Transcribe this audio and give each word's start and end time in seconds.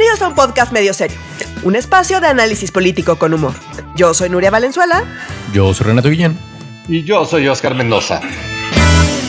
Bienvenidos 0.00 0.22
a 0.22 0.28
un 0.28 0.34
podcast 0.34 0.72
medio 0.72 0.94
serio, 0.94 1.18
un 1.62 1.76
espacio 1.76 2.22
de 2.22 2.26
análisis 2.26 2.72
político 2.72 3.18
con 3.18 3.34
humor. 3.34 3.52
Yo 3.96 4.14
soy 4.14 4.30
Nuria 4.30 4.50
Valenzuela. 4.50 5.04
Yo 5.52 5.74
soy 5.74 5.88
Renato 5.88 6.08
Guillén. 6.08 6.38
Y 6.88 7.04
yo 7.04 7.26
soy 7.26 7.46
Oscar 7.48 7.74
Mendoza. 7.74 8.22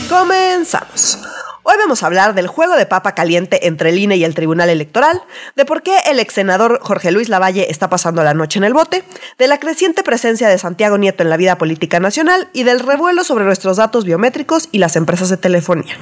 Comenzamos. 0.08 1.18
Hoy 1.62 1.74
vamos 1.78 2.02
a 2.02 2.06
hablar 2.06 2.32
del 2.32 2.46
juego 2.46 2.74
de 2.76 2.86
papa 2.86 3.14
caliente 3.14 3.66
entre 3.66 3.90
el 3.90 3.98
INE 3.98 4.16
y 4.16 4.24
el 4.24 4.34
Tribunal 4.34 4.70
Electoral, 4.70 5.20
de 5.56 5.66
por 5.66 5.82
qué 5.82 5.94
el 6.06 6.18
ex 6.18 6.32
senador 6.32 6.80
Jorge 6.80 7.12
Luis 7.12 7.28
Lavalle 7.28 7.70
está 7.70 7.90
pasando 7.90 8.24
la 8.24 8.32
noche 8.32 8.58
en 8.58 8.64
el 8.64 8.72
bote, 8.72 9.04
de 9.36 9.48
la 9.48 9.60
creciente 9.60 10.02
presencia 10.02 10.48
de 10.48 10.56
Santiago 10.56 10.96
Nieto 10.96 11.22
en 11.22 11.28
la 11.28 11.36
vida 11.36 11.58
política 11.58 12.00
nacional 12.00 12.48
y 12.54 12.62
del 12.62 12.80
revuelo 12.80 13.24
sobre 13.24 13.44
nuestros 13.44 13.76
datos 13.76 14.06
biométricos 14.06 14.70
y 14.72 14.78
las 14.78 14.96
empresas 14.96 15.28
de 15.28 15.36
telefonía. 15.36 15.98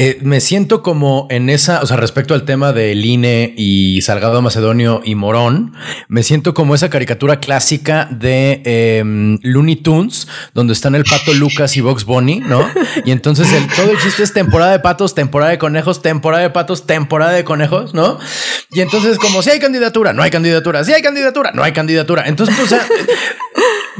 Eh, 0.00 0.20
me 0.22 0.40
siento 0.40 0.80
como 0.80 1.26
en 1.28 1.50
esa, 1.50 1.82
o 1.82 1.86
sea, 1.86 1.96
respecto 1.96 2.32
al 2.32 2.44
tema 2.44 2.72
del 2.72 3.04
INE 3.04 3.52
y 3.56 4.00
Salgado 4.02 4.40
Macedonio 4.40 5.00
y 5.04 5.16
Morón, 5.16 5.74
me 6.06 6.22
siento 6.22 6.54
como 6.54 6.76
esa 6.76 6.88
caricatura 6.88 7.40
clásica 7.40 8.06
de 8.12 8.62
em, 8.64 9.40
Looney 9.42 9.74
Tunes, 9.74 10.28
donde 10.54 10.72
están 10.72 10.94
el 10.94 11.02
pato 11.02 11.34
Lucas 11.34 11.76
y 11.76 11.80
Box 11.80 12.04
Bunny, 12.04 12.38
¿no? 12.38 12.64
Y 13.04 13.10
entonces 13.10 13.48
todo 13.74 13.90
el 13.90 13.98
chiste 13.98 14.22
es 14.22 14.32
temporada 14.32 14.70
de 14.70 14.78
patos, 14.78 15.16
temporada 15.16 15.50
de 15.50 15.58
conejos, 15.58 16.00
temporada 16.00 16.44
de 16.44 16.50
patos, 16.50 16.86
temporada 16.86 17.32
de 17.32 17.42
conejos, 17.42 17.92
¿no? 17.92 18.20
Y 18.70 18.82
entonces, 18.82 19.18
como 19.18 19.42
si 19.42 19.50
hay 19.50 19.58
candidatura, 19.58 20.12
no 20.12 20.22
hay 20.22 20.30
candidatura, 20.30 20.84
si 20.84 20.92
hay 20.92 21.02
candidatura, 21.02 21.50
no 21.52 21.64
hay 21.64 21.72
candidatura. 21.72 22.22
Entonces, 22.28 22.56
o 22.60 22.66
sea, 22.68 22.86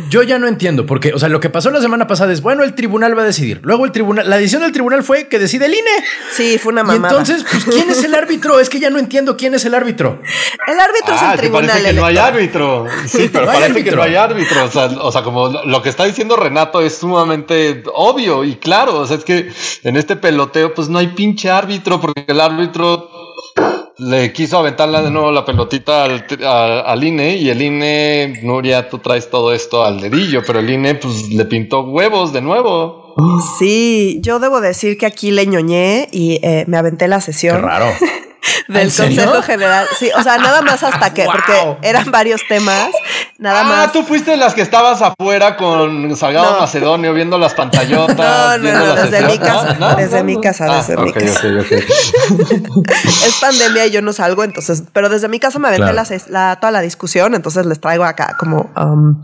yo 0.09 0.23
ya 0.23 0.39
no 0.39 0.47
entiendo, 0.49 0.87
porque, 0.87 1.13
o 1.13 1.19
sea, 1.19 1.29
lo 1.29 1.41
que 1.41 1.51
pasó 1.51 1.71
la 1.71 1.81
semana 1.81 2.07
pasada 2.07 2.33
es, 2.33 2.41
bueno, 2.43 2.63
el 2.65 2.75
tribunal 2.75 3.17
va 3.17 3.23
a 3.23 3.27
decidir. 3.27 3.61
Luego 3.63 3.85
el 3.85 3.93
tribunal, 3.93 4.29
la 4.29 4.37
decisión 4.37 4.63
del 4.63 4.73
tribunal 4.73 5.03
fue 5.03 5.29
que 5.29 5.39
decide 5.39 5.67
el 5.67 5.75
INE. 5.75 5.91
Sí, 6.33 6.59
fue 6.59 6.73
una 6.73 6.85
mamada. 6.85 7.09
Y 7.09 7.11
entonces, 7.11 7.45
pues, 7.51 7.65
¿quién 7.65 7.91
es 7.91 8.03
el 8.05 8.15
árbitro? 8.15 8.61
Es 8.61 8.69
que 8.69 8.81
ya 8.81 8.91
no 8.91 8.99
entiendo 8.99 9.37
quién 9.37 9.55
es 9.55 9.65
el 9.65 9.75
árbitro. 9.75 10.21
El 10.67 10.79
árbitro 10.81 11.15
es 11.15 11.23
el 11.23 11.29
Ah, 11.29 11.33
que 11.33 11.39
tribunal 11.39 11.69
parece 11.71 11.87
que 11.89 11.93
no 11.95 12.07
hay 12.07 12.17
árbitro. 12.17 12.87
Sí, 13.07 13.29
pero 13.33 13.45
No 13.47 13.51
hay 13.51 13.57
parece 13.61 13.73
que 13.75 13.81
árbitro. 13.91 13.97
no 13.97 14.03
hay 14.05 14.15
árbitro. 14.17 14.65
O 14.65 14.71
sea, 14.71 14.85
o 14.87 15.13
sea, 15.13 15.23
como 15.23 15.49
lo 15.49 15.83
que 15.83 15.89
está 15.89 16.05
diciendo 16.05 16.37
Renato 16.37 16.81
es 16.81 16.97
sumamente 16.99 17.83
obvio 17.95 18.45
y 18.45 18.57
claro. 18.57 18.99
O 19.01 19.07
sea, 19.07 19.17
es 19.17 19.25
que 19.25 19.51
en 19.83 19.97
este 19.97 20.17
peloteo, 20.17 20.75
pues 20.75 20.89
no 20.89 20.99
hay 20.99 21.09
pinche 21.09 21.51
árbitro, 21.51 22.01
porque 22.01 22.25
el 22.27 22.41
árbitro 22.41 23.11
le 23.99 24.33
quiso 24.33 24.59
aventarla 24.59 25.03
de 25.03 25.11
nuevo 25.11 25.31
la 25.33 25.45
pelotita 25.45 26.05
al, 26.05 26.25
a- 26.45 26.81
al 26.81 27.03
INE 27.05 27.37
y 27.37 27.51
el 27.51 27.61
INE, 27.61 28.41
Nuria, 28.43 28.89
tú 28.89 28.99
traes 28.99 29.29
todo 29.31 29.53
esto 29.53 29.85
al 29.85 30.01
dedillo, 30.01 30.43
pero 30.47 30.61
el 30.61 30.71
INE, 30.71 30.95
pues 30.95 31.29
le 31.31 31.45
pintó 31.45 31.83
huevos 31.83 32.33
de 32.33 32.41
nuevo. 32.41 33.15
Sí, 33.59 34.21
yo 34.23 34.39
debo 34.39 34.61
decir 34.61 34.97
que 34.97 35.07
aquí 35.07 35.31
le 35.33 35.47
ñoñé 35.47 36.09
y 36.13 36.39
eh, 36.43 36.65
me 36.69 36.77
aventé 36.77 37.09
la 37.09 37.17
Qué 37.17 37.23
sesión 37.23 37.63
raro. 37.63 37.87
del. 38.69 38.85
Consejo 38.95 39.43
General. 39.43 39.87
Sí, 39.99 40.11
o 40.17 40.23
sea, 40.23 40.39
nada 40.39 40.63
más 40.63 40.83
hasta 40.83 41.13
que, 41.15 41.25
Wow. 41.25 41.33
porque 41.33 41.89
eran 41.89 42.11
varios 42.11 42.41
temas, 42.49 42.89
nada 43.39 43.61
ah, 43.61 43.65
más. 43.65 43.93
tú 43.93 44.03
fuiste 44.05 44.37
las 44.37 44.55
que 44.55 44.63
estabas 44.63 45.01
afuera 45.03 45.57
con 45.57 46.15
Salgado 46.17 46.53
No. 46.53 46.61
Macedonio 46.61 47.13
viendo 47.15 47.39
las 47.39 47.55
pantallotas. 47.55 48.17
No, 48.19 48.57
no, 48.59 48.63
viendo 48.63 48.87
no, 48.87 48.95
las 48.95 49.11
desde 49.11 49.27
mi 49.27 49.33
escenas. 49.33 49.49
casa, 49.63 49.77
¿No? 49.79 49.95
desde 49.97 50.19
¿No? 50.19 50.25
mi 50.25 50.41
casa, 50.41 50.67
Ah, 50.69 50.77
desde 50.79 50.97
mi 50.97 51.11
ok, 51.11 51.15
casa. 51.19 51.49
ok, 51.49 51.65
ok. 51.65 52.85
Es 53.27 53.35
pandemia 53.41 53.87
y 53.87 53.91
yo 53.91 54.03
no 54.03 54.13
salgo, 54.13 54.45
entonces, 54.45 54.83
pero 54.93 55.09
desde 55.09 55.29
mi 55.29 55.39
casa 55.41 55.59
me 55.59 55.69
aventé 55.69 55.83
Claro. 55.85 55.97
la 55.97 56.05
ses- 56.05 56.29
la- 56.29 56.57
toda 56.61 56.71
la 56.71 56.81
discusión, 56.81 57.35
entonces 57.35 57.67
les 57.67 57.81
traigo 57.81 58.05
acá 58.05 58.37
como 58.39 58.71
um, 58.77 59.23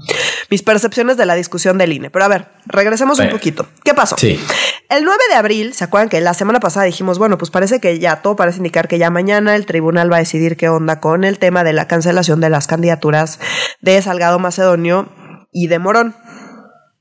mis 0.50 0.62
percepciones 0.62 1.16
de 1.16 1.26
la 1.26 1.34
discusión 1.34 1.78
del 1.78 1.92
INE. 1.92 2.10
Pero 2.10 2.24
a 2.24 2.28
ver, 2.28 2.46
regresemos 2.66 3.18
un 3.18 3.28
poquito. 3.30 3.66
¿Qué 3.84 3.94
pasó? 3.94 4.16
Sí. 4.18 4.38
El 4.88 5.04
9 5.04 5.18
de 5.30 5.34
abril, 5.36 5.74
¿se 5.74 5.84
acuerdan 5.84 6.08
que 6.08 6.20
la 6.20 6.34
semana 6.34 6.60
pasada 6.60 6.86
dijimos, 6.86 7.18
bueno, 7.18 7.38
pues 7.38 7.50
parece 7.50 7.80
que 7.80 7.98
ya 7.98 8.16
todo 8.22 8.36
parece 8.36 8.58
indicar 8.58 8.86
que 8.88 8.98
ya 8.98 9.10
mañana 9.10 9.33
el 9.38 9.66
tribunal 9.66 10.10
va 10.12 10.16
a 10.16 10.20
decidir 10.20 10.56
qué 10.56 10.68
onda 10.68 11.00
con 11.00 11.24
el 11.24 11.38
tema 11.38 11.64
de 11.64 11.72
la 11.72 11.86
cancelación 11.88 12.40
de 12.40 12.50
las 12.50 12.66
candidaturas 12.66 13.38
de 13.80 14.00
Salgado 14.02 14.38
Macedonio 14.38 15.08
y 15.52 15.66
de 15.68 15.78
Morón? 15.78 16.14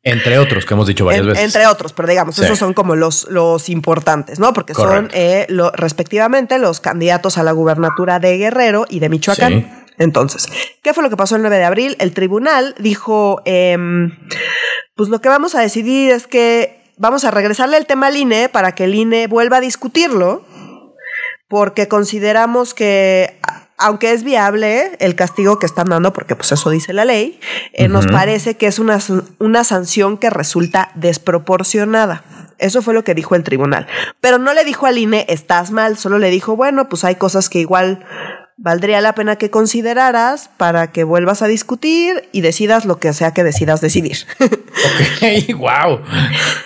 Entre 0.06 0.38
otros 0.38 0.66
que 0.66 0.74
hemos 0.74 0.88
dicho 0.88 1.06
varias 1.06 1.22
En- 1.22 1.30
veces. 1.30 1.46
Entre 1.46 1.66
otros, 1.66 1.94
pero 1.94 2.10
digamos, 2.10 2.36
Sí. 2.36 2.44
esos 2.44 2.60
son 2.60 2.74
como 2.74 2.96
los, 2.98 3.26
los 3.30 3.70
importantes, 3.70 4.38
¿no? 4.40 4.52
Porque 4.52 4.74
son 4.74 5.10
eh, 5.14 5.46
lo- 5.48 5.72
respectivamente 5.72 6.58
los 6.60 6.82
candidatos 6.82 7.38
a 7.38 7.44
la 7.44 7.54
gubernatura 7.54 8.20
de 8.20 8.38
Guerrero 8.38 8.86
y 8.90 9.00
de 9.00 9.08
Michoacán. 9.10 9.54
Sí. 9.54 9.68
Entonces, 10.00 10.48
¿qué 10.82 10.94
fue 10.94 11.04
lo 11.04 11.10
que 11.10 11.16
pasó 11.16 11.36
el 11.38 11.42
9 11.44 11.58
de 11.58 11.64
abril? 11.64 11.96
El 12.00 12.14
tribunal 12.14 12.76
dijo, 12.80 13.42
em, 13.46 14.12
pues 14.96 15.08
lo 15.08 15.22
que 15.22 15.30
vamos 15.30 15.56
a 15.56 15.62
decidir 15.62 16.12
es 16.12 16.28
que 16.28 16.84
vamos 16.98 17.24
a 17.24 17.32
regresarle 17.32 17.78
el 17.78 17.86
tema 17.86 18.08
al 18.08 18.18
INE 18.18 18.50
para 18.50 18.74
que 18.74 18.84
el 18.84 18.96
INE 18.96 19.28
vuelva 19.28 19.58
a 19.58 19.62
discutirlo, 19.62 20.44
porque 21.54 21.88
consideramos 21.88 22.74
que 22.74 23.38
aunque 23.78 24.12
es 24.12 24.24
viable 24.24 24.98
el 24.98 25.14
castigo 25.14 25.60
que 25.60 25.68
están 25.68 25.86
dando, 25.86 26.12
porque 26.12 26.36
pues 26.36 26.52
eso 26.52 26.72
dice 26.72 26.94
la 26.94 27.06
ley, 27.06 27.40
eh, 27.74 27.88
nos 27.90 28.08
parece 28.08 28.58
que 28.58 28.66
es 28.66 28.80
una, 28.80 28.98
una 29.38 29.64
sanción 29.64 30.18
que 30.18 30.32
resulta 30.32 30.90
desproporcionada. 30.96 32.24
Eso 32.58 32.82
fue 32.82 32.96
lo 32.96 33.04
que 33.04 33.14
dijo 33.14 33.36
el 33.36 33.44
tribunal. 33.44 33.86
Pero 34.20 34.40
no 34.40 34.56
le 34.56 34.66
dijo 34.66 34.88
al 34.88 34.98
INE, 34.98 35.28
estás 35.30 35.70
mal, 35.70 35.96
solo 35.96 36.18
le 36.18 36.32
dijo, 36.32 36.56
bueno, 36.56 36.90
pues 36.90 37.04
hay 37.04 37.18
cosas 37.18 37.50
que 37.50 37.60
igual 37.60 38.04
valdría 38.64 39.02
la 39.02 39.14
pena 39.14 39.36
que 39.36 39.52
consideraras 39.52 40.50
para 40.56 40.88
que 40.94 41.04
vuelvas 41.04 41.42
a 41.42 41.48
discutir 41.48 42.30
y 42.32 42.40
decidas 42.40 42.86
lo 42.86 42.98
que 42.98 43.12
sea 43.12 43.34
que 43.34 43.44
decidas 43.44 43.82
decidir. 43.82 44.20
Ok, 44.40 45.58
wow. 45.58 46.00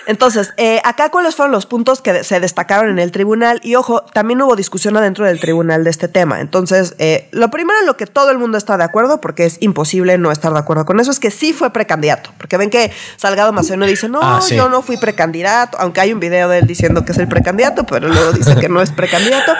Entonces, 0.06 0.54
eh, 0.58 0.80
acá 0.84 1.08
cuáles 1.10 1.34
fueron 1.34 1.50
los 1.50 1.66
puntos 1.66 2.00
que 2.00 2.22
se 2.22 2.38
destacaron 2.38 2.88
en 2.90 3.00
el 3.00 3.10
tribunal 3.10 3.60
y 3.64 3.74
ojo, 3.74 4.02
también 4.12 4.40
hubo 4.40 4.54
discusión 4.54 4.96
adentro 4.96 5.26
del 5.26 5.40
tribunal 5.40 5.82
de 5.82 5.90
este 5.90 6.06
tema. 6.06 6.40
Entonces, 6.40 6.94
eh, 6.98 7.28
lo 7.32 7.50
primero 7.50 7.80
en 7.80 7.86
lo 7.86 7.96
que 7.96 8.06
todo 8.06 8.30
el 8.30 8.38
mundo 8.38 8.58
está 8.58 8.76
de 8.76 8.84
acuerdo, 8.84 9.20
porque 9.20 9.44
es 9.44 9.56
imposible 9.60 10.18
no 10.18 10.30
estar 10.30 10.52
de 10.52 10.58
acuerdo 10.60 10.86
con 10.86 11.00
eso, 11.00 11.10
es 11.10 11.18
que 11.18 11.32
sí 11.32 11.52
fue 11.52 11.72
precandidato. 11.72 12.30
Porque 12.38 12.56
ven 12.56 12.70
que 12.70 12.92
Salgado 13.16 13.52
Macedonio 13.52 13.88
dice, 13.88 14.08
no, 14.08 14.20
Ah, 14.22 14.40
sí. 14.40 14.54
yo 14.54 14.68
no 14.68 14.82
fui 14.82 14.98
precandidato, 14.98 15.76
aunque 15.80 16.00
hay 16.00 16.12
un 16.12 16.20
video 16.20 16.48
de 16.48 16.58
él 16.58 16.66
diciendo 16.68 17.04
que 17.04 17.10
es 17.10 17.18
el 17.18 17.26
precandidato, 17.26 17.84
pero 17.86 18.06
luego 18.08 18.30
dice 18.32 18.54
que 18.54 18.68
no 18.68 18.80
es 18.80 18.92
precandidato. 18.92 19.52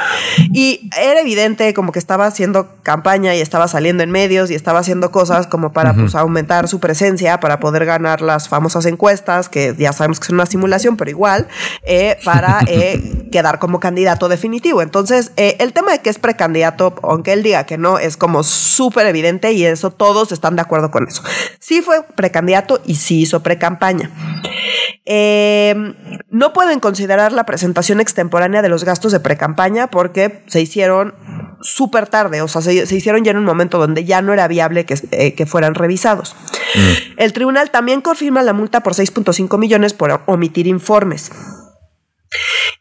Y 0.53 0.89
era 0.97 1.21
evidente 1.21 1.75
como 1.75 1.91
que 1.91 1.99
estaba 1.99 2.28
haciendo 2.29 2.69
campaña 2.83 3.35
y 3.35 3.41
estaba 3.41 3.69
saliendo 3.69 4.03
en 4.03 4.11
medios 4.11 4.51
y 4.51 4.55
estaba 4.55 4.81
haciendo 4.81 5.11
cosas 5.11 5.47
como 5.47 5.73
para 5.73 5.95
pues, 5.95 6.15
aumentar 6.15 6.69
su 6.69 6.81
presencia, 6.81 7.41
para 7.41 7.61
poder 7.61 7.85
ganar 7.85 8.21
las 8.23 8.49
famosas 8.49 8.87
encuestas, 8.87 9.49
que 9.49 9.75
ya 9.77 9.93
sabemos 9.93 10.21
que 10.21 10.27
es 10.27 10.31
una 10.31 10.47
simulación, 10.47 10.97
pero 10.97 11.11
igual, 11.11 11.49
eh, 11.83 12.19
para 12.25 12.61
eh, 12.67 13.29
quedar 13.33 13.59
como 13.59 13.81
candidato 13.81 14.29
definitivo. 14.29 14.83
Entonces, 14.83 15.33
eh, 15.37 15.57
el 15.61 15.73
tema 15.73 15.93
de 15.93 16.01
que 16.01 16.11
es 16.11 16.19
precandidato, 16.19 16.95
aunque 17.03 17.33
él 17.33 17.43
diga 17.43 17.65
que 17.65 17.79
no, 17.79 17.99
es 17.99 18.17
como 18.17 18.43
súper 18.43 19.07
evidente 19.07 19.53
y 19.53 19.65
eso 19.65 19.91
todos 19.91 20.33
están 20.33 20.57
de 20.57 20.63
acuerdo 20.63 20.91
con 20.91 21.09
eso. 21.09 21.23
Sí 21.59 21.83
fue 21.83 22.03
precandidato 22.15 22.81
y 22.85 22.97
sí 22.97 23.23
hizo 23.23 23.43
precampaña. 23.43 24.11
Eh, 25.11 25.75
no 26.29 26.53
pueden 26.53 26.81
considerar 26.81 27.33
la 27.33 27.47
presentación 27.47 28.01
extemporánea 28.01 28.61
de 28.61 28.69
los 28.69 28.85
gastos 28.85 29.13
de 29.13 29.21
precampaña 29.21 29.87
porque 29.87 30.43
se 30.47 30.61
hicieron 30.61 31.15
súper 31.61 32.08
tarde, 32.09 32.43
o 32.43 32.49
sea, 32.49 32.63
se, 32.63 32.87
se 32.87 32.97
hicieron 32.97 33.25
ya 33.25 33.31
en 33.31 33.39
un 33.39 33.45
momento 33.45 33.79
donde 33.79 34.05
ya 34.05 34.23
no 34.23 34.33
era 34.33 34.49
viable 34.49 34.85
que, 34.85 34.97
eh, 35.13 35.35
que 35.35 35.47
fueran 35.47 35.75
revisados. 35.75 36.37
El 37.17 37.33
tribunal 37.33 37.71
también 37.71 38.01
confirma 38.01 38.43
la 38.43 38.53
multa 38.53 38.83
por 38.83 38.95
6.5 38.95 39.59
millones 39.59 39.95
por 39.95 40.23
omitir 40.27 40.67
informes. 40.67 41.31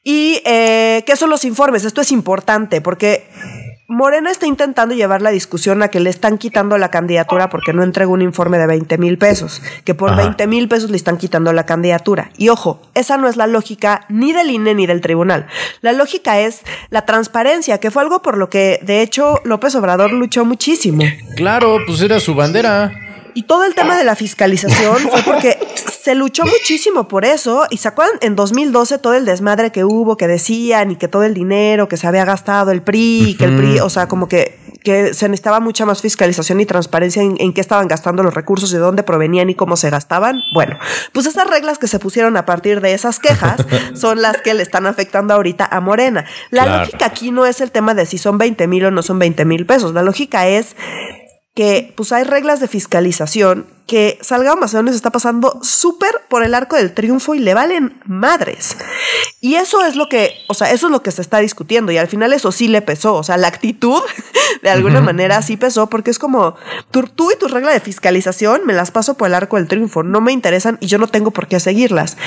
¿Y 0.04 0.42
eh, 0.46 1.04
qué 1.06 1.16
son 1.16 1.30
los 1.30 1.46
informes? 1.46 1.84
Esto 1.84 2.02
es 2.02 2.12
importante 2.12 2.82
porque 2.82 3.28
Morena 3.90 4.32
está 4.32 4.46
intentando 4.48 4.94
llevar 4.96 5.22
la 5.22 5.30
discusión 5.30 5.82
a 5.82 5.88
que 5.88 6.02
le 6.02 6.10
están 6.10 6.38
quitando 6.38 6.78
la 6.78 6.92
candidatura 6.92 7.50
porque 7.50 7.72
no 7.72 7.84
entregó 7.84 8.12
un 8.12 8.22
informe 8.22 8.58
de 8.58 8.68
20 8.68 8.98
mil 8.98 9.18
pesos, 9.18 9.62
que 9.86 9.96
por 9.96 10.12
Ajá. 10.12 10.24
20 10.24 10.46
mil 10.48 10.68
pesos 10.68 10.92
le 10.92 10.98
están 10.98 11.16
quitando 11.16 11.54
la 11.54 11.66
candidatura. 11.66 12.30
Y 12.38 12.50
ojo, 12.50 12.82
esa 12.96 13.16
no 13.16 13.30
es 13.30 13.38
la 13.38 13.48
lógica 13.48 14.06
ni 14.10 14.34
del 14.34 14.52
INE 14.52 14.76
ni 14.76 14.88
del 14.88 15.00
tribunal. 15.00 15.48
La 15.80 15.94
lógica 15.94 16.42
es 16.42 16.64
la 16.90 17.06
transparencia, 17.06 17.78
que 17.78 17.90
fue 17.90 18.02
algo 18.02 18.22
por 18.22 18.38
lo 18.38 18.50
que 18.50 18.82
de 18.84 19.02
hecho 19.02 19.40
López 19.46 19.74
Obrador 19.76 20.12
luchó 20.12 20.44
muchísimo. 20.44 21.04
Claro, 21.38 21.78
pues 21.88 22.02
era 22.02 22.20
su 22.20 22.36
bandera. 22.36 22.92
Y 23.38 23.44
todo 23.44 23.66
el 23.66 23.76
tema 23.76 23.96
de 23.96 24.04
la 24.04 24.16
fiscalización 24.16 24.98
fue 25.12 25.22
porque 25.22 25.60
se 26.02 26.16
luchó 26.16 26.44
muchísimo 26.44 27.08
por 27.08 27.24
eso. 27.24 27.66
Y 27.70 27.78
se 27.78 27.88
acuerdan 27.88 28.18
en 28.22 28.36
2012 28.36 28.98
todo 28.98 29.14
el 29.14 29.26
desmadre 29.26 29.72
que 29.72 29.84
hubo, 29.84 30.18
que 30.18 30.28
decían 30.28 30.90
y 30.90 30.96
que 30.96 31.08
todo 31.08 31.22
el 31.22 31.36
dinero 31.36 31.88
que 31.88 31.98
se 31.98 32.08
había 32.08 32.26
gastado 32.26 32.72
el 32.72 32.82
PRI, 32.82 33.30
y 33.30 33.34
que 33.38 33.46
el 33.46 33.56
PRI, 33.56 33.80
o 33.82 33.92
sea, 33.92 34.08
como 34.08 34.28
que, 34.28 34.58
que 34.84 35.14
se 35.14 35.30
necesitaba 35.30 35.60
mucha 35.60 35.86
más 35.86 36.02
fiscalización 36.02 36.60
y 36.62 36.66
transparencia 36.66 37.22
en, 37.22 37.36
en 37.40 37.54
qué 37.54 37.62
estaban 37.62 37.88
gastando 37.88 38.24
los 38.24 38.34
recursos, 38.34 38.72
de 38.72 38.80
dónde 38.80 39.04
provenían 39.04 39.52
y 39.52 39.54
cómo 39.54 39.78
se 39.78 39.92
gastaban. 39.92 40.44
Bueno, 40.52 40.80
pues 41.12 41.28
esas 41.28 41.48
reglas 41.48 41.78
que 41.78 41.86
se 41.86 42.00
pusieron 42.00 42.38
a 42.38 42.46
partir 42.48 42.82
de 42.82 42.94
esas 42.96 43.20
quejas 43.20 43.64
son 43.94 44.20
las 44.20 44.38
que 44.42 44.56
le 44.56 44.64
están 44.64 44.88
afectando 44.88 45.36
ahorita 45.36 45.68
a 45.72 45.80
Morena. 45.80 46.26
La 46.50 46.64
Claro. 46.64 46.80
lógica 46.80 47.06
aquí 47.06 47.30
no 47.30 47.46
es 47.46 47.62
el 47.62 47.70
tema 47.70 47.94
de 47.94 48.08
si 48.08 48.18
son 48.18 48.40
20 48.40 48.66
mil 48.66 48.86
o 48.86 48.90
no 48.90 49.04
son 49.04 49.20
20 49.20 49.46
mil 49.46 49.68
pesos. 49.68 49.94
La 49.94 50.02
lógica 50.02 50.48
es 50.48 50.76
que 51.58 51.92
pues 51.98 52.12
hay 52.12 52.24
reglas 52.24 52.60
de 52.60 52.68
fiscalización 52.68 53.66
que 53.88 54.20
Salgado 54.22 54.58
Macedonio 54.58 54.92
se 54.94 54.98
está 54.98 55.10
pasando 55.10 55.60
súper 55.64 56.12
por 56.30 56.44
el 56.44 56.54
arco 56.54 56.76
del 56.76 56.94
triunfo 56.94 57.34
y 57.34 57.40
le 57.40 57.56
valen 57.56 58.00
madres. 58.06 58.78
Y 59.42 59.56
eso 59.56 59.84
es 59.84 59.96
lo 59.96 60.08
que, 60.08 60.36
o 60.50 60.54
sea, 60.54 60.72
eso 60.72 60.86
es 60.86 60.92
lo 60.92 61.02
que 61.02 61.10
se 61.10 61.24
está 61.24 61.40
discutiendo 61.40 61.92
y 61.92 61.98
al 61.98 62.08
final 62.08 62.32
eso 62.32 62.52
sí 62.52 62.68
le 62.68 62.84
pesó, 62.84 63.16
o 63.16 63.24
sea, 63.24 63.38
la 63.38 63.48
actitud 63.48 64.00
de 64.62 64.70
alguna 64.70 65.02
manera 65.02 65.42
sí 65.42 65.58
pesó 65.58 65.88
porque 65.88 66.12
es 66.12 66.20
como 66.20 66.56
tú, 66.92 67.04
tú 67.16 67.32
y 67.32 67.38
tus 67.38 67.50
reglas 67.50 67.74
de 67.74 67.80
fiscalización 67.80 68.62
me 68.68 68.74
las 68.74 68.92
paso 68.92 69.16
por 69.16 69.30
el 69.30 69.34
arco 69.34 69.56
del 69.56 69.68
triunfo, 69.68 70.04
no 70.04 70.22
me 70.22 70.34
interesan 70.34 70.78
y 70.80 70.86
yo 70.86 71.00
no 71.00 71.08
tengo 71.08 71.32
por 71.32 71.48
qué 71.48 71.60
seguirlas. 71.60 72.18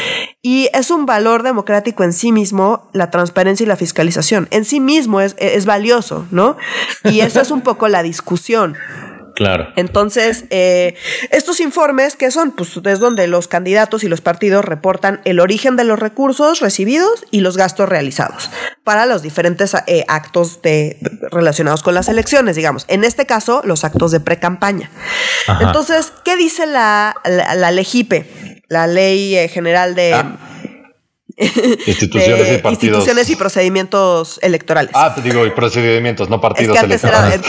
Y 0.43 0.71
es 0.75 0.91
un 0.91 1.07
valor 1.07 1.45
democrático 1.45 2.03
en 2.03 2.15
sí 2.15 2.33
mismo 2.33 2.91
la 2.95 3.13
transparencia 3.13 3.63
y 3.63 3.69
la 3.69 3.77
fiscalización. 3.77 4.49
En 4.51 4.65
sí 4.65 4.81
mismo 4.81 5.21
es, 5.21 5.37
es 5.39 5.67
valioso, 5.67 6.27
¿no? 6.33 6.57
Y 7.05 7.21
eso 7.21 7.41
es 7.41 7.53
un 7.53 7.61
poco 7.61 7.87
la 7.87 8.03
discusión. 8.03 8.77
Claro. 9.35 9.73
Entonces, 9.77 10.45
eh, 10.51 10.95
estos 11.31 11.61
informes, 11.61 12.17
que 12.17 12.31
son? 12.31 12.53
Pues 12.53 12.79
es 12.85 13.01
donde 13.01 13.27
los 13.27 13.49
candidatos 13.49 14.05
y 14.05 14.09
los 14.09 14.21
partidos 14.21 14.65
reportan 14.65 15.21
el 15.25 15.41
origen 15.41 15.77
de 15.77 15.85
los 15.85 15.99
recursos 15.99 16.61
recibidos 16.61 17.25
y 17.31 17.41
los 17.41 17.57
gastos 17.57 17.89
realizados 17.89 18.51
para 18.85 19.07
los 19.07 19.23
diferentes 19.23 19.75
eh, 19.87 20.05
actos 20.09 20.63
de, 20.63 20.99
relacionados 21.31 21.83
con 21.83 21.95
las 21.95 22.09
elecciones, 22.09 22.57
digamos. 22.57 22.85
En 22.89 23.05
este 23.05 23.27
caso, 23.27 23.63
los 23.65 23.85
actos 23.85 24.11
de 24.11 24.21
pre-campaña. 24.21 24.91
Entonces, 25.61 26.13
¿qué 26.25 26.37
dice 26.37 26.67
la, 26.67 27.15
la, 27.25 27.71
LEGIPE? 27.71 28.63
La 28.69 28.87
Ley 28.87 29.37
eh, 29.37 29.49
General 29.49 29.95
de... 29.95 30.15
Ah. 30.15 30.39
Instituciones 31.87 32.53
y 32.53 32.59
partidos. 32.59 32.99
Instituciones 32.99 33.31
y 33.31 33.37
procedimientos 33.37 34.39
electorales. 34.43 34.91
Ah, 34.95 35.15
te 35.15 35.23
digo, 35.23 35.47
y 35.47 35.51
procedimientos, 35.51 36.29
no 36.29 36.41
partidos 36.41 36.77
electorales. 36.83 37.41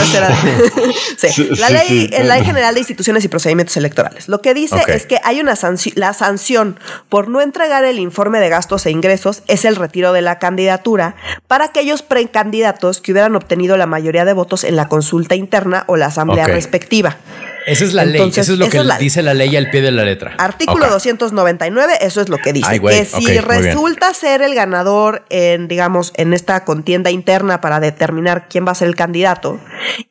sí. 1.18 1.50
La 1.58 1.70
ley, 1.70 2.08
ley 2.08 2.46
general 2.46 2.74
de 2.74 2.80
instituciones 2.80 3.26
y 3.26 3.28
procedimientos 3.28 3.76
electorales. 3.78 4.28
Lo 4.28 4.42
que 4.42 4.54
dice 4.54 4.82
es 4.88 5.06
que 5.06 5.20
hay 5.24 5.40
una 5.40 5.56
sanción, 5.56 5.94
la 5.98 6.14
sanción 6.14 6.80
por 7.10 7.28
no 7.28 7.42
entregar 7.42 7.84
el 7.84 8.00
informe 8.00 8.40
de 8.40 8.50
gastos 8.50 8.86
e 8.86 8.92
ingresos 8.92 9.44
es 9.48 9.66
el 9.66 9.76
retiro 9.76 10.14
de 10.14 10.22
la 10.22 10.40
candidatura 10.40 11.16
para 11.48 11.66
aquellos 11.66 12.02
precandidatos 12.02 13.02
que 13.02 13.12
hubieran 13.12 13.36
obtenido 13.36 13.78
la 13.78 13.86
mayoría 13.86 14.26
de 14.26 14.34
votos 14.34 14.64
en 14.64 14.76
la 14.76 14.88
consulta 14.88 15.36
interna 15.36 15.84
o 15.88 15.98
la 15.98 16.08
asamblea 16.08 16.48
respectiva. 16.48 17.18
Esa 17.66 17.86
es 17.86 17.94
la 17.94 18.06
ley, 18.06 18.22
eso 18.36 18.54
es 18.54 18.60
lo 18.60 18.70
que 18.70 18.82
dice 19.00 19.22
la 19.22 19.34
ley 19.34 19.56
al 19.56 19.70
pie 19.70 19.82
de 19.82 19.92
la 19.92 20.04
letra. 20.04 20.36
Artículo 20.38 20.90
299, 20.90 21.98
eso 22.02 22.22
es 22.22 22.30
lo 22.30 22.38
que 22.38 22.54
dice. 22.54 22.80
que 22.80 23.06
si 23.06 23.40
resulta 23.40 24.14
ser 24.14 24.42
el 24.42 24.56
ganador 24.56 25.26
en, 25.30 25.68
digamos, 25.68 26.14
en 26.16 26.34
esta 26.34 26.64
contienda 26.66 27.12
interna 27.12 27.62
para 27.62 27.80
determinar 27.80 28.48
quién 28.50 28.66
va 28.66 28.72
a 28.72 28.76
ser 28.76 28.88
el 28.88 28.96
candidato 28.96 29.60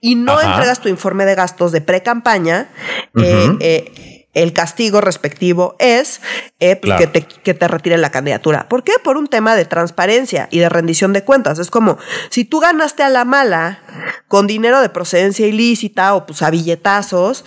y 0.00 0.14
no 0.14 0.40
entregas 0.40 0.80
tu 0.80 0.88
informe 0.88 1.24
de 1.24 1.34
gastos 1.34 1.72
de 1.72 1.80
pre-campaña, 1.80 2.68
eh, 3.16 3.56
eh 3.60 4.09
el 4.32 4.52
castigo 4.52 5.00
respectivo 5.00 5.76
es 5.78 6.20
eh, 6.60 6.76
pues, 6.76 6.94
que, 6.98 7.06
te, 7.06 7.22
que 7.22 7.54
te 7.54 7.68
retiren 7.68 8.00
la 8.00 8.10
candidatura. 8.10 8.68
¿Por 8.68 8.84
qué? 8.84 8.92
Por 9.02 9.16
un 9.16 9.26
tema 9.26 9.56
de 9.56 9.64
transparencia 9.64 10.48
y 10.50 10.60
de 10.60 10.68
rendición 10.68 11.12
de 11.12 11.24
cuentas. 11.24 11.58
Es 11.58 11.70
como, 11.70 11.98
si 12.28 12.44
tú 12.44 12.60
ganaste 12.60 13.02
a 13.02 13.08
la 13.08 13.24
mala 13.24 13.80
con 14.28 14.46
dinero 14.46 14.80
de 14.80 14.88
procedencia 14.88 15.46
ilícita 15.46 16.14
o 16.14 16.26
pues 16.26 16.42
a 16.42 16.50
billetazos, 16.50 17.44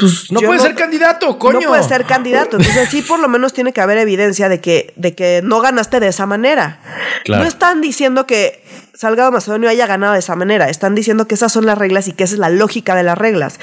pues 0.00 0.32
no 0.32 0.40
puede 0.40 0.60
ser 0.60 0.74
candidato, 0.74 1.38
coño. 1.38 1.60
No 1.60 1.68
puede 1.68 1.82
ser 1.82 2.06
candidato. 2.06 2.56
Entonces 2.56 2.88
sí, 2.88 3.02
por 3.02 3.18
lo 3.18 3.28
menos 3.28 3.52
tiene 3.52 3.72
que 3.72 3.80
haber 3.80 3.98
evidencia 3.98 4.48
de 4.48 4.60
que, 4.60 4.94
de 4.96 5.14
que 5.14 5.42
no 5.44 5.60
ganaste 5.60 6.00
de 6.00 6.08
esa 6.08 6.24
manera. 6.24 6.80
No 7.28 7.44
están 7.44 7.80
diciendo 7.80 8.26
que 8.26 8.64
Salgado 9.00 9.32
Macedonio 9.32 9.70
haya 9.70 9.86
ganado 9.86 10.12
de 10.12 10.18
esa 10.18 10.36
manera. 10.36 10.68
Están 10.68 10.94
diciendo 10.94 11.26
que 11.26 11.34
esas 11.34 11.50
son 11.50 11.64
las 11.64 11.78
reglas 11.78 12.06
y 12.06 12.12
que 12.12 12.24
esa 12.24 12.34
es 12.34 12.38
la 12.38 12.50
lógica 12.50 12.94
de 12.94 13.02
las 13.02 13.16
reglas. 13.16 13.58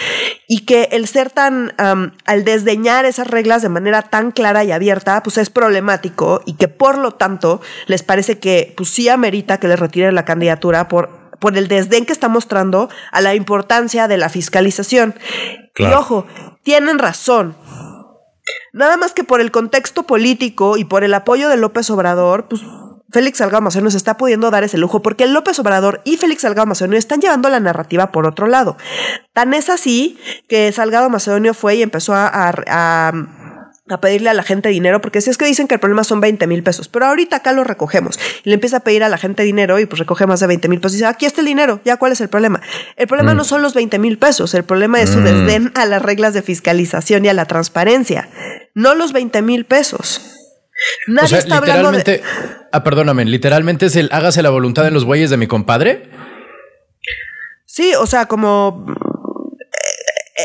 Y 0.48 0.62
que 0.66 0.90
el 0.94 1.08
ser 1.08 1.30
tan, 1.30 1.76
al 1.78 2.44
desdeñar 2.44 3.06
esas 3.06 3.28
reglas 3.28 3.62
de 3.62 3.70
manera 3.70 4.02
tan 4.02 4.32
clara 4.32 4.64
y 4.64 4.72
abierta, 4.72 5.22
pues 5.22 5.38
es 5.38 5.52
problemático 5.52 6.42
y 6.48 6.54
que 6.54 6.68
por 6.68 6.98
lo 6.98 7.12
tanto 7.12 7.62
les 7.86 8.02
parece 8.02 8.40
que 8.40 8.74
pues 8.76 8.90
sí 8.90 9.10
amerita 9.10 9.60
que 9.60 9.68
les 9.68 9.80
retiren 9.80 10.16
la 10.16 10.26
candidatura 10.26 10.88
por 10.88 11.28
por 11.40 11.56
el 11.56 11.68
desdén 11.68 12.08
que 12.08 12.14
está 12.14 12.30
mostrando 12.30 12.90
a 13.12 13.22
la 13.22 13.36
importancia 13.36 14.08
de 14.08 14.18
la 14.18 14.30
fiscalización. 14.30 15.14
Y 15.76 15.86
ojo, 15.86 16.26
tienen 16.64 16.98
razón. 16.98 17.56
Nada 18.74 18.98
más 18.98 19.14
que 19.14 19.24
por 19.24 19.40
el 19.40 19.52
contexto 19.52 20.02
político 20.02 20.78
y 20.78 20.86
por 20.86 21.04
el 21.04 21.14
apoyo 21.14 21.48
de 21.48 21.58
López 21.58 21.92
Obrador, 21.92 22.48
pues 22.48 22.64
Félix 23.12 23.38
Salgado 23.38 23.62
Macedonio 23.62 23.92
se 23.92 23.98
está 23.98 24.18
pudiendo 24.18 24.52
dar 24.52 24.64
ese 24.64 24.78
lujo 24.78 25.02
porque 25.02 25.28
López 25.28 25.58
Obrador 25.60 26.02
y 26.04 26.18
Félix 26.18 26.42
Salgado 26.42 26.68
Macedonio 26.68 26.98
están 26.98 27.22
llevando 27.22 27.50
la 27.50 27.60
narrativa 27.60 28.12
por 28.12 28.26
otro 28.26 28.48
lado. 28.48 28.78
Tan 29.34 29.54
es 29.54 29.70
así 29.70 30.20
que 30.48 30.72
Salgado 30.72 31.10
Macedonio 31.10 31.54
fue 31.54 31.76
y 31.76 31.82
empezó 31.82 32.14
a 32.14 33.12
a 33.90 34.02
pedirle 34.02 34.30
a 34.30 34.34
la 34.34 34.44
gente 34.44 34.70
dinero, 34.70 35.02
porque 35.02 35.22
si 35.22 35.30
es 35.30 35.38
que 35.38 35.46
dicen 35.46 35.68
que 35.68 35.76
el 35.76 35.80
problema 35.80 36.04
son 36.04 36.20
20 36.20 36.46
mil 36.48 36.64
pesos, 36.64 36.88
pero 36.88 37.06
ahorita 37.06 37.38
acá 37.38 37.54
lo 37.54 37.64
recogemos 37.64 38.20
y 38.44 38.50
le 38.50 38.56
empieza 38.56 38.78
a 38.78 38.80
pedir 38.82 39.04
a 39.04 39.10
la 39.10 39.18
gente 39.18 39.44
dinero 39.44 39.80
y 39.80 39.86
pues 39.86 40.00
recoge 40.00 40.26
más 40.26 40.40
de 40.40 40.48
20 40.48 40.68
mil 40.68 40.80
pesos 40.80 40.94
y 40.94 40.98
dice, 40.98 41.08
aquí 41.08 41.26
está 41.26 41.42
el 41.42 41.48
dinero, 41.48 41.80
ya 41.86 41.98
cuál 41.98 42.12
es 42.12 42.22
el 42.22 42.30
problema. 42.30 42.62
El 42.96 43.08
problema 43.08 43.34
mm. 43.34 43.38
no 43.38 43.44
son 43.44 43.62
los 43.62 43.74
20 43.74 44.00
mil 44.00 44.18
pesos, 44.18 44.54
el 44.54 44.64
problema 44.64 45.02
es 45.02 45.12
su 45.12 45.20
mm. 45.20 45.24
desdén 45.24 45.72
a 45.76 45.86
las 45.86 46.02
reglas 46.02 46.34
de 46.34 46.42
fiscalización 46.42 47.26
y 47.26 47.30
a 47.30 47.34
la 47.34 47.46
transparencia, 47.46 48.30
no 48.74 48.96
los 48.96 49.14
20 49.14 49.42
mil 49.42 49.66
pesos. 49.66 50.34
Nadie 51.08 51.40
está 51.40 51.58
hablando 51.58 51.92
de... 51.92 52.22
Ah, 52.78 52.84
perdóname, 52.84 53.26
literalmente 53.26 53.88
es 53.88 53.96
el 53.96 54.08
hágase 54.12 54.44
la 54.44 54.52
voluntad 54.52 54.84
de 54.84 54.92
los 54.92 55.04
bueyes 55.04 55.32
de 55.32 55.38
mi 55.38 55.48
compadre. 55.48 56.12
Sí, 57.66 57.94
o 58.00 58.06
sea, 58.06 58.28
como 58.28 58.86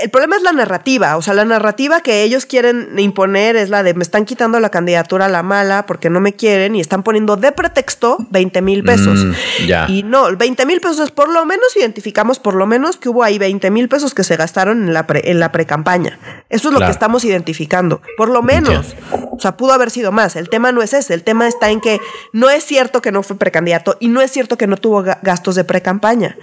el 0.00 0.08
problema 0.08 0.36
es 0.36 0.42
la 0.42 0.52
narrativa, 0.52 1.18
o 1.18 1.22
sea, 1.22 1.34
la 1.34 1.44
narrativa 1.44 2.00
que 2.00 2.22
ellos 2.22 2.46
quieren 2.46 2.98
imponer 2.98 3.56
es 3.56 3.68
la 3.68 3.82
de 3.82 3.92
me 3.92 4.02
están 4.02 4.24
quitando 4.24 4.58
la 4.58 4.70
candidatura 4.70 5.26
a 5.26 5.28
la 5.28 5.42
mala 5.42 5.84
porque 5.84 6.08
no 6.08 6.18
me 6.18 6.32
quieren 6.32 6.74
y 6.74 6.80
están 6.80 7.02
poniendo 7.02 7.36
de 7.36 7.52
pretexto 7.52 8.16
20 8.30 8.62
mil 8.62 8.84
pesos. 8.84 9.26
Mm, 9.26 9.90
y 9.90 10.02
no, 10.02 10.34
20 10.34 10.64
mil 10.64 10.80
pesos 10.80 11.00
es 11.00 11.10
por 11.10 11.28
lo 11.28 11.44
menos 11.44 11.76
identificamos 11.76 12.38
por 12.38 12.54
lo 12.54 12.66
menos 12.66 12.96
que 12.96 13.10
hubo 13.10 13.22
ahí 13.22 13.38
20 13.38 13.70
mil 13.70 13.90
pesos 13.90 14.14
que 14.14 14.24
se 14.24 14.36
gastaron 14.36 14.82
en 14.82 14.94
la 14.94 15.06
pre, 15.06 15.30
en 15.30 15.38
la 15.38 15.52
pre-campaña. 15.52 16.18
Eso 16.48 16.68
es 16.68 16.74
lo 16.74 16.80
que 16.80 16.90
estamos 16.90 17.24
identificando, 17.26 18.00
por 18.16 18.30
lo 18.30 18.42
menos. 18.42 18.94
O 19.30 19.40
sea, 19.40 19.58
pudo 19.58 19.72
haber 19.72 19.90
sido 19.90 20.10
más. 20.10 20.36
El 20.36 20.48
tema 20.48 20.72
no 20.72 20.80
es 20.80 20.94
ese, 20.94 21.12
el 21.12 21.22
tema 21.22 21.48
está 21.48 21.70
en 21.70 21.80
que 21.80 22.00
no 22.32 22.48
es 22.48 22.64
cierto 22.64 23.02
que 23.02 23.12
no 23.12 23.22
fue 23.22 23.36
precandidato 23.36 23.98
y 24.00 24.08
no 24.08 24.22
es 24.22 24.30
cierto 24.30 24.56
que 24.56 24.66
no 24.66 24.78
tuvo 24.78 25.02
gastos 25.02 25.54
de 25.54 25.64
pre-campaña. 25.64 26.36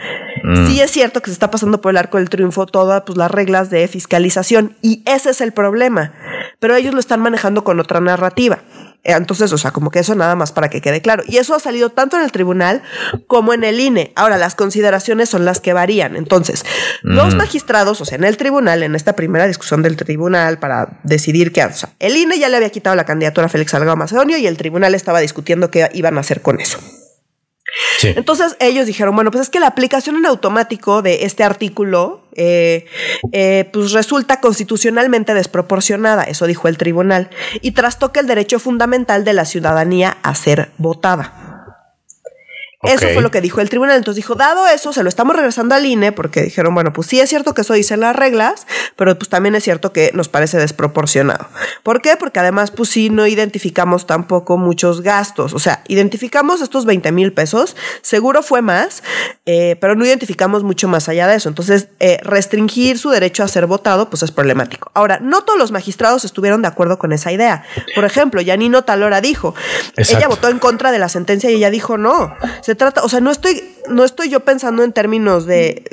Mm. 0.44 0.68
Sí 0.68 0.81
es 0.81 0.91
cierto 0.91 1.21
que 1.21 1.30
se 1.30 1.33
está 1.33 1.51
pasando 1.51 1.81
por 1.81 1.91
el 1.91 1.97
arco 1.97 2.18
del 2.18 2.30
triunfo 2.30 2.65
toda 2.65 3.06
pues, 3.06 3.18
la 3.18 3.27
reglas 3.27 3.69
de 3.69 3.88
fiscalización 3.88 4.75
y 4.81 5.03
ese 5.06 5.31
es 5.31 5.41
el 5.41 5.53
problema. 5.53 6.13
Pero 6.59 6.75
ellos 6.75 6.94
lo 6.94 7.00
están 7.00 7.21
manejando 7.21 7.63
con 7.63 7.80
otra 7.80 8.00
narrativa. 8.00 8.59
Eh, 9.03 9.13
entonces, 9.13 9.53
o 9.53 9.57
sea, 9.57 9.71
como 9.71 9.91
que 9.91 10.00
eso 10.00 10.13
nada 10.13 10.36
más 10.36 10.51
para 10.51 10.69
que 10.69 10.81
quede 10.81 11.01
claro. 11.01 11.24
Y 11.25 11.38
eso 11.38 11.56
ha 11.56 11.59
salido 11.59 11.89
tanto 11.89 12.18
en 12.18 12.24
el 12.24 12.31
tribunal 12.31 12.81
como 13.27 13.53
en 13.53 13.63
el 13.63 13.80
INE. 13.80 14.12
Ahora, 14.15 14.38
las 14.38 14.55
consideraciones 14.55 15.29
son 15.29 15.46
las 15.46 15.62
que 15.62 15.74
varían. 15.74 16.15
Entonces, 16.15 16.65
los 17.01 17.34
mm. 17.34 17.38
magistrados, 17.38 18.01
o 18.01 18.05
sea, 18.05 18.17
en 18.17 18.25
el 18.25 18.38
tribunal, 18.38 18.84
en 18.84 18.96
esta 18.96 19.13
primera 19.13 19.48
discusión 19.48 19.81
del 19.81 19.96
tribunal 19.96 20.60
para 20.60 21.00
decidir 21.03 21.53
qué, 21.53 21.63
o 21.63 21.74
sea, 21.74 21.89
el 22.00 22.17
INE 22.17 22.39
ya 22.39 22.50
le 22.50 22.58
había 22.58 22.69
quitado 22.69 22.96
la 22.96 23.05
candidatura 23.05 23.48
a 23.48 23.50
Félix 23.50 23.72
Salgado 23.72 23.96
Macedonio 23.96 24.38
y 24.38 24.48
el 24.48 24.58
tribunal 24.58 24.93
estaba 24.96 25.19
discutiendo 25.19 25.72
qué 25.72 25.89
iban 25.93 26.17
a 26.17 26.22
hacer 26.22 26.41
con 26.41 26.60
eso. 26.60 26.79
Entonces 28.03 28.55
ellos 28.59 28.85
dijeron, 28.85 29.15
bueno, 29.15 29.31
pues 29.31 29.43
es 29.43 29.49
que 29.49 29.59
la 29.59 29.67
aplicación 29.67 30.15
en 30.15 30.25
automático 30.25 31.01
de 31.01 31.25
este 31.25 31.43
artículo 31.43 32.21
eh, 32.35 32.85
eh, 33.31 33.69
pues 33.73 33.91
resulta 33.91 34.39
constitucionalmente 34.39 35.33
desproporcionada, 35.33 36.23
eso 36.23 36.47
dijo 36.47 36.67
el 36.67 36.77
tribunal, 36.77 37.29
y 37.61 37.71
trastoca 37.71 38.19
el 38.19 38.27
derecho 38.27 38.59
fundamental 38.59 39.25
de 39.25 39.33
la 39.33 39.45
ciudadanía 39.45 40.17
a 40.23 40.35
ser 40.35 40.69
votada. 40.77 41.49
Eso 42.81 43.07
fue 43.13 43.21
lo 43.21 43.29
que 43.29 43.41
dijo 43.41 43.59
el 43.59 43.69
tribunal. 43.69 43.98
Entonces 43.98 44.24
dijo, 44.24 44.36
dado 44.36 44.65
eso, 44.65 44.93
se 44.93 45.03
lo 45.03 45.09
estamos 45.09 45.36
regresando 45.36 45.75
al 45.75 45.86
INE 45.86 46.13
porque 46.13 46.43
dijeron, 46.43 46.74
bueno, 46.74 46.93
pues 46.93 47.07
sí 47.07 47.19
es 47.19 47.29
cierto 47.29 47.53
que 47.53 47.62
eso 47.62 47.74
dicen 47.74 48.00
las 48.00 48.15
reglas, 48.15 48.67
pero 48.95 49.17
pues 49.17 49.27
también 49.27 49.53
es 49.55 49.65
cierto 49.65 49.91
que 49.91 50.12
nos 50.13 50.29
parece 50.29 50.57
desproporcionado. 50.57 51.50
¿Por 51.83 52.01
qué? 52.01 52.15
Porque 52.15 52.39
además, 52.39 52.71
pues 52.71 52.88
sí, 52.88 53.09
no 53.09 53.27
identificamos 53.27 54.07
tampoco 54.07 54.57
muchos 54.57 55.01
gastos. 55.01 55.53
O 55.53 55.59
sea, 55.59 55.83
identificamos 55.89 56.62
estos 56.62 56.86
20 56.86 57.12
mil 57.12 57.33
pesos, 57.33 57.75
seguro 58.01 58.43
fue 58.43 58.62
más, 58.62 59.03
eh, 59.45 59.75
pero 59.81 59.95
no 59.95 60.05
identificamos 60.05 60.63
mucho 60.63 60.88
más 60.88 61.09
allá 61.09 61.27
de 61.27 61.36
eso. 61.36 61.50
Entonces, 61.50 61.89
eh, 62.00 62.19
restringir 62.24 62.98
su 62.98 63.09
derecho 63.09 63.43
a 63.43 63.50
ser 63.50 63.65
votado, 63.65 64.09
pues 64.09 64.24
es 64.24 64.31
problemático. 64.31 64.89
Ahora, 64.93 65.19
no 65.19 65.43
todos 65.43 65.59
los 65.59 65.74
magistrados 65.74 66.24
estuvieron 66.24 66.62
de 66.62 66.69
acuerdo 66.69 66.98
con 66.98 67.12
esa 67.12 67.33
idea. 67.33 67.63
Por 67.93 68.05
ejemplo, 68.05 68.39
Yanino 68.39 68.86
Talora 68.86 69.19
dijo, 69.19 69.53
ella 69.98 70.29
votó 70.29 70.48
en 70.48 70.59
contra 70.59 70.93
de 70.93 71.00
la 71.00 71.09
sentencia 71.09 71.51
y 71.51 71.55
ella 71.55 71.71
dijo, 71.71 71.98
no 71.98 72.38
se 72.69 72.75
trata, 72.75 73.01
o 73.01 73.09
sea, 73.09 73.19
no 73.19 73.31
estoy, 73.31 73.63
no 73.89 74.03
estoy 74.03 74.29
yo 74.29 74.41
pensando 74.41 74.83
en 74.83 74.93
términos 74.93 75.47
de, 75.47 75.85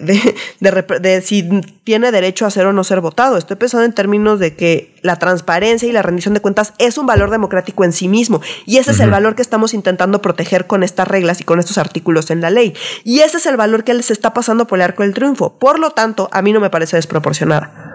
de, 0.60 1.22
si 1.22 1.42
tiene 1.84 2.12
derecho 2.12 2.44
a 2.44 2.50
ser 2.50 2.66
o 2.66 2.74
no 2.74 2.84
ser 2.84 3.00
votado. 3.00 3.38
Estoy 3.38 3.56
pensando 3.56 3.86
en 3.86 3.94
términos 3.94 4.38
de 4.38 4.54
que 4.56 4.94
la 5.00 5.18
transparencia 5.18 5.88
y 5.88 5.92
la 5.92 6.02
rendición 6.02 6.34
de 6.34 6.40
cuentas 6.40 6.74
es 6.76 6.98
un 6.98 7.06
valor 7.06 7.30
democrático 7.30 7.82
en 7.82 7.94
sí 7.94 8.08
mismo. 8.08 8.42
Y 8.66 8.76
ese 8.76 8.90
es 8.90 9.00
el 9.00 9.08
valor 9.08 9.36
que 9.36 9.40
estamos 9.40 9.72
intentando 9.72 10.20
proteger 10.20 10.66
con 10.66 10.82
estas 10.82 11.08
reglas 11.08 11.40
y 11.40 11.44
con 11.44 11.60
estos 11.60 11.78
artículos 11.78 12.30
en 12.30 12.42
la 12.42 12.50
ley. 12.50 12.74
Y 13.04 13.20
ese 13.20 13.38
es 13.38 13.46
el 13.46 13.56
valor 13.56 13.82
que 13.82 13.94
les 13.94 14.10
está 14.10 14.34
pasando 14.34 14.66
por 14.66 14.78
el 14.78 14.82
arco 14.82 15.02
del 15.02 15.14
triunfo. 15.14 15.58
Por 15.58 15.78
lo 15.78 15.92
tanto, 15.92 16.28
a 16.30 16.42
mí 16.42 16.52
no 16.52 16.60
me 16.60 16.68
parece 16.68 16.96
desproporcionada. 16.96 17.86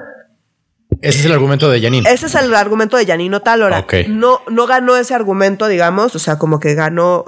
Ese 1.01 1.19
es 1.19 1.25
el 1.25 1.33
argumento 1.33 1.69
de 1.69 1.79
Janine. 1.79 2.09
Ese 2.09 2.25
es 2.25 2.33
el 2.33 2.55
argumento 2.55 2.97
de 2.97 3.05
Janino 3.05 3.41
Talora. 3.41 3.77
Ok. 3.77 3.93
No, 4.07 4.41
no 4.49 4.65
ganó 4.65 4.97
ese 4.97 5.13
argumento, 5.13 5.67
digamos, 5.67 6.15
o 6.15 6.19
sea, 6.19 6.39
como 6.39 6.59
que 6.59 6.73
ganó. 6.73 7.25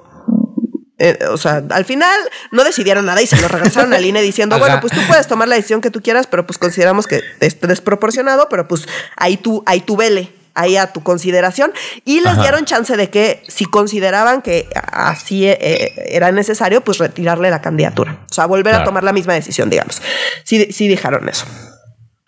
Eh, 0.99 1.17
o 1.31 1.37
sea, 1.37 1.63
al 1.71 1.85
final 1.85 2.15
no 2.51 2.63
decidieron 2.63 3.05
nada 3.05 3.21
y 3.21 3.27
se 3.27 3.41
lo 3.41 3.47
regresaron 3.47 3.93
al 3.93 4.05
INE 4.05 4.21
diciendo, 4.21 4.59
bueno, 4.59 4.79
pues 4.79 4.93
tú 4.93 4.99
puedes 5.07 5.27
tomar 5.27 5.47
la 5.47 5.55
decisión 5.55 5.81
que 5.81 5.89
tú 5.89 6.01
quieras, 6.01 6.27
pero 6.27 6.45
pues 6.45 6.57
consideramos 6.57 7.07
que 7.07 7.21
es 7.39 7.59
desproporcionado, 7.61 8.47
pero 8.49 8.67
pues 8.67 8.87
ahí 9.17 9.37
tú, 9.37 9.63
ahí 9.65 9.81
tú 9.81 9.97
vele, 9.97 10.31
ahí 10.53 10.77
a 10.77 10.93
tu 10.93 11.01
consideración. 11.01 11.73
Y 12.05 12.19
les 12.19 12.33
Ajá. 12.33 12.41
dieron 12.41 12.65
chance 12.65 12.95
de 12.95 13.09
que 13.09 13.43
si 13.47 13.65
consideraban 13.65 14.41
que 14.41 14.69
así 14.91 15.47
eh, 15.47 15.93
era 16.09 16.31
necesario, 16.31 16.81
pues 16.83 16.99
retirarle 16.99 17.49
la 17.49 17.61
candidatura. 17.61 18.19
O 18.29 18.33
sea, 18.33 18.45
volver 18.45 18.75
a 18.75 18.83
tomar 18.83 19.03
la 19.03 19.13
misma 19.13 19.33
decisión, 19.33 19.69
digamos. 19.69 20.01
Sí, 20.43 20.71
sí 20.71 20.87
dijeron 20.87 21.27
eso. 21.27 21.45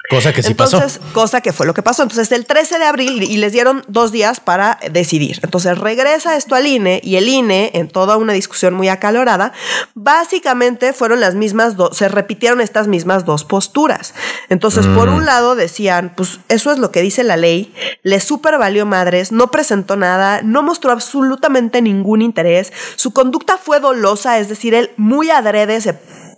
Cosa 0.10 0.34
que 0.34 0.44
sí 0.44 0.52
Entonces, 0.52 1.00
pasó. 1.00 1.14
cosa 1.14 1.42
que 1.42 1.52
fue 1.54 1.66
lo 1.66 1.74
que 1.74 1.82
pasó. 1.82 2.04
Entonces, 2.04 2.32
el 2.32 2.46
13 2.46 2.80
de 2.80 2.86
abril 2.86 3.24
y 3.24 3.38
les 3.38 3.52
dieron 3.52 3.84
dos 3.88 4.12
días 4.12 4.40
para 4.40 4.80
decidir. 4.92 5.40
Entonces, 5.44 5.78
regresa 5.78 6.36
esto 6.36 6.56
al 6.56 6.68
INE 6.68 7.02
y 7.04 7.16
el 7.16 7.28
INE, 7.28 7.72
en 7.74 7.88
toda 7.88 8.18
una 8.18 8.34
discusión 8.34 8.74
muy 8.74 8.88
acalorada, 8.90 9.52
básicamente 9.96 10.94
fueron 10.94 11.20
las 11.20 11.36
mismas 11.36 11.76
dos, 11.76 11.98
se 11.98 12.08
repitieron 12.08 12.62
estas 12.62 12.88
mismas 12.88 13.26
dos 13.26 13.44
posturas. 13.44 14.14
Entonces, 14.50 14.86
por 14.88 15.10
Mm. 15.10 15.16
un 15.16 15.26
lado 15.26 15.56
decían, 15.56 16.14
pues 16.16 16.40
eso 16.50 16.72
es 16.72 16.78
lo 16.78 16.92
que 16.92 17.02
dice 17.02 17.24
la 17.24 17.38
ley, 17.38 17.74
le 18.04 18.20
super 18.20 18.58
valió 18.58 18.86
madres, 18.86 19.32
no 19.32 19.50
presentó 19.52 19.96
nada, 19.96 20.42
no 20.44 20.62
mostró 20.64 20.92
absolutamente 20.92 21.82
ningún 21.82 22.22
interés, 22.22 22.72
su 22.96 23.12
conducta 23.12 23.58
fue 23.58 23.80
dolosa, 23.80 24.38
es 24.40 24.50
decir, 24.50 24.74
él 24.76 24.92
muy 24.98 25.30
adrede 25.32 25.82
se 25.82 25.98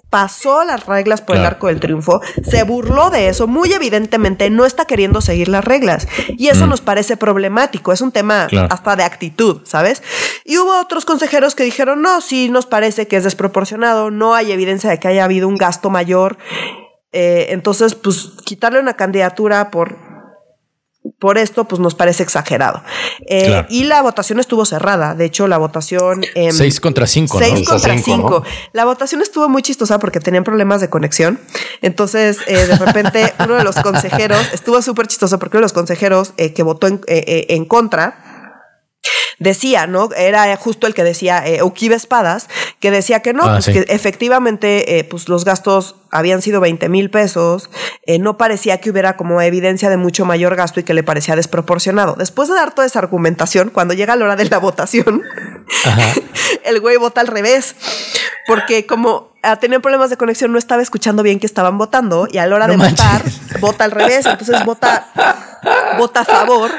pasó 0.09 0.63
las 0.63 0.85
reglas 0.85 1.21
por 1.21 1.35
el 1.35 1.45
arco 1.45 1.67
del 1.67 1.79
triunfo, 1.79 2.21
se 2.43 2.63
burló 2.63 3.09
de 3.09 3.27
eso, 3.27 3.45
muy 3.47 3.73
evidentemente 3.73 4.49
no 4.49 4.65
está 4.65 4.85
queriendo 4.85 5.19
seguir 5.21 5.49
las 5.49 5.65
reglas. 5.65 6.07
Y 6.37 6.47
eso 6.47 6.65
Mm. 6.65 6.69
nos 6.69 6.81
parece 6.81 7.17
problemático, 7.17 7.91
es 7.91 8.01
un 8.01 8.11
tema 8.11 8.47
Claro. 8.47 8.67
hasta 8.71 8.95
de 8.95 9.03
actitud, 9.03 9.61
¿sabes? 9.65 10.01
Y 10.45 10.57
hubo 10.57 10.79
otros 10.79 11.03
consejeros 11.05 11.55
que 11.55 11.63
dijeron, 11.63 12.01
no, 12.01 12.21
sí 12.21 12.49
nos 12.49 12.65
parece 12.65 13.07
que 13.07 13.17
es 13.17 13.23
desproporcionado, 13.25 14.09
no 14.11 14.33
hay 14.33 14.51
evidencia 14.51 14.89
de 14.89 14.99
que 14.99 15.09
haya 15.09 15.25
habido 15.25 15.47
un 15.47 15.55
gasto 15.57 15.89
mayor. 15.89 16.37
Eh, 17.11 17.47
entonces, 17.49 17.95
pues 17.95 18.31
quitarle 18.45 18.79
una 18.79 18.93
candidatura 18.95 19.71
por 19.71 20.06
por 21.19 21.37
esto, 21.37 21.65
pues 21.65 21.79
nos 21.79 21.95
parece 21.95 22.23
exagerado. 22.23 22.83
Eh, 23.27 23.45
Claro. 23.47 23.67
Y 23.69 23.83
la 23.85 24.01
votación 24.01 24.39
estuvo 24.39 24.65
cerrada. 24.65 25.15
De 25.15 25.25
hecho, 25.25 25.47
la 25.47 25.57
votación... 25.57 26.23
em, 26.35 26.51
Seis 26.51 26.79
contra 26.79 27.07
cinco, 27.07 27.39
¿no? 27.39 27.45
Seis 27.45 27.55
Seis 27.57 27.67
a 27.67 27.71
contra 27.71 27.93
cinco, 27.93 28.05
cinco. 28.05 28.29
¿no? 28.39 28.43
La 28.73 28.85
votación 28.85 29.21
estuvo 29.21 29.47
muy 29.49 29.61
chistosa 29.61 29.99
porque 29.99 30.19
tenían 30.19 30.43
problemas 30.43 30.81
de 30.81 30.89
conexión. 30.89 31.39
Entonces, 31.81 32.39
eh, 32.47 32.65
de 32.67 32.75
repente, 32.77 33.33
uno 33.43 33.55
de 33.55 33.63
los 33.63 33.75
consejeros, 33.77 34.39
estuvo 34.53 34.81
súper 34.81 35.07
chistoso 35.07 35.39
porque 35.39 35.57
uno 35.57 35.61
de 35.61 35.65
los 35.65 35.73
consejeros 35.73 36.33
eh, 36.37 36.53
que 36.53 36.63
votó 36.63 36.87
en, 36.87 37.01
en 37.07 37.65
contra, 37.65 38.26
decía, 39.39 39.85
¿no? 39.87 40.09
Era 40.15 40.55
justo 40.57 40.87
el 40.87 40.93
que 40.93 41.03
decía 41.03 41.45
eh, 41.45 41.61
Uquibe 41.63 41.95
Espadas, 41.95 42.47
que 42.79 42.91
decía 42.91 43.21
que 43.21 43.33
no, 43.33 43.43
Ah, 43.43 43.53
pues 43.53 43.65
sí. 43.65 43.73
que 43.73 43.85
efectivamente 43.89 44.97
eh, 44.97 45.03
pues 45.03 45.29
los 45.29 45.45
gastos 45.45 45.95
habían 46.09 46.41
sido 46.41 46.59
20 46.61 46.89
mil 46.89 47.09
pesos, 47.09 47.69
eh, 48.05 48.17
no 48.19 48.37
parecía 48.37 48.79
que 48.79 48.89
hubiera 48.89 49.17
como 49.17 49.41
evidencia 49.41 49.89
de 49.89 49.97
mucho 49.97 50.25
mayor 50.25 50.55
gasto 50.55 50.79
y 50.79 50.83
que 50.83 50.93
le 50.93 51.03
parecía 51.03 51.35
desproporcionado. 51.35 52.15
Después 52.15 52.49
de 52.49 52.55
dar 52.55 52.73
toda 52.73 52.87
esa 52.87 52.99
argumentación, 52.99 53.69
cuando 53.69 53.93
llega 53.93 54.15
la 54.15 54.25
hora 54.25 54.35
de 54.35 54.45
la 54.45 54.57
votación, 54.57 55.21
Ajá. 55.85 56.13
el 56.65 56.79
güey 56.79 56.97
vota 56.97 57.21
al 57.21 57.27
revés, 57.27 57.75
porque 58.47 58.85
como 58.85 59.33
ah, 59.43 59.57
tenían 59.57 59.81
problemas 59.81 60.09
de 60.09 60.17
conexión, 60.17 60.51
no 60.51 60.57
estaba 60.57 60.81
escuchando 60.81 61.23
bien 61.23 61.39
que 61.39 61.45
estaban 61.45 61.77
votando 61.77 62.27
y 62.31 62.37
a 62.37 62.45
la 62.47 62.55
hora 62.55 62.67
No 62.67 62.71
de 62.73 62.77
manches. 62.77 63.05
votar, 63.05 63.21
vota 63.59 63.83
al 63.83 63.91
revés, 63.91 64.25
entonces 64.25 64.63
vota, 64.65 65.07
vota 65.97 66.21
a 66.21 66.25
favor. 66.25 66.71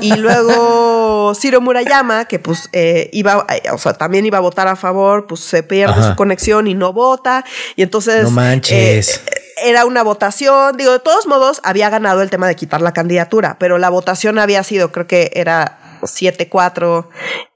Y 0.00 0.14
luego 0.16 1.32
Ciro 1.34 1.60
Murayama, 1.60 2.26
que 2.26 2.38
pues 2.38 2.68
eh, 2.72 3.10
iba, 3.12 3.46
eh, 3.48 3.70
o 3.72 3.78
sea, 3.78 3.94
también 3.94 4.26
iba 4.26 4.38
a 4.38 4.40
votar 4.40 4.68
a 4.68 4.76
favor, 4.76 5.26
pues 5.26 5.40
se 5.40 5.62
pierde 5.62 5.94
Ajá. 5.94 6.10
su 6.10 6.16
conexión 6.16 6.66
y 6.66 6.74
no 6.74 6.92
vota. 6.92 7.44
Y 7.76 7.82
entonces... 7.82 8.24
No 8.24 8.30
manches. 8.30 9.22
eh, 9.26 9.40
era 9.64 9.84
una 9.84 10.02
votación, 10.02 10.76
digo, 10.76 10.92
de 10.92 10.98
todos 10.98 11.26
modos 11.26 11.60
había 11.62 11.88
ganado 11.88 12.22
el 12.22 12.30
tema 12.30 12.48
de 12.48 12.56
quitar 12.56 12.82
la 12.82 12.92
candidatura, 12.92 13.56
pero 13.58 13.78
la 13.78 13.88
votación 13.88 14.38
había 14.38 14.62
sido, 14.64 14.90
creo 14.90 15.06
que 15.06 15.30
era 15.34 15.78
7-4 16.04 17.06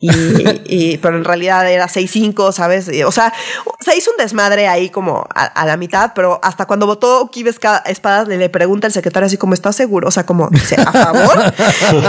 y, 0.01 0.11
y- 0.93 0.99
pero 0.99 1.17
en 1.17 1.25
realidad 1.25 1.71
era 1.71 1.87
6-5, 1.89 2.53
¿sabes? 2.53 2.89
Y, 2.93 3.03
O 3.05 3.13
sea, 3.13 3.33
se 3.81 3.97
hizo 3.97 4.11
un 4.11 4.17
desmadre 4.17 4.69
ahí 4.69 4.91
como 4.91 5.27
a, 5.35 5.45
a 5.45 5.67
la 5.67 5.77
mitad, 5.77 6.13
pero 6.15 6.39
hasta 6.43 6.67
cuando 6.67 6.87
votó 6.87 7.31
Kives 7.31 7.59
Espadas 7.87 8.29
le, 8.29 8.37
le 8.39 8.49
pregunta 8.49 8.87
al 8.87 8.93
secretario 8.93 9.27
así 9.27 9.37
como, 9.37 9.55
¿estás 9.55 9.77
seguro? 9.77 10.09
O 10.09 10.11
sea, 10.11 10.25
como 10.27 10.49
dice, 10.51 10.77
¿a 10.81 10.93
favor? 10.93 11.53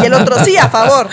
Y 0.02 0.06
el 0.06 0.14
otro, 0.14 0.44
sí, 0.44 0.58
a 0.58 0.70
favor. 0.70 1.08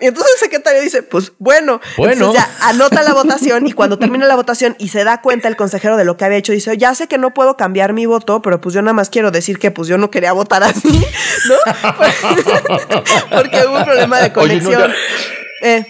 Y 0.00 0.06
entonces 0.06 0.32
el 0.34 0.40
secretario 0.40 0.80
dice, 0.80 1.02
pues 1.02 1.32
bueno, 1.38 1.80
Bueno. 1.98 2.32
Ya 2.32 2.48
anota 2.62 3.02
la 3.02 3.12
votación 3.12 3.66
y 3.66 3.72
cuando 3.72 3.98
termina 3.98 4.26
la 4.26 4.34
votación 4.36 4.74
y 4.78 4.88
se 4.88 5.04
da 5.04 5.20
cuenta 5.20 5.48
el 5.48 5.56
consejero 5.56 5.96
de 5.98 6.04
lo 6.04 6.16
que 6.16 6.24
había 6.24 6.38
hecho, 6.38 6.52
dice, 6.52 6.76
ya 6.78 6.94
sé 6.94 7.06
que 7.06 7.18
no 7.18 7.34
puedo 7.34 7.56
cambiar 7.56 7.92
mi 7.92 8.06
voto, 8.06 8.40
pero 8.40 8.60
pues 8.60 8.74
yo 8.74 8.80
nada 8.82 8.94
más 8.94 9.10
quiero 9.10 9.30
decir 9.30 9.58
que 9.58 9.70
pues 9.70 9.88
yo 9.88 9.98
no 9.98 10.10
quería 10.10 10.32
votar 10.32 10.62
así, 10.62 11.04
¿no? 11.48 11.54
Porque 13.30 13.66
hubo 13.66 13.76
un 13.78 13.84
problema 13.84 14.18
de 14.20 14.32
conexión. 14.32 14.69
Eh, 15.62 15.84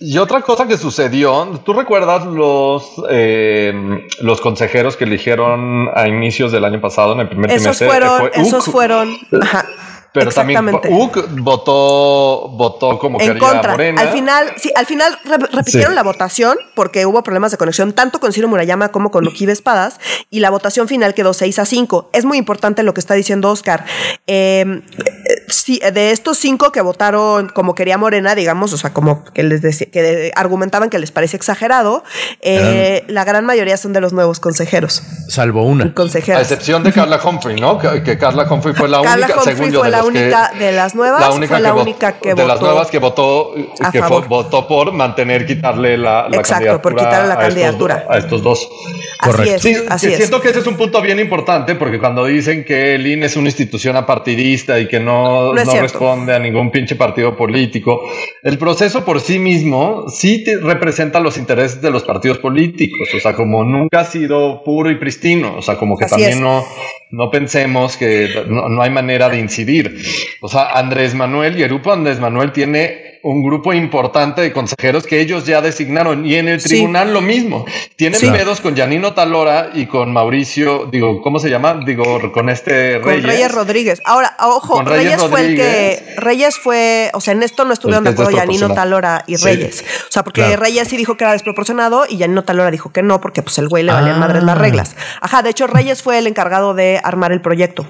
Y 0.00 0.16
otra 0.18 0.40
cosa 0.42 0.66
que 0.66 0.78
sucedió, 0.78 1.60
¿tú 1.64 1.72
recuerdas 1.74 2.24
los 2.24 2.84
eh, 3.10 3.72
los 4.20 4.40
consejeros 4.40 4.96
que 4.96 5.04
eligieron 5.04 5.88
a 5.94 6.08
inicios 6.08 6.52
del 6.52 6.64
año 6.64 6.80
pasado 6.80 7.12
en 7.12 7.20
el 7.20 7.28
primer 7.28 7.50
esos 7.50 7.76
trimestre? 7.76 7.88
fueron, 7.88 8.18
Fue 8.32 8.42
esos 8.42 8.64
fueron, 8.64 9.18
ajá, 9.42 9.66
Pero 10.12 10.30
también. 10.32 10.66
UC 10.88 11.18
votó, 11.40 12.48
votó 12.48 12.98
como 12.98 13.20
en 13.20 13.26
quería 13.26 13.40
contra. 13.40 13.72
Morena. 13.72 14.00
Al 14.00 14.08
final, 14.08 14.52
sí, 14.56 14.72
al 14.74 14.86
final 14.86 15.18
re- 15.24 15.36
repitieron 15.52 15.90
Sí. 15.90 15.94
la 15.96 16.02
votación 16.02 16.56
porque 16.74 17.04
hubo 17.04 17.22
problemas 17.22 17.50
de 17.50 17.58
conexión 17.58 17.92
tanto 17.92 18.20
con 18.20 18.32
Ciro 18.32 18.48
Murayama 18.48 18.88
como 18.90 19.10
con 19.10 19.26
Uquibe 19.28 19.52
Espadas 19.52 20.00
y 20.30 20.40
la 20.40 20.48
votación 20.50 20.88
final 20.88 21.12
quedó 21.14 21.34
6 21.34 21.58
a 21.58 21.66
5. 21.66 22.08
Es 22.14 22.24
muy 22.24 22.38
importante 22.38 22.82
lo 22.84 22.94
que 22.94 23.00
está 23.00 23.14
diciendo 23.14 23.50
Oscar. 23.50 23.84
Eh, 24.26 24.80
sí, 25.48 25.80
de 25.92 26.10
estos 26.12 26.38
cinco 26.38 26.72
que 26.72 26.80
votaron 26.80 27.48
como 27.48 27.74
quería 27.74 27.98
Morena, 27.98 28.34
digamos, 28.34 28.72
o 28.72 28.76
sea, 28.76 28.92
como 28.92 29.24
que 29.24 29.42
les 29.42 29.62
deci- 29.62 29.90
que 29.90 30.32
argumentaban 30.34 30.90
que 30.90 30.98
les 30.98 31.10
parece 31.10 31.36
exagerado, 31.36 32.02
eh, 32.40 33.04
la 33.08 33.24
gran 33.24 33.44
mayoría 33.44 33.76
son 33.76 33.92
de 33.92 34.00
los 34.00 34.12
nuevos 34.12 34.40
consejeros. 34.40 35.02
Salvo 35.28 35.62
una. 35.64 35.84
A 35.84 36.40
excepción 36.40 36.82
de 36.82 36.92
Carla 36.92 37.20
Humphrey, 37.22 37.60
¿no? 37.60 37.78
Que, 37.78 38.02
que 38.02 38.18
Carla 38.18 38.46
Humphrey 38.50 38.74
fue 38.74 38.88
la 38.88 39.02
Carla 39.02 39.26
única, 39.26 39.38
Humphrey 39.38 39.56
según 39.56 39.72
yo, 39.72 39.78
fue 39.80 39.88
de 39.88 39.92
la 39.92 40.00
que- 40.02 40.06
única 40.06 40.52
de 40.58 40.72
las 40.72 40.94
nuevas, 40.94 41.24
fue 41.48 41.60
la 41.60 41.74
vo- 41.74 41.82
única 41.82 42.12
que 42.18 42.34
de 42.34 42.46
las 42.46 42.54
votó 42.58 42.66
nuevas 42.66 42.88
que 42.88 42.98
votó, 42.98 43.54
a 43.82 43.90
que 43.90 43.98
favor. 44.00 44.28
votó 44.28 44.66
por 44.68 44.92
mantener, 44.92 45.46
quitarle 45.46 45.98
la, 45.98 46.28
la 46.28 46.36
Exacto, 46.38 46.80
por 46.82 46.94
candidatura 46.94 46.98
quitarle 47.04 47.28
la 47.28 47.34
a 47.34 47.36
estos 47.36 47.54
candidatura. 47.54 48.04
do- 48.06 48.12
a 48.12 48.18
estos 48.18 48.42
dos. 48.42 48.68
Así 49.20 49.30
Correcto. 49.30 49.54
es, 49.56 49.62
Sí, 49.62 49.76
así 49.88 50.06
que 50.06 50.12
es. 50.12 50.18
siento 50.18 50.40
que 50.40 50.50
ese 50.50 50.60
es 50.60 50.66
un 50.66 50.76
punto 50.76 51.00
bien 51.02 51.18
importante 51.18 51.74
porque 51.74 51.98
cuando 51.98 52.24
dicen 52.24 52.64
que 52.64 52.94
el 52.94 53.06
INE 53.06 53.26
es 53.26 53.36
una 53.36 53.48
institución 53.48 53.96
apartidista 53.96 54.78
y 54.78 54.86
que 54.86 55.00
no, 55.00 55.37
No 55.54 55.80
responde 55.80 56.34
a 56.34 56.38
ningún 56.38 56.70
pinche 56.70 56.96
partido 56.96 57.36
político, 57.36 58.02
el 58.42 58.58
proceso 58.58 59.04
por 59.04 59.20
sí 59.20 59.38
mismo 59.38 60.06
sí 60.08 60.44
te 60.44 60.58
representa 60.58 61.20
los 61.20 61.36
intereses 61.36 61.80
de 61.80 61.90
los 61.90 62.04
partidos 62.04 62.38
políticos, 62.38 63.08
o 63.16 63.20
sea, 63.20 63.34
como 63.34 63.64
nunca 63.64 64.00
ha 64.00 64.04
sido 64.04 64.62
puro 64.64 64.90
y 64.90 64.96
pristino, 64.96 65.56
o 65.56 65.62
sea, 65.62 65.76
como 65.76 65.96
que 65.96 66.04
Así 66.04 66.12
también 66.12 66.32
es. 66.32 66.40
no, 66.40 66.64
no 67.10 67.30
pensemos 67.30 67.96
que 67.96 68.44
no, 68.48 68.68
no 68.68 68.82
hay 68.82 68.90
manera 68.90 69.28
de 69.28 69.38
incidir. 69.38 69.98
O 70.40 70.48
sea, 70.48 70.70
Andrés 70.70 71.14
Manuel 71.14 71.58
y 71.58 71.62
el 71.62 71.68
grupo 71.68 71.92
Andrés 71.92 72.20
Manuel 72.20 72.52
tiene 72.52 73.07
un 73.22 73.42
grupo 73.42 73.72
importante 73.72 74.40
de 74.40 74.52
consejeros 74.52 75.06
que 75.06 75.20
ellos 75.20 75.44
ya 75.46 75.60
designaron 75.60 76.24
y 76.26 76.36
en 76.36 76.48
el 76.48 76.60
Sí. 76.60 76.68
tribunal 76.70 77.12
lo 77.12 77.20
mismo. 77.20 77.64
Tienen 77.96 78.18
Sí. 78.20 78.30
pedos 78.30 78.60
con 78.60 78.76
Janino 78.76 79.14
Talora 79.14 79.70
y 79.74 79.86
con 79.86 80.12
Mauricio, 80.12 80.88
digo, 80.90 81.20
¿cómo 81.22 81.38
se 81.38 81.50
llama? 81.50 81.80
Digo, 81.84 82.30
con 82.32 82.48
este 82.48 83.00
Con 83.00 83.10
Reyes. 83.12 83.26
Reyes, 83.26 83.52
Rodríguez. 83.54 84.02
Ahora, 84.04 84.36
ojo, 84.40 84.74
Con 84.74 84.86
Reyes, 84.86 85.14
Reyes 85.16 85.22
fue 85.30 85.40
el 85.46 85.56
que. 85.56 86.14
Reyes 86.16 86.58
fue. 86.58 87.10
O 87.14 87.20
sea, 87.20 87.32
en 87.34 87.42
esto 87.42 87.64
no 87.64 87.72
estuvieron 87.72 88.04
de 88.04 88.10
acuerdo 88.10 88.30
Yanino. 88.32 88.72
Talora 88.74 89.24
y 89.26 89.36
Sí. 89.36 89.44
Reyes. 89.44 89.84
O 90.08 90.12
sea, 90.12 90.22
porque 90.22 90.42
Claro. 90.42 90.62
Reyes 90.62 90.88
sí 90.88 90.96
dijo 90.96 91.16
que 91.16 91.24
era 91.24 91.32
desproporcionado 91.32 92.04
y 92.08 92.16
Yanino 92.18 92.44
Talora 92.44 92.70
dijo 92.70 92.92
que 92.92 93.02
no, 93.02 93.20
porque 93.20 93.42
pues 93.42 93.58
el 93.58 93.68
güey 93.68 93.82
le 93.84 93.92
valían 93.92 94.16
Ah. 94.16 94.20
madres 94.20 94.42
las 94.44 94.58
reglas. 94.58 94.96
Ajá, 95.20 95.42
de 95.42 95.50
hecho, 95.50 95.66
Reyes 95.66 96.02
fue 96.02 96.18
el 96.18 96.26
encargado 96.26 96.74
de 96.74 97.00
armar 97.02 97.32
el 97.32 97.40
proyecto 97.40 97.86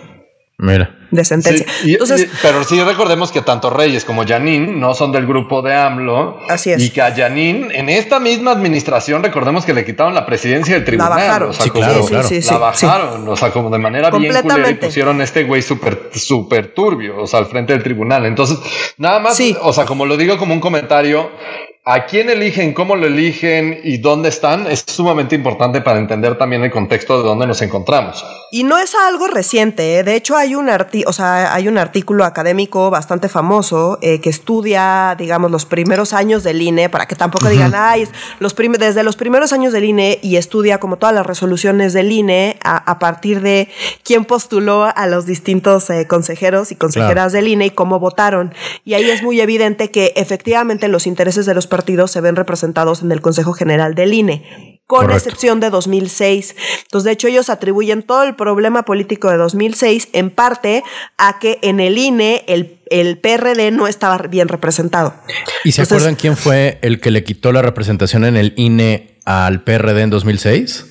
Mira. 0.61 0.91
De 1.11 1.25
sentencia. 1.25 1.67
Sí, 1.83 1.91
y- 1.91 1.93
Entonces, 1.95 2.23
y- 2.23 2.29
pero 2.43 2.65
sí 2.65 2.81
recordemos 2.83 3.33
que 3.33 3.41
tanto 3.43 3.71
Reyes 3.71 4.05
como 4.05 4.25
Yanin 4.25 4.79
no 4.79 4.95
son 4.95 5.13
del 5.13 5.27
grupo 5.27 5.63
de 5.63 5.75
AMLO. 5.75 6.41
Así 6.49 6.71
es. 6.73 6.83
Y 6.83 6.91
que 6.91 7.01
a 7.03 7.15
Yanin, 7.15 7.71
en 7.73 7.89
esta 7.89 8.21
misma 8.21 8.51
administración, 8.53 9.23
recordemos 9.23 9.65
que 9.65 9.73
le 9.75 9.85
quitaron 9.85 10.15
la 10.15 10.27
presidencia 10.27 10.75
del 10.75 10.85
tribunal. 10.85 11.11
bajaron. 11.11 11.51
O 11.51 11.53
sea, 11.53 11.65
Sí, 11.65 11.71
como- 11.71 11.85
claro, 11.85 12.05
claro. 12.07 12.29
sí, 12.29 12.43
sí, 12.43 12.49
la 12.51 12.73
sí. 12.75 12.87
bajaron, 12.87 13.29
o 13.29 13.37
sea, 13.37 13.51
como 13.51 13.71
de 13.71 13.79
manera 13.79 14.11
bien 14.11 14.33
culera 14.43 14.71
y 14.71 14.75
pusieron 14.75 15.21
a 15.21 15.25
este 15.25 15.45
güey 15.45 15.63
súper 15.63 16.11
súper 16.15 16.75
turbio, 16.75 17.23
o 17.23 17.27
sea, 17.27 17.41
al 17.41 17.47
frente 17.47 17.73
del 17.73 17.83
tribunal. 17.83 18.27
Entonces, 18.27 18.59
nada 18.99 19.19
más, 19.21 19.37
Sí. 19.37 19.57
o 19.63 19.73
sea, 19.73 19.85
como 19.85 20.05
lo 20.07 20.17
digo 20.17 20.37
como 20.39 20.53
un 20.55 20.61
comentario, 20.61 21.31
a 21.85 22.05
quién 22.05 22.29
eligen, 22.29 22.75
cómo 22.75 22.97
lo 22.97 23.07
eligen 23.07 23.81
y 23.83 23.97
dónde 23.97 24.29
están 24.29 24.67
es 24.71 24.85
sumamente 24.87 25.35
importante 25.35 25.81
para 25.81 25.99
entender 25.99 26.37
también 26.37 26.63
el 26.63 26.71
contexto 26.71 27.17
de 27.17 27.27
dónde 27.27 27.47
nos 27.47 27.63
encontramos. 27.63 28.23
Y 28.51 28.65
no 28.65 28.79
es 28.79 28.95
algo 28.95 29.27
reciente, 29.27 29.97
¿eh? 29.99 30.03
de 30.03 30.15
hecho 30.15 30.37
hay 30.37 30.55
un, 30.55 30.69
o 31.07 31.13
sea, 31.13 31.55
hay 31.55 31.69
un 31.69 31.79
artículo 31.79 32.25
académico 32.25 32.91
bastante 32.91 33.29
famoso 33.29 33.99
eh, 34.03 34.21
que 34.21 34.31
estudia, 34.31 35.15
digamos, 35.19 35.51
los 35.51 35.67
primeros 35.67 36.13
años 36.13 36.43
del 36.43 36.63
INE, 36.63 36.89
para 36.89 37.07
que 37.07 37.17
tampoco 37.17 37.49
digan, 37.49 37.73
ay, 37.75 38.09
los 38.41 38.55
desde 38.79 39.03
los 39.03 39.17
primeros 39.17 39.53
años 39.53 39.73
del 39.73 39.85
INE 39.85 40.19
y 40.23 40.37
estudia 40.37 40.79
como 40.79 40.97
todas 40.97 41.15
las 41.15 41.27
resoluciones 41.27 41.93
del 41.93 42.11
INE 42.13 42.59
a, 42.63 42.99
partir 42.99 43.41
de 43.41 43.69
quién 44.03 44.25
postuló 44.25 44.85
a 44.85 45.07
los 45.07 45.27
distintos 45.27 45.89
eh, 45.91 46.07
consejeros 46.07 46.73
y 46.73 46.77
consejeras 46.77 47.33
del 47.33 47.49
INE 47.49 47.67
y 47.67 47.71
cómo 47.71 47.99
votaron. 48.01 48.53
Y 48.85 48.95
ahí 48.95 49.09
es 49.11 49.23
muy 49.23 49.41
evidente 49.41 49.91
que 49.91 50.13
efectivamente 50.17 50.89
los 50.89 51.07
intereses 51.07 51.47
de 51.47 51.55
los 51.55 51.67
partidos 51.67 52.11
se 52.11 52.21
ven 52.21 52.37
representados 52.37 53.03
en 53.03 53.13
el 53.13 53.21
Consejo 53.21 53.53
General 53.53 53.95
del 53.95 54.15
INE, 54.15 54.78
con 54.89 55.11
excepción 55.11 55.61
de 55.61 55.69
2006. 55.69 56.57
Entonces, 56.85 57.05
de 57.05 57.13
hecho, 57.13 57.29
ellos 57.29 57.51
atribuyen 57.51 58.03
todo 58.03 58.25
el 58.25 58.35
problema 58.35 58.85
político 58.85 59.31
de 59.31 59.37
2006 59.37 60.09
en 60.15 60.31
parte 60.31 60.83
a 61.19 61.39
que 61.39 61.59
en 61.61 61.79
el 61.79 61.99
INE 61.99 62.43
el, 62.49 62.79
el 62.91 63.19
PRD 63.19 63.71
no 63.71 63.87
estaba 63.87 64.17
bien 64.17 64.49
representado. 64.49 65.15
¿Y 65.63 65.73
se 65.73 65.83
acuerdan 65.83 66.17
quién 66.17 66.39
fue 66.39 66.79
el 66.81 67.01
que 67.01 67.11
le 67.11 67.23
quitó 67.23 67.53
la 67.53 67.61
representación 67.61 68.25
en 68.25 68.39
el 68.39 68.55
INE 68.57 69.19
al 69.27 69.63
PRD 69.63 70.01
en 70.01 70.11
2006? 70.11 70.87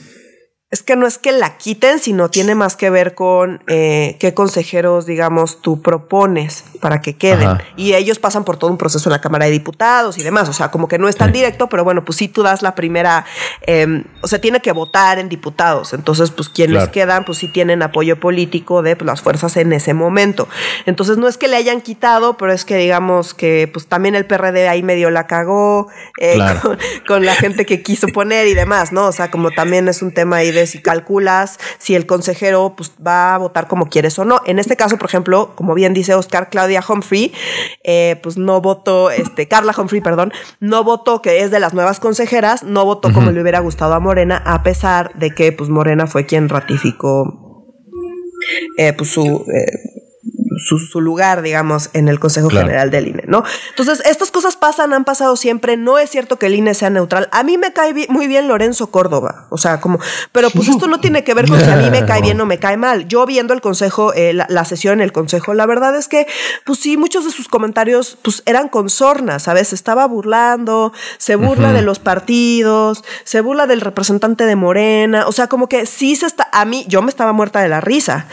Es 0.69 0.83
que 0.83 0.97
no 0.97 1.07
es 1.07 1.17
que 1.17 1.31
la 1.31 1.55
quiten, 1.55 1.97
sino 1.97 2.29
tiene 2.29 2.53
más 2.53 2.75
que 2.75 2.89
ver 2.89 3.15
con 3.15 3.63
eh, 3.67 4.17
qué 4.19 4.33
consejeros, 4.33 5.05
digamos, 5.05 5.61
tú 5.61 5.81
propones 5.81 6.65
para 6.81 6.99
que 6.99 7.15
queden. 7.15 7.57
Y 7.77 7.93
ellos 7.93 8.19
pasan 8.19 8.43
por 8.43 8.57
todo 8.57 8.69
un 8.69 8.77
proceso 8.77 9.07
en 9.07 9.13
la 9.13 9.21
Cámara 9.21 9.45
de 9.45 9.51
Diputados 9.51 10.17
y 10.17 10.23
demás. 10.23 10.49
O 10.49 10.53
sea, 10.53 10.69
como 10.69 10.89
que 10.89 10.97
no 10.99 11.07
es 11.07 11.15
tan 11.15 11.31
directo, 11.31 11.69
pero 11.69 11.85
bueno, 11.85 12.03
pues 12.03 12.17
sí 12.17 12.27
tú 12.27 12.43
das 12.43 12.63
la 12.63 12.75
primera, 12.75 13.23
em, 13.61 14.03
o 14.21 14.27
sea, 14.27 14.41
tiene 14.41 14.59
que 14.59 14.73
votar 14.73 15.19
en 15.19 15.29
diputados. 15.29 15.93
Entonces, 15.93 16.31
pues 16.31 16.49
quienes 16.49 16.89
quedan, 16.89 17.23
pues 17.23 17.37
sí 17.37 17.47
tienen 17.47 17.81
apoyo 17.81 18.19
político 18.19 18.81
de 18.81 18.97
pues, 18.97 19.05
las 19.05 19.21
fuerzas 19.21 19.55
en 19.55 19.71
ese 19.71 19.93
momento. 19.93 20.49
Entonces, 20.85 21.17
no 21.17 21.29
es 21.29 21.37
que 21.37 21.47
le 21.47 21.55
hayan 21.55 21.79
quitado, 21.79 22.35
pero 22.35 22.51
es 22.51 22.65
que 22.65 22.75
digamos 22.75 23.33
que 23.33 23.69
pues 23.71 23.87
también 23.87 24.15
el 24.15 24.25
PRD 24.25 24.67
ahí 24.67 24.83
medio 24.83 25.11
la 25.11 25.27
cagó 25.27 25.87
eh, 26.19 26.37
con, 26.61 26.77
con, 27.07 27.25
la 27.25 27.35
gente 27.35 27.65
que 27.65 27.81
quiso 27.83 28.07
poner 28.07 28.47
y 28.47 28.53
demás, 28.53 28.91
¿no? 28.91 29.07
O 29.07 29.13
sea, 29.13 29.31
como 29.31 29.51
también 29.51 29.87
es 29.87 30.01
un 30.01 30.11
tema 30.11 30.37
ahí 30.37 30.56
si 30.65 30.81
calculas 30.81 31.59
si 31.77 31.95
el 31.95 32.05
consejero 32.05 32.73
pues, 32.75 32.93
va 33.05 33.35
a 33.35 33.37
votar 33.37 33.67
como 33.67 33.87
quieres 33.87 34.17
o 34.19 34.25
no. 34.25 34.41
En 34.45 34.59
este 34.59 34.75
caso, 34.75 34.97
por 34.97 35.07
ejemplo, 35.07 35.53
como 35.55 35.73
bien 35.73 35.93
dice 35.93 36.15
Oscar, 36.15 36.49
Claudia 36.49 36.83
Humphrey, 36.87 37.33
eh, 37.83 38.19
pues 38.23 38.37
no 38.37 38.61
votó, 38.61 39.11
este, 39.11 39.47
Carla 39.47 39.73
Humphrey, 39.77 40.01
perdón, 40.01 40.31
no 40.59 40.83
votó, 40.83 41.21
que 41.21 41.41
es 41.41 41.51
de 41.51 41.59
las 41.59 41.73
nuevas 41.73 41.99
consejeras, 41.99 42.63
no 42.63 42.85
votó 42.85 43.13
como 43.13 43.31
le 43.31 43.41
hubiera 43.41 43.59
gustado 43.59 43.93
a 43.93 43.99
Morena, 43.99 44.41
a 44.45 44.63
pesar 44.63 45.13
de 45.15 45.31
que 45.31 45.51
pues 45.51 45.69
Morena 45.69 46.07
fue 46.07 46.25
quien 46.25 46.49
ratificó 46.49 47.47
eh, 48.77 48.93
pues 48.93 49.09
su 49.09 49.45
eh, 49.53 49.96
su, 50.57 51.01
lugar, 51.01 51.41
digamos, 51.41 51.89
en 51.93 52.07
el 52.07 52.19
Consejo 52.19 52.49
General 52.49 52.89
del 52.89 53.07
INE, 53.07 53.23
¿no? 53.27 53.43
Entonces, 53.69 54.01
estas 54.05 54.31
cosas 54.31 54.55
pasan, 54.55 54.93
han 54.93 55.05
pasado 55.05 55.35
siempre. 55.35 55.77
No 55.77 55.97
es 55.97 56.09
cierto 56.09 56.37
que 56.39 56.47
el 56.47 56.55
INE 56.55 56.73
sea 56.73 56.89
neutral. 56.89 57.29
A 57.31 57.43
mí 57.43 57.57
me 57.57 57.73
cae 57.73 57.93
muy 58.09 58.27
bien 58.27 58.47
Lorenzo 58.47 58.91
Córdoba, 58.91 59.47
o 59.49 59.57
sea, 59.57 59.79
como, 59.79 59.99
pero 60.31 60.49
pues 60.49 60.67
esto 60.67 60.87
no 60.87 60.99
tiene 60.99 61.23
que 61.23 61.33
ver 61.33 61.47
con 61.47 61.59
si 61.59 61.69
a 61.69 61.77
mí 61.77 61.89
me 61.89 62.05
cae 62.07 62.21
bien 62.21 62.39
o 62.41 62.45
me 62.45 62.59
cae 62.59 62.77
mal. 62.77 63.07
Yo 63.07 63.25
viendo 63.25 63.53
el 63.53 63.61
Consejo, 63.61 64.13
eh, 64.13 64.33
la, 64.33 64.65
sesión 64.65 64.95
en 64.95 65.01
el 65.01 65.11
Consejo, 65.11 65.53
la 65.53 65.65
verdad 65.65 65.95
es 65.95 66.07
que, 66.07 66.27
pues 66.65 66.79
sí, 66.79 66.97
muchos 66.97 67.25
de 67.25 67.31
sus 67.31 67.47
comentarios, 67.47 68.17
pues 68.21 68.43
eran 68.45 68.69
con 68.69 68.89
sornas, 68.89 69.43
¿sabes? 69.43 69.73
Estaba 69.73 70.05
burlando, 70.07 70.93
se 71.17 71.35
burla 71.35 71.73
de 71.73 71.81
los 71.81 71.99
partidos, 71.99 73.03
se 73.23 73.41
burla 73.41 73.67
del 73.67 73.81
representante 73.81 74.45
de 74.45 74.55
Morena, 74.55 75.27
o 75.27 75.31
sea, 75.31 75.47
como 75.47 75.69
que 75.69 75.85
sí 75.85 76.15
se 76.15 76.25
está, 76.25 76.49
a 76.51 76.65
mí, 76.65 76.85
yo 76.87 77.01
me 77.01 77.09
estaba 77.09 77.33
muerta 77.33 77.61
de 77.61 77.69
la 77.69 77.81
risa. 77.81 78.27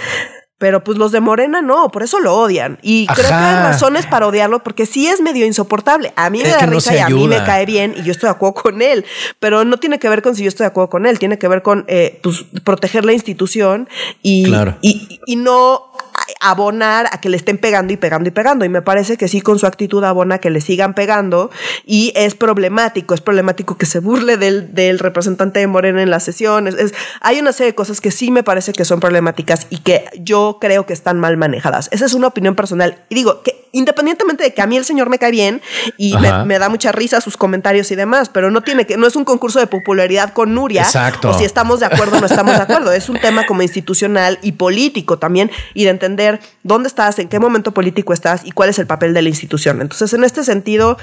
Pero 0.64 0.82
pues 0.82 0.96
los 0.96 1.12
de 1.12 1.20
Morena 1.20 1.60
no, 1.60 1.90
por 1.90 2.02
eso 2.02 2.20
lo 2.20 2.34
odian. 2.34 2.78
Y 2.80 3.06
creo 3.08 3.28
que 3.28 3.34
hay 3.34 3.56
razones 3.56 4.06
para 4.06 4.26
odiarlo 4.26 4.62
porque 4.62 4.86
sí 4.86 5.06
es 5.06 5.20
medio 5.20 5.44
insoportable. 5.44 6.14
A 6.16 6.30
mí 6.30 6.42
me 6.42 6.48
da 6.48 6.64
risa 6.64 6.94
y 6.94 7.00
a 7.00 7.10
mí 7.10 7.28
me 7.28 7.44
cae 7.44 7.66
bien 7.66 7.92
y 7.94 8.02
yo 8.02 8.12
estoy 8.12 8.28
de 8.28 8.30
acuerdo 8.30 8.54
con 8.54 8.80
él. 8.80 9.04
Pero 9.40 9.66
no 9.66 9.76
tiene 9.76 9.98
que 9.98 10.08
ver 10.08 10.22
con 10.22 10.34
si 10.34 10.42
yo 10.42 10.48
estoy 10.48 10.64
de 10.64 10.68
acuerdo 10.68 10.88
con 10.88 11.04
él, 11.04 11.18
tiene 11.18 11.38
que 11.38 11.48
ver 11.48 11.60
con 11.60 11.84
eh, 11.86 12.18
pues, 12.22 12.46
proteger 12.64 13.04
la 13.04 13.12
institución 13.12 13.90
y, 14.22 14.50
y, 14.80 15.20
y 15.26 15.36
no 15.36 15.92
abonar 16.40 17.08
a 17.12 17.20
que 17.20 17.28
le 17.28 17.36
estén 17.36 17.58
pegando 17.58 17.92
y 17.92 17.96
pegando 17.96 18.28
y 18.28 18.32
pegando. 18.32 18.64
Y 18.64 18.68
me 18.68 18.82
parece 18.82 19.16
que 19.16 19.28
sí, 19.28 19.40
con 19.40 19.58
su 19.58 19.66
actitud 19.66 20.02
abona 20.04 20.38
que 20.38 20.50
le 20.50 20.60
sigan 20.60 20.94
pegando. 20.94 21.50
Y 21.84 22.12
es 22.16 22.34
problemático, 22.34 23.14
es 23.14 23.20
problemático 23.20 23.76
que 23.76 23.86
se 23.86 23.98
burle 23.98 24.36
del, 24.36 24.74
del 24.74 24.98
representante 24.98 25.60
de 25.60 25.66
Morena 25.66 26.02
en 26.02 26.10
las 26.10 26.24
sesiones. 26.24 26.74
Es, 26.74 26.94
hay 27.20 27.40
una 27.40 27.52
serie 27.52 27.72
de 27.72 27.74
cosas 27.74 28.00
que 28.00 28.10
sí 28.10 28.30
me 28.30 28.42
parece 28.42 28.72
que 28.72 28.84
son 28.84 29.00
problemáticas 29.00 29.66
y 29.70 29.78
que 29.78 30.04
yo 30.18 30.58
creo 30.60 30.86
que 30.86 30.92
están 30.92 31.20
mal 31.20 31.36
manejadas. 31.36 31.88
Esa 31.92 32.06
es 32.06 32.14
una 32.14 32.28
opinión 32.28 32.54
personal. 32.54 32.98
Y 33.08 33.14
digo 33.14 33.42
que 33.42 33.64
independientemente 33.74 34.44
de 34.44 34.54
que 34.54 34.62
a 34.62 34.66
mí 34.66 34.76
el 34.76 34.84
señor 34.84 35.10
me 35.10 35.18
cae 35.18 35.32
bien 35.32 35.60
y 35.98 36.14
me, 36.16 36.58
da 36.58 36.68
mucha 36.68 36.92
risa 36.92 37.20
sus 37.20 37.36
comentarios 37.36 37.90
y 37.90 37.96
demás, 37.96 38.28
pero 38.28 38.50
no 38.50 38.62
tiene 38.62 38.86
que, 38.86 38.96
no 38.96 39.06
es 39.06 39.16
un 39.16 39.24
concurso 39.24 39.58
de 39.58 39.66
popularidad 39.66 40.32
con 40.32 40.54
Nuria. 40.54 40.82
Exacto. 40.82 41.30
O 41.30 41.34
si 41.34 41.44
estamos 41.44 41.80
de 41.80 41.86
acuerdo 41.86 42.18
o 42.18 42.20
no 42.20 42.26
estamos 42.26 42.56
de 42.56 42.62
acuerdo. 42.62 42.92
Es 42.92 43.08
un 43.08 43.18
tema 43.18 43.46
como 43.46 43.62
institucional 43.62 44.38
y 44.42 44.52
político 44.52 45.18
también 45.18 45.50
y 45.74 45.84
de 45.84 45.90
entender 45.90 46.13
dónde 46.62 46.88
estás, 46.88 47.18
en 47.18 47.28
qué 47.28 47.38
momento 47.38 47.72
político 47.72 48.12
estás 48.12 48.44
y 48.44 48.52
cuál 48.52 48.68
es 48.70 48.78
el 48.78 48.86
papel 48.86 49.14
de 49.14 49.22
la 49.22 49.28
institución. 49.28 49.80
Entonces, 49.80 50.12
en 50.12 50.24
este 50.24 50.44
sentido, 50.44 50.96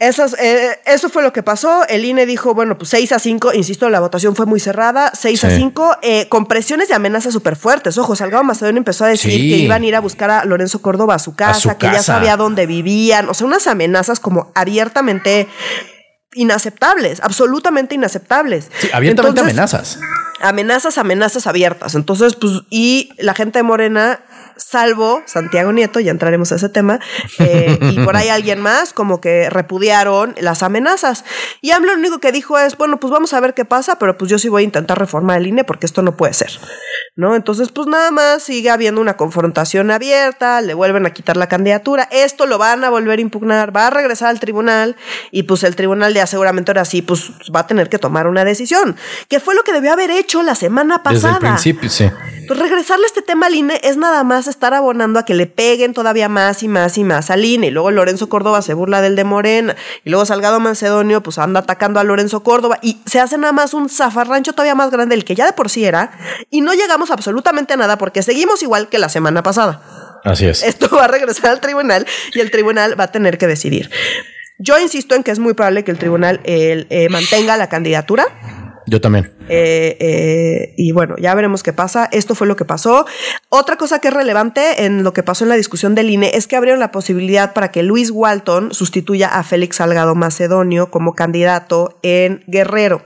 eh, 0.00 0.78
eso 0.86 1.10
fue 1.10 1.22
lo 1.22 1.32
que 1.32 1.42
pasó. 1.42 1.86
El 1.86 2.04
INE 2.04 2.24
dijo, 2.24 2.54
bueno, 2.54 2.78
pues 2.78 2.88
6 2.90 3.12
a 3.12 3.18
5, 3.18 3.52
insisto, 3.52 3.90
la 3.90 4.00
votación 4.00 4.34
fue 4.34 4.46
muy 4.46 4.58
cerrada, 4.58 5.12
6 5.14 5.44
a 5.44 5.50
5, 5.50 5.96
eh, 6.02 6.26
con 6.28 6.46
presiones 6.46 6.88
y 6.88 6.94
amenazas 6.94 7.34
súper 7.34 7.54
fuertes. 7.54 7.98
Ojo, 7.98 8.16
Salgado 8.16 8.42
Macedonio 8.42 8.78
empezó 8.78 9.04
a 9.04 9.08
decir 9.08 9.32
que 9.32 9.58
iban 9.58 9.82
a 9.82 9.86
ir 9.86 9.94
a 9.94 10.00
buscar 10.00 10.30
a 10.30 10.44
Lorenzo 10.46 10.80
Córdoba 10.80 11.16
a 11.16 11.18
su 11.18 11.34
casa, 11.34 11.76
que 11.76 11.86
ya 11.86 12.02
sabía 12.02 12.38
dónde 12.38 12.64
vivían. 12.66 13.28
O 13.28 13.34
sea, 13.34 13.46
unas 13.46 13.66
amenazas 13.66 14.20
como 14.20 14.50
abiertamente 14.54 15.48
inaceptables, 16.32 17.20
absolutamente 17.20 17.94
inaceptables. 17.94 18.70
Sí, 18.78 18.88
abiertamente 18.92 19.40
amenazas. 19.40 19.98
Amenazas, 20.40 20.98
amenazas 20.98 21.46
abiertas. 21.46 21.94
Entonces, 21.94 22.34
pues, 22.34 22.62
y 22.70 23.12
la 23.18 23.34
gente 23.34 23.58
de 23.58 23.62
Morena 23.62 24.20
salvo 24.60 25.22
Santiago 25.26 25.72
Nieto, 25.72 26.00
ya 26.00 26.10
entraremos 26.10 26.52
a 26.52 26.56
ese 26.56 26.68
tema, 26.68 27.00
eh, 27.38 27.78
y 27.92 28.00
por 28.00 28.16
ahí 28.16 28.28
alguien 28.28 28.60
más, 28.60 28.92
como 28.92 29.20
que 29.20 29.50
repudiaron 29.50 30.34
las 30.40 30.62
amenazas. 30.62 31.24
Y 31.60 31.72
AMLO 31.72 31.92
lo 31.92 31.98
único 31.98 32.18
que 32.20 32.32
dijo 32.32 32.58
es, 32.58 32.76
bueno, 32.76 33.00
pues 33.00 33.10
vamos 33.10 33.32
a 33.34 33.40
ver 33.40 33.54
qué 33.54 33.64
pasa, 33.64 33.98
pero 33.98 34.16
pues 34.16 34.30
yo 34.30 34.38
sí 34.38 34.48
voy 34.48 34.62
a 34.62 34.64
intentar 34.64 34.98
reformar 34.98 35.38
el 35.38 35.46
INE 35.46 35.64
porque 35.64 35.86
esto 35.86 36.02
no 36.02 36.16
puede 36.16 36.34
ser. 36.34 36.50
¿No? 37.16 37.34
Entonces, 37.34 37.70
pues 37.72 37.86
nada 37.86 38.10
más 38.10 38.44
sigue 38.44 38.70
habiendo 38.70 39.00
una 39.00 39.16
confrontación 39.16 39.90
abierta, 39.90 40.60
le 40.60 40.74
vuelven 40.74 41.04
a 41.06 41.10
quitar 41.10 41.36
la 41.36 41.48
candidatura, 41.48 42.08
esto 42.10 42.46
lo 42.46 42.56
van 42.56 42.84
a 42.84 42.90
volver 42.90 43.18
a 43.18 43.22
impugnar, 43.22 43.74
va 43.74 43.88
a 43.88 43.90
regresar 43.90 44.28
al 44.28 44.40
tribunal 44.40 44.96
y 45.30 45.42
pues 45.42 45.64
el 45.64 45.76
tribunal 45.76 46.14
ya 46.14 46.26
seguramente 46.26 46.70
ahora 46.70 46.84
sí, 46.84 47.02
pues 47.02 47.32
va 47.54 47.60
a 47.60 47.66
tener 47.66 47.88
que 47.88 47.98
tomar 47.98 48.26
una 48.26 48.44
decisión, 48.44 48.96
que 49.28 49.40
fue 49.40 49.54
lo 49.54 49.64
que 49.64 49.72
debió 49.72 49.92
haber 49.92 50.10
hecho 50.10 50.42
la 50.42 50.54
semana 50.54 51.02
pasada. 51.02 51.34
Desde 51.34 51.46
el 51.46 51.52
principio, 51.54 51.90
sí. 51.90 52.10
Pues 52.46 52.58
regresarle 52.58 53.06
este 53.06 53.22
tema 53.22 53.46
al 53.46 53.54
INE 53.54 53.80
es 53.84 53.96
nada 53.96 54.24
más 54.24 54.48
estar 54.50 54.74
abonando 54.74 55.18
a 55.18 55.24
que 55.24 55.34
le 55.34 55.46
peguen 55.46 55.94
todavía 55.94 56.28
más 56.28 56.62
y 56.62 56.68
más 56.68 56.98
y 56.98 57.04
más 57.04 57.30
al 57.30 57.44
INE. 57.44 57.68
Y 57.68 57.70
luego 57.70 57.90
Lorenzo 57.90 58.28
Córdoba 58.28 58.62
se 58.62 58.74
burla 58.74 59.00
del 59.00 59.16
de 59.16 59.24
Morena. 59.24 59.76
Y 60.04 60.10
luego 60.10 60.26
Salgado 60.26 60.60
Macedonio 60.60 61.22
pues 61.22 61.38
anda 61.38 61.60
atacando 61.60 62.00
a 62.00 62.04
Lorenzo 62.04 62.42
Córdoba. 62.42 62.78
Y 62.82 62.98
se 63.06 63.20
hace 63.20 63.38
nada 63.38 63.52
más 63.52 63.74
un 63.74 63.88
zafarrancho 63.88 64.52
todavía 64.52 64.74
más 64.74 64.90
grande 64.90 65.16
del 65.16 65.24
que 65.24 65.34
ya 65.34 65.46
de 65.46 65.52
por 65.52 65.70
sí 65.70 65.84
era. 65.84 66.12
Y 66.50 66.60
no 66.60 66.74
llegamos 66.74 67.10
absolutamente 67.10 67.74
a 67.74 67.76
nada 67.76 67.96
porque 67.98 68.22
seguimos 68.22 68.62
igual 68.62 68.88
que 68.88 68.98
la 68.98 69.08
semana 69.08 69.42
pasada. 69.42 69.82
Así 70.24 70.46
es. 70.46 70.62
Esto 70.62 70.88
va 70.94 71.04
a 71.04 71.08
regresar 71.08 71.50
al 71.50 71.60
tribunal 71.60 72.06
y 72.34 72.40
el 72.40 72.50
tribunal 72.50 72.98
va 72.98 73.04
a 73.04 73.12
tener 73.12 73.38
que 73.38 73.46
decidir. 73.46 73.90
Yo 74.58 74.78
insisto 74.78 75.14
en 75.14 75.22
que 75.22 75.30
es 75.30 75.38
muy 75.38 75.54
probable 75.54 75.84
que 75.84 75.90
el 75.90 75.98
tribunal 75.98 76.40
eh, 76.44 77.08
mantenga 77.10 77.56
la 77.56 77.70
candidatura 77.70 78.26
yo 78.86 79.00
también. 79.00 79.32
Eh, 79.48 79.96
eh, 80.00 80.74
y 80.76 80.92
bueno, 80.92 81.16
ya 81.18 81.34
veremos 81.34 81.62
qué 81.62 81.72
pasa. 81.72 82.08
Esto 82.12 82.34
fue 82.34 82.46
lo 82.46 82.56
que 82.56 82.64
pasó. 82.64 83.06
Otra 83.48 83.76
cosa 83.76 84.00
que 84.00 84.08
es 84.08 84.14
relevante 84.14 84.84
en 84.84 85.02
lo 85.02 85.12
que 85.12 85.22
pasó 85.22 85.44
en 85.44 85.50
la 85.50 85.56
discusión 85.56 85.94
del 85.94 86.10
INE 86.10 86.32
es 86.34 86.46
que 86.46 86.56
abrieron 86.56 86.80
la 86.80 86.92
posibilidad 86.92 87.52
para 87.52 87.70
que 87.70 87.82
Luis 87.82 88.10
Walton 88.10 88.72
sustituya 88.74 89.28
a 89.28 89.42
Félix 89.42 89.76
Salgado 89.76 90.14
Macedonio 90.14 90.90
como 90.90 91.14
candidato 91.14 91.98
en 92.02 92.42
Guerrero. 92.46 93.02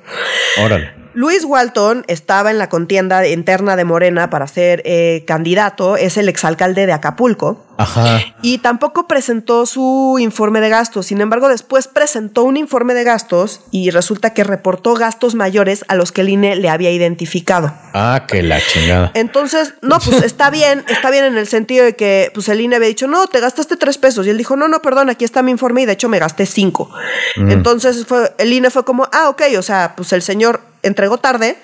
Órale. 0.64 1.03
Luis 1.14 1.44
Walton 1.44 2.04
estaba 2.08 2.50
en 2.50 2.58
la 2.58 2.68
contienda 2.68 3.26
interna 3.26 3.76
de 3.76 3.84
Morena 3.84 4.30
para 4.30 4.48
ser 4.48 4.82
eh, 4.84 5.24
candidato, 5.26 5.96
es 5.96 6.16
el 6.16 6.28
exalcalde 6.28 6.86
de 6.86 6.92
Acapulco. 6.92 7.64
Ajá. 7.76 8.20
Y 8.42 8.58
tampoco 8.58 9.08
presentó 9.08 9.66
su 9.66 10.16
informe 10.20 10.60
de 10.60 10.68
gastos. 10.68 11.06
Sin 11.06 11.20
embargo, 11.20 11.48
después 11.48 11.88
presentó 11.88 12.44
un 12.44 12.56
informe 12.56 12.94
de 12.94 13.02
gastos 13.02 13.62
y 13.70 13.90
resulta 13.90 14.30
que 14.30 14.44
reportó 14.44 14.94
gastos 14.94 15.34
mayores 15.34 15.84
a 15.88 15.94
los 15.96 16.12
que 16.12 16.20
el 16.20 16.28
INE 16.28 16.56
le 16.56 16.68
había 16.68 16.90
identificado. 16.90 17.72
Ah, 17.92 18.26
que 18.28 18.42
la 18.42 18.60
chingada. 18.60 19.10
Entonces, 19.14 19.74
no, 19.82 19.98
pues 19.98 20.22
está 20.24 20.50
bien, 20.50 20.84
está 20.88 21.10
bien 21.10 21.24
en 21.24 21.36
el 21.36 21.46
sentido 21.46 21.84
de 21.84 21.96
que 21.96 22.30
pues 22.34 22.48
el 22.48 22.60
INE 22.60 22.76
había 22.76 22.88
dicho, 22.88 23.06
no, 23.08 23.26
te 23.26 23.40
gastaste 23.40 23.76
tres 23.76 23.98
pesos. 23.98 24.26
Y 24.26 24.30
él 24.30 24.38
dijo, 24.38 24.56
no, 24.56 24.68
no, 24.68 24.80
perdón, 24.82 25.10
aquí 25.10 25.24
está 25.24 25.42
mi 25.42 25.50
informe 25.50 25.82
y 25.82 25.86
de 25.86 25.92
hecho 25.92 26.08
me 26.08 26.18
gasté 26.18 26.46
cinco. 26.46 26.90
Entonces 27.36 28.04
fue, 28.06 28.32
el 28.38 28.52
INE 28.52 28.70
fue 28.70 28.84
como, 28.84 29.08
ah, 29.12 29.28
ok, 29.28 29.42
o 29.58 29.62
sea, 29.62 29.94
pues 29.96 30.12
el 30.12 30.22
señor 30.22 30.73
entregó 30.84 31.18
tarde, 31.18 31.56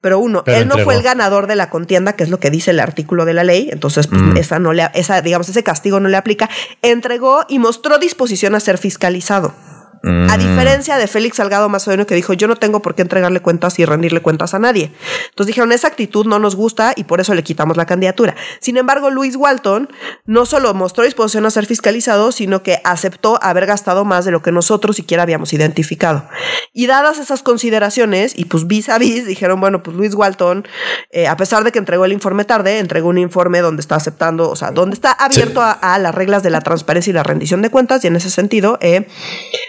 pero 0.00 0.18
uno, 0.18 0.42
Pero 0.44 0.58
él 0.58 0.68
no 0.68 0.78
fue 0.78 0.96
el 0.96 1.02
ganador 1.02 1.46
de 1.46 1.54
la 1.54 1.70
contienda, 1.70 2.14
que 2.14 2.24
es 2.24 2.28
lo 2.28 2.40
que 2.40 2.50
dice 2.50 2.72
el 2.72 2.80
artículo 2.80 3.24
de 3.24 3.34
la 3.34 3.44
ley, 3.44 3.68
entonces 3.70 4.08
pues, 4.08 4.20
esa 4.36 4.58
no 4.58 4.72
le, 4.72 4.88
esa, 4.94 5.22
digamos, 5.22 5.48
ese 5.48 5.62
castigo 5.62 6.00
no 6.00 6.08
le 6.08 6.16
aplica. 6.16 6.50
Entregó 6.82 7.44
y 7.48 7.60
mostró 7.60 7.98
disposición 7.98 8.56
a 8.56 8.60
ser 8.60 8.78
fiscalizado. 8.78 9.54
A 10.04 10.36
diferencia 10.36 10.96
de 10.96 11.06
Félix 11.06 11.36
Salgado 11.36 11.68
Macedonio 11.68 12.08
que 12.08 12.16
dijo, 12.16 12.32
yo 12.32 12.48
no 12.48 12.56
tengo 12.56 12.82
por 12.82 12.96
qué 12.96 13.02
entregarle 13.02 13.40
cuentas 13.40 13.78
y 13.78 13.84
rendirle 13.84 14.20
cuentas 14.20 14.52
a 14.52 14.58
nadie. 14.58 14.90
Entonces 15.30 15.46
dijeron, 15.46 15.70
esa 15.70 15.86
actitud 15.86 16.26
no 16.26 16.40
nos 16.40 16.56
gusta 16.56 16.92
y 16.96 17.04
por 17.04 17.20
eso 17.20 17.34
le 17.34 17.44
quitamos 17.44 17.76
la 17.76 17.86
candidatura. 17.86 18.34
Sin 18.60 18.76
embargo, 18.76 19.10
Luis 19.10 19.36
Walton 19.36 19.88
no 20.26 20.44
solo 20.44 20.74
mostró 20.74 21.04
disposición 21.04 21.46
a 21.46 21.50
ser 21.50 21.66
fiscalizado, 21.66 22.32
sino 22.32 22.64
que 22.64 22.80
aceptó 22.82 23.38
haber 23.42 23.66
gastado 23.66 24.04
más 24.04 24.24
de 24.24 24.32
lo 24.32 24.42
que 24.42 24.50
nosotros 24.50 24.96
siquiera 24.96 25.22
habíamos 25.22 25.52
identificado. 25.52 26.26
Y 26.72 26.88
dadas 26.88 27.18
esas 27.18 27.44
consideraciones, 27.44 28.36
y 28.36 28.46
pues 28.46 28.66
vis 28.66 28.88
a 28.88 28.98
vis, 28.98 29.24
dijeron, 29.24 29.60
bueno, 29.60 29.84
pues 29.84 29.96
Luis 29.96 30.14
Walton, 30.14 30.66
eh, 31.10 31.28
a 31.28 31.36
pesar 31.36 31.62
de 31.62 31.70
que 31.70 31.78
entregó 31.78 32.06
el 32.06 32.12
informe 32.12 32.44
tarde, 32.44 32.78
entregó 32.80 33.08
un 33.08 33.18
informe 33.18 33.60
donde 33.60 33.80
está 33.80 33.94
aceptando, 33.94 34.50
o 34.50 34.56
sea, 34.56 34.72
donde 34.72 34.94
está 34.94 35.12
abierto 35.12 35.60
a, 35.60 35.70
a 35.70 35.98
las 36.00 36.12
reglas 36.12 36.42
de 36.42 36.50
la 36.50 36.60
transparencia 36.60 37.12
y 37.12 37.14
la 37.14 37.22
rendición 37.22 37.62
de 37.62 37.70
cuentas, 37.70 38.02
y 38.02 38.08
en 38.08 38.16
ese 38.16 38.30
sentido, 38.30 38.78
eh, 38.80 39.06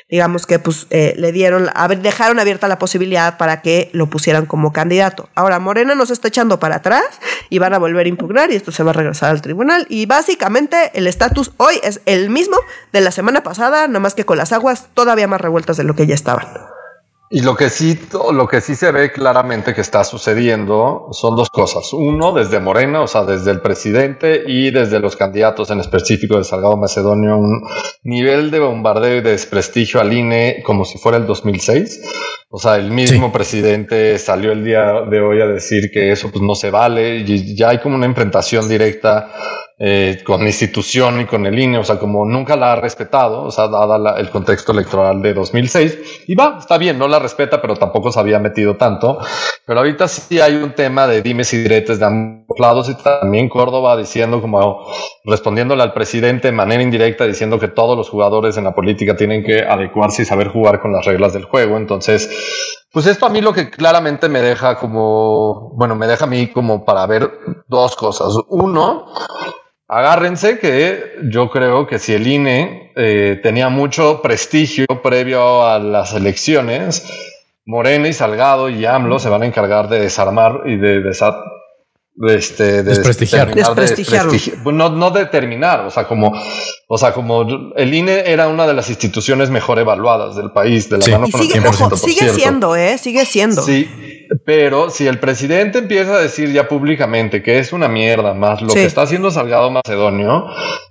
digamos 0.10 0.23
que 0.46 0.60
pues 0.60 0.88
eh, 0.90 1.14
le 1.18 1.32
dieron, 1.32 1.70
a 1.74 1.88
ver, 1.88 2.02
dejaron 2.02 2.40
abierta 2.40 2.68
la 2.68 2.80
posibilidad 2.80 3.38
para 3.38 3.62
que 3.62 3.90
lo 3.94 4.08
pusieran 4.08 4.46
como 4.46 4.74
candidato. 4.74 5.30
Ahora 5.36 5.60
Morena 5.60 5.96
nos 5.96 6.10
está 6.10 6.28
echando 6.28 6.60
para 6.60 6.78
atrás 6.78 7.04
y 7.50 7.60
van 7.60 7.74
a 7.74 7.78
volver 7.78 8.06
a 8.06 8.10
impugnar 8.10 8.52
y 8.52 8.56
esto 8.56 8.72
se 8.72 8.84
va 8.84 8.92
a 8.92 8.94
regresar 8.94 9.30
al 9.30 9.42
tribunal. 9.42 9.86
Y 9.90 10.06
básicamente 10.06 10.92
el 10.94 11.08
estatus 11.08 11.52
hoy 11.58 11.80
es 11.84 12.02
el 12.06 12.30
mismo 12.30 12.58
de 12.92 13.02
la 13.02 13.12
semana 13.12 13.44
pasada, 13.44 13.88
nada 13.88 14.00
más 14.00 14.14
que 14.16 14.26
con 14.26 14.38
las 14.38 14.52
aguas 14.52 14.88
todavía 14.94 15.28
más 15.28 15.42
revueltas 15.42 15.78
de 15.78 15.84
lo 15.84 15.96
que 15.96 16.08
ya 16.08 16.16
estaban. 16.16 16.48
Y 17.36 17.42
lo 17.42 17.56
que 17.56 17.72
sí, 17.72 18.00
lo 18.32 18.48
que 18.48 18.62
sí 18.62 18.76
se 18.76 18.92
ve 18.92 19.12
claramente 19.12 19.74
que 19.74 19.82
está 19.82 20.04
sucediendo 20.04 21.08
son 21.14 21.36
dos 21.36 21.50
cosas. 21.50 21.92
Uno, 21.92 22.32
desde 22.32 22.60
Morena, 22.60 23.02
o 23.02 23.08
sea, 23.08 23.24
desde 23.24 23.50
el 23.50 23.60
presidente 23.60 24.44
y 24.46 24.70
desde 24.70 25.00
los 25.00 25.16
candidatos 25.16 25.72
en 25.72 25.80
específico 25.80 26.38
de 26.38 26.44
Salgado 26.44 26.78
Macedonio, 26.78 27.38
un 27.38 27.64
nivel 28.04 28.52
de 28.52 28.60
bombardeo 28.60 29.18
y 29.18 29.22
de 29.22 29.32
desprestigio 29.32 30.00
al 30.00 30.14
INE 30.14 30.62
como 30.64 30.86
si 30.86 31.00
fuera 31.00 31.18
el 31.18 31.26
2006. 31.26 32.02
O 32.52 32.60
sea, 32.60 32.76
el 32.76 32.92
mismo 32.92 33.30
Sí. 33.30 33.34
presidente 33.34 34.20
salió 34.20 34.52
el 34.52 34.64
día 34.64 35.02
de 35.10 35.20
hoy 35.20 35.42
a 35.42 35.48
decir 35.48 35.90
que 35.92 36.12
eso 36.12 36.30
pues 36.30 36.44
no 36.44 36.54
se 36.54 36.70
vale 36.70 37.16
y 37.18 37.56
ya 37.56 37.70
hay 37.70 37.80
como 37.80 37.96
una 37.96 38.06
enfrentación 38.06 38.70
directa 38.70 39.32
eh, 39.80 40.22
con 40.26 40.42
la 40.42 40.48
institución 40.48 41.22
y 41.22 41.26
con 41.26 41.46
el 41.46 41.58
INE, 41.60 41.80
o 41.80 41.84
sea, 41.84 41.98
como 42.00 42.26
nunca 42.26 42.56
la 42.56 42.74
ha 42.74 42.76
respetado, 42.76 43.44
o 43.44 43.52
sea, 43.52 43.68
dada 43.68 43.98
la- 43.98 44.18
el 44.20 44.30
contexto 44.30 44.72
electoral 44.72 45.22
de 45.22 45.34
2006, 45.34 45.98
y 46.28 46.36
va, 46.36 46.58
está 46.60 46.78
bien, 46.78 46.98
no 47.00 47.08
la 47.08 47.20
respeta, 47.20 47.62
pero 47.62 47.76
tampoco 47.76 48.12
se 48.12 48.20
había 48.20 48.40
metido 48.40 48.78
tanto, 48.78 49.18
pero 49.66 49.80
ahorita 49.80 50.08
sí 50.08 50.40
hay 50.40 50.56
un 50.56 50.74
tema 50.76 51.08
de 51.08 51.22
dimes 51.22 51.54
y 51.54 51.58
diretes 51.64 52.00
de 52.00 52.06
ambos 52.06 52.60
lados, 52.60 52.90
y 52.90 52.96
también 52.96 53.50
Córdoba 53.50 53.98
diciendo 53.98 54.42
como, 54.42 54.86
respondiéndole 55.26 55.82
al 55.84 55.94
presidente 55.94 56.50
de 56.50 56.54
manera 56.54 56.84
indirecta, 56.84 57.26
diciendo 57.26 57.60
que 57.60 57.68
todos 57.68 57.98
los 57.98 58.10
jugadores 58.10 58.58
en 58.58 58.66
la 58.66 58.76
política 58.76 59.16
tienen 59.16 59.44
que 59.44 59.62
adecuarse 59.64 60.22
y 60.22 60.26
saber 60.26 60.50
jugar 60.50 60.80
con 60.82 60.94
las 60.94 61.06
reglas 61.06 61.34
del 61.34 61.46
juego, 61.46 61.78
entonces, 61.78 62.30
pues 62.92 63.08
esto 63.08 63.26
a 63.26 63.30
mí 63.30 63.42
lo 63.42 63.54
que 63.54 63.70
claramente 63.72 64.30
me 64.30 64.42
deja 64.42 64.78
como, 64.78 65.72
bueno, 65.76 65.96
me 65.96 66.06
deja 66.08 66.26
a 66.26 66.28
mí 66.28 66.48
como 66.52 66.86
para 66.86 67.08
ver 67.08 67.32
dos 67.68 67.96
cosas. 67.96 68.34
Uno, 68.50 69.08
agárrense 69.88 70.60
que 70.60 71.14
yo 71.30 71.50
creo 71.50 71.88
que 71.88 72.00
si 72.00 72.14
el 72.14 72.28
INE 72.28 72.92
eh, 72.96 73.40
tenía 73.44 73.70
mucho 73.70 74.22
prestigio 74.22 74.86
previo 75.04 75.66
a 75.66 75.80
las 75.80 76.14
elecciones, 76.14 77.06
Morena 77.66 78.08
y 78.08 78.14
Salgado 78.14 78.70
y 78.70 78.86
AMLO 78.86 79.20
se 79.20 79.30
van 79.30 79.44
a 79.44 79.46
encargar 79.46 79.88
de 79.90 80.00
desarmar 80.00 80.62
y 80.66 80.76
de 80.78 81.02
desa- 81.04 81.42
de 81.42 81.63
este, 82.28 82.64
de 82.64 82.84
Desprestigiar. 82.84 83.48
terminar 83.48 83.74
de 83.76 83.82
Desprestigiarlo. 83.82 84.32
desprestigi- 84.34 84.64
bueno, 84.64 84.90
no, 84.90 84.96
no 84.98 85.12
de 85.12 85.26
terminar, 85.26 85.82
o 85.86 85.90
sea, 85.90 86.08
como, 86.08 86.32
o 86.88 86.98
sea, 86.98 87.12
como 87.14 87.46
el 87.76 87.94
INE 87.94 88.24
era 88.32 88.48
una 88.48 88.68
de 88.68 88.74
las 88.74 88.90
instituciones 88.90 89.50
mejor 89.50 89.80
evaluadas 89.80 90.36
del 90.36 90.52
país, 90.52 90.90
de 90.90 90.98
la 91.00 91.06
Sí. 91.06 91.12
mano 91.12 91.26
Y 91.28 91.32
con 91.32 91.42
el 91.42 91.48
sigue, 91.48 91.60
100%, 91.60 91.96
ojo, 91.96 91.98
sigue 91.98 92.30
siendo, 92.30 92.76
¿eh? 92.76 92.98
Sigue 93.00 93.26
siendo. 93.26 93.62
Sí, 93.64 93.90
pero 94.46 94.90
si 94.90 95.08
el 95.08 95.20
presidente 95.20 95.80
empieza 95.80 96.16
a 96.16 96.20
decir 96.20 96.52
ya 96.52 96.68
públicamente 96.68 97.42
que 97.44 97.58
es 97.60 97.74
una 97.74 97.88
mierda 97.88 98.34
más 98.34 98.62
lo 98.62 98.70
Sí. 98.70 98.76
que 98.76 98.86
está 98.86 99.02
haciendo 99.02 99.32
Salgado 99.32 99.72
Macedonio, 99.72 100.46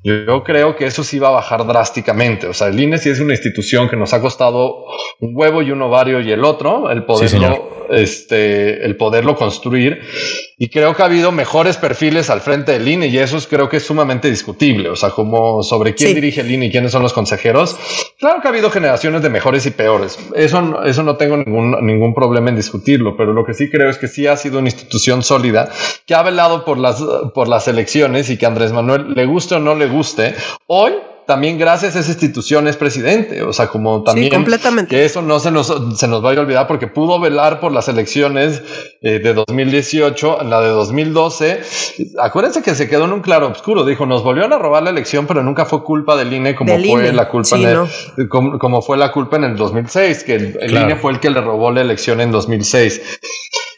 yo, 0.04 0.42
creo 0.44 0.74
que 0.76 0.86
eso 0.86 1.04
sí 1.04 1.18
va 1.20 1.28
a 1.28 1.32
bajar 1.32 1.64
drásticamente. 1.66 2.46
O 2.48 2.54
sea, 2.54 2.66
el 2.68 2.78
INE 2.80 2.98
sí 2.98 3.08
es 3.10 3.20
una 3.20 3.32
institución 3.34 3.88
que 3.88 3.96
nos 3.96 4.12
ha 4.12 4.20
costado 4.20 4.84
un 5.20 5.32
huevo 5.34 5.62
y 5.62 5.70
un 5.70 5.80
ovario 5.82 6.20
y 6.20 6.30
el 6.32 6.44
otro, 6.44 6.90
el 6.90 7.04
poderlo. 7.04 7.71
Este, 7.92 8.84
el 8.84 8.96
poderlo 8.96 9.36
construir. 9.36 10.00
Y 10.58 10.68
creo 10.68 10.94
que 10.94 11.02
ha 11.02 11.06
habido 11.06 11.32
mejores 11.32 11.76
perfiles 11.76 12.30
al 12.30 12.40
frente 12.40 12.72
del 12.72 12.86
INE 12.86 13.08
y 13.08 13.18
eso 13.18 13.36
es- 13.36 13.46
creo 13.46 13.68
que 13.68 13.78
es 13.78 13.84
sumamente 13.84 14.30
discutible. 14.30 14.88
O 14.90 14.96
sea, 14.96 15.10
como 15.10 15.62
sobre 15.62 15.94
quién 15.94 16.10
Sí. 16.10 16.14
dirige 16.14 16.40
el 16.42 16.50
INE 16.50 16.66
y 16.66 16.70
quiénes 16.70 16.92
son 16.92 17.02
los 17.02 17.12
consejeros. 17.12 17.76
Claro 18.18 18.40
que 18.40 18.48
ha 18.48 18.50
habido 18.50 18.70
generaciones 18.70 19.22
de 19.22 19.30
mejores 19.30 19.66
y 19.66 19.70
peores. 19.72 20.18
Eso, 20.36 20.62
no- 20.62 20.84
eso 20.84 21.02
no 21.02 21.16
tengo 21.16 21.36
ningún, 21.36 21.76
ningún 21.84 22.14
problema 22.14 22.50
en 22.50 22.56
discutirlo, 22.56 23.16
pero 23.16 23.32
lo 23.32 23.44
que 23.44 23.54
sí 23.54 23.68
creo 23.70 23.90
es 23.90 23.98
que 23.98 24.08
sí 24.08 24.26
ha 24.26 24.36
sido 24.36 24.58
una 24.60 24.68
institución 24.68 25.22
sólida 25.22 25.70
que 26.06 26.14
ha 26.14 26.22
velado 26.22 26.64
por 26.64 26.78
las, 26.78 27.02
por 27.34 27.48
las 27.48 27.66
elecciones 27.68 28.30
y 28.30 28.36
que 28.36 28.46
Andrés 28.46 28.72
Manuel, 28.72 29.14
le 29.14 29.26
guste 29.26 29.56
o 29.56 29.58
no 29.58 29.74
le 29.74 29.86
guste, 29.86 30.34
hoy 30.66 30.92
también 31.32 31.56
gracias 31.58 31.96
a 31.96 32.00
esa 32.00 32.10
institución 32.10 32.68
es 32.68 32.76
presidente. 32.76 33.42
O 33.42 33.52
sea, 33.52 33.68
como 33.68 34.02
también 34.02 34.30
completamente. 34.32 34.94
que 34.94 35.04
eso 35.04 35.22
no 35.22 35.40
se 35.40 35.50
nos, 35.50 35.72
se 35.96 36.06
nos 36.08 36.20
vaya 36.22 36.40
a 36.40 36.42
olvidar 36.42 36.66
porque 36.66 36.86
pudo 36.88 37.18
velar 37.18 37.58
por 37.58 37.72
las 37.72 37.88
elecciones 37.88 38.62
eh, 39.00 39.18
de 39.18 39.32
2018, 39.34 40.42
en 40.42 40.50
la 40.50 40.60
de 40.60 40.68
2012. 40.68 41.60
Acuérdense 42.20 42.62
que 42.62 42.74
se 42.74 42.88
quedó 42.88 43.04
en 43.06 43.12
un 43.14 43.20
claro 43.22 43.48
oscuro. 43.48 43.84
Dijo, 43.84 44.04
nos 44.04 44.22
volvieron 44.22 44.52
a 44.52 44.58
robar 44.58 44.82
la 44.82 44.90
elección, 44.90 45.26
pero 45.26 45.42
nunca 45.42 45.64
fue 45.64 45.82
culpa 45.82 46.16
del 46.16 46.32
INE 46.32 46.54
como 46.54 46.72
Del 46.72 46.82
fue 46.86 47.00
INE. 47.00 47.12
la 47.14 47.28
culpa 47.28 47.56
Sí, 47.56 47.62
en 47.62 47.68
el- 47.70 47.74
no. 47.76 47.88
como, 48.28 48.58
como 48.58 48.82
fue 48.82 48.96
la 48.98 49.10
culpa 49.10 49.36
en 49.36 49.44
el 49.44 49.56
2006, 49.56 50.24
que 50.24 50.34
el, 50.34 50.56
el 50.60 50.70
Claro. 50.70 50.86
INE 50.90 50.96
fue 50.96 51.12
el 51.12 51.20
que 51.20 51.30
le 51.30 51.40
robó 51.40 51.70
la 51.70 51.80
elección 51.80 52.20
en 52.20 52.30
2006. 52.30 53.00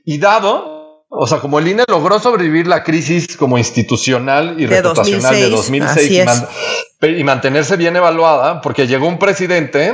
Y 0.05 0.19
dado, 0.19 0.74
o 1.17 1.27
sea, 1.27 1.39
como 1.39 1.59
el 1.59 1.69
INE 1.69 1.85
logró 1.89 2.19
sobrevivir 2.19 2.67
la 2.67 2.83
crisis 2.83 3.37
como 3.37 3.57
institucional 3.59 4.57
y 4.59 4.67
De 4.67 4.81
reputacional 4.83 5.35
de 5.35 5.49
2006, 5.49 5.51
2006 5.51 6.07
así 6.07 6.21
y, 6.21 6.25
man- 6.25 7.19
y 7.21 7.25
mantenerse 7.25 7.77
bien 7.77 7.95
evaluada, 7.97 8.61
porque 8.61 8.87
llegó 8.87 9.07
un 9.09 9.19
presidente 9.19 9.93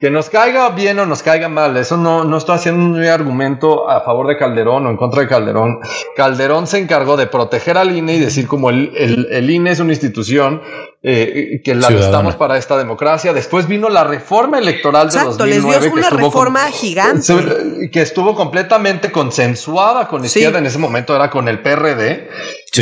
que 0.00 0.10
nos 0.10 0.28
caiga 0.28 0.68
bien 0.70 0.98
o 0.98 1.06
nos 1.06 1.22
caiga 1.22 1.48
mal, 1.48 1.76
eso 1.76 1.96
no, 1.96 2.24
no 2.24 2.36
estoy 2.36 2.56
haciendo 2.56 2.84
un 2.84 3.02
argumento 3.04 3.88
a 3.88 4.00
favor 4.02 4.26
de 4.26 4.36
Calderón 4.36 4.86
o 4.86 4.90
en 4.90 4.96
contra 4.96 5.22
de 5.22 5.28
Calderón. 5.28 5.78
Calderón 6.16 6.66
se 6.66 6.78
encargó 6.78 7.16
de 7.16 7.26
proteger 7.28 7.78
al 7.78 7.96
INE 7.96 8.16
y 8.16 8.18
decir 8.18 8.46
como 8.48 8.70
el, 8.70 8.92
el, 8.96 9.28
el 9.30 9.48
INE 9.50 9.70
es 9.70 9.80
una 9.80 9.92
institución 9.92 10.60
eh, 11.02 11.60
que 11.64 11.74
la 11.76 11.90
necesitamos 11.90 12.34
para 12.34 12.58
esta 12.58 12.76
democracia. 12.76 13.32
Después 13.32 13.68
vino 13.68 13.88
la 13.88 14.04
reforma 14.04 14.58
electoral 14.58 15.10
de 15.10 15.16
Exacto, 15.18 15.46
les 15.46 15.62
2009. 15.62 15.80
dio 15.80 15.92
que 15.92 15.98
una 15.98 16.08
estuvo 16.08 16.18
reforma 16.26 16.62
con- 16.64 16.72
gigante. 16.72 17.90
que 17.92 18.02
estuvo 18.02 18.34
completamente 18.34 19.12
consensuada 19.12 20.08
con 20.08 20.22
Sí. 20.22 20.26
izquierda 20.40 20.58
en 20.58 20.66
ese 20.66 20.78
momento 20.78 21.14
era 21.14 21.30
con 21.30 21.46
el 21.48 21.60
PRD 21.62 22.28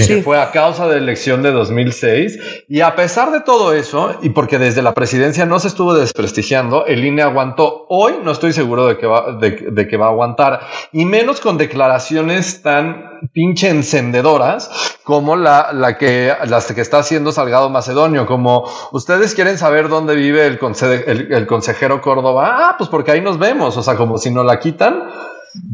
Sí. 0.00 0.22
fue 0.22 0.40
a 0.40 0.50
causa 0.50 0.86
de 0.88 0.96
la 0.96 1.02
elección 1.02 1.42
de 1.42 1.50
2006 1.52 2.38
y 2.68 2.80
a 2.80 2.94
pesar 2.96 3.30
de 3.32 3.40
todo 3.40 3.72
eso 3.74 4.16
y 4.22 4.30
porque 4.30 4.58
desde 4.58 4.80
la 4.82 4.94
presidencia 4.94 5.44
no 5.44 5.58
se 5.60 5.68
estuvo 5.68 5.92
desprestigiando 5.94 6.86
el 6.86 7.04
INE 7.04 7.22
aguantó 7.22 7.84
hoy 7.88 8.14
no 8.22 8.30
estoy 8.32 8.52
seguro 8.52 8.86
de 8.86 8.96
que 8.96 9.06
va 9.06 9.32
de, 9.40 9.50
de 9.70 9.88
que 9.88 9.96
va 9.96 10.06
a 10.06 10.10
aguantar 10.10 10.60
y 10.92 11.04
menos 11.04 11.40
con 11.40 11.58
declaraciones 11.58 12.62
tan 12.62 13.20
pinche 13.32 13.68
encendedoras 13.68 14.70
como 15.04 15.36
la, 15.36 15.72
la 15.72 15.98
que 15.98 16.32
las 16.46 16.72
que 16.72 16.80
está 16.80 16.98
haciendo 16.98 17.32
Salgado 17.32 17.68
Macedonio 17.70 18.26
como 18.26 18.68
ustedes 18.92 19.34
quieren 19.34 19.58
saber 19.58 19.88
dónde 19.88 20.14
vive 20.14 20.46
el, 20.46 20.58
conse- 20.58 21.04
el, 21.06 21.32
el 21.32 21.46
consejero 21.46 22.00
Córdoba 22.00 22.56
ah 22.70 22.74
pues 22.78 22.88
porque 22.88 23.10
ahí 23.12 23.20
nos 23.20 23.38
vemos 23.38 23.76
o 23.76 23.82
sea 23.82 23.96
como 23.96 24.18
si 24.18 24.30
no 24.30 24.42
la 24.44 24.58
quitan 24.58 25.04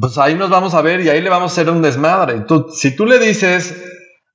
pues 0.00 0.18
ahí 0.18 0.34
nos 0.34 0.50
vamos 0.50 0.74
a 0.74 0.82
ver 0.82 1.00
y 1.02 1.08
ahí 1.08 1.20
le 1.20 1.30
vamos 1.30 1.52
a 1.52 1.54
hacer 1.60 1.70
un 1.72 1.80
desmadre. 1.82 2.44
Si 2.74 2.96
tú 2.96 3.06
le 3.06 3.20
dices 3.20 3.80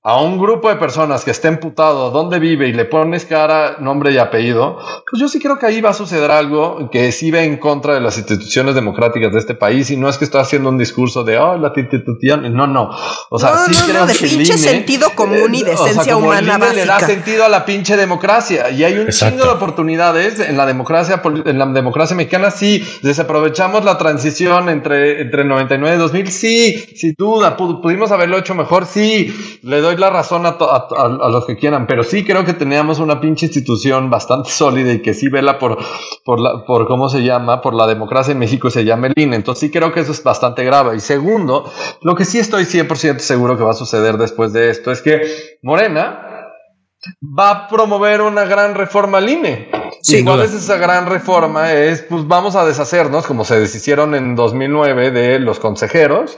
a 0.06 0.20
un 0.20 0.38
grupo 0.38 0.68
de 0.68 0.76
personas 0.76 1.24
que 1.24 1.32
esté 1.32 1.48
emputado 1.48 2.12
dónde 2.12 2.38
vive 2.38 2.68
y 2.68 2.74
le 2.74 2.84
pones 2.84 3.24
cara, 3.24 3.78
nombre 3.80 4.12
y 4.12 4.18
apellido, 4.18 4.78
pues 5.10 5.22
yo 5.22 5.30
sí 5.30 5.40
creo 5.40 5.58
que 5.58 5.66
ahí 5.66 5.80
va 5.80 5.92
a 5.92 5.94
suceder 5.94 6.30
algo 6.30 6.90
que 6.92 7.14
sí 7.14 7.32
ve 7.32 7.46
en 7.46 7.56
contra 7.56 7.94
de 7.94 8.02
las 8.02 8.18
instituciones 8.18 8.76
democráticas 8.76 9.32
de 9.32 9.40
este 9.40 9.56
país 9.56 9.92
y 9.92 9.96
no 9.96 10.10
es 10.10 10.18
que 10.18 10.26
estoy 10.26 10.42
haciendo 10.42 10.68
un 10.68 10.78
discurso 10.78 11.24
de, 11.24 11.38
oh, 11.38 11.58
la 11.58 11.72
institución, 11.74 12.54
no, 12.54 12.68
no. 12.68 12.90
O 13.30 13.40
sea, 13.40 13.66
sí 13.66 13.74
creo 13.88 14.06
de 14.06 14.14
que 14.14 14.28
pinche 14.28 14.58
sentido 14.58 15.10
común 15.16 15.56
y 15.56 15.64
decencia 15.64 16.18
humana 16.18 16.58
básica. 16.58 16.82
le 16.82 16.86
da 16.86 17.00
sentido 17.00 17.46
a 17.46 17.50
la 17.50 17.64
pinche 17.64 17.96
democracia 17.96 18.72
y 18.72 18.84
hay 18.84 18.98
un 18.98 19.08
chingo 19.08 19.46
de 19.46 19.52
oportunidades 19.52 20.42
en 20.42 20.58
la 20.58 20.66
democracia, 20.66 21.22
en 21.46 21.58
la 21.58 21.66
democracia 21.68 22.14
mexicana, 22.14 22.52
sí, 22.52 22.86
desaprovechamos 23.04 23.86
la 23.86 23.98
transición 23.98 24.68
entre, 24.68 25.22
entre 25.22 25.46
99 25.46 25.96
y 25.96 26.00
2000, 26.00 26.30
sí, 26.30 26.86
sin 26.94 27.16
duda, 27.18 27.56
pudimos 27.56 28.12
haberlo 28.12 28.38
hecho 28.38 28.54
mejor, 28.54 28.86
sí, 28.86 29.34
le 29.62 29.80
doy 29.80 29.93
la 30.00 30.10
razón 30.10 30.46
a, 30.46 31.30
los 31.30 31.46
que 31.46 31.58
quieran, 31.58 31.88
pero 31.88 32.04
sí 32.04 32.24
creo 32.24 32.46
que 32.46 32.54
teníamos 32.54 33.00
una 33.00 33.20
pinche 33.20 33.48
institución 33.48 34.10
bastante 34.10 34.50
sólida 34.52 34.94
y 34.94 35.02
que 35.02 35.14
sí 35.14 35.30
vela 35.30 35.60
por, 35.60 35.78
por, 36.24 36.40
la, 36.40 36.66
por 36.66 36.88
cómo 36.88 37.10
se 37.10 37.24
llama, 37.24 37.62
por 37.62 37.74
la 37.74 37.88
democracia 37.88 38.32
en 38.32 38.40
México 38.40 38.70
se 38.70 38.86
llama 38.86 39.08
el 39.08 39.14
INE. 39.16 39.36
Entonces 39.36 39.62
sí 39.62 39.72
creo 39.72 39.92
que 39.92 40.02
eso 40.02 40.12
es 40.12 40.24
bastante 40.24 40.64
grave. 40.64 40.96
Y 40.96 41.00
segundo, 41.00 41.72
lo 42.02 42.16
que 42.16 42.26
sí 42.26 42.40
estoy 42.40 42.64
100% 42.64 43.20
seguro 43.20 43.58
que 43.58 43.64
va 43.64 43.72
a 43.72 43.76
suceder 43.76 44.18
después 44.18 44.54
de 44.54 44.70
esto 44.70 44.92
es 44.92 45.02
que 45.02 45.22
Morena 45.62 46.30
va 47.22 47.50
a 47.50 47.68
promover 47.68 48.22
una 48.22 48.46
gran 48.46 48.76
reforma 48.76 49.18
al 49.18 49.30
INE. 49.30 49.70
¿Y 50.06 50.24
cuál 50.24 50.42
es 50.42 50.54
esa 50.54 50.78
gran 50.78 51.06
reforma? 51.06 51.74
Es, 51.74 52.02
pues 52.02 52.28
vamos 52.28 52.56
a 52.56 52.66
deshacernos, 52.66 53.26
como 53.26 53.46
se 53.46 53.60
deshicieron 53.60 54.16
en 54.16 54.36
2009 54.36 55.12
de 55.12 55.40
los 55.40 55.60
consejeros 55.60 56.38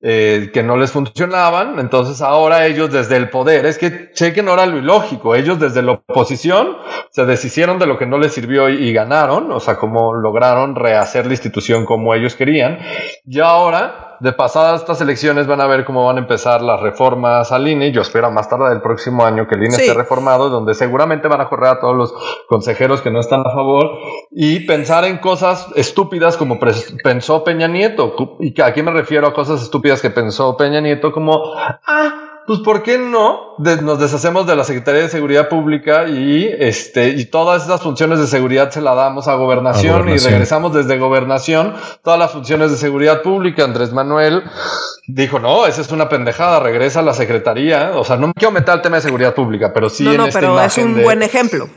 eh, 0.00 0.50
que 0.52 0.62
no 0.62 0.76
les 0.76 0.92
funcionaban. 0.92 1.78
Entonces 1.78 2.22
ahora 2.22 2.66
ellos 2.66 2.92
desde 2.92 3.16
el 3.16 3.30
poder, 3.30 3.66
es 3.66 3.78
que 3.78 4.12
chequen 4.12 4.48
ahora 4.48 4.66
lo 4.66 4.78
ilógico, 4.78 5.34
ellos 5.34 5.58
desde 5.58 5.82
la 5.82 5.92
oposición 5.92 6.76
se 7.10 7.24
deshicieron 7.24 7.78
de 7.78 7.86
lo 7.86 7.98
que 7.98 8.06
no 8.06 8.18
les 8.18 8.32
sirvió 8.32 8.68
y, 8.68 8.92
ganaron, 8.92 9.50
o 9.50 9.60
sea, 9.60 9.76
como 9.76 10.14
lograron 10.14 10.76
rehacer 10.76 11.26
la 11.26 11.32
institución 11.32 11.84
como 11.84 12.14
ellos 12.14 12.36
querían. 12.36 12.78
Y 13.26 13.40
ahora 13.40 14.07
de 14.20 14.32
pasadas 14.32 14.80
estas 14.80 15.00
elecciones 15.00 15.46
van 15.46 15.60
a 15.60 15.66
ver 15.66 15.84
cómo 15.84 16.06
van 16.06 16.16
a 16.16 16.20
empezar 16.20 16.62
las 16.62 16.80
reformas 16.80 17.52
al 17.52 17.68
INE. 17.68 17.92
Yo 17.92 18.02
espero 18.02 18.30
más 18.30 18.48
tarde 18.48 18.70
del 18.70 18.80
próximo 18.80 19.24
año 19.24 19.46
que 19.46 19.54
el 19.54 19.64
INE 19.64 19.76
esté 19.76 19.94
reformado, 19.94 20.50
donde 20.50 20.74
seguramente 20.74 21.28
van 21.28 21.40
a 21.40 21.48
correr 21.48 21.70
a 21.70 21.80
todos 21.80 21.96
los 21.96 22.14
consejeros 22.48 23.00
que 23.00 23.10
no 23.10 23.20
están 23.20 23.40
a 23.40 23.50
favor 23.50 23.90
y 24.30 24.60
pensar 24.60 25.04
en 25.04 25.18
cosas 25.18 25.68
estúpidas 25.76 26.36
como 26.36 26.58
pensó 27.02 27.44
Peña 27.44 27.68
Nieto. 27.68 28.14
Y 28.40 28.60
aquí 28.60 28.82
me 28.82 28.90
refiero 28.90 29.28
a 29.28 29.34
cosas 29.34 29.62
estúpidas 29.62 30.02
que 30.02 30.10
pensó 30.10 30.56
Peña 30.56 30.80
Nieto 30.80 31.12
como, 31.12 31.54
ah, 31.56 32.27
pues 32.48 32.60
¿por 32.60 32.82
qué 32.82 32.96
no 32.96 33.56
nos 33.58 34.00
deshacemos 34.00 34.46
de 34.46 34.56
la 34.56 34.64
Secretaría 34.64 35.02
de 35.02 35.10
Seguridad 35.10 35.50
Pública 35.50 36.08
y 36.08 36.48
este 36.58 37.10
y 37.10 37.26
todas 37.26 37.66
esas 37.66 37.82
funciones 37.82 38.18
de 38.20 38.26
seguridad 38.26 38.70
se 38.70 38.80
la 38.80 38.94
damos 38.94 39.28
a 39.28 39.34
gobernación, 39.34 40.08
y 40.08 40.16
regresamos 40.16 40.72
desde 40.72 40.96
gobernación 40.98 41.74
todas 42.02 42.18
las 42.18 42.32
funciones 42.32 42.70
de 42.70 42.78
seguridad 42.78 43.20
pública? 43.20 43.64
Andrés 43.64 43.92
Manuel 43.92 44.44
dijo, 45.08 45.38
no, 45.38 45.66
esa 45.66 45.82
es 45.82 45.92
una 45.92 46.08
pendejada, 46.08 46.60
regresa 46.60 47.00
a 47.00 47.02
la 47.02 47.12
Secretaría. 47.12 47.92
O 47.94 48.04
sea, 48.04 48.16
no 48.16 48.28
me 48.28 48.32
quiero 48.34 48.52
meter 48.52 48.70
al 48.70 48.82
tema 48.82 48.96
de 48.96 49.02
seguridad 49.02 49.34
pública, 49.34 49.72
pero 49.74 49.90
sí 49.90 50.04
no, 50.04 50.14
no, 50.14 50.26
pero 50.32 50.58
es 50.60 50.78
un 50.78 51.02
buen 51.02 51.22
ejemplo. 51.22 51.68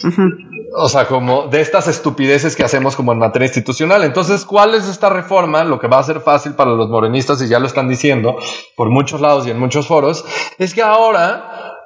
O 0.73 0.87
sea, 0.87 1.05
como 1.05 1.47
de 1.47 1.59
estas 1.59 1.89
estupideces 1.89 2.55
que 2.55 2.63
hacemos 2.63 2.95
como 2.95 3.11
en 3.11 3.19
materia 3.19 3.47
institucional. 3.47 4.05
Entonces, 4.05 4.45
¿cuál 4.45 4.73
es 4.73 4.87
esta 4.87 5.09
reforma? 5.09 5.65
Lo 5.65 5.79
que 5.79 5.87
va 5.87 5.99
a 5.99 6.03
ser 6.03 6.21
fácil 6.21 6.53
para 6.53 6.71
los 6.71 6.89
morenistas, 6.89 7.41
y 7.41 7.49
ya 7.49 7.59
lo 7.59 7.67
están 7.67 7.89
diciendo 7.89 8.37
por 8.77 8.89
muchos 8.89 9.19
lados 9.19 9.45
y 9.47 9.51
en 9.51 9.59
muchos 9.59 9.87
foros, 9.87 10.23
es 10.61 10.75
que 10.75 10.83
ahora 10.83 11.79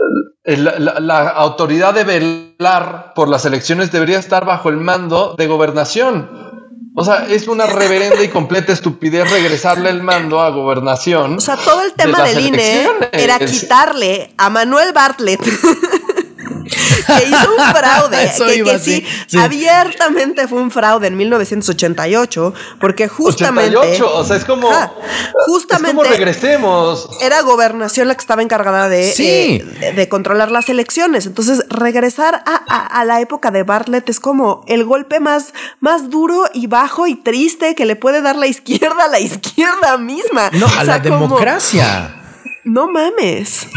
eh, 0.44 0.58
la, 0.58 1.30
autoridad 1.30 1.94
de 1.94 2.04
velar 2.04 3.14
por 3.16 3.30
las 3.30 3.46
elecciones 3.46 3.90
debería 3.90 4.20
estar 4.20 4.46
bajo 4.46 4.68
el 4.68 4.76
mando 4.76 5.34
de 5.38 5.48
gobernación. 5.48 6.30
O 6.94 7.06
sea, 7.06 7.26
es 7.30 7.48
una 7.48 7.68
reverenda 7.68 8.22
y 8.22 8.28
completa 8.28 8.74
estupidez 8.74 9.32
regresarle 9.32 9.90
el 9.90 10.04
mando 10.04 10.42
a 10.42 10.50
gobernación. 10.50 11.38
O 11.38 11.40
sea, 11.40 11.56
todo 11.56 11.84
el 11.84 11.94
tema 11.94 12.24
del 12.24 12.48
INE 12.48 12.90
era 13.14 13.40
quitarle 13.40 14.34
a 14.38 14.50
Manuel 14.50 14.92
Bartlett 14.92 15.42
que 17.08 17.28
hizo 17.28 17.52
un 17.52 17.76
fraude, 17.76 18.32
que, 18.64 18.80
sí, 18.80 19.06
abiertamente 19.38 20.48
fue 20.48 20.62
un 20.62 20.72
fraude 20.72 21.08
en 21.08 21.18
1988, 21.18 22.54
porque 22.80 23.08
justamente... 23.08 23.78
88, 23.78 24.16
o 24.16 24.24
sea, 24.24 24.38
es 24.38 24.46
como... 24.46 24.70
justamente... 25.46 25.90
Es 25.90 25.96
como 25.96 26.04
regresemos. 26.04 27.10
Era 27.22 27.42
gobernación 27.42 28.08
la 28.08 28.16
que 28.16 28.22
estaba 28.22 28.42
encargada 28.42 28.90
de, 28.90 29.14
eh, 29.18 29.94
de, 29.96 30.10
controlar 30.10 30.52
las 30.52 30.70
elecciones. 30.70 31.26
Entonces, 31.26 31.66
regresar 31.70 32.44
a, 32.46 33.06
la 33.06 33.22
época 33.22 33.52
de 33.52 33.64
Bartlett 33.64 34.10
es 34.10 34.20
como 34.20 34.64
el 34.68 34.84
golpe 34.86 35.20
más, 35.20 35.54
más 35.80 36.10
duro 36.10 36.46
y 36.54 36.68
bajo 36.68 37.08
y 37.08 37.16
triste 37.16 37.76
que 37.76 37.86
le 37.86 37.96
puede 37.96 38.22
dar 38.22 38.36
la 38.36 38.48
izquierda 38.48 39.06
a 39.06 39.08
la 39.08 39.20
izquierda 39.20 39.98
misma. 39.98 40.50
No, 40.54 40.68
a 40.78 40.84
la 40.84 41.00
democracia. 41.00 42.22
No 42.66 42.88
mames. 42.88 43.68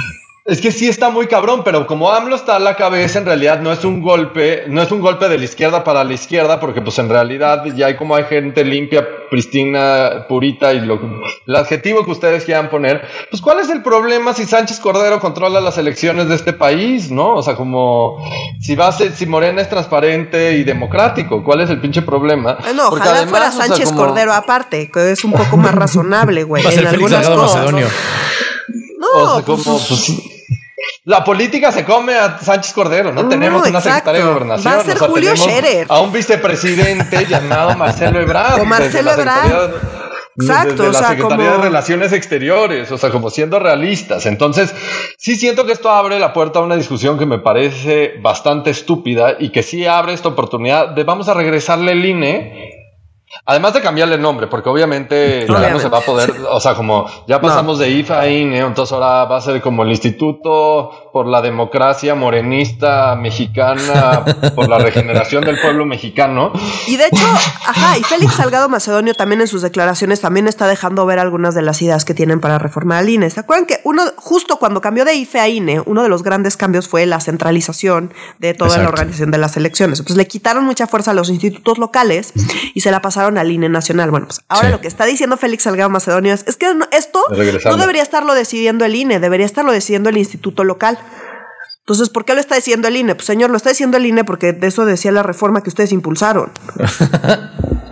Es 0.48 0.62
que 0.62 0.72
sí 0.72 0.88
está 0.88 1.10
muy 1.10 1.26
cabrón, 1.26 1.60
pero 1.62 1.86
como 1.86 2.10
AMLO 2.10 2.34
está 2.34 2.56
a 2.56 2.58
la 2.58 2.74
cabeza, 2.74 3.18
en 3.18 3.26
realidad 3.26 3.60
no 3.60 3.70
es 3.70 3.84
un 3.84 4.00
golpe, 4.00 4.64
no 4.66 4.80
es 4.80 4.90
un 4.90 5.02
golpe 5.02 5.28
de 5.28 5.36
la 5.36 5.44
izquierda 5.44 5.84
para 5.84 6.04
la 6.04 6.14
izquierda, 6.14 6.58
porque 6.58 6.80
pues 6.80 6.98
en 6.98 7.10
realidad 7.10 7.66
ya 7.76 7.88
hay 7.88 7.96
como 7.96 8.14
hay 8.14 8.24
gente 8.24 8.64
limpia, 8.64 9.06
pristina, 9.28 10.24
purita 10.26 10.72
y 10.72 10.80
lo, 10.80 10.98
el 11.46 11.54
adjetivo 11.54 12.02
que 12.02 12.12
ustedes 12.12 12.46
quieran 12.46 12.70
poner, 12.70 13.02
pues 13.28 13.42
cuál 13.42 13.60
es 13.60 13.68
el 13.68 13.82
problema 13.82 14.32
si 14.32 14.46
Sánchez 14.46 14.80
Cordero 14.80 15.20
controla 15.20 15.60
las 15.60 15.76
elecciones 15.76 16.30
de 16.30 16.36
este 16.36 16.54
país, 16.54 17.10
¿no? 17.10 17.34
O 17.34 17.42
sea, 17.42 17.54
como 17.54 18.16
si 18.58 18.74
va 18.74 18.88
a 18.88 18.92
ser, 18.92 19.12
si 19.12 19.26
Morena 19.26 19.60
es 19.60 19.68
transparente 19.68 20.56
y 20.56 20.64
democrático, 20.64 21.44
¿cuál 21.44 21.60
es 21.60 21.68
el 21.68 21.78
pinche 21.78 22.00
problema? 22.00 22.56
Ah, 22.64 22.72
no, 22.74 22.88
ojalá 22.88 23.26
fuera 23.26 23.52
Sánchez 23.52 23.92
Cordero 23.92 24.32
aparte, 24.32 24.90
que 24.90 25.10
es 25.10 25.24
un 25.26 25.32
poco 25.32 25.58
más 25.58 25.74
razonable, 25.74 26.44
güey, 26.44 26.64
en 26.72 26.86
algunas 26.86 27.28
cosas. 27.28 27.70
No, 28.98 29.44
como, 29.44 29.78
pues, 29.78 30.37
la 31.08 31.24
política 31.24 31.72
se 31.72 31.86
come 31.86 32.14
a 32.14 32.38
Sánchez 32.38 32.74
Cordero, 32.74 33.10
no, 33.10 33.26
tenemos 33.30 33.66
una 33.66 33.80
secretaria 33.80 34.20
de 34.20 34.28
gobernación. 34.28 34.74
Va 34.74 34.80
a 34.80 34.84
ser 34.84 34.98
Julio 34.98 35.34
Scherer. 35.34 35.86
A 35.88 36.00
un 36.00 36.12
vicepresidente 36.12 37.24
llamado 37.30 37.74
Marcelo 37.78 38.20
Ebrard. 38.20 38.60
O 38.60 38.66
Marcelo 38.66 39.12
Ebrard. 39.12 39.70
Exacto, 40.38 40.82
de 40.82 40.92
la 40.92 41.08
Secretaría 41.08 41.52
de 41.52 41.58
Relaciones 41.62 42.12
Exteriores, 42.12 42.92
o 42.92 42.98
sea, 42.98 43.08
como 43.08 43.30
siendo 43.30 43.58
realistas. 43.58 44.26
Entonces, 44.26 44.74
sí 45.16 45.36
siento 45.36 45.64
que 45.64 45.72
esto 45.72 45.90
abre 45.90 46.18
la 46.18 46.34
puerta 46.34 46.58
a 46.58 46.62
una 46.62 46.76
discusión 46.76 47.18
que 47.18 47.24
me 47.24 47.38
parece 47.38 48.18
bastante 48.20 48.68
estúpida 48.68 49.36
y 49.38 49.48
que 49.48 49.62
sí 49.62 49.86
abre 49.86 50.12
esta 50.12 50.28
oportunidad 50.28 50.90
de 50.90 51.04
vamos 51.04 51.30
a 51.30 51.34
regresarle 51.34 51.92
el 51.92 52.04
INE 52.04 52.77
Además 53.44 53.74
de 53.74 53.80
cambiarle 53.80 54.16
el 54.16 54.22
nombre, 54.22 54.46
porque 54.46 54.68
obviamente, 54.68 55.46
ya 55.46 55.70
no 55.70 55.78
se 55.78 55.88
va 55.88 55.98
a 55.98 56.00
poder, 56.02 56.34
o 56.50 56.60
sea, 56.60 56.74
como 56.74 57.06
ya 57.26 57.40
pasamos 57.40 57.78
de 57.78 57.90
IFA 57.90 58.20
a 58.20 58.28
INE, 58.28 58.58
entonces 58.58 58.92
ahora 58.92 59.24
va 59.24 59.36
a 59.36 59.40
ser 59.40 59.60
como 59.60 59.82
el 59.82 59.90
Instituto 59.90 61.10
por 61.12 61.26
la 61.26 61.42
Democracia 61.42 62.14
Morenista 62.14 63.14
Mexicana, 63.16 64.24
por 64.54 64.68
la 64.68 64.78
regeneración 64.78 65.44
del 65.44 65.60
pueblo 65.60 65.84
mexicano. 65.84 66.52
Y 66.86 66.96
de 66.96 67.06
hecho, 67.06 67.24
ajá, 67.66 67.98
y 67.98 68.02
Félix 68.02 68.34
Salgado 68.34 68.68
Macedonio 68.68 69.14
también 69.14 69.40
en 69.40 69.48
sus 69.48 69.62
declaraciones 69.62 70.20
también 70.20 70.48
está 70.48 70.66
dejando 70.66 71.04
ver 71.06 71.18
algunas 71.18 71.54
de 71.54 71.62
las 71.62 71.80
ideas 71.82 72.04
que 72.04 72.14
tienen 72.14 72.40
para 72.40 72.58
reformar 72.58 72.98
al 72.98 73.08
INE. 73.08 73.30
¿Se 73.30 73.40
acuerdan 73.40 73.66
que 73.66 73.80
uno, 73.84 74.02
justo 74.16 74.58
cuando 74.58 74.80
cambió 74.80 75.04
de 75.04 75.14
IFE 75.14 75.40
a 75.40 75.48
INE, 75.48 75.82
uno 75.84 76.02
de 76.02 76.08
los 76.08 76.22
grandes 76.22 76.56
cambios 76.56 76.88
fue 76.88 77.06
la 77.06 77.20
centralización 77.20 78.12
de 78.38 78.54
toda 78.54 78.78
la 78.78 78.88
organización 78.88 79.30
de 79.30 79.38
las 79.38 79.56
elecciones? 79.56 80.02
Pues 80.02 80.16
le 80.16 80.26
quitaron 80.26 80.64
mucha 80.64 80.86
fuerza 80.86 81.10
a 81.10 81.14
los 81.14 81.28
institutos 81.30 81.78
locales 81.78 82.32
y 82.74 82.80
se 82.80 82.90
la 82.90 83.02
pasaron 83.02 83.17
a 83.18 83.44
línea 83.44 83.68
nacional. 83.68 84.10
Bueno, 84.10 84.26
pues 84.26 84.40
ahora 84.48 84.70
lo 84.70 84.80
que 84.80 84.88
está 84.88 85.04
diciendo 85.04 85.36
Félix 85.36 85.64
Salgado 85.64 85.90
Macedonio 85.90 86.32
es, 86.32 86.44
que 86.56 86.66
esto 86.92 87.24
no 87.64 87.76
debería 87.76 88.02
estarlo 88.02 88.34
decidiendo 88.34 88.84
el 88.84 88.94
INE, 88.94 89.20
debería 89.20 89.46
estarlo 89.46 89.72
decidiendo 89.72 90.08
el 90.08 90.16
instituto 90.16 90.64
local. 90.64 90.98
Entonces, 91.80 92.10
¿por 92.10 92.24
qué 92.24 92.34
lo 92.34 92.40
está 92.40 92.54
diciendo 92.54 92.88
el 92.88 92.96
INE? 92.96 93.14
Pues 93.14 93.26
señor, 93.26 93.50
lo 93.50 93.56
está 93.56 93.70
diciendo 93.70 93.96
el 93.96 94.06
INE 94.06 94.24
porque 94.24 94.52
de 94.52 94.66
eso 94.66 94.84
decía 94.84 95.10
la 95.10 95.22
reforma 95.22 95.62
que 95.62 95.70
ustedes 95.70 95.92
impulsaron. 95.92 96.52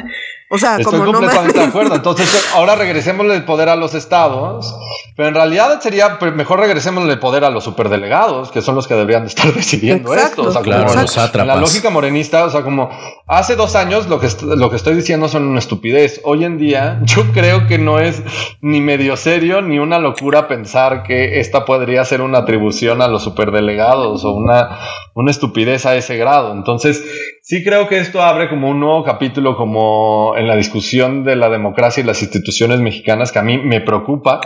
O 0.57 0.59
sea, 0.59 0.77
Estoy 0.79 1.01
completamente 1.01 1.59
de 1.59 1.65
acuerdo. 1.65 1.95
Entonces, 1.95 2.49
ahora 2.55 2.75
regresemos 2.75 3.27
el 3.27 3.45
poder 3.45 3.69
a 3.69 3.77
los 3.77 3.95
estados, 3.95 4.75
pero 5.17 5.29
en 5.29 5.35
realidad 5.35 5.81
sería 5.81 6.19
pues, 6.19 6.35
mejor 6.35 6.61
regresemos 6.61 7.09
el 7.09 7.19
poder 7.19 7.45
a 7.45 7.51
los 7.51 7.65
superdelegados, 7.65 8.51
que 8.51 8.63
son 8.63 8.75
los 8.75 8.87
que 8.87 8.95
deberían 8.95 9.27
estar 9.27 9.53
decidiendo 9.55 10.15
esto. 10.15 10.43
O 10.43 10.53
sea, 10.53 10.63
claro, 10.63 10.93
la 11.45 11.57
lógica 11.57 11.91
morenista, 11.91 12.45
o 12.45 12.51
sea, 12.51 12.63
como 12.63 12.91
hace 13.27 13.57
dos 13.57 13.77
años 13.77 14.09
lo 14.09 14.21
que, 14.21 14.29
lo 14.43 14.71
que 14.71 14.77
estoy 14.77 14.95
diciendo 14.95 15.29
son 15.29 15.45
una 15.45 15.59
estupidez. 15.59 16.21
Hoy 16.25 16.45
en 16.45 16.59
día, 16.59 17.01
yo 17.05 17.25
creo 17.33 17.67
que 17.67 17.79
no 17.79 17.99
es 17.99 18.23
ni 18.61 18.81
medio 18.81 19.17
serio 19.17 19.63
ni 19.63 19.79
una 19.79 19.99
locura 19.99 20.49
pensar 20.49 21.03
que 21.03 21.41
esta 21.41 21.65
podría 21.65 22.05
ser 22.05 22.21
una 22.21 22.39
atribución 22.39 23.03
a 23.03 23.09
los 23.09 23.25
superdelegados 23.25 24.25
o 24.25 24.33
una, 24.33 24.79
una 25.17 25.31
estupidez 25.31 25.87
a 25.87 25.97
ese 25.97 26.19
grado. 26.19 26.53
Entonces, 26.53 27.03
sí 27.43 27.65
creo 27.65 27.89
que 27.89 27.99
esto 27.99 28.23
abre 28.23 28.51
como 28.51 28.69
un 28.69 28.81
nuevo 28.81 29.03
capítulo 29.03 29.57
como 29.57 30.37
en 30.37 30.47
la 30.47 30.55
discusión 30.55 31.25
de 31.25 31.37
la 31.37 31.49
democracia 31.49 32.03
y 32.03 32.07
las 32.07 32.23
instituciones 32.23 32.81
mexicanas 32.81 33.33
que 33.33 33.39
a 33.39 33.43
mí 33.43 33.57
me 33.57 33.81
preocupa. 33.81 34.41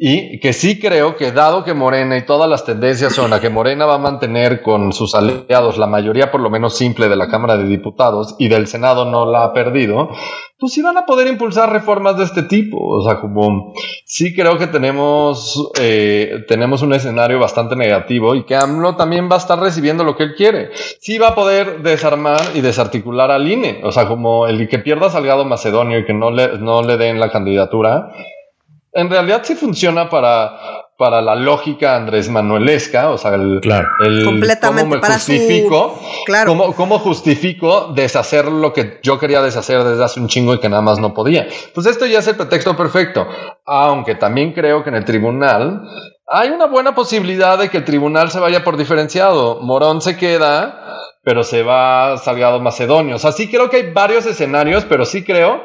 Y 0.00 0.38
que 0.38 0.52
sí 0.52 0.78
creo 0.78 1.16
que 1.16 1.32
dado 1.32 1.64
que 1.64 1.74
Morena 1.74 2.16
y 2.16 2.24
todas 2.24 2.48
las 2.48 2.64
tendencias 2.64 3.12
son 3.12 3.32
a 3.32 3.40
que 3.40 3.50
Morena 3.50 3.84
va 3.84 3.96
a 3.96 3.98
mantener 3.98 4.62
con 4.62 4.92
sus 4.92 5.16
aliados 5.16 5.76
la 5.76 5.88
mayoría 5.88 6.30
por 6.30 6.40
lo 6.40 6.50
menos 6.50 6.76
simple 6.76 7.08
de 7.08 7.16
la 7.16 7.28
Cámara 7.28 7.56
de 7.56 7.64
Diputados 7.64 8.36
y 8.38 8.46
del 8.46 8.68
Senado 8.68 9.06
no 9.06 9.28
la 9.28 9.42
ha 9.42 9.52
perdido, 9.52 10.10
pues 10.56 10.72
sí 10.72 10.82
van 10.82 10.98
a 10.98 11.04
poder 11.04 11.26
impulsar 11.26 11.72
reformas 11.72 12.16
de 12.16 12.24
este 12.24 12.44
tipo. 12.44 12.78
O 12.80 13.02
sea, 13.02 13.20
como 13.20 13.74
sí 14.04 14.36
creo 14.36 14.56
que 14.56 14.68
tenemos, 14.68 15.68
eh, 15.80 16.44
tenemos 16.46 16.82
un 16.82 16.94
escenario 16.94 17.40
bastante 17.40 17.74
negativo 17.74 18.36
y 18.36 18.44
que 18.44 18.54
AMLO 18.54 18.94
también 18.94 19.28
va 19.28 19.34
a 19.34 19.38
estar 19.38 19.58
recibiendo 19.58 20.04
lo 20.04 20.16
que 20.16 20.22
él 20.22 20.34
quiere. 20.36 20.70
Sí 21.00 21.18
va 21.18 21.28
a 21.28 21.34
poder 21.34 21.82
desarmar 21.82 22.40
y 22.54 22.60
desarticular 22.60 23.32
al 23.32 23.50
INE. 23.50 23.80
O 23.82 23.90
sea, 23.90 24.06
como 24.06 24.46
el 24.46 24.68
que 24.68 24.78
pierda 24.78 25.10
Salgado 25.10 25.44
Macedonio 25.44 25.98
y 25.98 26.04
que 26.04 26.14
no 26.14 26.30
le, 26.30 26.58
no 26.58 26.82
le 26.82 26.96
den 26.98 27.18
la 27.18 27.32
candidatura 27.32 28.12
en 28.92 29.10
realidad 29.10 29.42
sí 29.44 29.54
funciona 29.54 30.08
para, 30.08 30.88
para 30.96 31.22
la 31.22 31.34
lógica 31.34 31.96
Andrés 31.96 32.28
Manuelesca, 32.28 33.10
o 33.10 33.18
sea, 33.18 33.34
el, 33.34 33.60
claro. 33.60 33.88
el 34.04 34.24
Completamente 34.24 34.98
cómo 34.98 35.02
me 35.02 35.14
justifico, 35.14 36.00
claro. 36.26 36.50
cómo, 36.50 36.74
cómo, 36.74 36.98
justifico 36.98 37.92
deshacer 37.94 38.46
lo 38.46 38.72
que 38.72 38.98
yo 39.02 39.18
quería 39.18 39.42
deshacer 39.42 39.84
desde 39.84 40.04
hace 40.04 40.20
un 40.20 40.28
chingo 40.28 40.54
y 40.54 40.58
que 40.58 40.68
nada 40.68 40.82
más 40.82 40.98
no 40.98 41.14
podía. 41.14 41.46
Pues 41.74 41.86
esto 41.86 42.06
ya 42.06 42.18
es 42.18 42.26
el 42.28 42.36
pretexto 42.36 42.76
perfecto, 42.76 43.26
aunque 43.64 44.14
también 44.14 44.52
creo 44.52 44.82
que 44.82 44.90
en 44.90 44.96
el 44.96 45.04
tribunal 45.04 45.82
hay 46.30 46.50
una 46.50 46.66
buena 46.66 46.94
posibilidad 46.94 47.58
de 47.58 47.70
que 47.70 47.78
el 47.78 47.84
tribunal 47.84 48.30
se 48.30 48.38
vaya 48.38 48.62
por 48.62 48.76
diferenciado. 48.76 49.60
Morón 49.62 50.02
se 50.02 50.16
queda, 50.16 50.98
pero 51.22 51.42
se 51.42 51.62
va 51.62 52.18
Salgado 52.18 52.60
Macedonio. 52.60 53.16
O 53.16 53.18
sea, 53.18 53.32
sí 53.32 53.48
creo 53.48 53.70
que 53.70 53.76
hay 53.76 53.92
varios 53.92 54.26
escenarios, 54.26 54.84
pero 54.84 55.06
sí 55.06 55.24
creo 55.24 55.62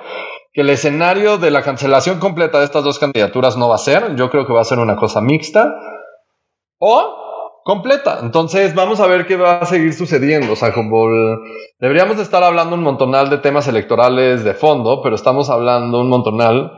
que 0.53 0.61
el 0.61 0.69
escenario 0.69 1.39
de 1.39 1.49
la 1.49 1.63
cancelación 1.63 2.19
completa 2.19 2.59
de 2.59 2.65
estas 2.65 2.83
dos 2.83 2.99
candidaturas 2.99 3.57
no 3.57 3.69
va 3.69 3.75
a 3.75 3.79
ser. 3.79 4.15
Yo 4.15 4.29
creo 4.29 4.45
que 4.45 4.53
va 4.53 4.61
a 4.61 4.65
ser 4.65 4.77
una 4.77 4.95
cosa 4.95 5.19
mixta 5.19 5.73
o 6.77 7.61
completa. 7.63 8.19
Entonces 8.21 8.75
vamos 8.75 8.99
a 8.99 9.07
ver 9.07 9.25
qué 9.25 9.35
va 9.35 9.57
a 9.57 9.65
seguir 9.65 9.93
sucediendo. 9.93 10.53
O 10.53 10.55
sea, 10.55 10.71
como 10.71 11.07
deberíamos 11.79 12.19
estar 12.19 12.43
hablando 12.43 12.75
un 12.75 12.83
montonal 12.83 13.31
de 13.31 13.39
temas 13.39 13.67
electorales 13.67 14.43
de 14.43 14.53
fondo, 14.53 15.01
pero 15.01 15.15
estamos 15.15 15.49
hablando 15.49 15.99
un 15.99 16.09
montonal 16.09 16.71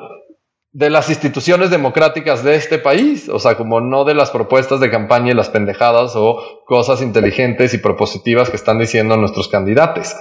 de 0.72 0.90
las 0.90 1.10
instituciones 1.10 1.70
democráticas 1.70 2.44
de 2.44 2.56
este 2.56 2.80
país, 2.80 3.30
o 3.30 3.40
sea, 3.40 3.56
como 3.56 3.80
no 3.80 4.04
de 4.04 4.14
las 4.14 4.32
propuestas 4.32 4.82
de 4.82 4.92
campaña 4.92 5.32
y 5.32 5.34
las 5.34 5.50
pendejadas 5.50 6.16
o 6.18 6.64
cosas 6.66 7.02
inteligentes 7.02 7.74
y 7.74 7.78
propositivas 7.78 8.50
que 8.50 8.58
están 8.58 8.80
diciendo 8.80 9.16
nuestros 9.16 9.48
candidatos. 9.48 10.14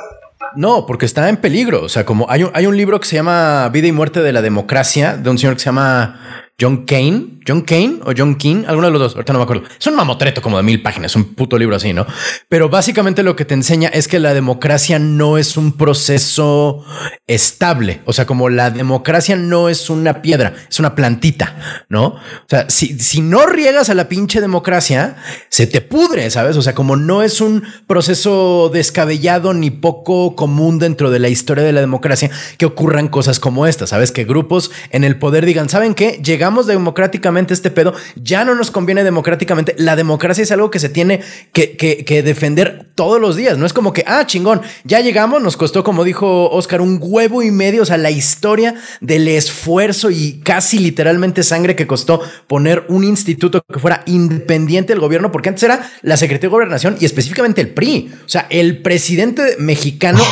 No, 0.56 0.86
porque 0.86 1.06
está 1.06 1.28
en 1.28 1.36
peligro. 1.36 1.82
O 1.82 1.88
sea, 1.88 2.04
como 2.04 2.30
hay 2.30 2.44
un, 2.44 2.50
hay 2.54 2.66
un 2.66 2.76
libro 2.76 3.00
que 3.00 3.08
se 3.08 3.16
llama 3.16 3.68
Vida 3.70 3.88
y 3.88 3.92
Muerte 3.92 4.20
de 4.20 4.32
la 4.32 4.42
Democracia, 4.42 5.16
de 5.16 5.30
un 5.30 5.38
señor 5.38 5.54
que 5.54 5.60
se 5.60 5.66
llama 5.66 6.20
John 6.60 6.84
Kane, 6.86 7.40
John 7.46 7.62
Kane 7.62 7.98
o 8.04 8.12
John 8.16 8.36
King, 8.36 8.64
alguno 8.68 8.86
de 8.86 8.92
los 8.92 9.00
dos, 9.00 9.14
ahorita 9.14 9.32
no 9.32 9.40
me 9.40 9.42
acuerdo. 9.42 9.64
Es 9.78 9.86
un 9.88 9.96
mamotreto 9.96 10.40
como 10.40 10.56
de 10.56 10.62
mil 10.62 10.80
páginas, 10.82 11.16
un 11.16 11.34
puto 11.34 11.58
libro 11.58 11.74
así, 11.74 11.92
¿no? 11.92 12.06
Pero 12.48 12.68
básicamente 12.68 13.24
lo 13.24 13.34
que 13.34 13.44
te 13.44 13.54
enseña 13.54 13.88
es 13.88 14.06
que 14.06 14.20
la 14.20 14.34
democracia 14.34 15.00
no 15.00 15.36
es 15.36 15.56
un 15.56 15.72
proceso 15.72 16.84
estable. 17.26 18.02
O 18.04 18.12
sea, 18.12 18.24
como 18.24 18.50
la 18.50 18.70
democracia 18.70 19.34
no 19.34 19.68
es 19.68 19.90
una 19.90 20.22
piedra, 20.22 20.54
es 20.70 20.78
una 20.78 20.94
plantita, 20.94 21.84
¿no? 21.88 22.06
O 22.06 22.48
sea, 22.48 22.70
si, 22.70 23.00
si 23.00 23.20
no 23.20 23.46
riegas 23.46 23.90
a 23.90 23.94
la 23.94 24.08
pinche 24.08 24.40
democracia, 24.40 25.16
se 25.48 25.66
te 25.66 25.80
pudre, 25.80 26.30
¿sabes? 26.30 26.56
O 26.56 26.62
sea, 26.62 26.74
como 26.74 26.94
no 26.94 27.24
es 27.24 27.40
un 27.40 27.64
proceso 27.88 28.70
descabellado 28.72 29.54
ni 29.54 29.70
poco 29.70 30.36
común 30.36 30.78
dentro 30.78 31.10
de 31.10 31.18
la 31.18 31.28
historia 31.28 31.64
de 31.64 31.72
la 31.72 31.80
democracia 31.80 32.30
que 32.58 32.66
ocurran 32.66 33.08
cosas 33.08 33.40
como 33.40 33.66
esta, 33.66 33.88
¿sabes? 33.88 34.12
Que 34.12 34.24
grupos 34.24 34.70
en 34.90 35.02
el 35.02 35.18
poder 35.18 35.46
digan, 35.46 35.68
¿saben 35.68 35.94
qué? 35.94 36.20
Llegamos 36.44 36.66
democráticamente 36.66 37.54
este 37.54 37.70
pedo, 37.70 37.94
ya 38.16 38.44
no 38.44 38.54
nos 38.54 38.70
conviene 38.70 39.02
democráticamente. 39.02 39.74
La 39.78 39.96
democracia 39.96 40.42
es 40.42 40.52
algo 40.52 40.70
que 40.70 40.78
se 40.78 40.90
tiene 40.90 41.22
que, 41.54 41.74
que, 41.74 42.04
que, 42.04 42.22
defender 42.22 42.87
todos 42.94 43.18
los 43.18 43.35
días. 43.35 43.57
No 43.57 43.64
es 43.64 43.72
como 43.72 43.94
que, 43.94 44.04
ah, 44.07 44.26
chingón, 44.26 44.61
ya 44.85 45.00
llegamos, 45.00 45.40
nos 45.40 45.57
costó, 45.57 45.83
como 45.83 46.04
dijo 46.04 46.50
Oscar, 46.50 46.83
un 46.83 46.98
huevo 47.00 47.42
y 47.42 47.50
medio. 47.50 47.80
O 47.80 47.87
sea, 47.87 47.96
la 47.96 48.11
historia 48.11 48.74
del 49.00 49.26
esfuerzo 49.26 50.11
y 50.11 50.40
casi 50.44 50.80
literalmente 50.80 51.42
sangre 51.44 51.76
que 51.76 51.87
costó 51.87 52.20
poner 52.46 52.85
un 52.88 53.04
instituto 53.04 53.62
que 53.62 53.78
fuera 53.78 54.02
independiente 54.04 54.92
del 54.92 55.00
gobierno, 55.00 55.33
porque 55.33 55.48
antes 55.48 55.62
era 55.62 55.90
la 56.02 56.18
Secretaría 56.18 56.50
de 56.50 56.57
Gobernación 56.57 56.98
y 57.00 57.07
específicamente 57.07 57.62
el 57.62 57.70
PRI. 57.70 58.12
O 58.26 58.28
sea, 58.28 58.46
el 58.50 58.83
presidente 58.83 59.57
mexicano 59.59 60.22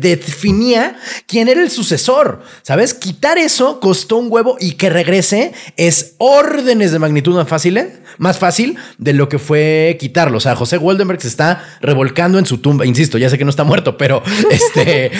definía 0.00 0.96
quién 1.28 1.46
era 1.46 1.62
el 1.62 1.70
sucesor. 1.70 2.42
¿Sabes? 2.62 2.94
Quitar 2.94 3.38
eso 3.38 3.78
costó 3.78 4.16
un 4.16 4.26
huevo 4.28 4.56
y 4.58 4.72
que 4.72 4.90
regrese 4.90 5.51
es 5.76 6.14
órdenes 6.18 6.92
de 6.92 6.98
magnitud 6.98 7.34
más 7.34 7.48
fácil, 7.48 7.76
¿eh? 7.76 8.02
más 8.18 8.38
fácil 8.38 8.76
de 8.98 9.12
lo 9.12 9.28
que 9.28 9.38
fue 9.38 9.96
quitarlo. 9.98 10.38
O 10.38 10.40
sea, 10.40 10.56
José 10.56 10.78
Waldenberg 10.78 11.20
se 11.20 11.28
está 11.28 11.64
revolcando 11.80 12.38
en 12.38 12.46
su 12.46 12.58
tumba. 12.58 12.86
Insisto, 12.86 13.18
ya 13.18 13.30
sé 13.30 13.38
que 13.38 13.44
no 13.44 13.50
está 13.50 13.64
muerto, 13.64 13.96
pero 13.96 14.22
este. 14.50 15.10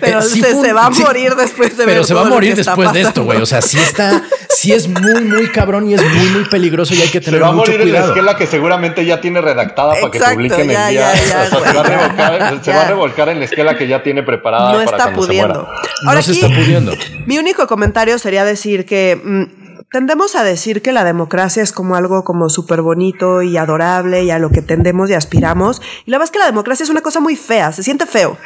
pero 0.00 0.22
sí 0.22 0.40
se, 0.40 0.60
se, 0.60 0.72
va 0.72 0.86
a 0.86 0.90
morir 0.90 1.34
después 1.34 1.76
de 1.76 1.84
Pero 1.84 2.04
se 2.04 2.14
va 2.14 2.22
a 2.22 2.24
morir 2.24 2.56
después 2.56 2.92
de 2.92 3.02
esto, 3.02 3.24
güey. 3.24 3.40
O 3.40 3.46
sea, 3.46 3.62
sí 3.62 3.78
está, 3.78 4.22
sí 4.60 4.72
es 4.72 4.88
muy, 4.88 5.24
muy 5.24 5.48
cabrón 5.52 5.88
y 5.88 5.94
es 5.94 6.02
muy, 6.02 6.26
muy 6.30 6.44
peligroso 6.46 6.94
y 6.94 7.00
hay 7.00 7.08
que 7.08 7.20
tener 7.20 7.40
se 7.40 7.44
va 7.46 7.52
mucho 7.52 7.70
a 7.70 7.74
morir 7.74 7.80
cuidado. 7.82 7.98
en 7.98 8.02
la 8.02 8.14
esquela 8.14 8.36
que 8.36 8.46
seguramente 8.46 9.04
ya 9.04 9.20
tiene 9.20 9.40
redactada 9.40 9.94
para 10.00 10.10
que 10.10 10.18
publiquen 10.18 10.68
ya, 10.68 10.88
el 10.88 10.94
día. 10.94 11.14
ya, 11.14 11.26
ya, 11.26 11.42
o 11.56 11.60
sea, 11.60 11.70
se, 11.70 11.74
va 11.74 11.80
a 11.80 11.84
revolcar, 11.84 12.64
se 12.64 12.70
Ya. 12.70 12.76
va 12.76 12.82
a 12.82 12.88
revolcar 12.88 13.28
en 13.28 13.38
la 13.38 13.44
esquela 13.44 13.76
que 13.78 13.86
ya 13.86 14.02
tiene 14.02 14.22
preparada 14.22 14.72
no 14.72 14.78
para 14.78 14.84
está 14.84 14.96
cuando 15.04 15.20
pudiendo. 15.26 15.54
se 15.54 15.60
muera. 15.60 15.82
No 16.02 16.10
Ahora 16.10 16.22
se 16.22 16.30
aquí, 16.32 16.40
está 16.40 16.54
pudiendo. 16.54 16.92
Mi 17.26 17.38
único 17.38 17.66
comentario 17.66 18.18
sería 18.18 18.44
decir 18.44 18.84
que 18.84 19.20
mm, 19.22 19.42
tendemos 19.90 20.36
a 20.36 20.42
decir 20.44 20.82
que 20.82 20.92
la 20.92 21.02
democracia 21.04 21.62
es 21.62 21.72
como 21.72 21.96
algo 21.96 22.22
como 22.24 22.48
súper 22.50 22.82
bonito 22.82 23.42
y 23.42 23.56
adorable 23.56 24.24
y 24.24 24.30
a 24.30 24.38
lo 24.38 24.50
que 24.50 24.60
tendemos 24.62 25.08
y 25.10 25.14
aspiramos. 25.14 25.80
Y 26.04 26.10
la 26.10 26.18
verdad 26.18 26.26
es 26.26 26.30
que 26.32 26.38
la 26.38 26.46
democracia 26.46 26.84
es 26.84 26.90
una 26.90 27.00
cosa 27.00 27.20
muy 27.20 27.36
fea, 27.36 27.72
se 27.72 27.82
siente 27.82 28.06
feo. 28.06 28.36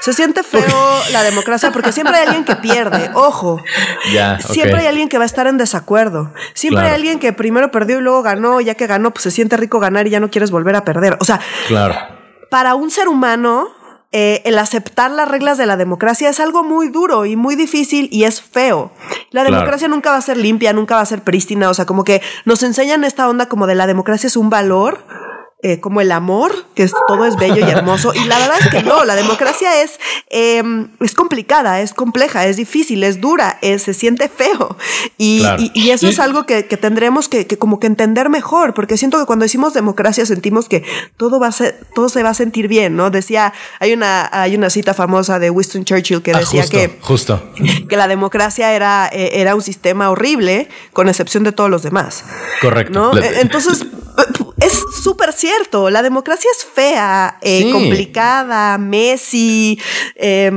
Se 0.00 0.12
siente 0.12 0.42
feo 0.42 0.62
la 1.12 1.22
democracia 1.22 1.70
porque 1.72 1.92
siempre 1.92 2.16
hay 2.16 2.26
alguien 2.26 2.44
que 2.44 2.56
pierde, 2.56 3.10
ojo. 3.14 3.62
Ya, 4.12 4.38
Siempre 4.40 4.74
ok. 4.74 4.80
hay 4.80 4.86
alguien 4.86 5.08
que 5.08 5.18
va 5.18 5.24
a 5.24 5.26
estar 5.26 5.46
en 5.46 5.56
desacuerdo. 5.58 6.32
Siempre 6.54 6.80
Claro. 6.80 6.88
hay 6.88 6.94
alguien 6.94 7.18
que 7.18 7.32
primero 7.32 7.70
perdió 7.70 7.98
y 7.98 8.02
luego 8.02 8.22
ganó, 8.22 8.60
y 8.60 8.64
ya 8.66 8.74
que 8.74 8.86
ganó, 8.86 9.10
pues 9.12 9.22
se 9.24 9.30
siente 9.30 9.56
rico 9.56 9.78
ganar 9.80 10.06
y 10.06 10.10
ya 10.10 10.20
no 10.20 10.30
quieres 10.30 10.50
volver 10.50 10.76
a 10.76 10.84
perder. 10.84 11.16
O 11.20 11.24
sea, 11.24 11.40
Claro. 11.68 11.94
para 12.50 12.74
un 12.74 12.90
ser 12.90 13.08
humano, 13.08 13.68
eh, 14.12 14.42
el 14.44 14.58
aceptar 14.58 15.10
las 15.10 15.28
reglas 15.28 15.56
de 15.56 15.66
la 15.66 15.76
democracia 15.76 16.28
es 16.28 16.40
algo 16.40 16.64
muy 16.64 16.88
duro 16.88 17.26
y 17.26 17.36
muy 17.36 17.54
difícil 17.54 18.08
y 18.10 18.24
es 18.24 18.42
feo. 18.42 18.90
La 19.30 19.42
Claro. 19.42 19.54
democracia 19.56 19.86
nunca 19.88 20.10
va 20.10 20.16
a 20.16 20.22
ser 20.22 20.36
limpia, 20.36 20.72
nunca 20.72 20.96
va 20.96 21.00
a 21.02 21.06
ser 21.06 21.22
prístina, 21.22 21.70
o 21.70 21.74
sea, 21.74 21.86
como 21.86 22.02
que 22.02 22.20
nos 22.44 22.62
enseñan 22.64 23.04
esta 23.04 23.28
onda 23.28 23.46
como 23.46 23.66
de 23.68 23.76
la 23.76 23.86
democracia 23.86 24.26
es 24.26 24.36
un 24.36 24.50
valor. 24.50 25.04
Eh, 25.62 25.78
como 25.80 26.00
el 26.00 26.10
amor, 26.12 26.52
que 26.74 26.82
es, 26.84 26.92
todo 27.06 27.26
es 27.26 27.36
bello 27.36 27.56
y 27.66 27.70
hermoso. 27.70 28.12
Y 28.14 28.24
la 28.24 28.38
verdad 28.38 28.56
es 28.60 28.68
que 28.68 28.82
no, 28.82 29.04
la 29.04 29.14
democracia 29.14 29.82
es, 29.82 29.98
eh, 30.30 30.62
es 31.00 31.14
complicada, 31.14 31.80
es 31.82 31.92
compleja, 31.92 32.46
es 32.46 32.56
difícil, 32.56 33.04
es 33.04 33.20
dura, 33.20 33.58
es- 33.60 33.82
se 33.82 33.92
siente 33.94 34.28
feo. 34.28 34.76
Y, 35.18 35.40
Claro. 35.40 35.62
y- 35.62 35.70
y 35.74 35.90
eso 35.90 36.08
es 36.08 36.18
algo 36.18 36.46
que, 36.46 36.66
que 36.66 36.76
tendremos 36.76 37.28
que, 37.28 37.46
que 37.46 37.58
como 37.58 37.78
que 37.80 37.86
entender 37.86 38.28
mejor, 38.30 38.72
porque 38.74 38.96
siento 38.96 39.18
que 39.18 39.26
cuando 39.26 39.42
decimos 39.44 39.74
democracia 39.74 40.24
sentimos 40.26 40.68
que 40.68 40.84
todo 41.16 41.38
va 41.40 41.48
a 41.48 41.52
ser, 41.52 41.78
todo 41.94 42.08
se 42.08 42.22
va 42.22 42.30
a 42.30 42.34
sentir 42.34 42.66
bien, 42.68 42.96
¿no? 42.96 43.10
Decía, 43.10 43.52
hay 43.80 43.92
una, 43.92 44.28
hay 44.32 44.54
una 44.56 44.70
cita 44.70 44.94
famosa 44.94 45.38
de 45.38 45.50
Winston 45.50 45.84
Churchill 45.84 46.22
que 46.22 46.32
Ah, 46.32 46.38
decía 46.40 46.62
justo, 46.62 46.76
que, 46.76 46.98
justo. 47.02 47.42
que 47.88 47.96
la 47.96 48.08
democracia 48.08 48.72
era, 48.72 49.08
eh, 49.12 49.30
era 49.34 49.54
un 49.54 49.62
sistema 49.62 50.10
horrible, 50.10 50.68
con 50.92 51.08
excepción 51.08 51.44
de 51.44 51.52
todos 51.52 51.68
los 51.68 51.82
demás. 51.82 52.24
Correcto. 52.62 52.92
¿no? 52.98 53.12
Le- 53.12 53.26
Eh, 53.26 53.40
Entonces, 53.42 53.82
eh, 53.82 54.44
es 54.72 55.02
súper 55.02 55.32
cierto. 55.32 55.90
La 55.90 56.02
democracia 56.02 56.50
es 56.56 56.64
fea, 56.64 57.38
eh, 57.42 57.62
Sí. 57.64 57.70
complicada, 57.72 58.78
Messi. 58.78 59.78
eh, 60.16 60.50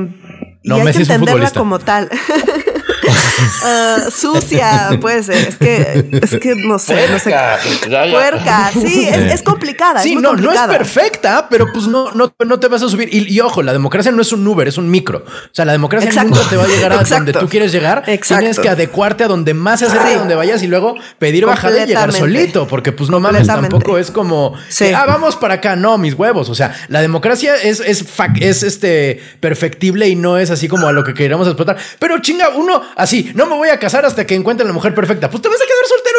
No, 0.64 0.78
y 0.78 0.80
hay 0.80 0.86
Messi 0.86 1.06
que 1.06 1.14
entenderla 1.14 1.52
como 1.52 1.80
tal. 1.80 2.10
Ah, 3.66 3.98
sucia, 4.16 4.98
puede 5.00 5.24
ser. 5.24 5.36
Es 5.48 5.56
que, 5.58 6.10
es 6.22 6.40
que 6.40 6.56
no 6.56 6.78
sé, 6.80 7.08
no 7.10 7.18
sé. 7.20 7.30
Puerca, 7.32 7.60
ya, 7.90 8.06
ya. 8.06 8.12
Puerca, 8.12 8.72
sí, 8.74 9.08
es, 9.08 9.34
es 9.34 9.42
complicada. 9.42 10.02
Sí, 10.02 10.10
es 10.10 10.16
muy 10.16 10.24
no, 10.24 10.34
no 10.36 10.52
es 10.52 10.60
perfecta, 10.62 11.48
pero 11.50 11.68
pues 11.72 11.88
no, 11.88 12.12
no, 12.12 12.34
no 12.46 12.60
te 12.60 12.68
vas 12.68 12.84
a 12.84 12.90
subir. 12.90 13.10
Y, 13.14 13.34
y 13.34 13.40
ojo, 13.40 13.62
la 13.62 13.72
democracia 13.72 14.12
no 14.12 14.22
es 14.22 14.32
un 14.34 14.46
Uber, 14.46 14.68
es 14.68 14.78
un 14.78 14.90
micro. 14.90 15.20
O 15.20 15.50
sea, 15.54 15.64
la 15.66 15.72
democracia 15.72 16.10
Exacto. 16.10 16.36
nunca 16.36 16.50
te 16.50 16.58
va 16.58 16.64
a 16.64 16.68
llegar 16.68 16.92
a 16.92 16.96
Exacto. 16.96 17.16
donde 17.16 17.34
tú 17.34 17.48
quieres 17.48 17.72
llegar. 17.72 18.04
Exacto. 18.08 18.40
Tienes 18.42 18.60
que 18.60 18.70
adecuarte 18.70 19.24
a 19.24 19.28
donde 19.28 19.54
más 19.54 19.80
se 19.80 19.86
acerque 19.86 20.10
Sí. 20.10 20.14
a 20.16 20.20
donde 20.20 20.36
vayas 20.36 20.62
y 20.64 20.68
luego 20.68 20.96
pedir 21.20 21.46
bajada 21.46 21.84
y 21.84 21.88
llegar 21.88 22.12
solito. 22.12 22.68
Porque 22.68 22.92
pues 22.92 23.10
no 23.10 23.20
mames, 23.20 23.48
tampoco 23.48 23.98
es 23.98 24.12
como, 24.12 24.54
Sí. 24.68 24.92
ah, 24.94 25.06
vamos 25.08 25.36
para 25.38 25.56
acá. 25.56 25.76
No, 25.76 25.98
mis 25.98 26.14
huevos. 26.16 26.50
O 26.50 26.56
sea, 26.56 26.76
la 26.90 27.02
democracia 27.02 27.56
es, 27.56 27.80
es, 27.80 28.04
es 28.42 28.64
este 28.64 29.22
perfectible 29.40 30.10
y 30.10 30.16
no 30.16 30.38
es 30.38 30.50
así 30.52 30.68
como 30.68 30.88
a 30.88 30.92
lo 30.92 31.04
que 31.04 31.14
queremos 31.14 31.48
explotar. 31.48 31.78
Pero 32.00 32.20
chinga, 32.20 32.50
uno 32.50 32.82
así, 32.96 33.32
no 33.36 33.46
me 33.46 33.56
voy 33.56 33.70
a 33.70 33.80
casar 33.80 34.06
hasta 34.06 34.26
que 34.26 34.36
encuentre 34.36 34.66
la 34.66 34.74
mujer 34.74 34.94
perfecta. 34.94 35.30
Pues 35.30 35.42
te 35.42 35.50
vas 35.50 35.62
a 35.62 35.66
quedar 35.66 35.86
soltero 35.88 36.13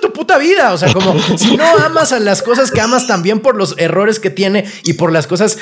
tu 0.00 0.12
puta 0.12 0.38
vida. 0.38 0.72
O 0.72 0.78
sea, 0.78 0.92
como 0.92 1.14
si 1.36 1.56
no 1.56 1.64
amas 1.64 2.12
a 2.12 2.18
las 2.18 2.42
cosas 2.42 2.70
que 2.70 2.80
amas 2.80 3.06
también 3.06 3.40
por 3.40 3.56
los 3.56 3.74
errores 3.78 4.20
que 4.20 4.30
tiene 4.30 4.64
y 4.84 4.94
por 4.94 5.12
las 5.12 5.26
cosas 5.26 5.58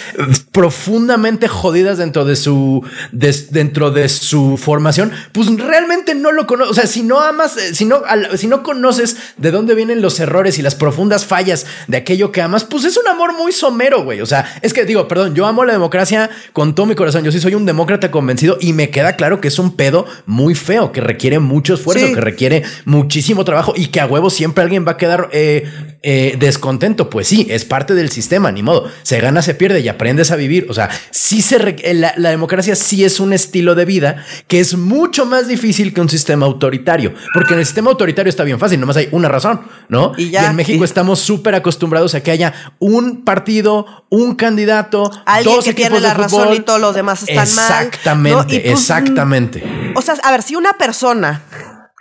profundamente 0.52 1.48
jodidas 1.48 1.98
dentro 1.98 2.24
de 2.24 2.36
su, 2.36 2.84
dentro 3.12 3.90
de 3.90 4.08
su 4.08 4.56
formación, 4.56 5.12
pues 5.32 5.48
realmente 5.56 6.14
no 6.14 6.32
lo 6.32 6.46
conoces. 6.46 6.70
O 6.70 6.74
sea, 6.74 6.86
si 6.86 7.02
no 7.02 7.20
amas, 7.20 7.56
eh, 7.56 7.74
si 7.74 7.84
no, 7.84 8.02
si 8.36 8.46
no 8.46 8.62
conoces 8.62 9.16
de 9.36 9.50
dónde 9.50 9.74
vienen 9.74 10.02
los 10.02 10.20
errores 10.20 10.58
y 10.58 10.62
las 10.62 10.74
profundas 10.74 11.24
fallas 11.24 11.66
de 11.86 11.96
aquello 11.96 12.32
que 12.32 12.42
amas, 12.42 12.64
pues 12.64 12.84
es 12.84 12.96
un 12.96 13.08
amor 13.08 13.34
muy 13.36 13.52
somero, 13.52 14.04
güey. 14.04 14.20
O 14.20 14.26
sea, 14.26 14.58
es 14.62 14.72
que 14.72 14.84
digo, 14.84 15.08
perdón, 15.08 15.34
yo 15.34 15.46
amo 15.46 15.64
la 15.64 15.72
democracia 15.72 16.30
con 16.52 16.74
todo 16.74 16.86
mi 16.86 16.94
corazón. 16.94 17.24
Yo 17.24 17.32
sí 17.32 17.40
soy 17.40 17.54
un 17.54 17.66
demócrata 17.66 18.10
convencido 18.10 18.58
y 18.60 18.72
me 18.72 18.90
queda 18.90 19.16
claro 19.16 19.40
que 19.40 19.48
es 19.48 19.58
un 19.58 19.76
pedo 19.76 20.06
muy 20.26 20.54
feo, 20.54 20.92
que 20.92 21.00
requiere 21.00 21.38
mucho 21.38 21.74
esfuerzo, 21.74 22.06
que 22.06 22.20
requiere 22.20 22.62
muchísimo 22.84 23.44
trabajo 23.44 23.72
y 23.76 23.86
que 23.86 24.00
a 24.00 24.06
huevo 24.06 24.27
siempre 24.30 24.64
alguien 24.64 24.86
va 24.86 24.92
a 24.92 24.96
quedar 24.96 25.28
eh, 25.32 25.70
eh, 26.02 26.36
descontento. 26.38 27.10
Pues 27.10 27.28
sí, 27.28 27.46
es 27.50 27.64
parte 27.64 27.94
del 27.94 28.10
sistema, 28.10 28.50
ni 28.52 28.62
modo. 28.62 28.90
Se 29.02 29.20
gana, 29.20 29.42
se 29.42 29.54
pierde 29.54 29.80
y 29.80 29.88
aprendes 29.88 30.30
a 30.30 30.36
vivir. 30.36 30.66
O 30.68 30.74
sea, 30.74 30.90
sí 31.10 31.42
se 31.42 31.58
eh, 31.58 31.94
la, 31.94 32.14
la 32.16 32.30
democracia 32.30 32.76
sí 32.76 33.04
es 33.04 33.20
un 33.20 33.32
estilo 33.32 33.74
de 33.74 33.84
vida 33.84 34.24
que 34.46 34.60
es 34.60 34.76
mucho 34.76 35.26
más 35.26 35.48
difícil 35.48 35.92
que 35.92 36.00
un 36.00 36.08
sistema 36.08 36.46
autoritario, 36.46 37.14
porque 37.34 37.54
en 37.54 37.60
el 37.60 37.66
sistema 37.66 37.90
autoritario 37.90 38.30
está 38.30 38.44
bien 38.44 38.58
fácil, 38.58 38.80
nomás 38.80 38.96
hay 38.96 39.08
una 39.12 39.28
razón, 39.28 39.60
¿no? 39.88 40.12
Y, 40.16 40.30
ya, 40.30 40.50
en 40.50 40.56
México 40.56 40.84
estamos 40.84 41.20
súper 41.20 41.54
acostumbrados 41.54 42.14
a 42.14 42.22
que 42.22 42.30
haya 42.30 42.54
un 42.78 43.24
partido, 43.24 44.06
un 44.08 44.34
candidato, 44.34 45.10
alguien 45.26 45.56
dos 45.56 45.64
que 45.64 45.74
tiene 45.74 46.00
la 46.00 46.14
razón 46.14 46.54
y 46.54 46.60
todos 46.60 46.80
los 46.80 46.94
demás 46.94 47.22
están 47.22 47.44
exactamente, 47.44 48.36
mal. 48.36 48.46
Exactamente, 48.50 48.60
pues, 48.60 48.80
exactamente. 48.80 49.92
O 49.94 50.02
sea, 50.02 50.14
a 50.22 50.30
ver, 50.30 50.42
si 50.42 50.56
una 50.56 50.74
persona 50.74 51.42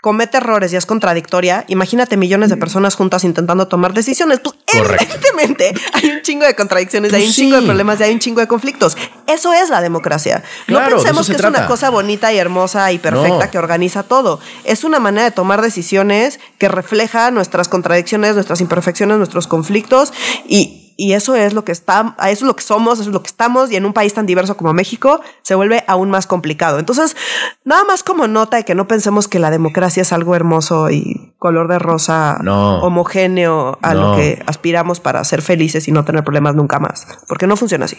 comete 0.01 0.37
errores 0.37 0.71
y 0.73 0.75
es 0.75 0.85
contradictoria, 0.85 1.65
imagínate 1.67 2.17
millones 2.17 2.49
de 2.49 2.57
personas 2.57 2.95
juntas 2.95 3.23
intentando 3.23 3.67
tomar 3.67 3.93
decisiones. 3.93 4.39
Pues 4.39 4.55
evidentemente 4.73 5.73
hay 5.93 6.09
un 6.09 6.21
chingo 6.21 6.45
de 6.45 6.55
contradicciones, 6.55 7.13
hay 7.13 7.25
un 7.25 7.33
chingo 7.33 7.59
de 7.59 7.63
problemas, 7.63 7.99
y 7.99 8.03
hay 8.03 8.13
un 8.13 8.19
chingo 8.19 8.41
de 8.41 8.47
conflictos. 8.47 8.97
Eso 9.27 9.53
es 9.53 9.69
la 9.69 9.81
democracia. 9.81 10.43
no 10.67 10.79
pensemos 10.87 11.27
que 11.27 11.35
es 11.35 11.43
una 11.43 11.67
cosa 11.67 11.89
bonita 11.89 12.31
y 12.33 12.37
hermosa 12.37 12.91
y 12.91 12.99
perfecta 12.99 13.49
que 13.49 13.57
organiza 13.57 14.03
todo. 14.03 14.39
Es 14.63 14.83
una 14.83 14.99
manera 14.99 15.25
de 15.25 15.31
tomar 15.31 15.61
decisiones 15.61 16.39
que 16.57 16.67
refleja 16.67 17.31
nuestras 17.31 17.67
contradicciones, 17.67 18.35
nuestras 18.35 18.61
imperfecciones, 18.61 19.17
nuestros 19.17 19.47
conflictos 19.47 20.13
y 20.47 20.86
y 20.97 21.13
eso 21.13 21.35
es 21.35 21.53
lo 21.53 21.63
que 21.63 21.71
está, 21.71 22.15
eso 22.23 22.29
es 22.29 22.41
lo 22.41 22.55
que 22.55 22.63
somos, 22.63 22.99
eso 22.99 23.09
es 23.09 23.13
lo 23.13 23.21
que 23.21 23.27
estamos, 23.27 23.71
y 23.71 23.75
en 23.75 23.85
un 23.85 23.93
país 23.93 24.15
tan 24.15 24.25
diverso 24.25 24.57
como 24.57 24.73
México 24.73 25.21
se 25.43 25.53
vuelve 25.53 25.83
aún 25.87 26.09
más 26.09 26.25
complicado. 26.25 26.79
Entonces, 26.79 27.15
nada 27.63 27.83
más 27.83 28.01
como 28.01 28.27
nota 28.27 28.57
de 28.57 28.65
que 28.65 28.73
no 28.73 28.87
pensemos 28.87 29.27
que 29.27 29.37
la 29.37 29.51
democracia 29.51 30.01
es 30.01 30.11
algo 30.11 30.35
hermoso 30.35 30.89
y 30.89 31.33
color 31.37 31.67
de 31.67 31.77
rosa 31.77 32.39
homogéneo 32.81 33.77
a 33.83 33.93
lo 33.93 34.15
que 34.15 34.43
aspiramos 34.47 34.99
para 34.99 35.23
ser 35.23 35.43
felices 35.43 35.87
y 35.87 35.91
no 35.91 36.03
tener 36.03 36.23
problemas 36.23 36.55
nunca 36.55 36.79
más, 36.79 37.07
porque 37.27 37.45
no 37.45 37.55
funciona 37.55 37.85
así. 37.85 37.97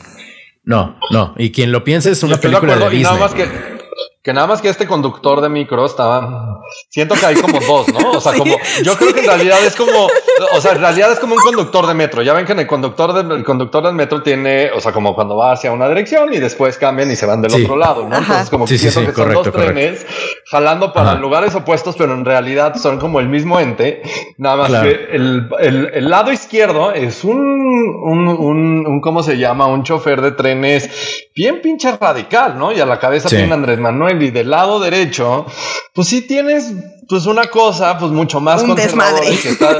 No, 0.65 0.97
no. 1.13 1.35
Y 1.39 1.53
quien 1.53 1.73
lo 1.73 1.85
piense 1.85 2.11
es 2.11 2.23
una 2.25 2.37
película 2.37 2.77
de, 2.77 2.91
Disney. 2.91 3.03
nada 3.05 3.19
más 3.19 3.33
que 3.33 3.49
que 4.23 4.33
nada 4.33 4.47
más 4.49 4.61
que 4.61 4.69
este 4.69 4.87
conductor 4.87 5.41
de 5.41 5.49
micro 5.49 5.87
estaba. 5.87 6.61
Siento 6.91 7.15
que 7.15 7.25
hay 7.25 7.37
como 7.37 7.61
dos, 7.61 7.87
¿no? 7.89 8.11
O 8.11 8.21
sea, 8.21 8.33
como. 8.37 8.57
Yo 8.83 8.97
creo 8.97 9.15
que 9.15 9.21
en 9.21 9.27
realidad 9.27 9.59
es 9.65 9.77
como. 9.77 10.09
O 10.55 10.61
sea, 10.61 10.73
en 10.73 10.81
realidad 10.81 11.13
es 11.13 11.21
como 11.21 11.35
un 11.35 11.41
conductor 11.41 11.87
de 11.87 11.95
metro. 11.95 12.23
Ya 12.23 12.33
ven 12.33 12.45
que 12.45 12.53
en 12.53 12.59
el 12.59 12.67
conductor, 12.67 13.13
del 13.13 13.45
conductor 13.45 13.85
del 13.85 13.95
metro 13.95 14.23
tiene. 14.23 14.71
O 14.73 14.81
sea, 14.81 14.93
como 14.93 15.15
cuando 15.15 15.37
va 15.37 15.53
hacia 15.53 15.71
una 15.71 15.89
dirección 15.89 16.35
y 16.35 16.39
después 16.39 16.79
cambian 16.79 17.11
y 17.11 17.17
se 17.17 17.27
van 17.27 17.41
del 17.41 17.63
otro 17.63 17.77
lado, 17.77 18.09
¿no? 18.09 18.17
Entonces, 18.19 18.51
como 18.51 18.67
que 18.67 18.77
siento 18.77 19.07
que 19.07 19.13
son 19.13 19.33
dos 19.33 19.53
trenes 19.53 20.05
jalando 20.51 20.93
para 20.93 21.15
lugares 21.15 21.55
opuestos, 21.55 21.95
pero 21.97 22.15
en 22.15 22.25
realidad 22.25 22.75
son 22.77 22.99
como 22.99 23.21
el 23.21 23.29
mismo 23.29 23.61
ente. 23.61 24.03
Nada 24.37 24.57
más 24.57 24.83
que 24.83 25.09
el, 25.13 25.49
el, 25.61 25.91
el, 25.95 26.11
lado 26.11 26.33
izquierdo 26.33 26.93
es 26.93 27.25
un, 27.25 27.39
un, 27.39 28.29
un, 28.29 28.87
un, 28.87 29.01
¿Cómo 29.01 29.23
se 29.23 29.39
llama? 29.39 29.67
Un 29.67 29.85
chofer 29.85 30.21
de 30.23 30.33
trenes 30.33 31.29
bien 31.35 31.61
pinche 31.61 31.97
radical, 31.97 32.59
¿no? 32.59 32.73
Y 32.73 32.81
a 32.81 32.87
la 32.87 32.99
cabeza 32.99 33.29
tiene 33.29 33.53
Andrés 33.53 33.79
Manuel 33.79 34.08
y 34.11 34.31
del 34.31 34.51
lado 34.51 34.81
derecho, 34.81 35.47
pues 35.93 36.09
sí 36.09 36.23
tienes 36.23 36.73
pues 37.09 37.25
una 37.25 37.47
cosa 37.47 37.99
pues 37.99 38.13
mucho 38.13 38.39
más 38.39 38.63
conservadora 38.63 39.25
que 39.43 39.49
está 39.49 39.79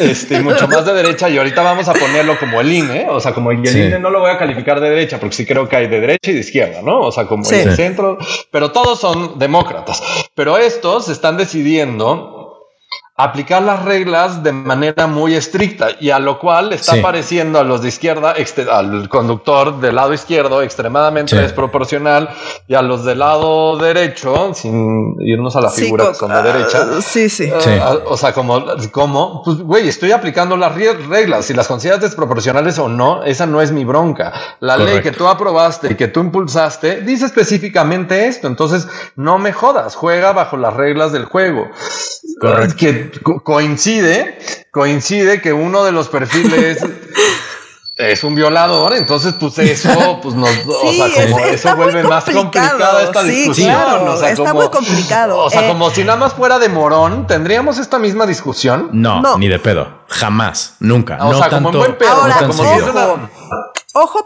este, 0.00 0.40
mucho 0.40 0.66
más 0.66 0.86
de 0.86 0.94
derecha 0.94 1.28
y 1.28 1.36
ahorita 1.36 1.62
vamos 1.62 1.88
a 1.88 1.92
ponerlo 1.92 2.38
como 2.38 2.60
el 2.60 2.72
INE, 2.72 3.06
o 3.10 3.20
sea, 3.20 3.34
como 3.34 3.50
el 3.50 3.58
INE 3.58 3.98
no 3.98 4.08
lo 4.08 4.20
voy 4.20 4.30
a 4.30 4.38
calificar 4.38 4.80
de 4.80 4.88
derecha 4.88 5.20
porque 5.20 5.36
sí 5.36 5.44
creo 5.44 5.68
que 5.68 5.76
hay 5.76 5.88
de 5.88 6.00
derecha 6.00 6.30
y 6.30 6.34
de 6.34 6.40
izquierda, 6.40 6.80
¿no? 6.80 7.00
O 7.00 7.12
sea, 7.12 7.26
como 7.26 7.48
el 7.50 7.76
centro, 7.76 8.18
pero 8.50 8.72
todos 8.72 8.98
son 8.98 9.38
demócratas, 9.38 10.02
pero 10.34 10.56
estos 10.56 11.08
están 11.10 11.36
decidiendo 11.36 12.33
aplicar 13.16 13.62
las 13.62 13.84
reglas 13.84 14.42
de 14.42 14.50
manera 14.50 15.06
muy 15.06 15.36
estricta 15.36 15.90
y 16.00 16.10
a 16.10 16.18
lo 16.18 16.40
cual 16.40 16.72
está 16.72 17.00
pareciendo 17.00 17.60
a 17.60 17.64
los 17.64 17.80
de 17.80 17.88
izquierda, 17.88 18.34
al 18.72 19.08
conductor 19.08 19.78
del 19.78 19.94
lado 19.94 20.12
izquierdo 20.12 20.62
extremadamente 20.62 21.36
desproporcional 21.36 22.30
y 22.66 22.74
a 22.74 22.82
los 22.82 23.04
del 23.04 23.20
lado 23.20 23.76
derecho, 23.76 24.52
sin 24.54 25.14
irnos 25.20 25.54
a 25.54 25.60
la 25.60 25.70
figura 25.70 26.08
que 26.08 26.14
son 26.14 26.32
de 26.32 26.42
derecha. 26.42 26.88
Ah, 26.90 27.00
sí, 27.00 27.28
sí. 27.28 27.44
Eh, 27.44 27.80
o 28.06 28.16
sea, 28.16 28.32
como, 28.32 28.64
como, 28.90 29.42
pues, 29.44 29.58
güey, 29.58 29.88
estoy 29.88 30.10
aplicando 30.10 30.56
las 30.56 30.74
reglas. 30.74 31.44
Si 31.46 31.54
las 31.54 31.68
consideras 31.68 32.00
desproporcionales 32.00 32.80
o 32.80 32.88
no, 32.88 33.22
esa 33.22 33.46
no 33.46 33.62
es 33.62 33.70
mi 33.70 33.84
bronca. 33.84 34.32
La 34.58 34.76
ley 34.76 35.02
que 35.02 35.12
tú 35.12 35.28
aprobaste 35.28 35.92
y 35.92 35.94
que 35.94 36.08
tú 36.08 36.18
impulsaste 36.18 37.02
dice 37.02 37.26
específicamente 37.26 38.26
esto. 38.26 38.48
Entonces, 38.48 38.88
no 39.14 39.38
me 39.38 39.52
jodas, 39.52 39.94
juega 39.94 40.32
bajo 40.32 40.56
las 40.56 40.74
reglas 40.74 41.12
del 41.12 41.26
juego. 41.26 41.70
Correcto. 42.40 42.74
Que 42.76 43.03
coincide, 43.42 44.38
coincide 44.70 45.40
que 45.40 45.52
uno 45.52 45.84
de 45.84 45.92
los 45.92 46.08
perfiles 46.08 46.84
es 47.96 48.24
un 48.24 48.34
violador, 48.34 48.94
entonces 48.94 49.34
pues 49.38 49.58
eso, 49.58 50.18
pues 50.22 50.34
nos, 50.34 50.50
o 50.66 50.92
sea, 50.92 51.26
como 51.26 51.38
eso 51.38 51.76
vuelve 51.76 52.02
más 52.02 52.24
complicada 52.24 53.02
esta 53.02 53.22
discusión. 53.22 54.08
o 54.08 54.16
sea, 54.16 54.30
está 54.30 54.52
muy 54.52 54.68
complicado. 54.68 55.38
O 55.38 55.50
sea, 55.50 55.64
eh, 55.64 55.68
como 55.68 55.90
si 55.90 56.02
nada 56.02 56.18
más 56.18 56.34
fuera 56.34 56.58
de 56.58 56.68
morón, 56.68 57.26
¿tendríamos 57.26 57.78
esta 57.78 57.98
misma 57.98 58.26
discusión? 58.26 58.90
No, 58.92 59.38
ni 59.38 59.48
de 59.48 59.58
pedo, 59.58 59.88
jamás, 60.08 60.76
nunca. 60.80 61.18
O 61.24 61.34
sea, 61.34 61.48
como 61.50 61.70
en 61.70 61.78
buen 61.78 61.98
pedo, 61.98 62.26
como 62.46 62.62
Ojo, 62.62 63.18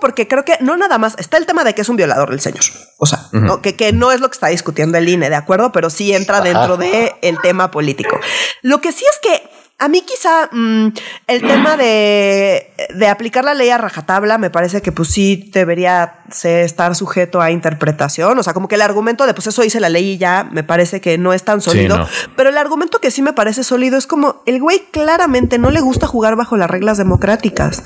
porque 0.01 0.27
creo 0.27 0.45
que 0.45 0.57
no 0.61 0.77
nada 0.77 0.99
más 0.99 1.15
está 1.19 1.37
el 1.37 1.47
tema 1.47 1.63
de 1.63 1.75
que 1.75 1.83
es 1.83 1.89
un 1.89 1.97
violador 1.97 2.33
el 2.33 2.41
señor. 2.41 2.65
O 2.97 3.07
sea, 3.07 3.29
que, 3.63 3.77
que, 3.77 3.93
no 3.93 4.11
es 4.11 4.21
lo 4.21 4.29
que 4.29 4.35
está 4.35 4.49
discutiendo 4.49 4.99
el 4.99 5.09
INE, 5.09 5.29
¿de 5.29 5.37
acuerdo? 5.37 5.73
Pero 5.73 5.91
sí 5.91 6.15
entra 6.15 6.41
dentro 6.41 6.77
del 6.77 7.13
el 7.23 7.39
tema 7.41 7.71
político. 7.71 8.19
Lo 8.63 8.81
que 8.81 8.93
sí 8.93 9.05
es 9.11 9.19
que 9.21 9.49
a 9.81 9.89
mí 9.89 10.01
quizá 10.03 10.49
mm, 10.51 10.89
el 11.29 11.41
tema 11.41 11.77
de, 11.77 12.73
de, 12.95 13.07
aplicar 13.07 13.45
la 13.45 13.55
ley 13.55 13.71
a 13.71 13.79
rajatabla 13.79 14.37
me 14.37 14.51
parece 14.51 14.83
que 14.83 14.91
pues 14.91 15.09
sí 15.09 15.51
debería 15.55 16.19
estar 16.43 16.95
sujeto 16.95 17.41
a 17.41 17.51
interpretación. 17.51 18.39
O 18.39 18.43
sea, 18.43 18.53
como 18.53 18.69
que 18.69 18.75
el 18.75 18.83
argumento 18.83 19.27
de 19.27 19.35
pues 19.35 19.47
eso 19.47 19.63
dice 19.63 19.81
la 19.81 19.89
ley 19.89 20.13
y 20.13 20.19
ya 20.19 20.49
me 20.51 20.65
parece 20.65 21.01
que 21.01 21.17
no 21.17 21.33
es 21.33 21.45
tan 21.45 21.61
sólido. 21.61 22.07
Pero 22.37 22.51
el 22.51 22.59
argumento 22.59 23.01
que 23.01 23.11
sí 23.11 23.23
me 23.23 23.33
parece 23.33 23.63
sólido 23.63 23.97
es 23.97 24.07
como 24.07 24.43
el 24.47 24.61
güey 24.61 24.81
claramente 24.91 25.59
no 25.59 25.71
le 25.71 25.81
gusta 25.81 26.07
jugar 26.07 26.37
bajo 26.37 26.57
las 26.57 26.69
reglas 26.69 26.99
democráticas. 26.99 27.83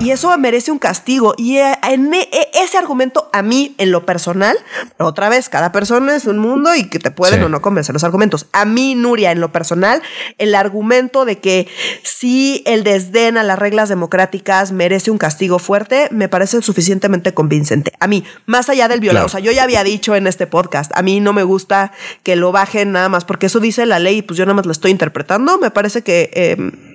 Y 0.00 0.10
eso 0.10 0.36
merece 0.38 0.70
un 0.70 0.78
castigo. 0.78 1.34
Y 1.36 1.58
eh, 1.58 1.78
en 1.82 2.12
e, 2.12 2.28
e, 2.32 2.50
ese 2.62 2.78
argumento 2.78 3.30
a 3.32 3.42
mí 3.42 3.74
en 3.78 3.90
lo 3.90 4.04
personal, 4.06 4.56
otra 4.98 5.28
vez, 5.28 5.48
cada 5.48 5.72
persona 5.72 6.14
es 6.16 6.26
un 6.26 6.38
mundo 6.38 6.74
y 6.74 6.84
que 6.84 6.98
te 6.98 7.10
pueden 7.10 7.42
o 7.42 7.48
no 7.48 7.60
convencer 7.60 7.94
los 7.94 8.04
argumentos. 8.04 8.46
A 8.52 8.64
mí, 8.64 8.94
Nuria, 8.94 9.32
en 9.32 9.40
lo 9.40 9.52
personal, 9.52 10.02
el 10.38 10.54
argumento 10.54 11.24
de 11.24 11.29
de 11.30 11.38
que 11.38 11.68
si 12.02 12.62
el 12.66 12.84
desdén 12.84 13.38
a 13.38 13.42
las 13.42 13.58
reglas 13.58 13.88
democráticas 13.88 14.72
merece 14.72 15.10
un 15.10 15.18
castigo 15.18 15.58
fuerte, 15.58 16.08
me 16.10 16.28
parece 16.28 16.60
suficientemente 16.60 17.32
convincente. 17.32 17.92
A 18.00 18.06
mí, 18.06 18.24
más 18.46 18.68
allá 18.68 18.88
del 18.88 19.00
violador, 19.00 19.26
o 19.26 19.30
sea, 19.30 19.40
yo 19.40 19.52
ya 19.52 19.62
había 19.62 19.84
dicho 19.84 20.14
en 20.16 20.26
este 20.26 20.46
podcast, 20.46 20.90
a 20.94 21.02
mí 21.02 21.20
no 21.20 21.32
me 21.32 21.42
gusta 21.42 21.92
que 22.22 22.36
lo 22.36 22.52
bajen 22.52 22.92
nada 22.92 23.08
más, 23.08 23.24
porque 23.24 23.46
eso 23.46 23.60
dice 23.60 23.86
la 23.86 23.98
ley, 23.98 24.22
pues 24.22 24.36
yo 24.36 24.44
nada 24.44 24.54
más 24.54 24.66
lo 24.66 24.72
estoy 24.72 24.90
interpretando, 24.90 25.58
me 25.58 25.70
parece 25.70 26.02
que... 26.02 26.30
Em, 26.34 26.90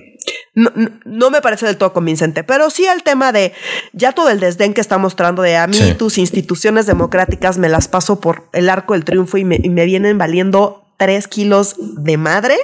no, 0.56 1.30
me 1.30 1.42
parece 1.42 1.66
del 1.66 1.78
todo 1.78 1.94
convincente, 1.94 2.44
pero 2.44 2.70
sí 2.70 2.86
el 2.86 3.04
tema 3.04 3.32
de 3.32 3.54
ya 3.94 4.14
todo 4.14 4.30
el 4.30 4.40
desdén 4.40 4.74
que 4.74 4.82
está 4.82 4.98
mostrando 4.98 5.42
de 5.42 5.58
a 5.58 5.68
mí 5.68 5.78
tus 5.98 6.18
instituciones 6.18 6.86
democráticas 6.86 7.58
me 7.58 7.70
las 7.70 7.88
paso 7.88 8.20
por 8.20 8.48
el 8.54 8.70
arco 8.70 8.94
del 8.94 9.04
triunfo 9.04 9.38
y 9.38 9.44
me, 9.44 9.60
y 9.62 9.70
me 9.70 9.86
vienen 9.86 10.18
valiendo 10.18 10.85
tres 10.98 11.28
kilos 11.28 11.76
de 11.78 12.18
madre, 12.18 12.56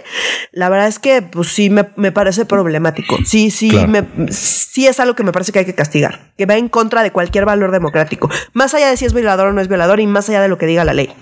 la 0.51 0.69
verdad 0.69 0.87
es 0.87 0.99
que 0.99 1.21
pues 1.21 1.49
sí 1.49 1.69
me, 1.69 2.11
parece 2.11 2.45
problemático. 2.45 3.17
Sí, 3.25 3.51
sí, 3.51 3.71
me, 3.87 4.05
sí 4.31 4.87
es 4.87 4.99
algo 4.99 5.15
que 5.15 5.23
me 5.23 5.31
parece 5.31 5.51
que 5.51 5.59
hay 5.59 5.65
que 5.65 5.75
castigar, 5.75 6.31
que 6.37 6.45
va 6.45 6.55
en 6.55 6.69
contra 6.69 7.03
de 7.03 7.11
cualquier 7.11 7.45
valor 7.45 7.71
democrático, 7.71 8.29
más 8.53 8.73
allá 8.73 8.89
de 8.89 8.97
si 8.97 9.05
es 9.05 9.13
violador 9.13 9.47
o 9.47 9.53
no 9.53 9.61
es 9.61 9.67
violador 9.67 9.99
y 9.99 10.07
más 10.07 10.29
allá 10.29 10.41
de 10.41 10.47
lo 10.47 10.57
que 10.57 10.65
diga 10.65 10.83
la 10.83 10.93
ley. 10.93 11.13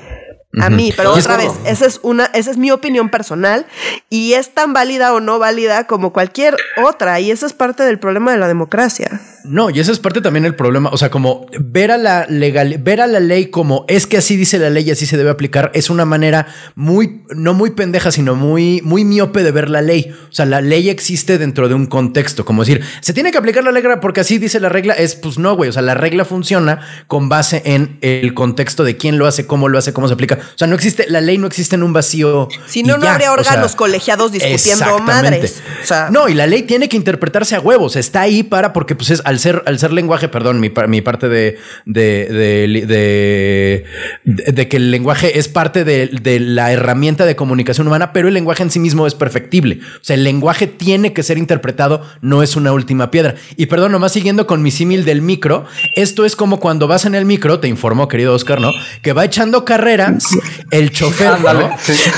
A 0.57 0.69
mí, 0.71 0.91
pero 0.97 1.13
otra 1.13 1.37
vez, 1.37 1.51
esa 1.65 1.85
es 1.85 1.99
una, 2.01 2.25
esa 2.25 2.49
es 2.49 2.57
mi 2.57 2.71
opinión 2.71 3.09
personal 3.09 3.67
y 4.09 4.33
es 4.33 4.51
tan 4.55 4.73
válida 4.73 5.13
o 5.13 5.19
no 5.19 5.37
válida 5.37 5.85
como 5.85 6.11
cualquier 6.11 6.57
otra 6.83 7.19
y 7.19 7.29
esa 7.29 7.45
es 7.45 7.53
parte 7.53 7.83
del 7.83 7.99
problema 7.99 8.31
de 8.31 8.39
la 8.39 8.47
democracia. 8.47 9.21
No, 9.45 9.69
y 9.69 9.79
esa 9.79 9.91
es 9.91 9.99
parte 9.99 10.21
también 10.21 10.43
del 10.43 10.55
problema, 10.55 10.89
o 10.89 10.97
sea, 10.97 11.11
como 11.11 11.45
ver 11.59 11.91
a 11.91 11.97
la 11.97 12.25
legal, 12.27 12.77
ver 12.79 12.99
a 12.99 13.07
la 13.07 13.19
ley 13.19 13.47
como 13.51 13.85
es 13.87 14.07
que 14.07 14.17
así 14.17 14.35
dice 14.37 14.57
la 14.57 14.71
ley 14.71 14.85
y 14.87 14.91
así 14.91 15.05
se 15.05 15.17
debe 15.17 15.29
aplicar 15.29 15.71
es 15.75 15.89
una 15.89 16.03
manera 16.03 16.47
muy 16.75 17.23
no 17.29 17.53
muy 17.53 17.69
pendeja, 17.69 18.11
sino 18.11 18.35
muy 18.35 18.81
muy 18.83 19.05
miope 19.05 19.43
de 19.43 19.51
ver 19.51 19.69
la 19.69 19.83
ley. 19.83 20.11
O 20.29 20.33
sea, 20.33 20.45
la 20.45 20.61
ley 20.61 20.89
existe 20.89 21.37
dentro 21.37 21.69
de 21.69 21.75
un 21.75 21.85
contexto, 21.85 22.43
como 22.43 22.63
decir, 22.63 22.83
se 23.01 23.13
tiene 23.13 23.31
que 23.31 23.37
aplicar 23.37 23.63
la 23.63 23.71
regla 23.71 23.99
porque 23.99 24.21
así 24.21 24.39
dice 24.39 24.59
la 24.59 24.69
regla, 24.69 24.95
es 24.95 25.15
pues 25.15 25.37
no, 25.37 25.55
güey, 25.55 25.69
o 25.69 25.73
sea, 25.73 25.83
la 25.83 25.93
regla 25.93 26.25
funciona 26.25 26.79
con 27.07 27.29
base 27.29 27.61
en 27.65 27.99
el 28.01 28.33
contexto 28.33 28.83
de 28.83 28.97
quién 28.97 29.19
lo 29.19 29.27
hace, 29.27 29.45
cómo 29.45 29.69
lo 29.69 29.77
hace, 29.77 29.93
cómo 29.93 30.07
se 30.07 30.15
aplica. 30.15 30.38
O 30.39 30.57
sea, 30.57 30.67
no 30.67 30.75
existe, 30.75 31.05
la 31.09 31.21
ley 31.21 31.37
no 31.37 31.47
existe 31.47 31.75
en 31.75 31.83
un 31.83 31.93
vacío. 31.93 32.47
Si 32.67 32.83
no, 32.83 32.97
no 32.97 33.07
habría 33.07 33.31
órganos 33.31 33.75
colegiados 33.75 34.31
discutiendo 34.31 34.99
madres. 34.99 35.61
no, 36.11 36.29
y 36.29 36.33
la 36.33 36.47
ley 36.47 36.63
tiene 36.63 36.89
que 36.89 36.97
interpretarse 36.97 37.55
a 37.55 37.59
huevos. 37.59 37.95
Está 37.95 38.21
ahí 38.21 38.43
para, 38.43 38.73
porque 38.73 38.95
pues 38.95 39.09
es 39.11 39.21
al 39.25 39.39
ser, 39.39 39.63
al 39.65 39.79
ser 39.79 39.93
lenguaje, 39.93 40.27
perdón, 40.27 40.59
mi, 40.59 40.71
mi 40.87 41.01
parte 41.01 41.29
de, 41.29 41.57
de, 41.85 42.27
de, 42.87 43.85
de, 44.25 44.67
que 44.67 44.77
el 44.77 44.91
lenguaje 44.91 45.39
es 45.39 45.47
parte 45.47 45.83
de, 45.83 46.39
la 46.39 46.71
herramienta 46.71 47.25
de 47.25 47.35
comunicación 47.35 47.87
humana, 47.87 48.13
pero 48.13 48.27
el 48.27 48.33
lenguaje 48.33 48.63
en 48.63 48.71
sí 48.71 48.79
mismo 48.79 49.07
es 49.07 49.15
perfectible. 49.15 49.79
O 49.95 50.03
sea, 50.03 50.15
el 50.15 50.23
lenguaje 50.23 50.67
tiene 50.67 51.13
que 51.13 51.23
ser 51.23 51.37
interpretado, 51.37 52.05
no 52.21 52.43
es 52.43 52.55
una 52.55 52.71
última 52.71 53.11
piedra. 53.11 53.35
Y 53.57 53.65
perdón, 53.67 53.91
nomás 53.91 54.13
siguiendo 54.13 54.47
con 54.47 54.61
mi 54.61 54.71
símil 54.71 55.05
del 55.05 55.21
micro, 55.21 55.65
esto 55.95 56.25
es 56.25 56.35
como 56.35 56.59
cuando 56.59 56.87
vas 56.87 57.05
en 57.05 57.15
el 57.15 57.25
micro, 57.25 57.59
te 57.59 57.67
informó, 57.67 58.07
querido 58.07 58.33
Oscar, 58.33 58.59
¿no? 58.59 58.71
Que 59.01 59.13
va 59.13 59.25
echando 59.25 59.65
carreras 59.65 60.28
el 60.71 60.91
chofer. 60.91 61.37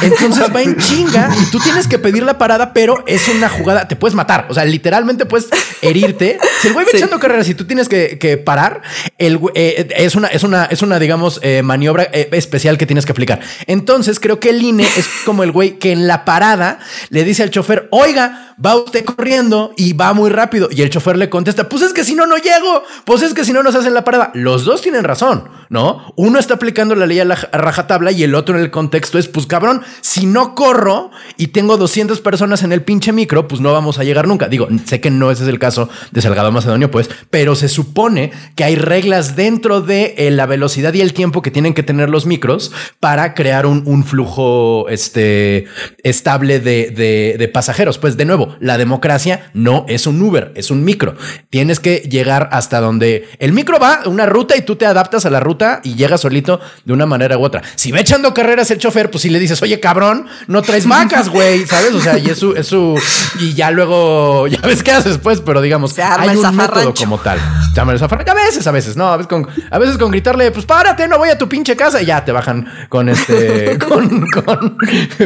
Entonces 0.01 0.53
va 0.53 0.61
en 0.61 0.77
chinga 0.77 1.29
y 1.41 1.51
tú 1.51 1.59
tienes 1.59 1.87
que 1.87 1.99
pedir 1.99 2.23
la 2.23 2.37
parada, 2.37 2.73
pero 2.73 3.03
es 3.07 3.27
una 3.27 3.49
jugada, 3.49 3.87
te 3.87 3.95
puedes 3.95 4.15
matar. 4.15 4.47
O 4.49 4.53
sea, 4.53 4.65
literalmente 4.65 5.25
puedes 5.25 5.49
herirte. 5.81 6.37
Si 6.61 6.67
el 6.67 6.73
güey 6.73 6.85
va 6.85 6.91
echando 6.93 7.19
carreras 7.19 7.47
y 7.49 7.55
tú 7.55 7.65
tienes 7.65 7.87
que, 7.87 8.41
parar, 8.45 8.81
el, 9.17 9.39
eh, 9.55 9.87
es, 9.97 10.15
una, 10.15 10.27
es, 10.27 10.43
una, 10.43 10.65
es 10.65 10.81
una, 10.81 10.99
digamos, 10.99 11.39
eh, 11.43 11.61
maniobra 11.63 12.03
eh, 12.11 12.29
especial 12.31 12.77
que 12.77 12.85
tienes 12.85 13.05
que 13.05 13.11
aplicar. 13.11 13.39
Entonces 13.67 14.19
creo 14.19 14.39
que 14.39 14.49
el 14.49 14.61
INE 14.61 14.83
es 14.83 15.07
como 15.25 15.43
el 15.43 15.51
güey 15.51 15.77
que 15.79 15.91
en 15.91 16.07
la 16.07 16.25
parada 16.25 16.79
le 17.09 17.23
dice 17.23 17.43
al 17.43 17.51
chofer, 17.51 17.87
oiga, 17.91 18.55
va 18.63 18.75
usted 18.75 19.03
corriendo 19.05 19.73
y 19.77 19.93
va 19.93 20.13
muy 20.13 20.29
rápido. 20.29 20.69
Y 20.71 20.81
el 20.81 20.89
chofer 20.89 21.17
le 21.17 21.29
contesta, 21.29 21.67
pues 21.69 21.81
es 21.81 21.93
que 21.93 22.03
si 22.03 22.15
no, 22.15 22.25
no 22.25 22.37
llego. 22.37 22.83
Pues 23.05 23.21
es 23.21 23.33
que 23.33 23.45
si 23.45 23.53
no 23.53 23.63
nos 23.63 23.75
hacen 23.75 23.93
la 23.93 24.03
parada. 24.03 24.31
Los 24.33 24.65
dos 24.65 24.81
tienen 24.81 25.03
razón, 25.03 25.49
¿no? 25.69 26.13
Uno 26.15 26.39
está 26.39 26.55
aplicando 26.55 26.95
la 26.95 27.05
ley 27.05 27.19
a 27.19 27.25
la 27.25 27.35
rajatabla 27.35 28.00
y 28.09 28.23
el 28.23 28.33
otro 28.33 28.57
en 28.57 28.63
el 28.63 28.71
contexto 28.71 29.19
es, 29.19 29.27
pues 29.27 29.45
cabrón, 29.45 29.83
si 30.01 30.25
no 30.25 30.55
corro 30.55 31.11
y 31.37 31.47
tengo 31.47 31.77
200 31.77 32.19
personas 32.21 32.63
en 32.63 32.71
el 32.71 32.81
pinche 32.81 33.11
micro, 33.11 33.47
pues 33.47 33.61
no 33.61 33.71
vamos 33.71 33.99
a 33.99 34.03
llegar 34.03 34.27
nunca. 34.27 34.47
Digo, 34.47 34.67
sé 34.85 34.99
que 34.99 35.11
no 35.11 35.29
ese 35.29 35.43
es 35.43 35.49
el 35.49 35.59
caso 35.59 35.89
de 36.11 36.21
Salgado 36.21 36.51
Macedonio, 36.51 36.89
pues, 36.89 37.09
pero 37.29 37.55
se 37.55 37.69
supone 37.69 38.31
que 38.55 38.63
hay 38.63 38.75
reglas 38.75 39.35
dentro 39.35 39.81
de 39.81 40.15
eh, 40.17 40.31
la 40.31 40.47
velocidad 40.47 40.93
y 40.95 41.01
el 41.01 41.13
tiempo 41.13 41.43
que 41.43 41.51
tienen 41.51 41.75
que 41.75 41.83
tener 41.83 42.09
los 42.09 42.25
micros 42.25 42.71
para 42.99 43.35
crear 43.35 43.65
un, 43.65 44.01
flujo 44.03 44.89
este, 44.89 45.65
estable 46.03 46.59
de, 46.59 47.35
de 47.37 47.47
pasajeros. 47.49 47.99
Pues 47.99 48.17
de 48.17 48.25
nuevo, 48.25 48.55
la 48.59 48.79
democracia 48.79 49.51
no 49.53 49.85
es 49.87 50.07
un 50.07 50.21
Uber, 50.21 50.51
es 50.55 50.71
un 50.71 50.83
micro. 50.83 51.15
Tienes 51.49 51.79
que 51.79 51.97
llegar 51.97 52.49
hasta 52.51 52.79
donde 52.79 53.27
el 53.39 53.51
micro 53.51 53.79
va 53.79 54.01
una 54.05 54.25
ruta 54.25 54.55
y 54.57 54.61
tú 54.61 54.75
te 54.75 54.85
adaptas 54.85 55.25
a 55.25 55.29
la 55.29 55.39
ruta 55.39 55.81
y 55.83 55.95
llegas 55.95 56.21
solito 56.21 56.59
de 56.85 56.93
una 56.93 57.05
manera 57.05 57.37
u 57.37 57.43
otra. 57.43 57.61
Si 57.75 57.90
va 57.91 57.99
echando 57.99 58.33
carreras 58.33 58.71
el 58.71 58.77
chofer, 58.77 59.09
pues 59.11 59.23
si 59.23 59.29
le 59.29 59.39
dices, 59.39 59.61
oye, 59.61 59.79
cabrón, 59.79 60.27
no 60.47 60.61
traes 60.61 60.87
vacas, 60.87 61.29
güey, 61.29 61.65
¿sabes? 61.65 61.93
O 61.93 62.01
sea, 62.01 62.17
y 62.17 62.29
es 62.29 62.37
su, 62.39 62.53
es 62.53 62.67
su, 62.67 62.99
y 63.39 63.53
ya 63.53 63.71
luego, 63.71 64.47
ya 64.47 64.59
ves 64.61 64.83
qué 64.83 64.91
haces, 64.91 65.17
pues, 65.17 65.41
pero 65.41 65.61
digamos, 65.61 65.97
hay 65.99 66.35
un 66.35 66.55
método 66.55 66.93
como 66.93 67.17
tal. 67.19 67.39
Se 67.73 67.79
arma 67.79 67.93
el 67.93 68.03
A 68.03 68.33
veces, 68.33 68.67
a 68.67 68.71
veces, 68.71 68.95
no, 68.95 69.07
a 69.07 69.17
veces 69.17 69.27
con, 69.27 69.47
a 69.69 69.79
veces 69.79 69.97
con 69.97 70.11
gritarle, 70.11 70.51
pues 70.51 70.65
párate, 70.65 71.07
no 71.07 71.17
voy 71.17 71.29
a 71.29 71.37
tu 71.37 71.47
pinche 71.47 71.75
casa 71.75 72.01
y 72.01 72.05
ya 72.05 72.23
te 72.23 72.31
bajan 72.31 72.67
con 72.89 73.09
este, 73.09 73.77
con, 73.87 74.27
con, 74.27 74.77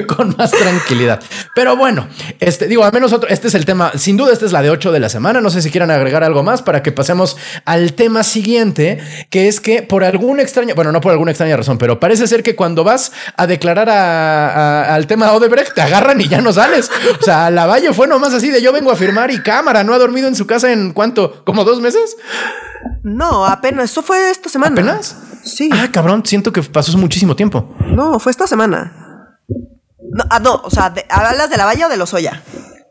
con 0.08 0.36
más 0.38 0.52
tranquilidad. 0.52 1.22
Pero 1.54 1.76
bueno, 1.76 2.08
este, 2.40 2.68
digo, 2.68 2.84
al 2.84 2.94
menos 2.94 3.14
otro, 3.14 3.30
este 3.30 3.48
es 3.48 3.56
el 3.56 3.66
tema, 3.66 3.92
sin 3.96 4.18
duda, 4.18 4.34
esta 4.34 4.46
es 4.46 4.52
la 4.52 4.62
de 4.62 4.70
8 4.70 4.92
de 4.92 5.00
la 5.00 5.10
semana. 5.10 5.42
No 5.42 5.50
sé 5.50 5.62
si 5.62 5.72
quieran 5.72 5.92
agregar 5.92 6.24
algo 6.24 6.44
más 6.44 6.62
para 6.62 6.84
que 6.84 6.92
pasemos 6.92 7.38
al 7.66 7.94
tema 7.94 8.24
siguiente, 8.24 9.00
que 9.30 9.48
es 9.48 9.60
que 9.60 9.84
por 9.84 10.04
alguna 10.04 10.42
extraña, 10.42 10.74
bueno, 10.74 10.92
no 10.92 11.02
por 11.02 11.12
alguna 11.12 11.32
extraña 11.32 11.58
razón, 11.58 11.78
pero 11.78 12.00
parece 12.00 12.28
ser 12.28 12.44
que 12.44 12.55
cuando 12.56 12.84
vas 12.84 13.12
a 13.38 13.48
declarar 13.48 13.90
al 13.90 15.08
tema 15.08 15.34
Odebrecht, 15.34 15.74
te 15.74 15.82
agarran 15.82 16.22
y 16.22 16.28
ya 16.28 16.42
no 16.42 16.54
sales. 16.54 16.90
O 17.20 17.24
sea, 17.24 17.50
la 17.52 17.66
Valle 17.66 17.94
fue 17.94 18.08
nomás 18.08 18.34
así 18.34 18.50
de 18.50 18.62
yo 18.62 18.72
vengo 18.72 18.92
a 18.92 18.96
firmar 18.96 19.32
y 19.32 19.42
cámara, 19.42 19.84
no 19.84 19.94
ha 19.94 19.98
dormido 19.98 20.28
en 20.28 20.36
su 20.36 20.48
casa 20.48 20.72
en 20.72 20.94
cuánto, 20.94 21.44
como 21.46 21.64
dos 21.64 21.82
meses. 21.82 22.18
No, 23.04 23.46
apenas, 23.46 23.92
eso 23.92 24.02
fue 24.02 24.30
esta 24.30 24.50
semana. 24.50 24.74
¿Apenas? 24.74 25.16
Sí. 25.44 25.70
Ah, 25.72 25.90
cabrón, 25.92 26.24
siento 26.26 26.52
que 26.52 26.62
pasó 26.64 26.98
muchísimo 26.98 27.36
tiempo. 27.36 27.76
No, 27.88 28.20
fue 28.20 28.32
esta 28.32 28.48
semana. 28.48 29.38
No, 29.48 30.24
ah, 30.30 30.40
no 30.40 30.62
o 30.64 30.70
sea, 30.70 30.94
¿hablas 31.10 31.50
de 31.50 31.58
la 31.58 31.66
Valle 31.66 31.86
o 31.86 31.90
de 31.90 31.98
los 31.98 32.14
Oya? 32.14 32.42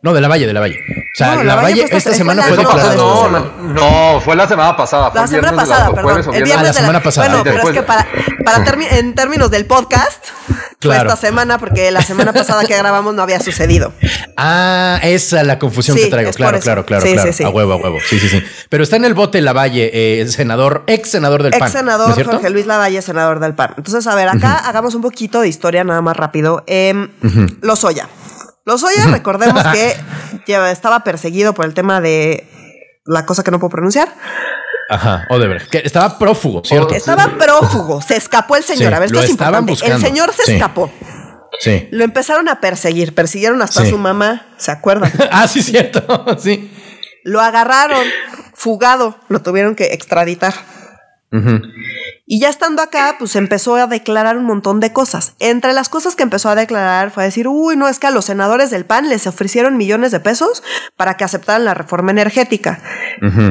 No, 0.04 0.12
de 0.12 0.20
la 0.20 0.28
Valle, 0.28 0.46
de 0.46 0.52
la 0.52 0.60
Valle. 0.60 0.84
O 0.86 1.16
sea, 1.16 1.42
la, 1.42 1.54
Valle, 1.54 1.86
esta, 1.90 2.12
semana 2.12 2.42
fue 2.42 2.58
declarada. 2.58 2.94
No, 2.94 3.30
no, 3.30 3.50
no, 3.72 4.20
fue 4.20 4.36
la 4.36 4.46
semana 4.46 4.76
pasada. 4.76 5.10
La 5.14 5.26
semana 5.26 5.56
pasada, 5.56 5.94
perdón. 5.94 6.34
El 6.34 6.44
viernes 6.44 6.66
la 6.66 6.72
semana 6.74 7.02
pasada. 7.02 7.28
Bueno, 7.28 7.42
pero 7.42 7.70
es 7.70 7.74
que 7.74 7.82
para, 7.82 8.06
para 8.44 8.64
en 8.98 9.14
términos 9.14 9.50
del 9.50 9.64
podcast, 9.64 10.22
fue 10.82 10.94
esta 10.94 11.16
semana, 11.16 11.56
porque 11.56 11.90
la 11.90 12.02
semana 12.02 12.34
pasada 12.34 12.66
que 12.66 12.76
grabamos 12.76 13.14
no 13.14 13.22
había 13.22 13.40
sucedido. 13.40 13.94
Ah, 14.36 15.00
esa 15.02 15.40
es 15.40 15.46
la 15.46 15.58
confusión 15.58 15.96
que 15.96 16.08
traigo. 16.08 16.32
Claro, 16.32 16.60
claro, 16.60 16.84
claro, 16.84 17.02
claro. 17.02 17.30
A 17.42 17.48
huevo, 17.48 17.72
a 17.72 17.76
huevo. 17.76 17.98
Sí, 18.06 18.18
sí, 18.18 18.28
sí. 18.28 18.42
Pero 18.68 18.82
está 18.82 18.96
en 18.96 19.06
el 19.06 19.14
bote 19.14 19.40
la 19.40 19.54
Valle, 19.54 19.90
eh, 19.94 20.26
senador, 20.28 20.84
ex 20.86 21.08
senador 21.08 21.42
del 21.42 21.52
PAN. 21.52 21.62
Ex 21.62 21.72
senador 21.72 22.24
Jorge 22.24 22.50
Luis 22.50 22.66
Lavalle, 22.66 23.00
senador 23.00 23.40
del 23.40 23.54
PAN. 23.54 23.72
Entonces, 23.78 24.06
a 24.06 24.14
ver, 24.14 24.28
acá 24.28 24.56
hagamos 24.68 24.94
un 24.94 25.00
poquito 25.00 25.40
de 25.40 25.48
historia 25.48 25.82
nada 25.82 26.02
más 26.02 26.14
rápido. 26.14 26.62
Eh, 26.66 27.08
Lozoya. 27.62 28.06
Lozoya, 28.64 29.06
recordemos 29.10 29.62
que 29.74 29.96
estaba 30.70 31.04
perseguido 31.04 31.54
por 31.54 31.66
el 31.66 31.74
tema 31.74 32.00
de 32.00 32.48
la 33.04 33.26
cosa 33.26 33.42
que 33.42 33.50
no 33.50 33.58
puedo 33.58 33.70
pronunciar. 33.70 34.08
Ajá, 34.88 35.26
Odebrecht. 35.30 35.70
Que 35.70 35.78
estaba 35.78 36.18
prófugo, 36.18 36.62
¿cierto? 36.64 36.94
Estaba 36.94 37.38
prófugo. 37.38 38.02
Se 38.02 38.16
escapó 38.16 38.56
el 38.56 38.64
señor. 38.64 38.92
a 38.94 38.98
ver, 38.98 39.06
esto 39.06 39.20
es 39.20 39.30
importante. 39.30 39.72
El 39.84 40.00
señor 40.00 40.32
se 40.32 40.54
escapó. 40.54 40.90
Sí. 41.60 41.88
Lo 41.90 42.04
empezaron 42.04 42.48
a 42.48 42.60
perseguir. 42.60 43.14
Persiguieron 43.14 43.62
hasta 43.62 43.82
a 43.82 43.86
su 43.86 43.98
mamá. 43.98 44.46
¿Se 44.58 44.70
acuerdan? 44.70 45.10
ah, 45.30 45.48
sí, 45.48 45.62
cierto. 45.62 46.02
sí. 46.38 46.70
Lo 47.22 47.40
agarraron 47.40 48.04
fugado. 48.54 49.18
Lo 49.28 49.40
tuvieron 49.40 49.74
que 49.74 49.86
extraditar. 49.86 50.54
Y 52.26 52.40
ya 52.40 52.48
estando 52.48 52.80
acá, 52.80 53.16
pues 53.18 53.36
empezó 53.36 53.76
a 53.76 53.86
declarar 53.86 54.38
un 54.38 54.44
montón 54.44 54.80
de 54.80 54.94
cosas. 54.94 55.34
Entre 55.40 55.74
las 55.74 55.90
cosas 55.90 56.16
que 56.16 56.22
empezó 56.22 56.48
a 56.48 56.54
declarar 56.54 57.10
fue 57.10 57.22
a 57.22 57.26
decir, 57.26 57.48
uy, 57.48 57.76
no 57.76 57.86
es 57.86 57.98
que 57.98 58.06
a 58.06 58.10
los 58.10 58.24
senadores 58.24 58.70
del 58.70 58.86
PAN 58.86 59.10
les 59.10 59.26
ofrecieron 59.26 59.76
millones 59.76 60.10
de 60.10 60.20
pesos 60.20 60.62
para 60.96 61.18
que 61.18 61.24
aceptaran 61.24 61.66
la 61.66 61.74
reforma 61.74 62.12
energética, 62.12 62.80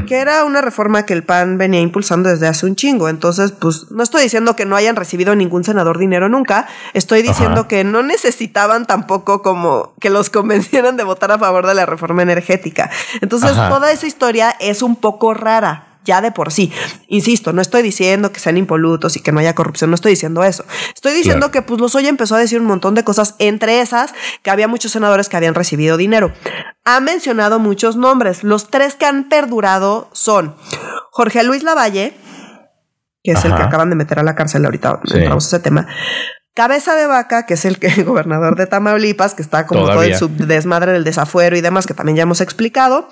que 0.07 0.17
era 0.17 0.43
una 0.43 0.61
reforma 0.61 1.05
que 1.05 1.13
el 1.13 1.23
PAN 1.23 1.59
venía 1.59 1.81
impulsando 1.81 2.29
desde 2.29 2.47
hace 2.47 2.65
un 2.65 2.75
chingo. 2.75 3.09
Entonces, 3.09 3.51
pues 3.51 3.91
no 3.91 4.01
estoy 4.01 4.23
diciendo 4.23 4.55
que 4.55 4.65
no 4.65 4.75
hayan 4.75 4.95
recibido 4.95 5.36
ningún 5.36 5.63
senador 5.63 5.99
dinero 5.99 6.27
nunca, 6.27 6.67
estoy 6.93 7.21
diciendo 7.21 7.67
que 7.67 7.84
no 7.84 8.01
necesitaban 8.01 8.88
tampoco 8.88 9.43
como 9.43 9.93
que 9.99 10.09
los 10.09 10.29
convencieran 10.31 10.97
de 10.97 11.03
votar 11.03 11.31
a 11.31 11.38
favor 11.38 11.67
de 11.67 11.75
la 11.75 11.86
reforma 11.86 12.23
energética. 12.23 12.89
Entonces, 13.21 13.51
toda 13.51 13.91
esa 13.91 14.07
historia 14.07 14.55
es 14.59 14.81
un 14.81 14.95
poco 14.95 15.36
rara 15.36 15.92
ya 16.05 16.21
de 16.21 16.31
por 16.31 16.51
sí. 16.51 16.71
Insisto, 17.07 17.53
no 17.53 17.61
estoy 17.61 17.81
diciendo 17.81 18.31
que 18.31 18.39
sean 18.39 18.57
impolutos 18.57 19.15
y 19.15 19.21
que 19.21 19.31
no 19.31 19.39
haya 19.39 19.55
corrupción, 19.55 19.89
no 19.89 19.95
estoy 19.95 20.11
diciendo 20.11 20.43
eso. 20.43 20.65
Estoy 20.93 21.13
diciendo 21.13 21.51
que 21.51 21.61
pues 21.61 21.79
Lozoya 21.79 22.09
empezó 22.09 22.35
a 22.35 22.39
decir 22.39 22.59
un 22.59 22.67
montón 22.67 22.95
de 22.95 23.03
cosas, 23.03 23.35
entre 23.39 23.81
esas 23.81 24.13
que 24.41 24.51
había 24.51 24.67
muchos 24.67 24.91
senadores 24.91 25.29
que 25.29 25.37
habían 25.37 25.55
recibido 25.55 25.97
dinero. 25.97 26.33
Ha 26.85 26.99
mencionado 26.99 27.59
muchos 27.59 27.95
nombres. 27.95 28.43
Los 28.43 28.69
tres 28.69 28.95
que 28.95 29.05
han 29.05 29.29
perdurado 29.29 30.09
son 30.11 30.55
Jorge 31.11 31.43
Luis 31.43 31.63
Lavalle, 31.63 32.13
que 33.23 33.31
es 33.31 33.45
el 33.45 33.55
que 33.55 33.61
acaban 33.61 33.89
de 33.89 33.95
meter 33.95 34.19
a 34.19 34.23
la 34.23 34.35
cárcel 34.35 34.65
ahorita, 34.65 34.99
entramos 35.13 35.45
a 35.45 35.47
ese 35.47 35.59
tema. 35.59 35.87
Cabeza 36.53 36.95
de 36.95 37.07
Vaca, 37.07 37.45
que 37.45 37.55
es 37.55 37.65
el, 37.65 37.79
que, 37.79 37.89
gobernador 38.03 38.55
de 38.55 38.67
Tamaulipas, 38.67 39.33
que 39.33 39.41
está 39.41 39.65
como 39.65 39.87
todo 39.87 40.03
en 40.03 40.17
su 40.17 40.29
desmadre 40.29 40.91
del 40.91 41.03
desafuero 41.03 41.57
y 41.57 41.61
demás, 41.61 41.87
que 41.87 41.93
también 41.93 42.15
ya 42.15 42.23
hemos 42.23 42.41
explicado. 42.41 43.09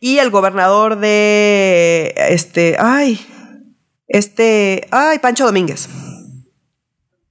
Y 0.00 0.18
el 0.18 0.30
gobernador 0.30 0.98
de 0.98 2.14
este, 2.16 2.76
ay, 2.78 3.20
este, 4.08 4.86
ay, 4.90 5.18
Pancho 5.20 5.46
Domínguez. 5.46 5.88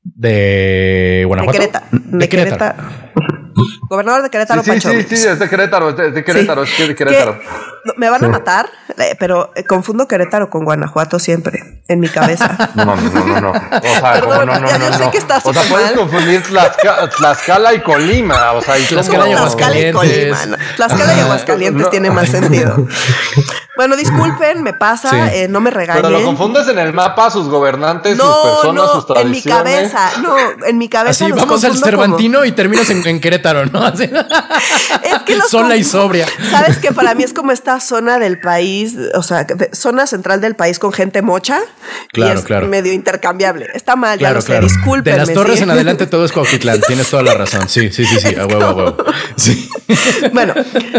De 0.03 1.23
Guanajuato. 1.27 1.79
De 1.91 2.29
Querétaro. 2.29 2.83
Gobernador 3.89 4.21
de 4.23 4.29
Querétaro, 4.29 4.63
sí, 4.63 4.69
Pancho 4.69 4.89
sí, 4.91 5.01
Sí, 5.09 5.17
sí, 5.17 5.27
es 5.27 5.39
de 5.39 5.47
Querétaro, 5.49 5.89
es 5.89 5.95
de, 6.13 6.23
Querétaro, 6.23 6.63
es 6.63 6.77
de 6.77 6.95
Querétaro. 6.95 7.39
me 7.95 8.09
van 8.09 8.23
a 8.23 8.27
matar, 8.27 8.69
eh, 8.97 9.15
pero 9.19 9.51
eh, 9.55 9.63
confundo 9.63 10.07
Querétaro 10.07 10.49
con 10.49 10.65
Guanajuato 10.65 11.19
siempre, 11.19 11.81
en 11.87 11.99
mi 11.99 12.09
cabeza. 12.09 12.55
No, 12.75 12.85
no, 12.85 12.95
no, 12.95 13.25
no, 13.25 13.41
no. 13.41 13.51
O 13.51 13.81
sea, 13.81 14.13
Perdón, 14.13 14.29
como 14.39 14.45
no, 14.45 14.59
no, 14.59 14.67
ya- 14.69 14.77
no, 14.77 14.87
yo 14.91 14.93
sé 14.97 15.05
no. 15.05 15.11
que 15.11 15.17
está 15.17 15.41
O 15.43 15.53
sea, 15.53 15.63
puedes 15.69 15.87
mal. 15.87 15.95
confundir 15.95 16.43
Tlaxca- 16.43 17.09
Tlaxcala 17.17 17.73
y 17.73 17.81
Colima. 17.81 18.51
O 18.53 18.61
sea, 18.61 18.77
y 18.77 18.83
Tlaxcala 18.83 19.29
y 19.29 19.33
Aguascalientes. 19.33 20.37
Tlaxcala 20.75 21.13
y 21.15 21.19
Aguascalientes 21.21 21.89
tiene 21.89 22.11
más 22.11 22.29
sentido. 22.29 22.87
Bueno, 23.77 23.95
disculpen, 23.95 24.63
me 24.63 24.73
pasa, 24.73 25.09
Sí. 25.11 25.17
eh, 25.33 25.47
no 25.47 25.59
me 25.61 25.69
regañen. 25.69 26.01
Pero 26.01 26.17
lo 26.19 26.25
confundes 26.25 26.67
en 26.67 26.79
el 26.79 26.93
mapa, 26.93 27.29
sus 27.29 27.47
gobernantes, 27.47 28.17
sus 28.17 28.25
no, 28.25 28.43
personas, 28.43 28.91
sus 28.91 29.09
no, 29.09 29.15
en 29.17 29.29
mi 29.31 29.41
tradiciones. 29.41 29.91
cabeza, 29.93 30.11
no, 30.23 30.65
en 30.65 30.77
mi 30.79 30.89
cabeza. 30.89 31.25
Así, 31.25 31.27
los 31.31 31.39
vamos 31.39 31.63
al 31.63 31.71
como- 31.73 31.85
Cervantino 31.85 32.43
y 32.45 32.51
terminas 32.53 32.89
en, 32.89 33.05
en 33.07 33.19
Querétaro, 33.21 33.65
¿no? 33.67 33.76
Así. 33.83 34.03
Es 34.03 35.19
que 35.25 35.37
Sola 35.49 35.75
y 35.75 35.83
sobria. 35.83 36.27
Sabes 36.51 36.77
que 36.77 36.91
para 36.91 37.13
mí 37.13 37.23
es 37.23 37.33
como 37.33 37.51
esta 37.51 37.79
zona 37.79 38.19
del 38.19 38.39
país, 38.39 38.95
o 39.13 39.23
sea, 39.23 39.45
zona 39.73 40.07
central 40.07 40.41
del 40.41 40.55
país 40.55 40.79
con 40.79 40.91
gente 40.91 41.21
mocha. 41.21 41.59
Claro, 42.11 42.33
y 42.33 42.37
es 42.37 42.45
claro. 42.45 42.67
medio 42.67 42.93
intercambiable. 42.93 43.67
Está 43.73 43.95
mal, 43.95 44.17
ya 44.19 44.27
Claro, 44.27 44.35
lo 44.35 44.41
sé, 44.41 44.47
claro. 44.47 44.67
discúlpenme. 44.67 45.19
De 45.19 45.25
las 45.25 45.33
torres 45.33 45.57
sí. 45.57 45.63
en 45.63 45.71
adelante 45.71 46.07
todo 46.07 46.25
es 46.25 46.31
Cuautitlán. 46.31 46.81
Tienes 46.87 47.09
toda 47.09 47.23
la 47.23 47.33
razón. 47.33 47.67
Sí, 47.69 47.91
sí, 47.91 48.05
sí, 48.05 48.19
sí. 48.19 48.35
A 48.35 48.45
huevo, 48.45 48.63
a 48.63 48.73
huevo. 48.73 48.97
Sí. 49.35 49.69
Bueno, 50.33 50.53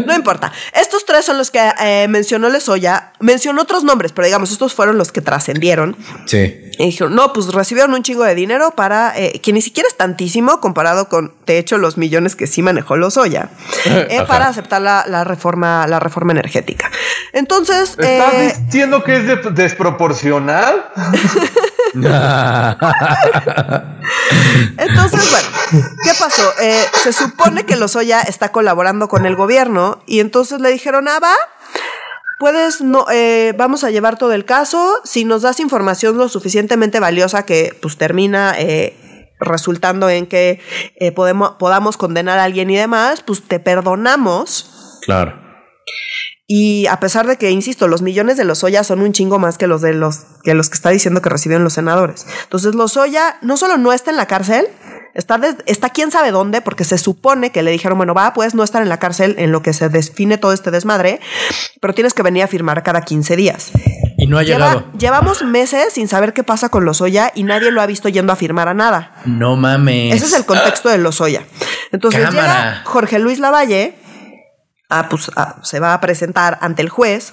no 0.06 0.14
importa. 0.14 0.52
Estos 0.72 1.04
tres 1.04 1.24
son 1.24 1.38
los 1.38 1.50
que 1.50 1.60
eh, 1.80 2.06
mencionó 2.08 2.48
Lesoya. 2.48 3.12
Mencionó 3.20 3.62
otros 3.62 3.84
nombres, 3.84 4.12
pero 4.12 4.26
digamos, 4.26 4.50
estos 4.52 4.74
fueron 4.74 4.96
los 4.96 5.12
que 5.12 5.20
trascendieron. 5.20 5.96
Sí. 6.26 6.67
Y 6.78 6.86
dijeron, 6.86 7.14
no, 7.14 7.32
pues 7.32 7.52
recibieron 7.52 7.92
un 7.92 8.02
chingo 8.04 8.22
de 8.24 8.34
dinero 8.36 8.70
para, 8.70 9.12
eh, 9.18 9.40
que 9.42 9.52
ni 9.52 9.60
siquiera 9.60 9.88
es 9.88 9.96
tantísimo 9.96 10.60
comparado 10.60 11.08
con, 11.08 11.34
de 11.44 11.58
hecho, 11.58 11.76
los 11.76 11.98
millones 11.98 12.36
que 12.36 12.46
sí 12.46 12.62
manejó 12.62 12.96
Lozoya, 12.96 13.50
eh, 13.84 14.22
para 14.28 14.46
aceptar 14.48 14.80
la, 14.80 15.04
la 15.08 15.24
reforma, 15.24 15.86
la 15.88 15.98
reforma 15.98 16.32
energética. 16.32 16.90
Entonces, 17.32 17.96
¿Estás 17.98 18.32
eh, 18.34 18.54
diciendo 18.66 19.02
que 19.02 19.16
es 19.16 19.26
de- 19.26 19.50
desproporcional? 19.50 20.86
entonces, 24.76 25.30
bueno, 25.30 25.48
¿qué 26.04 26.10
pasó? 26.18 26.42
Eh, 26.60 26.84
se 27.02 27.12
supone 27.12 27.64
que 27.64 27.76
Lozoya 27.76 28.20
está 28.22 28.50
colaborando 28.52 29.08
con 29.08 29.26
el 29.26 29.36
gobierno 29.36 30.02
y 30.06 30.20
entonces 30.20 30.60
le 30.60 30.70
dijeron, 30.70 31.08
ah, 31.08 31.18
va. 31.22 31.34
Puedes, 32.38 32.80
no, 32.80 33.06
eh, 33.10 33.52
vamos 33.56 33.82
a 33.82 33.90
llevar 33.90 34.16
todo 34.16 34.32
el 34.32 34.44
caso. 34.44 35.00
Si 35.04 35.24
nos 35.24 35.42
das 35.42 35.58
información 35.58 36.16
lo 36.16 36.28
suficientemente 36.28 37.00
valiosa 37.00 37.44
que 37.44 37.76
pues 37.82 37.96
termina 37.96 38.54
eh, 38.56 39.28
resultando 39.40 40.08
en 40.08 40.26
que 40.26 40.60
eh, 40.96 41.12
podemos, 41.12 41.52
podamos 41.58 41.96
condenar 41.96 42.38
a 42.38 42.44
alguien 42.44 42.70
y 42.70 42.76
demás, 42.76 43.22
pues 43.22 43.42
te 43.42 43.58
perdonamos. 43.58 44.98
Claro. 45.02 45.48
Y 46.46 46.86
a 46.86 46.98
pesar 46.98 47.26
de 47.26 47.36
que, 47.36 47.50
insisto, 47.50 47.88
los 47.88 48.00
millones 48.00 48.38
de 48.38 48.44
los 48.44 48.62
Lozoya 48.62 48.82
son 48.82 49.02
un 49.02 49.12
chingo 49.12 49.38
más 49.38 49.58
que 49.58 49.66
los 49.66 49.82
de 49.82 49.92
los 49.92 50.20
que 50.42 50.54
los 50.54 50.70
que 50.70 50.76
está 50.76 50.88
diciendo 50.88 51.20
que 51.20 51.28
recibieron 51.28 51.62
los 51.62 51.74
senadores. 51.74 52.26
Entonces, 52.44 52.74
Lozoya 52.74 53.36
no 53.42 53.58
solo 53.58 53.76
no 53.76 53.92
está 53.92 54.10
en 54.12 54.16
la 54.16 54.26
cárcel, 54.26 54.66
está, 55.18 55.38
está 55.66 55.90
quién 55.90 56.10
sabe 56.10 56.30
dónde, 56.30 56.62
porque 56.62 56.84
se 56.84 56.96
supone 56.96 57.52
que 57.52 57.62
le 57.62 57.70
dijeron, 57.70 57.98
bueno, 57.98 58.14
va, 58.14 58.32
puedes 58.32 58.54
no 58.54 58.62
estar 58.64 58.80
en 58.80 58.88
la 58.88 58.98
cárcel 58.98 59.34
en 59.38 59.52
lo 59.52 59.60
que 59.60 59.72
se 59.74 59.90
define 59.90 60.38
todo 60.38 60.52
este 60.54 60.70
desmadre, 60.70 61.20
pero 61.82 61.92
tienes 61.92 62.14
que 62.14 62.22
venir 62.22 62.42
a 62.44 62.46
firmar 62.48 62.82
cada 62.82 63.02
15 63.02 63.36
días. 63.36 63.70
Y 64.16 64.26
no 64.26 64.38
ha 64.38 64.42
Lleva- 64.42 64.58
llegado. 64.72 64.84
llevamos 64.98 65.42
meses 65.42 65.92
sin 65.92 66.08
saber 66.08 66.32
qué 66.32 66.42
pasa 66.42 66.70
con 66.70 66.84
Lozoya 66.84 67.30
y 67.34 67.42
nadie 67.44 67.70
lo 67.70 67.80
ha 67.82 67.86
visto 67.86 68.08
yendo 68.08 68.32
a 68.32 68.36
firmar 68.36 68.66
a 68.68 68.74
nada. 68.74 69.12
No 69.26 69.56
mames. 69.56 70.14
Ese 70.14 70.24
es 70.26 70.32
el 70.32 70.44
contexto 70.46 70.88
de 70.88 70.98
Lozoya. 70.98 71.42
Entonces 71.92 72.22
Cámara. 72.24 72.42
llega 72.46 72.82
Jorge 72.84 73.18
Luis 73.18 73.38
Lavalle, 73.38 73.94
ah, 74.88 75.08
pues, 75.08 75.30
ah, 75.36 75.56
se 75.62 75.78
va 75.80 75.94
a 75.94 76.00
presentar 76.00 76.58
ante 76.62 76.82
el 76.82 76.88
juez. 76.88 77.32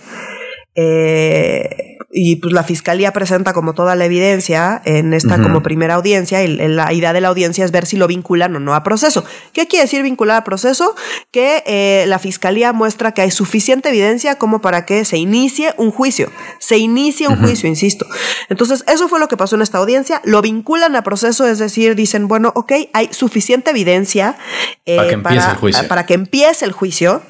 eh, 0.76 1.95
y 2.12 2.38
pues 2.38 2.54
la 2.54 2.64
fiscalía 2.64 3.12
presenta 3.14 3.54
como 3.54 3.74
toda 3.74 3.96
la 3.96 4.06
evidencia 4.06 4.82
en 4.86 5.14
esta 5.14 5.42
como 5.42 5.62
primera 5.64 5.96
audiencia 5.96 6.44
y 6.44 6.48
la 6.48 6.94
idea 6.94 7.14
de 7.14 7.22
la 7.22 7.30
audiencia 7.30 7.66
es 7.66 7.72
ver 7.72 7.86
si 7.86 7.98
lo 7.98 8.08
vinculan 8.08 8.56
o 8.56 8.60
no 8.60 8.74
a 8.74 8.84
proceso. 8.84 9.26
¿Qué 9.54 9.68
quiere 9.68 9.86
decir 9.86 10.04
vincular 10.04 10.38
a 10.38 10.44
proceso? 10.44 10.96
Que 11.32 11.64
eh, 11.66 12.06
la 12.08 12.20
fiscalía 12.20 12.74
muestra 12.74 13.12
que 13.14 13.22
hay 13.22 13.32
suficiente 13.32 13.90
evidencia 13.90 14.36
como 14.36 14.62
para 14.62 14.86
que 14.86 15.04
se 15.04 15.18
inicie 15.18 15.74
un 15.78 15.92
juicio. 15.92 16.32
Se 16.60 16.78
inicie 16.78 17.28
un 17.28 17.38
juicio, 17.38 17.68
insisto. 17.68 18.06
Entonces, 18.50 18.84
eso 18.88 19.08
fue 19.08 19.20
lo 19.20 19.28
que 19.28 19.38
pasó 19.38 19.56
en 19.56 19.62
esta 19.62 19.78
audiencia. 19.80 20.22
Lo 20.24 20.42
vinculan 20.42 20.96
a 20.96 21.04
proceso, 21.04 21.48
es 21.48 21.60
decir, 21.60 21.96
dicen, 21.96 22.28
bueno, 22.28 22.52
ok, 22.56 22.72
hay 22.94 23.10
suficiente 23.12 23.72
evidencia 23.72 24.38
eh, 24.86 24.98
Para 24.98 25.08
que 25.08 25.14
empiece 25.14 25.50
el 25.50 25.58
juicio. 25.58 25.88
para 25.88 26.06
que 26.06 26.14
empiece 26.14 26.66
el 26.66 26.72
juicio. 26.72 27.22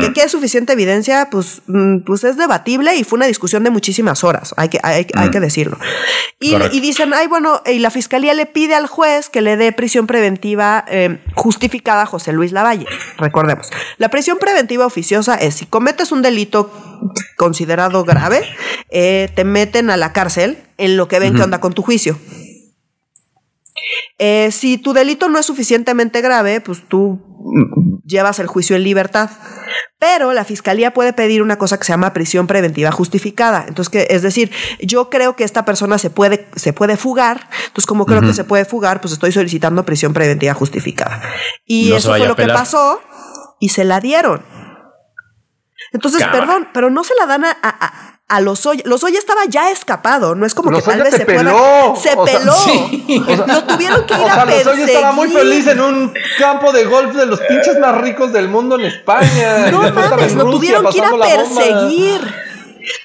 ¿Qué, 0.00 0.12
qué 0.12 0.22
es 0.22 0.30
suficiente 0.30 0.74
evidencia? 0.74 1.28
Pues, 1.30 1.62
mm, 1.66 2.00
pues 2.00 2.22
es 2.24 2.36
debatible 2.36 2.94
y 2.96 3.04
fue 3.04 3.16
una 3.16 3.26
discusión 3.26 3.64
de 3.64 3.70
muchísimas 3.70 4.17
horas, 4.24 4.54
hay 4.56 4.68
que, 4.68 4.78
hay, 4.82 5.06
hay 5.14 5.30
que 5.30 5.40
decirlo. 5.40 5.78
Y, 6.40 6.80
dicen, 6.80 7.12
ay, 7.14 7.26
bueno, 7.26 7.62
y 7.66 7.80
la 7.80 7.90
fiscalía 7.90 8.32
le 8.32 8.46
pide 8.46 8.76
al 8.76 8.86
juez 8.86 9.28
que 9.28 9.40
le 9.40 9.56
dé 9.56 9.72
prisión 9.72 10.06
preventiva 10.06 10.84
eh, 10.88 11.18
justificada 11.34 12.02
a 12.02 12.06
José 12.06 12.32
Luis 12.32 12.52
Lavalle. 12.52 12.86
Recordemos, 13.16 13.70
la 13.96 14.08
prisión 14.08 14.38
preventiva 14.38 14.86
oficiosa 14.86 15.34
es 15.34 15.56
si 15.56 15.66
cometes 15.66 16.12
un 16.12 16.22
delito 16.22 16.70
considerado 17.36 18.04
grave, 18.04 18.44
eh, 18.90 19.30
te 19.34 19.44
meten 19.44 19.90
a 19.90 19.96
la 19.96 20.12
cárcel 20.12 20.58
en 20.76 20.96
lo 20.96 21.08
que 21.08 21.18
ven 21.18 21.34
que 21.34 21.42
onda 21.42 21.60
con 21.60 21.72
tu 21.72 21.82
juicio. 21.82 22.16
Eh, 24.18 24.50
si 24.52 24.78
tu 24.78 24.92
delito 24.92 25.28
no 25.28 25.38
es 25.38 25.46
suficientemente 25.46 26.20
grave, 26.20 26.60
pues 26.60 26.82
tú 26.88 27.22
llevas 28.04 28.38
el 28.38 28.46
juicio 28.46 28.76
en 28.76 28.82
libertad. 28.82 29.30
Pero 29.98 30.32
la 30.32 30.44
fiscalía 30.44 30.92
puede 30.92 31.12
pedir 31.12 31.42
una 31.42 31.58
cosa 31.58 31.78
que 31.78 31.84
se 31.84 31.92
llama 31.92 32.12
prisión 32.12 32.46
preventiva 32.46 32.92
justificada. 32.92 33.64
Entonces, 33.66 33.90
que, 33.90 34.14
es 34.14 34.22
decir, 34.22 34.50
yo 34.80 35.10
creo 35.10 35.34
que 35.34 35.44
esta 35.44 35.64
persona 35.64 35.98
se 35.98 36.08
puede, 36.10 36.48
se 36.54 36.72
puede 36.72 36.96
fugar. 36.96 37.48
Entonces, 37.66 37.86
como 37.86 38.06
creo 38.06 38.20
que 38.20 38.32
se 38.32 38.44
puede 38.44 38.64
fugar, 38.64 39.00
pues 39.00 39.12
estoy 39.12 39.32
solicitando 39.32 39.84
prisión 39.84 40.12
preventiva 40.12 40.54
justificada. 40.54 41.20
Y 41.64 41.90
No 41.90 41.96
eso 41.96 42.10
fue 42.10 42.26
lo 42.26 42.36
que 42.36 42.46
pasó 42.46 43.00
y 43.60 43.70
se 43.70 43.84
la 43.84 44.00
dieron. 44.00 44.44
Entonces, 45.92 46.20
Cámara. 46.20 46.40
perdón, 46.40 46.68
pero 46.72 46.90
no 46.90 47.02
se 47.02 47.14
la 47.18 47.26
dan 47.26 47.44
a, 47.44 47.56
a, 47.62 48.17
a- 48.28 48.36
a 48.36 48.40
Lozoya. 48.40 48.82
Lozoya 48.84 49.18
estaba 49.18 49.42
ya 49.48 49.70
escapado, 49.70 50.34
no 50.34 50.44
es 50.46 50.54
como 50.54 50.70
que 50.70 50.76
Lozoya 50.76 50.96
tal 50.98 51.04
vez 51.04 51.14
se 51.14 51.24
peló. 51.26 51.94
Se 52.00 52.14
O 52.14 52.26
sea, 52.26 52.38
peló. 52.40 52.52
sí. 52.52 53.04
Lo 53.46 53.64
tuvieron 53.64 54.04
que 54.06 54.14
ir 54.14 54.20
O 54.20 54.24
sea, 54.24 54.42
a 54.42 54.44
Lozoya 54.44 54.64
perseguir. 54.64 54.88
estaba 54.90 55.12
muy 55.12 55.28
feliz 55.28 55.66
en 55.66 55.80
un 55.80 56.12
campo 56.38 56.72
de 56.72 56.84
golf 56.84 57.14
de 57.14 57.26
los 57.26 57.40
pinches 57.40 57.78
más 57.78 57.96
ricos 58.00 58.32
del 58.32 58.48
mundo 58.48 58.78
en 58.78 58.84
España. 58.86 59.70
No 59.70 59.80
mames, 59.92 60.34
lo 60.34 60.44
Rusia 60.44 60.50
tuvieron 60.58 60.86
que 60.92 60.98
ir 60.98 61.04
a 61.04 61.16
perseguir. 61.18 62.20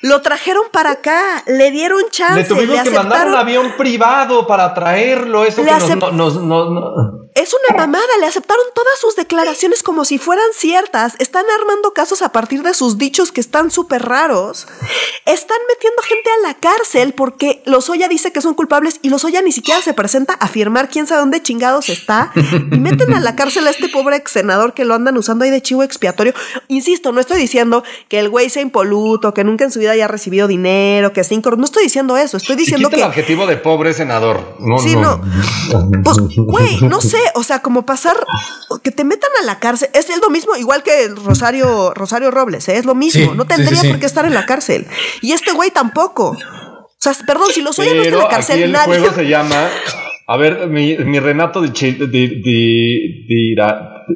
Lo 0.01 0.21
trajeron 0.21 0.63
para 0.71 0.91
acá, 0.91 1.43
le 1.45 1.69
dieron 1.71 1.99
chance, 2.09 2.35
Le 2.35 2.43
tuvimos 2.45 2.77
le 2.77 2.83
que 2.83 2.89
mandar 2.91 3.27
un 3.27 3.35
avión 3.35 3.73
privado 3.77 4.47
para 4.47 4.73
traerlo. 4.73 5.43
Eso 5.43 5.61
Le 5.61 5.67
que 5.67 5.73
nos, 5.73 5.89
acep- 5.89 6.11
Es 7.35 7.51
una 7.53 7.77
mamada, 7.77 8.03
le 8.19 8.27
aceptaron 8.27 8.63
todas 8.75 8.99
sus 8.99 9.15
declaraciones 9.15 9.81
como 9.81 10.05
si 10.05 10.19
fueran 10.19 10.45
ciertas. 10.53 11.15
Están 11.17 11.45
armando 11.59 11.91
casos 11.91 12.21
a 12.21 12.31
partir 12.31 12.61
de 12.61 12.73
sus 12.75 12.97
dichos 12.99 13.31
que 13.31 13.41
están 13.41 13.71
súper 13.71 14.03
raros. 14.03 14.67
Están 15.25 15.57
metiendo 15.67 16.01
gente 16.03 16.29
a 16.29 16.47
la 16.47 16.53
cárcel 16.53 17.13
porque 17.13 17.63
Lozoya 17.65 18.07
dice 18.07 18.31
que 18.31 18.41
son 18.41 18.53
culpables 18.53 18.99
y 19.01 19.09
Lozoya 19.09 19.41
ni 19.41 19.51
siquiera 19.51 19.81
se 19.81 19.93
presenta 19.93 20.33
a 20.33 20.45
afirmar 20.45 20.89
quién 20.89 21.07
sabe 21.07 21.21
dónde 21.21 21.41
chingados 21.41 21.89
está. 21.89 22.31
Y 22.71 22.77
meten 22.77 23.13
a 23.13 23.19
la 23.19 23.35
cárcel 23.35 23.65
a 23.65 23.71
este 23.71 23.89
pobre 23.89 24.17
ex 24.17 24.31
senador 24.31 24.73
que 24.73 24.85
lo 24.85 24.93
andan 24.93 25.17
usando 25.17 25.45
ahí 25.45 25.49
de 25.49 25.61
chivo 25.61 25.81
expiatorio. 25.81 26.33
Insisto, 26.67 27.11
no 27.11 27.19
estoy 27.19 27.39
diciendo 27.39 27.83
que 28.09 28.19
el 28.19 28.29
güey 28.29 28.49
sea 28.49 28.61
impoluto, 28.61 29.33
que 29.33 29.43
nunca 29.43 29.63
en 29.63 29.71
su 29.71 29.79
vida 29.79 29.91
haya 29.91 30.07
recibido 30.07 30.47
dinero, 30.47 31.13
que 31.13 31.23
sea 31.23 31.35
incorrupto. 31.35 31.61
No 31.61 31.65
estoy 31.65 31.83
diciendo 31.83 32.15
eso. 32.15 32.37
Estoy 32.37 32.55
diciendo 32.55 32.89
que. 32.89 32.97
el 32.97 33.03
adjetivo 33.03 33.47
de 33.47 33.57
pobre 33.57 33.93
senador. 33.93 34.55
No, 34.59 34.77
Sí, 34.77 34.95
no. 34.95 35.21
Pues, 36.03 36.17
güey, 36.35 36.81
no 36.81 36.99
sé, 37.01 37.22
o 37.35 37.43
sea, 37.43 37.59
como 37.59 37.85
pasar, 37.85 38.15
que 38.83 38.91
te 38.91 39.03
metan 39.03 39.29
a 39.41 39.45
la 39.45 39.59
cárcel, 39.59 39.89
es, 39.93 40.09
es 40.09 40.19
lo 40.21 40.29
mismo, 40.29 40.55
igual 40.55 40.83
que 40.83 41.03
el 41.05 41.15
Rosario, 41.15 41.93
Rosario 41.93 42.31
Robles, 42.31 42.67
¿eh? 42.69 42.77
es 42.77 42.85
lo 42.85 42.95
mismo, 42.95 43.31
Sí, 43.31 43.37
no 43.37 43.45
tendría 43.45 43.79
sí, 43.79 43.87
sí. 43.87 43.89
por 43.89 43.99
qué 43.99 44.05
estar 44.05 44.25
en 44.25 44.33
la 44.33 44.45
cárcel. 44.45 44.85
Y 45.21 45.31
este 45.33 45.51
güey 45.51 45.71
tampoco. 45.71 46.29
O 46.31 46.37
sea, 46.99 47.13
perdón, 47.25 47.47
si 47.53 47.61
los 47.61 47.77
oye 47.79 47.93
no 47.95 48.01
está 48.01 48.09
en 48.13 48.17
la 48.17 48.23
aquí 48.25 48.33
cárcel, 48.35 48.63
el 48.63 48.71
nadie. 48.71 48.99
juego 48.99 49.13
se 49.15 49.27
llama. 49.27 49.67
A 50.25 50.37
ver, 50.37 50.67
mi, 50.67 50.97
mi 50.99 51.19
Renato 51.19 51.61
de, 51.61 51.73
chi- 51.73 51.91
de, 51.91 52.07
de, 52.07 53.25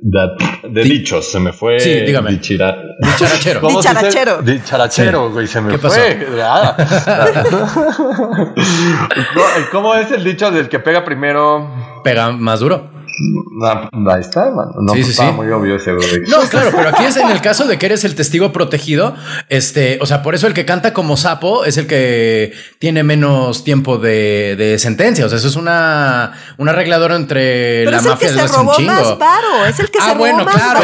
de- 0.01 0.69
de 0.69 0.83
dichos, 0.83 1.29
se 1.29 1.37
me 1.39 1.51
fue. 1.51 1.79
Sí, 1.81 1.93
dígame. 2.01 2.31
Dichira- 2.31 2.77
Dicharachero. 3.01 3.59
Dicharachero. 3.67 4.41
Dicharachero, 4.41 5.27
Sí. 5.27 5.33
güey, 5.33 5.47
se 5.47 5.59
me 5.61 5.71
¿Qué 5.73 5.79
pasó? 5.79 5.95
fue. 5.95 6.27
Ah. 6.41 6.77
¿Cómo 9.71 9.95
es 9.95 10.09
el 10.11 10.23
dicho 10.23 10.49
del 10.51 10.69
que 10.69 10.79
pega 10.79 11.03
primero? 11.03 11.69
Pega 12.03 12.31
más 12.31 12.59
duro. 12.61 12.89
No, 13.20 14.11
ahí 14.11 14.22
está. 14.22 14.49
No 14.51 14.93
Sí, 14.93 15.01
pues, 15.01 15.05
sí, 15.05 15.11
estaba 15.11 15.30
sí. 15.32 15.36
muy 15.36 15.49
obvio 15.51 15.76
ese 15.76 15.93
güey. 15.93 16.22
No, 16.28 16.39
claro, 16.49 16.72
pero 16.76 16.89
aquí 16.89 17.03
es 17.05 17.18
en 17.18 17.30
el 17.30 17.41
caso 17.41 17.65
de 17.65 17.78
que 17.80 17.86
eres 17.88 18.03
el 18.03 18.13
testigo 18.15 18.51
protegido, 18.51 19.15
este, 19.49 19.97
o 20.01 20.05
sea, 20.05 20.22
por 20.22 20.36
eso 20.36 20.45
el 20.47 20.53
que 20.53 20.65
canta 20.65 20.93
como 20.93 21.18
sapo 21.18 21.65
es 21.65 21.78
el 21.78 21.88
que 21.88 22.53
tiene 22.80 23.03
menos 23.03 23.63
tiempo 23.63 23.97
de, 23.97 24.55
de 24.57 24.78
sentencia. 24.80 25.26
O 25.26 25.30
sea, 25.30 25.38
eso 25.39 25.47
es 25.47 25.55
una, 25.55 26.34
un 26.57 26.70
arreglador 26.70 27.11
entre 27.13 27.80
Pero 27.86 27.91
la 27.91 27.97
es 27.97 28.03
el 28.03 28.09
mafia 28.11 28.28
que 28.28 28.34
desde 28.36 28.47
se 28.47 28.53
un 28.59 28.65
robó 28.65 28.76
chingo. 28.78 28.91
más 28.93 29.18
varo, 29.18 29.65
es 29.68 29.80
el 29.80 29.89
que 29.89 29.97
Ah, 29.99 30.03
se 30.05 30.09
robó 30.11 30.20
bueno, 30.20 30.43
más 30.45 30.55
claro. 30.55 30.80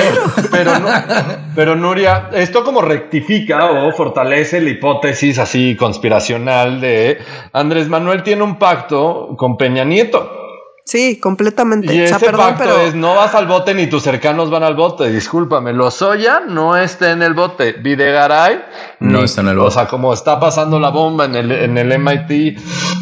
Pero, 0.51 0.79
no- 0.79 0.89
pero 1.55 1.75
Nuria, 1.75 2.29
esto 2.33 2.63
como 2.63 2.81
rectifica 2.81 3.65
o 3.65 3.91
fortalece 3.91 4.59
la 4.59 4.71
hipótesis 4.71 5.37
así 5.39 5.75
conspiracional 5.75 6.81
de 6.81 7.19
Andrés 7.53 7.87
Manuel 7.89 8.23
tiene 8.23 8.41
un 8.43 8.57
pacto 8.57 9.35
con 9.37 9.55
Peña 9.57 9.83
Nieto. 9.83 10.39
Sí, 10.85 11.17
completamente. 11.19 11.93
Y 11.95 12.01
o 12.03 12.07
sea, 12.07 12.17
ese 12.17 12.25
perdón, 12.25 12.47
pacto 12.55 12.63
pero 12.65 12.81
es 12.81 12.93
no 12.93 13.15
vas 13.15 13.33
al 13.35 13.47
bote 13.47 13.73
ni 13.73 13.87
tus 13.87 14.03
cercanos 14.03 14.49
van 14.51 14.63
al 14.63 14.75
bote. 14.75 15.09
Discúlpame, 15.09 15.71
Lozoya 15.73 16.41
no 16.47 16.75
está 16.75 17.11
en 17.11 17.21
el 17.23 17.33
bote. 17.33 17.73
Videgaray 17.73 18.59
No 18.99 19.19
ni- 19.19 19.23
está 19.25 19.41
en 19.41 19.47
el 19.47 19.59
O 19.59 19.63
bote. 19.63 19.75
sea, 19.75 19.87
como 19.87 20.13
está 20.13 20.39
pasando 20.41 20.79
la 20.81 20.89
bomba 20.89 21.25
en 21.25 21.35
el, 21.35 21.51
en 21.51 21.77
el 21.77 21.97
MIT. 21.99 22.59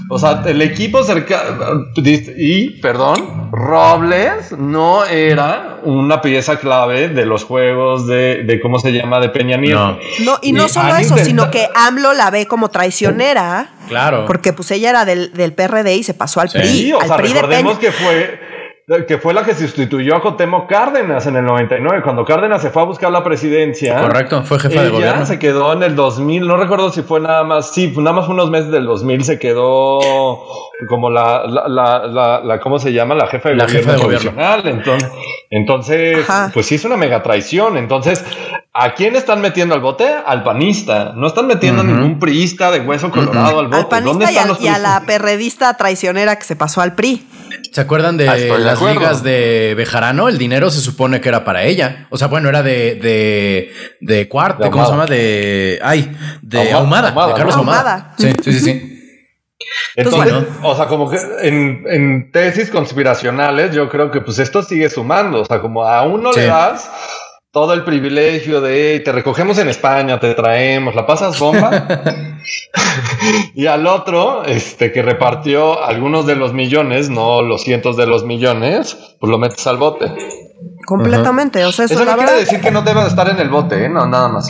O 0.10 0.20
sea, 0.20 0.44
el 0.46 0.62
equipo 0.62 1.04
cercano. 1.04 1.86
Y, 2.38 2.82
perdón, 2.82 3.50
Robles 3.52 4.52
no 4.58 5.06
era 5.06 5.80
una 5.84 6.22
pieza 6.22 6.58
clave 6.60 7.10
de 7.10 7.26
los 7.26 7.44
juegos 7.46 8.06
de, 8.08 8.44
de 8.44 8.60
¿cómo 8.62 8.78
se 8.78 8.92
llama? 8.92 9.20
De 9.20 9.30
Peña 9.30 9.58
Nieto. 9.58 9.80
No. 9.80 9.98
no, 10.26 10.40
y 10.44 10.52
no 10.54 10.68
solo 10.70 10.96
eso, 10.98 11.18
sino 11.18 11.50
que 11.50 11.68
AMLO 11.74 12.14
la 12.14 12.30
ve 12.30 12.46
como 12.48 12.70
traicionera. 12.70 13.70
Claro. 13.88 14.26
Porque 14.26 14.54
pues 14.54 14.72
ella 14.72 14.90
era 14.92 15.06
del, 15.06 15.34
del 15.34 15.54
PRD 15.54 15.96
y 15.96 16.04
se 16.04 16.14
pasó 16.14 16.40
al 16.40 16.50
Sí. 16.50 16.60
PRI, 16.60 16.68
Sí, 16.70 16.94
o 16.94 17.02
al 17.02 17.08
sea, 17.08 17.18
PRI 17.18 17.34
de 17.34 17.42
recordemos 17.72 17.80
que 17.80 17.92
fue 17.92 18.40
que 19.08 19.18
fue 19.20 19.34
la 19.34 19.44
que 19.46 19.54
sustituyó 19.56 20.18
a 20.18 20.22
Cotemo 20.22 20.68
Cárdenas 20.68 21.26
en 21.26 21.38
el 21.38 21.46
99, 21.46 22.02
cuando 22.04 22.26
Cárdenas 22.26 22.62
se 22.62 22.72
fue 22.72 22.82
a 22.82 22.86
buscar 22.86 23.10
la 23.10 23.24
presidencia. 23.24 24.02
Correcto, 24.02 24.44
fue 24.44 24.60
jefa 24.60 24.82
de 24.82 24.88
ella 24.88 24.92
gobierno. 24.98 25.26
se 25.26 25.40
quedó 25.40 25.72
en 25.72 25.84
el 25.84 25.96
2000, 25.96 26.46
no 26.46 26.58
recuerdo 26.58 26.92
si 26.92 27.02
fue 27.02 27.22
nada 27.22 27.46
más, 27.46 27.72
sí, 27.74 27.94
nada 27.96 28.12
más 28.12 28.28
unos 28.28 28.50
meses 28.50 28.70
del 28.70 28.86
2000 28.86 29.24
se 29.24 29.40
quedó 29.40 30.00
como 30.90 31.10
la, 31.10 31.44
la, 31.48 31.68
la, 31.70 32.06
la, 32.08 32.42
la- 32.44 32.60
¿cómo 32.60 32.80
se 32.80 32.92
llama? 32.92 33.16
La 33.16 33.28
jefa 33.28 33.50
de 33.50 33.56
La 33.56 33.64
gobierno 33.66 33.92
jefa 33.94 33.98
de 33.98 34.04
gobierno. 34.04 34.32
provisional. 34.32 34.68
Entonces, 34.68 35.10
entonces 35.52 36.30
Ajá. 36.30 36.52
pues 36.54 36.66
sí 36.66 36.76
es 36.76 36.84
una 36.84 36.98
mega 36.98 37.24
traición. 37.24 37.78
Entonces, 37.78 38.26
¿a 38.74 38.94
quién 38.94 39.16
están 39.16 39.40
metiendo 39.40 39.74
al 39.74 39.80
bote? 39.82 40.06
Al 40.26 40.44
panista. 40.44 41.14
No 41.16 41.28
están 41.28 41.48
metiendo 41.48 41.82
a 41.82 41.86
Ujú. 41.86 41.94
ningún 41.94 42.20
priista 42.20 42.72
de 42.72 42.82
hueso 42.82 43.10
colorado 43.12 43.60
al 43.60 43.68
bote. 43.68 43.96
Al 43.96 44.04
¿Dónde 44.04 44.26
panista 44.26 44.32
y, 44.32 44.36
están 44.36 44.44
al- 44.44 44.50
los 44.50 44.62
y 44.62 44.68
a 44.68 44.78
la 44.80 45.04
perredista 45.06 45.78
traicionera 45.78 46.36
que 46.36 46.44
se 46.44 46.56
pasó 46.58 46.82
al 46.82 46.94
PRI. 46.96 47.26
¿Se 47.72 47.82
acuerdan 47.82 48.18
de 48.18 48.28
Ah, 48.28 48.38
estoy 48.38 48.62
las 48.64 48.76
acuerdo. 48.76 49.00
ligas 49.00 49.24
de 49.24 49.74
Bejarano? 49.78 50.28
El 50.28 50.38
dinero 50.38 50.70
se 50.70 50.82
supone 50.82 51.22
que 51.22 51.30
era 51.30 51.44
para 51.46 51.64
ella. 51.64 52.08
O 52.10 52.18
sea, 52.18 52.28
bueno, 52.28 52.50
era 52.50 52.62
de, 52.64 52.96
de, 52.96 53.72
de 54.02 54.28
¿cómo 54.28 54.86
se 54.86 54.92
llama? 54.92 55.06
De, 55.06 55.80
ay, 55.82 56.12
de 56.42 56.72
Ahumada, 56.74 56.78
Ahumada, 56.80 57.08
Ahumada, 57.10 57.28
de 57.30 57.34
Carlos 57.36 57.56
¿no? 57.56 57.60
Ahumada. 57.62 57.92
Ahumada. 57.94 58.16
Sí, 58.18 58.34
sí, 58.44 58.54
sí, 58.54 58.60
sí. 58.60 58.98
Entonces, 59.96 60.34
Entonces, 60.34 60.54
o 60.64 60.76
sea, 60.76 60.88
como 60.88 61.10
que 61.10 61.18
en, 61.44 61.84
en 61.88 62.32
tesis 62.32 62.70
conspiracionales, 62.70 63.74
yo 63.74 63.90
creo 63.90 64.10
que 64.12 64.20
pues 64.22 64.40
esto 64.40 64.64
sigue 64.64 64.90
sumando. 64.90 65.42
O 65.42 65.46
sea, 65.46 65.62
como 65.62 65.88
a 65.88 66.02
uno 66.04 66.34
Sí. 66.34 66.42
le 66.42 66.48
das 66.48 66.90
todo 67.52 67.74
el 67.74 67.84
privilegio 67.84 68.62
de 68.62 68.94
"Hey, 68.94 69.04
te 69.04 69.12
recogemos 69.12 69.58
en 69.58 69.68
España, 69.68 70.20
te 70.20 70.34
traemos, 70.34 70.96
la 70.96 71.06
pasas 71.06 71.38
bomba. 71.38 71.70
y 73.56 73.66
al 73.66 73.86
otro, 73.88 74.46
este 74.46 74.92
que 74.92 75.02
repartió 75.02 75.84
algunos 75.84 76.26
de 76.26 76.38
los 76.38 76.54
millones, 76.54 77.10
no 77.10 77.42
los 77.42 77.64
cientos 77.64 77.98
de 77.98 78.08
los 78.08 78.24
millones, 78.24 78.98
pues 79.20 79.30
lo 79.30 79.38
metes 79.38 79.68
al 79.68 79.78
bote. 79.78 80.06
Completamente. 80.86 81.64
O 81.66 81.72
sea, 81.72 81.86
eso, 81.86 81.94
Eso 81.96 82.06
la 82.06 82.12
no 82.12 82.18
quiere 82.18 82.32
verdad- 82.34 82.46
decir 82.46 82.62
que 82.62 82.72
no 82.72 82.82
deba 82.82 83.04
de 83.04 83.10
estar 83.10 83.30
en 83.30 83.40
el 83.40 83.50
bote, 83.50 83.86
¿eh? 83.86 83.90
No, 83.90 84.06
nada 84.08 84.28
más. 84.30 84.48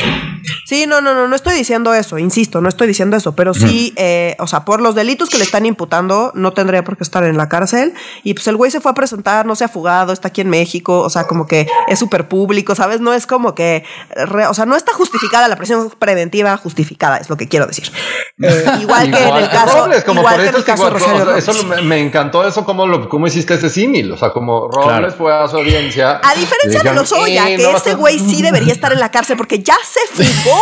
Sí, 0.66 0.86
no, 0.88 1.02
no, 1.02 1.14
no, 1.14 1.28
no 1.28 1.36
estoy 1.36 1.54
diciendo 1.56 1.94
eso, 1.94 2.18
insisto, 2.18 2.62
no 2.62 2.70
estoy 2.70 2.88
diciendo 2.88 3.18
eso, 3.18 3.34
pero 3.36 3.54
sí, 3.54 3.94
eh, 3.98 4.36
o 4.40 4.48
sea, 4.48 4.66
por 4.66 4.82
los 4.82 4.96
delitos 4.96 5.30
que 5.30 5.38
le 5.38 5.44
están 5.44 5.66
imputando, 5.66 6.32
no 6.34 6.54
tendría 6.54 6.84
por 6.84 6.98
qué 6.98 7.04
estar 7.04 7.24
en 7.24 7.38
la 7.38 7.50
cárcel. 7.50 7.94
Y 8.24 8.34
pues 8.34 8.48
el 8.48 8.56
güey 8.56 8.72
se 8.72 8.80
fue 8.82 8.92
a 8.92 8.94
presentar, 8.96 9.46
no 9.46 9.56
se 9.56 9.66
ha 9.66 9.68
fugado, 9.68 10.14
está 10.14 10.30
aquí 10.30 10.42
en 10.42 10.50
México, 10.50 11.00
o 11.02 11.10
sea, 11.10 11.26
como 11.28 11.46
que 11.46 11.68
es 11.88 12.00
súper 12.00 12.28
público, 12.28 12.74
¿sabes? 12.76 13.02
No 13.02 13.14
es 13.14 13.28
como 13.28 13.54
que, 13.54 13.84
re- 14.16 14.48
o 14.48 14.54
sea, 14.54 14.66
no 14.66 14.76
está 14.76 14.94
justificada 14.94 15.48
la 15.48 15.56
presión 15.58 15.92
preventiva, 16.00 16.56
justificada, 16.58 17.18
es 17.18 17.30
lo 17.30 17.38
que 17.38 17.48
quiero 17.48 17.68
decir. 17.68 17.92
Eh, 18.42 18.66
igual 18.82 19.12
que 19.12 19.18
en 19.20 19.28
Igual 19.28 19.44
el 19.44 19.50
que 19.50 19.56
caso, 19.56 19.78
Robles, 19.86 20.04
como 20.04 20.22
igual 20.22 20.36
por 20.36 20.44
que 20.44 20.50
en 20.50 20.56
eso 20.56 20.58
el 20.60 20.64
caso 20.64 20.84
de 20.84 20.90
igual- 20.90 21.02
Rosario 21.02 21.16
o 21.16 21.26
sea, 21.26 21.26
Robles. 21.26 21.48
eso 21.48 21.68
me, 21.68 21.82
me 21.82 22.00
encantó 22.00 22.48
eso 22.48 22.64
como 22.66 22.88
lo 22.88 23.08
cómo 23.10 23.28
hiciste 23.28 23.54
ese 23.56 23.70
símil, 23.70 24.12
o 24.12 24.18
sea, 24.18 24.32
como 24.32 24.68
Robles 24.70 24.98
Claro. 25.00 25.12
fue 25.18 25.34
a 25.34 25.48
su 25.48 25.58
audiencia. 25.58 26.20
A 26.24 26.34
diferencia 26.36 26.67
de 26.67 26.89
dijeron, 26.89 26.95
Lozoya, 26.95 27.49
"Eh, 27.49 27.57
que 27.57 27.63
no 27.63 27.69
a- 27.78 27.93
güey 27.95 28.19
sí 28.19 28.41
debería 28.41 28.74
estar 28.74 28.91
en 28.93 28.99
la 28.99 29.09
cárcel 29.11 29.38
porque 29.38 29.59
ya 29.59 29.76
se 29.84 29.99
fugó. 30.24 30.59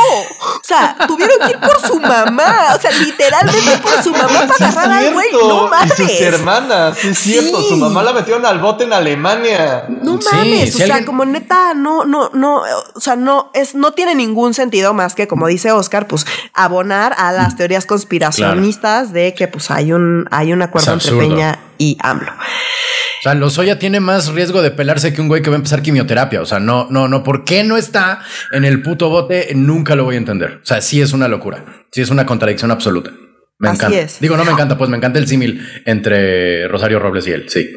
O 0.55 0.61
sea, 0.63 0.95
tuvieron 1.07 1.37
que 1.45 1.51
ir 1.51 1.59
por 1.59 1.79
su 1.81 1.99
mamá. 1.99 2.73
O 2.75 2.81
sea, 2.81 2.91
literalmente 2.91 3.77
por 3.79 4.03
su 4.03 4.11
mamá 4.11 4.45
para 4.47 4.55
Sí, 4.57 4.63
agarrar 4.63 4.91
al 5.05 5.13
güey. 5.13 5.27
No 5.31 5.67
Y 5.67 5.69
mames. 5.69 5.95
sus 5.97 6.09
hermanas, 6.21 6.97
sí, 6.97 7.09
es 7.09 7.19
cierto. 7.19 7.59
Sí. 7.61 7.69
Su 7.69 7.77
mamá 7.77 8.03
la 8.03 8.13
metieron 8.13 8.45
al 8.45 8.59
bote 8.59 8.83
en 8.85 8.93
Alemania. 8.93 9.85
No 9.89 10.19
Sí, 10.21 10.27
mames, 10.31 10.69
si 10.69 10.75
o 10.75 10.85
sea, 10.85 10.95
alguien- 10.95 11.05
como 11.05 11.25
neta, 11.25 11.73
no, 11.73 12.05
no, 12.05 12.29
no, 12.33 12.63
o 12.95 12.99
sea, 12.99 13.15
no, 13.15 13.51
es, 13.53 13.75
no 13.75 13.93
tiene 13.93 14.15
ningún 14.15 14.53
sentido 14.53 14.93
más 14.93 15.15
que, 15.15 15.27
como 15.27 15.47
dice 15.47 15.71
Oscar, 15.71 16.07
pues 16.07 16.25
abonar 16.53 17.15
a 17.17 17.31
las 17.31 17.55
teorías 17.55 17.85
conspiracionistas 17.85 19.11
de 19.13 19.33
que 19.33 19.47
pues 19.47 19.71
hay 19.71 19.91
un, 19.93 20.27
hay 20.31 20.53
un 20.53 20.61
acuerdo 20.61 20.93
entre. 20.93 21.17
Peña 21.17 21.59
y 21.79 21.97
AMLO. 22.01 22.31
O 22.31 23.21
sea, 23.23 23.33
Lozoya 23.33 23.79
tiene 23.79 23.99
más 23.99 24.31
riesgo 24.31 24.61
de 24.61 24.71
pelarse 24.71 25.11
que 25.11 25.19
un 25.19 25.27
güey 25.27 25.41
que 25.41 25.49
va 25.49 25.55
a 25.55 25.57
empezar 25.57 25.81
quimioterapia. 25.81 26.41
O 26.41 26.45
sea, 26.45 26.59
no, 26.59 26.87
no, 26.89 27.07
no. 27.07 27.23
¿Por 27.23 27.43
qué 27.43 27.63
no 27.63 27.75
está 27.75 28.21
en 28.51 28.63
el 28.63 28.81
puto 28.81 29.09
bote? 29.09 29.49
Nunca 29.55 29.95
lo 29.95 30.05
voy 30.05 30.15
a 30.15 30.19
entender. 30.19 30.59
O 30.61 30.65
sea, 30.65 30.79
sí 30.81 31.01
es 31.01 31.11
una 31.11 31.27
locura. 31.27 31.65
Sí 31.91 32.01
es 32.01 32.11
una 32.11 32.25
contradicción 32.25 32.71
absoluta. 32.71 33.11
Me 33.57 33.69
Así 33.69 33.77
encanta. 33.77 33.99
es. 33.99 34.19
Digo, 34.21 34.37
no 34.37 34.45
me 34.45 34.51
encanta, 34.51 34.77
pues 34.77 34.89
me 34.89 34.95
encanta 34.95 35.19
el 35.19 35.27
símil 35.27 35.67
entre 35.85 36.67
Rosario 36.69 36.99
Robles 36.99 37.27
y 37.27 37.31
él. 37.31 37.49
Sí. 37.49 37.69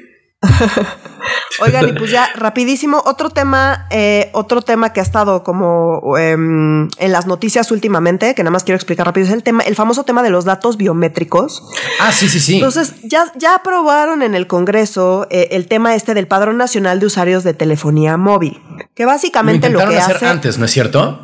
Oigan, 1.60 1.88
y 1.88 1.92
pues 1.92 2.10
ya 2.10 2.28
rapidísimo, 2.34 3.02
otro 3.04 3.30
tema, 3.30 3.86
eh, 3.90 4.30
otro 4.32 4.62
tema 4.62 4.92
que 4.92 5.00
ha 5.00 5.02
estado 5.02 5.44
como 5.44 6.16
em, 6.18 6.88
en 6.98 7.12
las 7.12 7.26
noticias 7.26 7.70
últimamente, 7.70 8.34
que 8.34 8.42
nada 8.42 8.50
más 8.50 8.64
quiero 8.64 8.76
explicar 8.76 9.06
rápido, 9.06 9.26
es 9.26 9.32
el 9.32 9.42
tema, 9.42 9.62
el 9.62 9.76
famoso 9.76 10.04
tema 10.04 10.22
de 10.22 10.30
los 10.30 10.44
datos 10.44 10.76
biométricos. 10.76 11.62
Ah, 12.00 12.10
sí, 12.10 12.28
sí, 12.28 12.40
sí. 12.40 12.54
Entonces, 12.56 12.94
ya, 13.04 13.30
ya 13.36 13.54
aprobaron 13.54 14.22
en 14.22 14.34
el 14.34 14.46
Congreso 14.46 15.28
eh, 15.30 15.48
el 15.52 15.68
tema 15.68 15.94
este 15.94 16.14
del 16.14 16.26
Padrón 16.26 16.56
Nacional 16.56 16.98
de 16.98 17.06
Usuarios 17.06 17.44
de 17.44 17.54
Telefonía 17.54 18.16
Móvil, 18.16 18.60
que 18.94 19.04
lo 19.04 19.10
básicamente 19.10 19.68
lo, 19.68 19.78
intentaron 19.78 19.94
que 19.94 20.00
hacer 20.00 20.16
hace 20.16 20.26
antes, 20.26 20.58
¿no 20.58 20.64
es 20.64 20.72
cierto? 20.72 21.20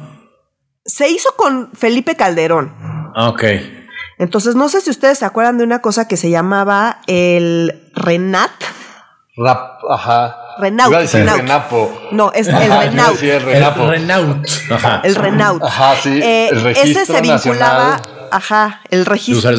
se 0.88 1.08
hizo 1.08 1.28
con 1.36 1.70
Felipe 1.74 2.16
Calderón. 2.16 2.74
Ah, 3.14 3.28
Ok. 3.28 3.44
Entonces, 4.18 4.56
no 4.56 4.68
sé 4.68 4.80
si 4.80 4.90
ustedes 4.90 5.18
se 5.18 5.24
acuerdan 5.24 5.58
de 5.58 5.64
una 5.64 5.80
cosa 5.80 6.08
que 6.08 6.16
se 6.16 6.28
llamaba 6.28 7.02
el 7.06 7.88
RENAT. 7.94 8.50
Rap, 9.38 9.80
ajá. 9.88 10.36
Renault, 10.58 10.90
Iba 10.90 10.98
a 10.98 11.02
decir 11.02 11.20
Renault. 11.20 11.40
Renapo. 11.42 12.00
No, 12.10 12.32
es 12.32 12.48
el 12.48 12.54
Ajá, 12.72 12.80
Renault. 12.80 13.22
el 13.22 13.28
El 13.30 13.42
Renapo. 13.44 13.86
Renault. 13.86 14.48
Ajá. 14.70 15.00
El 15.04 15.14
Renault. 15.14 15.62
Ajá, 15.62 15.94
sí, 16.02 16.20
Eh, 16.22 16.48
el 16.50 16.62
registro 16.62 17.02
ese 17.02 17.12
se 17.12 17.20
vinculaba, 17.22 17.90
nacional. 17.90 18.28
ajá, 18.32 18.80
el 18.90 19.04
De 19.04 19.10
registro. 19.10 19.50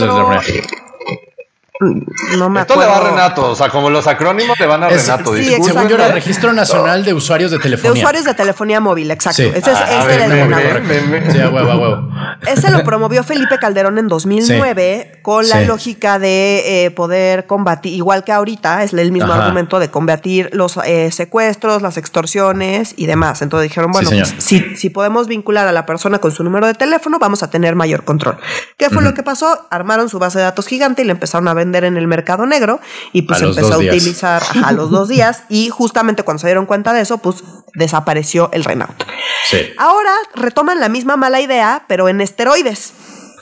No 2.37 2.49
me 2.49 2.59
Esto 2.61 2.73
acuerdo. 2.73 2.93
le 2.93 2.99
va 2.99 3.07
a 3.07 3.09
Renato, 3.11 3.51
o 3.51 3.55
sea, 3.55 3.69
como 3.69 3.89
los 3.89 4.05
acrónimos 4.05 4.59
le 4.59 4.65
van 4.65 4.83
a 4.83 4.89
Es- 4.89 5.07
Renato. 5.07 5.33
sí. 5.35 5.45
Según 5.63 5.87
yo 5.87 5.95
era. 5.95 6.09
Registro 6.09 6.51
Nacional 6.51 7.05
de 7.05 7.13
Usuarios 7.13 7.51
de 7.51 7.57
De 7.57 7.63
Telefonía. 7.63 7.93
usuarios 8.01 8.25
de 8.25 8.33
telefonía 8.33 8.81
móvil, 8.81 9.09
exacto. 9.11 9.43
Sí. 9.43 9.47
Ese, 9.55 9.71
es- 9.71 9.77
Ah, 9.77 10.01
ese 10.01 10.15
era 10.15 10.25
el 10.25 10.81
ven. 10.83 11.31
Sí, 11.31 11.39
a 11.39 11.49
huevo, 11.49 11.71
a 11.71 11.77
huevo. 11.77 12.09
Ese 12.45 12.69
lo 12.69 12.83
promovió 12.83 13.23
Felipe 13.23 13.57
Calderón 13.59 13.97
en 13.97 14.07
2009 14.09 15.19
con 15.21 15.47
la 15.47 15.59
Sí. 15.61 15.65
lógica 15.67 16.19
de 16.19 16.85
eh, 16.85 16.91
poder 16.91 17.45
combatir, 17.47 17.93
igual 17.93 18.25
que 18.25 18.33
ahorita, 18.33 18.83
es 18.83 18.91
el 18.93 19.11
mismo 19.13 19.31
Ajá. 19.31 19.43
argumento 19.43 19.79
de 19.79 19.89
combatir 19.89 20.49
los 20.51 20.77
eh, 20.85 21.11
secuestros, 21.11 21.81
las 21.81 21.95
extorsiones 21.97 22.93
y 22.97 23.05
demás. 23.05 23.41
Entonces 23.41 23.69
dijeron, 23.69 23.91
bueno, 23.91 24.09
pues, 24.09 24.35
si, 24.39 24.75
si 24.75 24.89
podemos 24.89 25.27
vincular 25.27 25.67
a 25.67 25.71
la 25.71 25.85
persona 25.85 26.19
con 26.19 26.31
su 26.31 26.43
número 26.43 26.67
de 26.67 26.73
teléfono, 26.73 27.19
vamos 27.19 27.41
a 27.41 27.49
tener 27.49 27.75
mayor 27.75 28.03
control. 28.03 28.37
¿Qué 28.77 28.89
fue 28.89 29.01
lo 29.01 29.13
que 29.13 29.23
pasó? 29.23 29.67
Armaron 29.69 30.09
su 30.09 30.19
base 30.19 30.39
de 30.39 30.43
datos 30.43 30.67
gigante 30.67 31.03
y 31.03 31.05
la 31.05 31.13
empezaron 31.13 31.47
a 31.47 31.53
vender 31.53 31.68
en 31.75 31.97
el 31.97 32.07
mercado 32.07 32.45
negro 32.45 32.79
y 33.13 33.23
pues 33.23 33.41
A 33.41 33.45
empezó 33.45 33.73
a 33.73 33.77
utilizar 33.77 34.41
a 34.63 34.71
los 34.71 34.89
dos 34.89 35.07
días 35.09 35.43
y 35.49 35.69
justamente 35.69 36.23
cuando 36.23 36.39
se 36.39 36.47
dieron 36.47 36.65
cuenta 36.65 36.93
de 36.93 37.01
eso, 37.01 37.17
pues 37.19 37.43
desapareció 37.73 38.49
el 38.53 38.63
Renault. 38.63 39.03
Sí. 39.49 39.71
Ahora 39.77 40.11
retoman 40.35 40.79
la 40.79 40.89
misma 40.89 41.17
mala 41.17 41.41
idea, 41.41 41.83
pero 41.87 42.09
en 42.09 42.21
esteroides. 42.21 42.93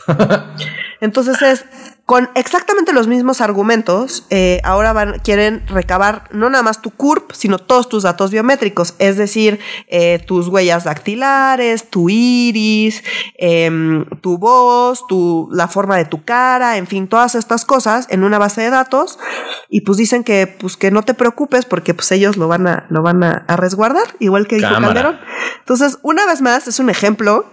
Entonces 1.02 1.42
es 1.42 1.66
con 2.08 2.30
exactamente 2.36 2.94
los 2.94 3.10
mismos 3.10 3.42
argumentos, 3.42 4.26
eh, 4.30 4.62
ahora 4.64 4.94
van, 4.94 5.20
quieren 5.20 5.68
recabar 5.68 6.24
no 6.32 6.50
nada 6.50 6.64
más 6.64 6.82
tu 6.82 6.90
CURP, 6.90 7.34
sino 7.34 7.60
todos 7.60 7.90
tus 7.90 8.04
datos 8.04 8.32
biométricos, 8.32 8.94
es 8.98 9.18
decir, 9.18 9.60
eh, 9.90 10.24
tus 10.26 10.48
huellas 10.48 10.86
dactilares, 10.86 11.90
tu 11.90 12.08
iris, 12.10 13.04
em, 13.38 14.06
tu 14.22 14.38
voz, 14.38 15.06
tu, 15.08 15.50
la 15.52 15.68
forma 15.68 15.98
de 15.98 16.06
tu 16.06 16.24
cara, 16.24 16.78
en 16.78 16.88
fin, 16.88 17.10
todas 17.10 17.36
estas 17.36 17.66
cosas 17.66 18.08
en 18.10 18.24
una 18.24 18.40
base 18.40 18.62
de 18.62 18.70
datos. 18.70 19.20
Y 19.68 19.82
pues 19.82 19.98
dicen 19.98 20.24
que, 20.24 20.48
pues 20.48 20.78
que 20.78 20.92
no 20.92 21.02
te 21.02 21.14
preocupes 21.14 21.66
porque 21.66 21.94
pues 21.94 22.10
ellos 22.14 22.38
lo 22.38 22.48
van 22.48 22.68
a, 22.68 22.86
lo 22.88 23.02
van 23.02 23.22
a, 23.22 23.44
a 23.50 23.58
resguardar, 23.58 24.16
igual 24.20 24.48
que 24.48 24.56
dijo 24.56 24.70
Cámara. 24.70 24.94
Calderón. 24.94 25.20
Entonces, 25.60 26.00
una 26.04 26.26
vez 26.26 26.42
más, 26.42 26.70
es 26.70 26.80
un 26.80 26.90
ejemplo 26.90 27.48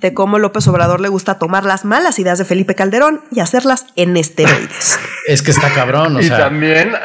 de 0.00 0.14
cómo 0.14 0.38
López 0.38 0.66
Obrador 0.68 1.00
le 1.00 1.08
gusta 1.08 1.38
tomar 1.38 1.64
las 1.64 1.84
malas 1.84 2.18
ideas 2.18 2.38
de 2.38 2.44
Felipe 2.44 2.74
Calderón 2.74 3.22
y 3.30 3.40
hacerlas 3.40 3.86
en 3.96 4.16
esteroides. 4.16 4.98
Es 5.28 5.42
que 5.42 5.50
está 5.50 5.68
cabrón, 5.74 6.16
o 6.16 6.20
y 6.20 6.24
sea. 6.24 6.38
también 6.38 6.88
eh, 6.94 6.98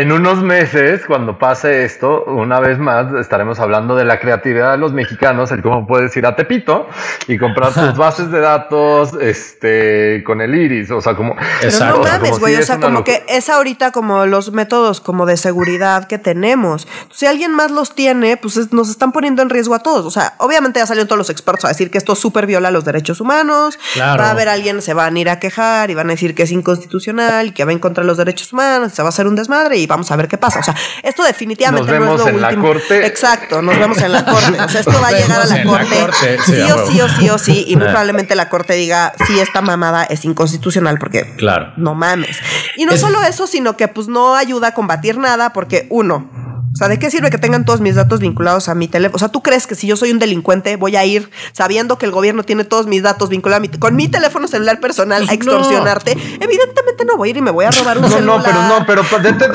en 0.00 0.10
unos 0.10 0.42
meses, 0.42 1.02
cuando 1.06 1.38
pase 1.38 1.84
esto, 1.84 2.24
una 2.24 2.58
vez 2.58 2.78
más 2.78 3.12
estaremos 3.20 3.60
hablando 3.60 3.94
de 3.96 4.04
la 4.06 4.18
creatividad 4.18 4.72
de 4.72 4.78
los 4.78 4.94
mexicanos, 4.94 5.52
el 5.52 5.60
cómo 5.60 5.86
puedes 5.86 6.16
ir 6.16 6.24
a 6.24 6.34
Tepito 6.36 6.88
y 7.28 7.36
comprar 7.36 7.74
tus 7.74 7.94
bases 7.98 8.30
de 8.30 8.40
datos 8.40 9.12
este 9.20 10.24
con 10.24 10.40
el 10.40 10.54
iris, 10.54 10.90
o 10.90 11.02
sea, 11.02 11.14
como 11.14 11.34
Pero 11.36 11.46
Exacto. 11.70 11.96
no 11.96 12.00
o 12.00 12.04
sea, 12.04 12.12
mames, 12.14 12.30
como 12.30 12.40
güey. 12.40 12.54
si 12.56 12.62
O 12.62 12.64
sea, 12.64 12.80
como 12.80 13.04
que 13.04 13.24
es 13.28 13.50
ahorita 13.50 13.92
como 13.92 14.24
los 14.24 14.52
métodos 14.52 15.02
como 15.02 15.26
de 15.26 15.36
seguridad 15.36 16.06
que 16.08 16.16
tenemos. 16.18 16.88
Si 17.10 17.26
alguien 17.26 17.52
más 17.52 17.70
los 17.70 17.94
tiene, 17.94 18.38
pues 18.38 18.56
es- 18.56 18.72
nos 18.72 18.88
están 18.88 19.12
poniendo 19.12 19.42
en 19.42 19.50
riesgo 19.50 19.74
a 19.74 19.80
todos. 19.80 20.06
O 20.06 20.10
sea, 20.10 20.32
obviamente 20.38 20.80
ya 20.80 20.86
salieron 20.86 21.08
todos 21.08 21.18
los 21.18 21.28
expertos 21.28 21.66
a 21.66 21.68
decir 21.68 21.90
que 21.90 21.98
esto 21.98 22.15
súper 22.16 22.46
viola 22.46 22.70
los 22.70 22.84
derechos 22.84 23.20
humanos. 23.20 23.78
Claro. 23.94 24.22
Va 24.22 24.28
a 24.28 24.32
haber 24.32 24.48
alguien, 24.48 24.82
se 24.82 24.94
van 24.94 25.16
a 25.16 25.18
ir 25.20 25.28
a 25.30 25.38
quejar 25.38 25.90
y 25.90 25.94
van 25.94 26.08
a 26.08 26.12
decir 26.14 26.34
que 26.34 26.42
es 26.44 26.50
inconstitucional, 26.50 27.52
que 27.54 27.64
va 27.64 27.72
en 27.72 27.78
contra 27.78 28.02
de 28.02 28.06
los 28.08 28.16
derechos 28.16 28.52
humanos, 28.52 28.92
se 28.92 29.02
va 29.02 29.08
a 29.08 29.10
hacer 29.10 29.26
un 29.26 29.34
desmadre 29.36 29.76
y 29.78 29.86
vamos 29.86 30.10
a 30.10 30.16
ver 30.16 30.28
qué 30.28 30.38
pasa. 30.38 30.60
O 30.60 30.62
sea, 30.62 30.74
esto 31.02 31.22
definitivamente 31.24 31.90
Nos 31.90 31.90
no 31.90 31.94
es 31.94 32.00
vemos 32.00 32.20
lo 32.20 32.28
en 32.28 32.40
la 32.40 32.56
corte. 32.60 33.06
Exacto, 33.06 33.62
nos 33.62 33.78
vemos 33.78 33.98
en 33.98 34.12
la 34.12 34.24
corte. 34.24 34.60
O 34.60 34.68
sea, 34.68 34.80
esto 34.80 34.92
Nos 34.92 35.02
va 35.02 35.08
a 35.08 35.12
llegar 35.12 35.40
a 35.40 35.46
la 35.46 35.62
corte. 35.64 35.96
sí, 36.44 36.52
o 36.62 36.86
sí 36.90 37.00
o 37.00 37.08
sí 37.08 37.30
o 37.30 37.38
sí. 37.38 37.64
Y 37.68 37.76
muy 37.76 37.84
Ah. 37.86 37.90
probablemente 37.90 38.34
la 38.34 38.48
corte 38.48 38.74
diga, 38.74 39.12
sí, 39.26 39.38
esta 39.40 39.60
mamada 39.62 40.04
es 40.04 40.24
inconstitucional 40.24 40.98
porque 40.98 41.34
Claro. 41.36 41.72
no 41.76 41.94
mames. 41.94 42.38
Y 42.76 42.84
no 42.86 42.92
Es- 42.92 43.00
solo 43.00 43.22
eso, 43.22 43.46
sino 43.46 43.76
que 43.76 43.88
pues 43.88 44.08
no 44.08 44.34
ayuda 44.36 44.68
a 44.68 44.74
combatir 44.74 45.18
nada 45.18 45.52
porque 45.52 45.86
uno, 45.90 46.28
o 46.72 46.76
sea, 46.76 46.88
¿de 46.88 46.98
qué 46.98 47.10
sirve 47.10 47.30
que 47.30 47.38
tengan 47.38 47.64
todos 47.64 47.80
mis 47.80 47.94
datos 47.94 48.20
vinculados 48.20 48.68
a 48.68 48.74
mi 48.74 48.88
teléfono? 48.88 49.16
O 49.16 49.18
sea, 49.18 49.28
¿tú 49.28 49.42
crees 49.42 49.66
que 49.66 49.74
si 49.74 49.86
yo 49.86 49.96
soy 49.96 50.10
un 50.12 50.18
delincuente 50.18 50.76
voy 50.76 50.96
a 50.96 51.04
ir 51.04 51.30
sabiendo 51.52 51.98
que 51.98 52.06
el 52.06 52.12
gobierno 52.12 52.42
tiene 52.42 52.64
todos 52.64 52.86
mis 52.86 53.02
datos 53.02 53.28
vinculados 53.28 53.58
a 53.58 53.60
mi, 53.60 53.68
con 53.78 53.96
mi 53.96 54.08
teléfono 54.08 54.46
celular 54.48 54.80
personal 54.80 55.26
a 55.28 55.32
extorsionarte? 55.32 56.12
Evidentemente 56.12 57.04
no 57.06 57.16
voy 57.16 57.28
a 57.28 57.30
ir 57.30 57.36
y 57.38 57.42
me 57.42 57.50
voy 57.50 57.64
a 57.64 57.70
robar 57.70 57.96
un 57.98 58.02
No, 58.02 58.08
celular. 58.10 58.36
no, 58.38 58.42
pero 58.44 58.62
no, 58.62 58.86
pero 58.86 59.22
vete, 59.22 59.46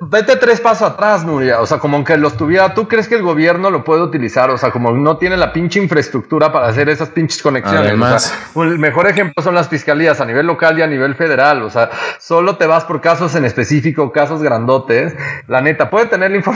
vete 0.00 0.36
tres 0.36 0.60
pasos 0.60 0.90
atrás, 0.90 1.24
Nuria. 1.24 1.60
O 1.60 1.66
sea, 1.66 1.78
como 1.78 2.02
que 2.04 2.16
los 2.16 2.36
tuviera. 2.36 2.74
¿Tú 2.74 2.88
crees 2.88 3.08
que 3.08 3.16
el 3.16 3.22
gobierno 3.22 3.70
lo 3.70 3.84
puede 3.84 4.02
utilizar? 4.02 4.50
O 4.50 4.58
sea, 4.58 4.70
como 4.70 4.92
no 4.92 5.18
tiene 5.18 5.36
la 5.36 5.52
pinche 5.52 5.80
infraestructura 5.80 6.52
para 6.52 6.68
hacer 6.68 6.88
esas 6.88 7.10
pinches 7.10 7.42
conexiones. 7.42 7.88
Además. 7.88 8.32
O 8.54 8.62
sea, 8.62 8.70
el 8.72 8.78
mejor 8.78 9.08
ejemplo 9.08 9.42
son 9.42 9.54
las 9.54 9.68
fiscalías 9.68 10.20
a 10.20 10.24
nivel 10.24 10.46
local 10.46 10.78
y 10.78 10.82
a 10.82 10.86
nivel 10.86 11.14
federal. 11.14 11.62
O 11.62 11.70
sea, 11.70 11.90
solo 12.18 12.56
te 12.56 12.66
vas 12.66 12.84
por 12.84 13.00
casos 13.00 13.34
en 13.34 13.44
específico, 13.44 14.12
casos 14.12 14.42
grandotes. 14.42 15.14
La 15.48 15.60
neta, 15.60 15.90
puede 15.90 16.06
tener 16.06 16.30
la 16.30 16.36
información, 16.36 16.51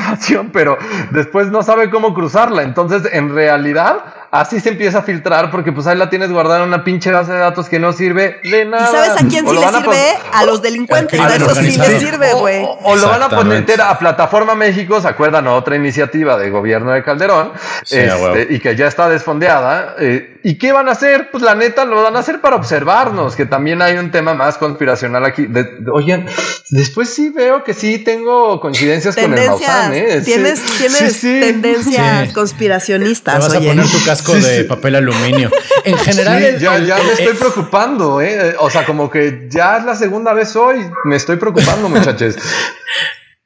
pero 0.53 0.79
después 1.11 1.49
no 1.49 1.63
sabe 1.63 1.91
cómo 1.91 2.15
cruzarla. 2.15 2.63
Entonces, 2.63 3.03
en 3.13 3.35
realidad, 3.35 4.05
así 4.31 4.61
se 4.61 4.71
empieza 4.71 4.99
a 4.99 5.03
filtrar 5.03 5.51
porque 5.51 5.73
pues 5.73 5.87
ahí 5.87 5.97
la 5.97 6.11
tienes 6.11 6.31
guardada 6.31 6.63
en 6.63 6.69
una 6.69 6.85
pinche 6.85 7.11
base 7.11 7.33
de 7.33 7.39
datos 7.39 7.69
que 7.69 7.79
no 7.79 7.93
sirve 7.93 8.41
de 8.43 8.63
¿Y 8.63 8.65
nada. 8.67 8.87
sabes 8.91 9.11
a 9.13 9.27
quién 9.29 9.47
sí 9.47 9.55
le 9.55 9.65
van 9.65 9.75
a 9.75 9.81
sirve? 9.81 9.97
A 10.33 10.45
los 10.45 10.63
delincuentes. 10.63 11.19
A 11.21 11.35
eso 11.37 11.55
sí 11.55 11.77
les 11.79 11.99
sirve, 12.01 12.33
güey. 12.35 12.63
O, 12.65 12.79
o 12.83 12.97
lo 12.97 13.09
van 13.09 13.23
a 13.23 13.29
poner 13.29 13.65
a 13.81 13.99
Plataforma 13.99 14.55
México, 14.55 15.01
¿se 15.01 15.09
acuerdan? 15.09 15.47
Otra 15.47 15.77
iniciativa 15.77 16.37
de 16.37 16.51
gobierno 16.51 16.93
de 16.93 17.03
Calderón, 17.03 17.53
Sí, 17.85 17.97
este, 17.99 18.49
y 18.55 18.59
que 18.61 18.77
ya 18.77 18.87
está 18.87 19.09
desfondeada. 19.09 19.97
eh, 19.99 20.33
¿Y 20.43 20.59
qué 20.59 20.71
van 20.73 20.89
a 20.89 20.93
hacer? 20.93 21.31
Pues 21.33 21.43
la 21.43 21.57
neta 21.57 21.85
lo 21.85 22.03
van 22.05 22.15
a 22.15 22.21
hacer 22.21 22.41
para 22.41 22.55
observarnos, 22.55 23.35
que 23.35 23.47
también 23.47 23.83
hay 23.83 23.97
un 23.99 24.13
tema 24.13 24.33
más 24.35 24.59
conspiracional 24.59 25.25
aquí. 25.25 25.47
De, 25.47 25.65
de- 25.65 25.91
oigan, 25.93 26.27
después 26.71 27.09
sí 27.09 27.31
veo 27.31 27.65
que 27.65 27.75
sí 27.75 27.99
tengo 27.99 28.61
coincidencias 28.61 29.17
con 29.17 29.25
el 29.25 29.31
Tendencias. 29.35 29.69
Maussan, 29.71 29.95
¿eh? 29.95 30.19
Sí, 30.21 30.25
Tienes, 30.25 30.61
tienes 30.79 30.99
sí, 30.99 31.11
sí. 31.13 31.41
tendencias 31.41 32.29
Sí. 32.29 32.33
conspiracionistas. 32.33 33.35
Te 33.35 33.41
vas 33.43 33.55
a 33.55 33.59
oye. 33.59 33.69
poner 33.69 33.87
tu 33.91 34.05
casco 34.05 34.26
de 34.35 34.65
papel 34.65 34.97
aluminio. 34.97 35.51
En 35.85 35.97
general, 35.99 36.39
Sí, 36.41 36.45
el- 36.47 36.59
ya, 36.61 36.77
el- 36.77 36.87
ya 36.87 36.97
me 36.97 37.03
el- 37.03 37.11
estoy 37.11 37.35
preocupando, 37.35 38.21
¿eh? 38.21 38.55
O 38.59 38.71
sea, 38.71 38.85
como 38.85 39.11
que 39.11 39.47
ya 39.51 39.79
es 39.79 39.85
la 39.85 39.95
segunda 39.95 40.33
vez 40.33 40.55
hoy. 40.57 40.89
Me 41.05 41.17
estoy 41.17 41.37
preocupando, 41.37 41.89
muchachos. 41.89 42.37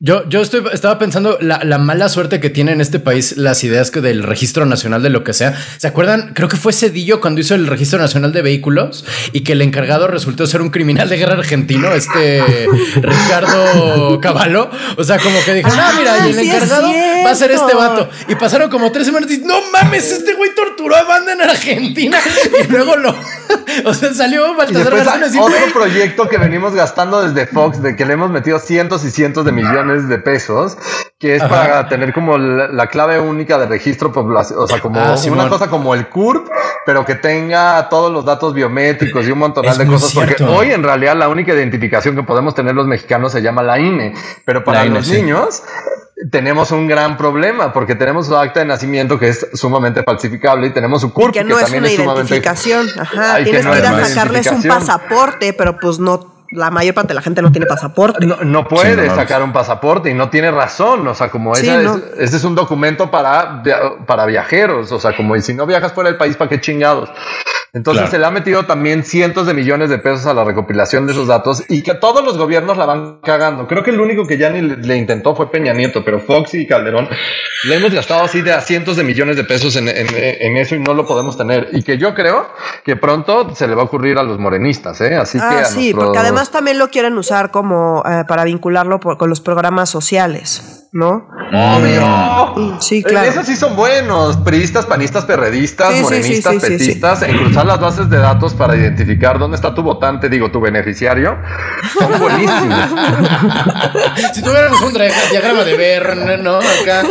Yo, 0.03 0.27
yo 0.31 0.41
estoy, 0.41 0.65
estaba 0.73 0.99
pensando 0.99 1.37
la, 1.43 1.61
la 1.63 1.77
mala 1.77 2.09
suerte 2.09 2.41
que 2.41 2.49
tiene 2.49 2.73
en 2.73 2.81
este 2.81 3.01
país 3.01 3.37
las 3.37 3.63
ideas 3.65 3.91
que 3.91 4.01
del 4.01 4.23
registro 4.23 4.65
nacional 4.65 5.03
de 5.03 5.11
lo 5.11 5.25
que 5.25 5.35
sea. 5.35 5.55
¿Se 5.77 5.87
acuerdan? 5.87 6.33
Creo 6.33 6.49
que 6.49 6.57
fue 6.57 6.73
Cedillo 6.73 7.21
cuando 7.21 7.43
hizo 7.43 7.55
el 7.55 7.67
registro 7.67 7.99
nacional 7.99 8.33
de 8.33 8.41
vehículos 8.41 9.05
y 9.33 9.43
que 9.43 9.53
el 9.53 9.61
encargado 9.61 10.09
resultó 10.09 10.47
ser 10.47 10.63
un 10.63 10.71
criminal 10.71 11.11
de 11.11 11.19
guerra 11.19 11.35
argentino, 11.35 11.93
este 11.93 12.67
Ricardo 12.95 14.19
Cavallo. 14.23 14.71
O 14.97 15.05
sea, 15.05 15.19
como 15.19 15.39
que 15.45 15.53
dijeron, 15.53 15.79
ah, 15.79 15.93
mira, 15.95 16.27
y 16.27 16.31
el 16.31 16.35
sí 16.35 16.51
encargado 16.51 16.89
va 17.23 17.31
a 17.33 17.35
ser 17.35 17.51
este 17.51 17.75
vato. 17.75 18.09
Y 18.27 18.37
pasaron 18.37 18.71
como 18.71 18.91
tres 18.91 19.05
semanas 19.05 19.31
y 19.31 19.37
no 19.41 19.61
mames, 19.71 20.13
este 20.13 20.33
güey 20.33 20.55
torturó 20.55 20.97
a 20.97 21.03
banda 21.03 21.35
en 21.35 21.43
Argentina. 21.43 22.19
Y 22.65 22.73
luego 22.73 22.97
lo, 22.97 23.15
o 23.85 23.95
sea, 23.95 24.13
salió 24.15 24.53
Y 24.53 24.57
Baltasar 24.57 24.95
otro 25.41 25.73
proyecto 25.73 26.29
que 26.29 26.39
venimos 26.39 26.75
gastando 26.75 27.23
desde 27.23 27.47
Fox, 27.47 27.83
de 27.83 27.97
que 27.97 28.05
le 28.05 28.15
hemos 28.15 28.31
metido 28.31 28.59
cientos 28.59 29.05
y 29.05 29.11
cientos 29.11 29.45
de 29.45 29.53
millones 29.53 29.90
de 30.09 30.19
pesos, 30.19 30.77
que 31.19 31.37
es 31.37 31.43
Ajá. 31.43 31.49
para 31.49 31.89
tener 31.89 32.13
como 32.13 32.39
la, 32.39 32.69
la 32.69 32.87
clave 32.89 33.19
única 33.21 33.59
de 33.59 33.67
registro 33.67 34.13
población, 34.13 34.59
o 34.59 34.67
sea, 34.67 34.81
como 34.81 34.99
Ah, 35.01 35.17
una 35.31 35.49
cosa 35.49 35.69
como 35.69 35.95
el 35.95 36.09
CURP, 36.09 36.49
pero 36.87 37.05
que 37.05 37.15
tenga 37.17 37.89
todos 37.89 38.11
los 38.13 38.25
datos 38.25 38.55
biométricos 38.55 39.27
y 39.27 39.31
un 39.31 39.39
montón 39.39 39.65
Es 39.67 39.77
de 39.79 39.87
cosas, 39.87 40.13
porque 40.15 40.35
cierto. 40.35 40.55
hoy 40.55 40.73
en 40.73 40.83
realidad 40.83 41.17
la 41.17 41.29
única 41.29 41.53
identificación 41.53 42.17
que 42.17 42.23
podemos 42.23 42.55
tener 42.55 42.75
los 42.75 42.87
mexicanos 42.87 43.33
se 43.33 43.43
llama 43.43 43.63
la 43.63 43.79
INE, 43.79 44.15
pero 44.45 44.65
para 44.65 44.85
INE, 44.87 44.97
los 44.97 45.07
sí. 45.07 45.21
niños 45.21 45.63
tenemos 46.31 46.71
un 46.71 46.87
gran 46.87 47.17
problema 47.17 47.73
porque 47.73 47.95
tenemos 47.95 48.27
su 48.27 48.37
acta 48.37 48.61
de 48.61 48.67
nacimiento 48.67 49.19
que 49.19 49.29
es 49.29 49.47
sumamente 49.55 50.03
falsificable 50.03 50.67
y 50.67 50.71
tenemos 50.71 51.01
su 51.01 51.13
CURP 51.15 51.33
que 51.33 51.45
no 51.45 51.57
es 51.59 51.63
también 51.65 51.83
una 51.85 51.93
sumamente- 51.93 52.21
identificación. 52.35 52.87
Ajá, 52.99 53.35
Ay, 53.37 53.45
que 53.45 53.51
tienes 53.51 53.65
no 53.67 53.73
que 53.73 53.79
ir 53.79 53.85
es 53.85 53.91
a 53.91 54.05
sacarles 54.07 54.47
un 54.49 54.63
pasaporte, 54.65 55.53
pero 55.55 55.79
pues 55.79 55.99
no, 55.99 56.40
la 56.53 56.71
mayor 56.71 56.95
parte 56.95 57.09
de 57.09 57.15
la 57.15 57.23
gente 57.23 57.43
no 57.43 57.53
tiene 57.53 57.67
pasaporte. 57.67 58.27
No, 58.27 58.37
no 58.43 58.67
puede 58.67 58.91
Sí, 58.91 58.97
no 58.97 59.03
mames. 59.03 59.15
sacar 59.15 59.43
un 59.43 59.53
pasaporte 59.53 60.11
y 60.11 60.15
no 60.15 60.31
tiene 60.31 60.51
razón. 60.51 61.07
O 61.07 61.15
sea, 61.15 61.31
como 61.31 61.55
Sí, 61.55 61.69
esa 61.69 61.83
no. 61.83 61.97
es, 61.97 62.03
ese 62.19 62.37
es 62.39 62.45
un 62.45 62.55
documento 62.55 63.11
para, 63.11 63.63
para 64.07 64.27
viajeros. 64.27 64.91
O 64.93 64.99
sea, 65.01 65.17
como 65.17 65.37
y 65.37 65.43
si 65.43 65.55
no 65.55 65.67
viajas 65.67 65.93
fuera 65.93 66.11
del 66.11 66.19
país, 66.19 66.37
¿para 66.37 66.49
qué 66.49 66.61
chingados? 66.61 67.09
Entonces 67.73 68.01
Claro. 68.03 68.11
se 68.11 68.19
le 68.19 68.27
ha 68.27 68.31
metido 68.33 68.67
también 68.67 69.05
cientos 69.05 69.47
de 69.47 69.55
millones 69.55 69.91
de 69.91 69.99
pesos 69.99 70.27
a 70.27 70.35
la 70.35 70.43
recopilación 70.43 71.07
de 71.07 71.13
esos 71.13 71.29
datos 71.29 71.63
y 71.69 71.83
que 71.83 71.95
todos 71.95 72.25
los 72.25 72.37
gobiernos 72.37 72.77
la 72.77 72.85
van 72.87 73.21
cagando. 73.23 73.69
Creo 73.69 73.85
que 73.85 73.91
el 73.91 74.01
único 74.01 74.27
que 74.27 74.39
ya 74.39 74.51
ni 74.51 74.61
le, 74.61 74.77
le 74.77 74.97
intentó 74.97 75.37
fue 75.37 75.51
Peña 75.53 75.73
Nieto, 75.73 76.05
pero 76.05 76.19
Fox 76.19 76.55
y 76.55 76.67
Calderón 76.67 77.09
le 77.65 77.77
hemos 77.77 77.93
gastado 77.93 78.23
así 78.25 78.41
de 78.43 78.53
a 78.53 78.61
cientos 78.61 78.97
de 78.97 79.05
millones 79.05 79.37
de 79.37 79.45
pesos 79.45 79.77
en, 79.77 79.89
en- 79.89 80.07
en 80.11 80.57
eso 80.57 80.75
y 80.75 80.81
no 80.81 80.95
lo 80.95 81.07
podemos 81.07 81.37
tener. 81.39 81.69
Y 81.73 81.83
que 81.85 81.97
yo 81.97 82.15
creo 82.15 82.49
que 82.85 82.97
pronto 82.97 83.55
se 83.55 83.69
le 83.69 83.75
va 83.77 83.83
a 83.83 83.85
ocurrir 83.85 84.19
a 84.19 84.23
los 84.25 84.39
morenistas, 84.41 85.01
¿eh? 85.03 85.15
Así 85.17 85.39
que 85.39 85.45
Ah, 85.45 85.61
a 85.61 85.65
sí, 85.67 85.77
nuestros- 85.93 86.05
porque 86.07 86.19
además 86.19 86.51
también 86.51 86.79
lo 86.79 86.89
quieren 86.89 87.17
usar 87.19 87.51
como 87.53 88.03
eh, 88.05 88.25
para 88.27 88.45
vincularlo 88.45 88.99
por- 88.99 89.17
con 89.17 89.29
los 89.31 89.41
programas 89.41 89.89
sociales, 89.91 90.80
¿no? 90.93 91.29
Obvio. 91.53 92.79
Sí, 92.81 92.99
Eh, 92.99 93.03
claro. 93.03 93.29
Esos 93.29 93.47
sí 93.47 93.57
son 93.57 93.77
buenos. 93.77 94.37
Priistas, 94.39 94.87
panistas, 94.87 95.25
perredistas, 95.25 95.89
Sí, 95.91 95.97
sí, 95.97 96.03
morenistas, 96.03 96.55
sí, 96.55 96.61
sí, 96.61 96.67
sí, 96.67 96.79
petistas, 96.79 97.23
en 97.23 97.39
cruzar 97.39 97.67
las 97.67 97.81
bases 97.81 98.11
de 98.11 98.19
datos 98.19 98.55
para 98.55 98.77
identificar 98.77 99.39
dónde 99.39 99.57
está 99.57 99.75
tu 99.75 99.83
votante, 99.83 100.29
digo, 100.29 100.51
tu 100.51 100.61
beneficiario. 100.61 101.37
Son 101.99 102.19
buenísimos. 102.19 102.91
Si 104.35 104.43
tuviéramos 104.43 104.81
un 104.83 104.93
diagrama 104.93 105.65
de 105.65 105.77
Verne, 105.77 106.39
¿no? 106.39 106.57
Acá. 106.57 107.03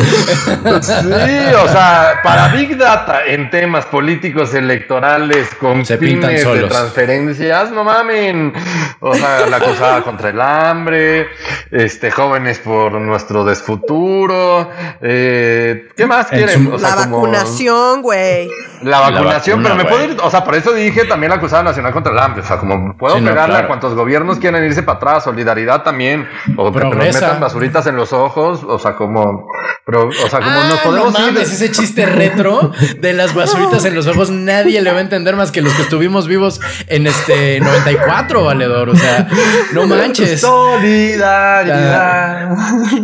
Sí, 0.82 1.56
o 1.64 1.68
sea, 1.68 2.20
para 2.24 2.50
Big 2.50 2.78
Data 2.78 3.26
en 3.26 3.50
temas 3.50 3.86
políticos 3.86 4.54
electorales 4.54 5.50
con 5.60 5.86
Se 5.86 5.98
pintan 5.98 6.32
fines 6.32 6.62
de 6.62 6.68
transferencias, 6.68 7.72
no 7.72 7.84
mamen. 7.84 8.54
O 9.00 9.14
sea, 9.14 9.46
la 9.48 9.60
cruzada 9.60 10.02
contra 10.02 10.30
el 10.30 10.42
hambre, 10.42 11.28
este, 11.72 12.12
jóvenes 12.12 12.60
por 12.60 12.94
nuestro 12.94 13.44
desfuturo. 13.70 14.70
Eh, 15.02 15.90
¿Qué 15.96 16.06
más 16.06 16.32
En 16.32 16.38
quieren? 16.40 16.66
su- 16.66 16.74
O 16.76 16.80
sea, 16.80 16.96
la 16.96 17.04
como- 17.04 17.22
vacunación, 17.22 18.02
güey. 18.02 18.50
La 18.84 19.00
vacunación, 19.02 19.62
vacuna, 19.64 19.76
pero 19.76 19.76
me 19.76 19.86
puedo 19.98 20.14
ir, 20.14 20.18
o 20.22 20.30
sea, 20.30 20.44
por 20.44 20.56
eso 20.56 20.72
dije 20.74 21.06
también 21.06 21.32
la 21.32 21.40
Cruzada 21.40 21.64
Nacional 21.64 21.92
contra 21.92 22.14
el 22.14 22.20
Hambre, 22.20 22.42
o 22.42 22.46
sea, 22.46 22.58
como 22.58 22.96
puedo 22.98 23.16
Sí, 23.16 23.22
no, 23.22 23.30
pegarle 23.30 23.54
claro. 23.56 23.66
a 23.66 23.68
cuantos 23.68 23.94
gobiernos 23.94 24.40
quieren 24.40 24.64
irse 24.64 24.84
para 24.84 24.98
atrás, 24.98 25.24
solidaridad 25.26 25.84
también, 25.84 26.28
o 26.56 26.72
que 26.72 26.80
nos 26.80 26.90
Progresa. 26.92 27.26
metan 27.28 27.40
basuritas 27.42 27.88
en 27.88 27.96
los 27.98 28.14
ojos, 28.14 28.64
o 28.64 28.80
sea, 28.80 28.96
como, 28.96 29.48
Pero, 29.90 30.08
o 30.10 30.30
sea, 30.30 30.40
como 30.40 30.52
Ah, 30.52 30.68
nos 30.70 30.80
podemos 30.82 31.14
no 31.14 31.20
ir 31.28 31.34
mames, 31.34 31.52
ese 31.52 31.72
chiste 31.72 32.06
retro 32.06 32.72
de 33.00 33.14
las 33.14 33.34
basuritas 33.34 33.84
en 33.86 33.96
los 33.96 34.06
ojos, 34.06 34.30
nadie 34.30 34.80
le 34.82 34.92
va 34.92 35.00
a 35.00 35.02
entender 35.02 35.36
más 35.36 35.52
que 35.52 35.62
los 35.64 35.74
que 35.74 35.82
estuvimos 35.82 36.28
vivos 36.28 36.62
en 36.88 37.08
este 37.08 37.60
94, 37.60 38.44
valedor. 38.44 38.90
O 38.90 38.96
sea, 38.96 39.28
no 39.74 39.88
manches. 39.88 40.42
Solidaridad. 40.42 42.50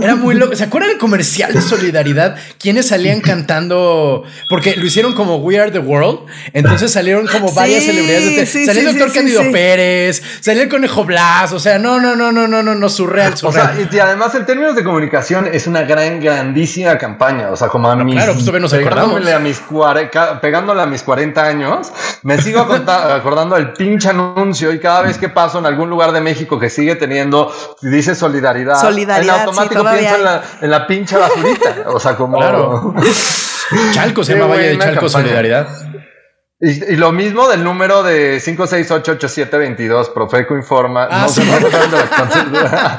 Era 0.01 0.15
muy 0.15 0.36
loco. 0.36 0.55
¿Se 0.55 0.63
acuerdan 0.63 0.89
del 0.91 0.99
comercial 0.99 1.53
de 1.53 1.61
solidaridad? 1.61 2.36
¿Quiénes 2.59 2.88
salían 2.88 3.21
cantando? 3.21 4.23
Porque 4.49 4.75
lo 4.75 4.86
hicieron 4.86 5.13
como 5.13 5.38
We 5.38 5.59
Are 5.59 5.71
the 5.71 5.79
World. 5.79 6.19
Entonces 6.53 6.91
salieron 6.91 7.27
como 7.27 7.51
varias 7.53 7.83
Sí, 7.83 7.89
celebridades. 7.91 8.36
De 8.36 8.45
sí, 8.45 8.65
salió 8.65 8.81
el 8.89 8.93
sí, 8.93 8.99
doctor 8.99 9.23
sí. 9.27 9.49
Pérez, 9.51 10.21
salió 10.39 10.63
el 10.63 10.69
Conejo 10.69 11.03
Blas. 11.03 11.51
O 11.51 11.59
sea, 11.59 11.77
no, 11.79 11.99
no, 11.99 12.15
no, 12.15 12.31
no, 12.31 12.47
no, 12.47 12.63
no, 12.63 12.75
no, 12.75 12.89
surreal, 12.89 13.33
O 13.33 13.38
surreal. 13.38 13.75
sea, 13.75 13.88
y, 13.91 13.95
y 13.95 13.99
además 13.99 14.33
en 14.36 14.45
términos 14.45 14.75
de 14.75 14.83
comunicación 14.83 15.47
es 15.51 15.67
una 15.67 15.83
gran, 15.83 16.19
grandísima 16.19 16.74
campaña. 16.97 17.49
O 17.51 17.55
sea, 17.55 17.67
como 17.69 17.89
a 17.89 17.95
mis, 17.95 18.15
claro, 18.15 18.34
pues 18.34 18.45
nos 18.59 18.71
pegándole 18.71 19.34
acordamos. 19.34 19.34
a 19.34 19.39
mis 19.39 20.39
pegándole 20.41 20.82
a 20.82 20.86
mis 20.86 21.03
40 21.03 21.43
años, 21.43 21.91
me 22.23 22.41
sigo 22.41 22.59
acordando 22.88 23.55
del 23.55 23.73
pinche 23.73 24.09
anuncio 24.09 24.73
y 24.73 24.80
cada 24.80 25.01
vez 25.01 25.17
que 25.17 25.30
paso 25.30 25.59
en 25.59 25.65
algún 25.65 25.89
lugar 25.89 26.11
de 26.11 26.21
México 26.21 26.59
que 26.59 26.69
sigue 26.69 26.95
teniendo, 26.95 27.51
dice 27.82 28.15
solidaridad, 28.15 28.80
Solidaridad, 28.80 29.36
en 29.36 29.41
automático 29.41 29.82
sí, 29.82 29.97
pienso 29.97 30.15
en 30.15 30.23
la, 30.23 30.43
en 30.61 30.71
la 30.71 30.88
pinche 30.88 31.17
basurita. 31.17 31.76
O 31.88 31.99
sea, 31.99 32.15
como... 32.15 32.38
Claro. 32.38 32.93
Chalco 33.93 34.23
se 34.23 34.34
Qué 34.34 34.39
llama 34.39 34.53
Valle 34.53 34.69
de 34.69 34.78
Chalco 34.78 35.01
campaña. 35.01 35.09
Solidaridad. 35.09 35.67
Y, 36.61 36.69
y 36.93 36.95
lo 36.95 37.11
mismo 37.11 37.49
del 37.49 37.65
número 37.65 38.01
de 38.01 38.39
5688722, 38.39 40.13
Profeco 40.13 40.55
informa. 40.55 41.05
Ah, 41.11 41.23
no 41.23 41.29
sí. 41.29 41.41
no 41.41 41.69
sé 41.69 41.77
dónde 41.77 41.97
la 41.97 42.97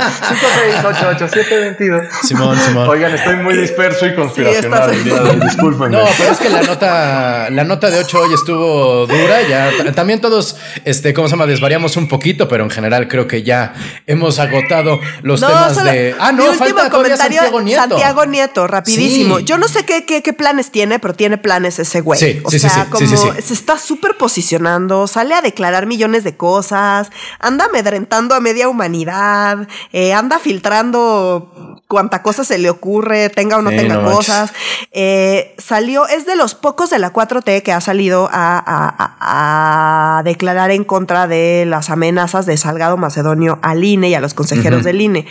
5688722. 0.83 2.09
Simón, 2.23 2.59
Simón. 2.61 2.87
Oigan, 2.87 3.15
estoy 3.15 3.37
muy 3.37 3.57
disperso 3.57 4.05
y 4.07 4.15
conspiracional. 4.15 4.95
Sí, 4.95 5.11
discúlpenme. 5.43 5.97
No, 5.97 6.05
pero 6.19 6.33
es 6.33 6.39
que 6.39 6.51
la 6.51 6.63
nota, 6.65 7.49
la 7.51 7.65
nota 7.65 7.91
de 7.91 7.99
8 8.01 8.21
hoy 8.21 8.35
estuvo 8.35 9.07
dura. 9.07 9.41
Ya 9.49 9.71
también 9.95 10.21
todos, 10.21 10.57
este, 10.85 11.15
¿cómo 11.15 11.27
se 11.29 11.33
llama? 11.33 11.47
Desvariamos 11.47 11.97
un 11.97 12.09
poquito, 12.09 12.49
pero 12.49 12.63
en 12.63 12.71
general 12.71 13.09
creo 13.09 13.27
que 13.27 13.43
ya 13.43 13.73
hemos 14.07 14.39
agotado 14.39 15.01
los 15.23 15.41
temas 15.41 15.75
solo- 15.75 15.91
de. 15.91 16.15
Ah, 16.19 16.31
no, 16.33 16.45
falta 16.53 16.91
todavía 16.91 16.91
comentario, 16.91 17.17
Santiago 17.39 17.63
Nieto. 17.63 17.81
Santiago 17.89 18.27
Nieto, 18.27 18.67
rapidísimo. 18.67 19.39
Sí. 19.39 19.45
Yo 19.45 19.57
no 19.57 19.67
sé 19.67 19.87
qué, 19.87 20.05
qué, 20.05 20.23
qué 20.23 20.35
planes 20.35 20.71
tiene, 20.71 20.99
pero 20.99 21.15
tiene 21.15 21.39
planes 21.39 21.79
ese 21.79 22.03
güey. 22.03 22.21
Sí, 22.21 22.41
o 22.45 22.51
sí, 22.51 22.59
sí, 22.59 22.69
sea, 22.69 22.85
sí, 22.85 22.91
como 22.91 23.07
sí, 23.07 23.17
sí, 23.17 23.17
sí. 23.17 23.46
Se 23.47 23.55
está 23.55 23.79
súper 23.79 24.17
posicionando, 24.19 25.07
sale 25.07 25.35
a 25.35 25.41
declarar 25.41 25.87
millones 25.87 26.25
de 26.25 26.37
cosas, 26.37 27.11
anda 27.39 27.67
amedrentando 27.67 28.35
a 28.35 28.41
media 28.41 28.69
humanidad, 28.69 29.69
eh, 29.93 30.13
anda 30.13 30.39
filtrando 30.39 31.81
cuanta 31.89 32.23
cosa 32.23 32.43
se 32.43 32.59
le 32.59 32.69
ocurre, 32.69 33.29
tenga 33.31 33.59
o 33.59 33.63
no 33.63 33.71
Sí, 33.71 33.77
tenga 33.77 33.97
no 33.99 34.11
cosas. 34.11 34.53
Eh, 34.91 35.55
salió, 35.59 36.09
es 36.09 36.27
de 36.27 36.35
los 36.35 36.57
pocos 36.57 36.91
de 36.91 36.99
la 36.99 37.13
4T 37.13 37.63
que 37.63 37.73
ha 37.73 37.81
salido 37.81 38.29
a, 38.33 38.59
a- 38.59 38.95
a- 38.99 40.19
a 40.19 40.23
declarar 40.25 40.73
en 40.73 40.83
contra 40.83 41.29
de 41.29 41.65
las 41.67 41.89
amenazas 41.91 42.45
de 42.47 42.57
Salgado 42.57 42.97
Macedonio 42.97 43.61
al 43.63 43.85
INE 43.85 44.09
y 44.09 44.15
a 44.15 44.21
los 44.21 44.35
consejeros 44.35 44.83
del 44.83 45.01
INE. 45.01 45.27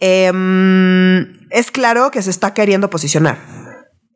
Em, 0.00 1.38
es 1.50 1.70
claro 1.70 2.10
que 2.10 2.22
se 2.22 2.30
está 2.30 2.54
queriendo 2.54 2.88
posicionar. 2.90 3.38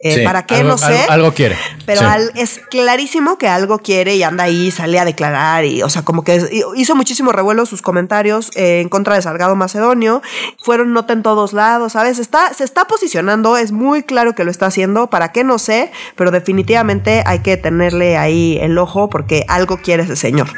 Eh, 0.04 0.16
Sí, 0.16 0.24
¿Para 0.24 0.44
qué? 0.46 0.56
algo- 0.56 0.68
no 0.70 0.78
sé. 0.78 0.86
Algo, 1.02 1.12
algo 1.12 1.32
quiere. 1.32 1.56
Pero 1.86 2.00
Sí. 2.00 2.06
al- 2.06 2.32
es 2.34 2.60
clarísimo 2.70 3.38
que 3.38 3.46
algo 3.46 3.78
quiere 3.78 4.16
y 4.16 4.24
anda 4.24 4.44
ahí, 4.44 4.72
sale 4.72 4.98
a 4.98 5.04
declarar 5.04 5.64
y, 5.64 5.82
o 5.84 5.88
sea, 5.88 6.02
como 6.02 6.24
que 6.24 6.42
hizo 6.74 6.96
muchísimo 6.96 7.30
revuelo 7.30 7.66
sus 7.66 7.82
comentarios 7.82 8.50
eh, 8.56 8.80
en 8.80 8.88
contra 8.88 9.14
de 9.14 9.22
Salgado 9.22 9.54
Macedonio. 9.54 10.20
Fueron 10.60 10.92
nota 10.92 11.12
en 11.12 11.22
todos 11.22 11.52
lados, 11.52 11.92
¿sabes? 11.92 12.18
Está, 12.18 12.52
se 12.52 12.64
está 12.64 12.86
posicionando, 12.86 13.56
es 13.56 13.70
muy 13.70 14.02
claro 14.02 14.34
que 14.34 14.42
lo 14.42 14.50
está 14.50 14.66
haciendo. 14.66 15.08
¿Para 15.08 15.30
qué? 15.30 15.44
No 15.44 15.60
sé, 15.60 15.92
pero 16.16 16.32
definitivamente 16.32 17.22
hay 17.24 17.38
que 17.38 17.56
tenerle 17.56 18.16
ahí 18.16 18.58
el 18.60 18.76
ojo 18.78 19.08
porque 19.08 19.44
algo 19.46 19.76
quiere 19.78 20.02
ese 20.02 20.16
señor. 20.16 20.48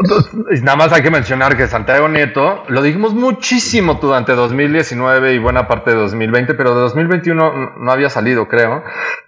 Y 0.54 0.60
Nada 0.60 0.76
más 0.76 0.92
hay 0.92 1.02
que 1.02 1.10
mencionar 1.10 1.56
que 1.56 1.66
Santiago 1.66 2.08
Nieto, 2.08 2.62
lo 2.68 2.82
dijimos 2.82 3.14
muchísimo 3.14 3.94
durante 3.94 4.32
2019 4.32 5.34
y 5.34 5.38
buena 5.38 5.66
parte 5.68 5.90
de 5.90 5.96
2020, 5.96 6.54
pero 6.54 6.74
de 6.74 6.80
2021 6.82 7.52
n- 7.54 7.68
no 7.80 7.92
había 7.92 8.10
salido, 8.10 8.48
creo. 8.48 8.82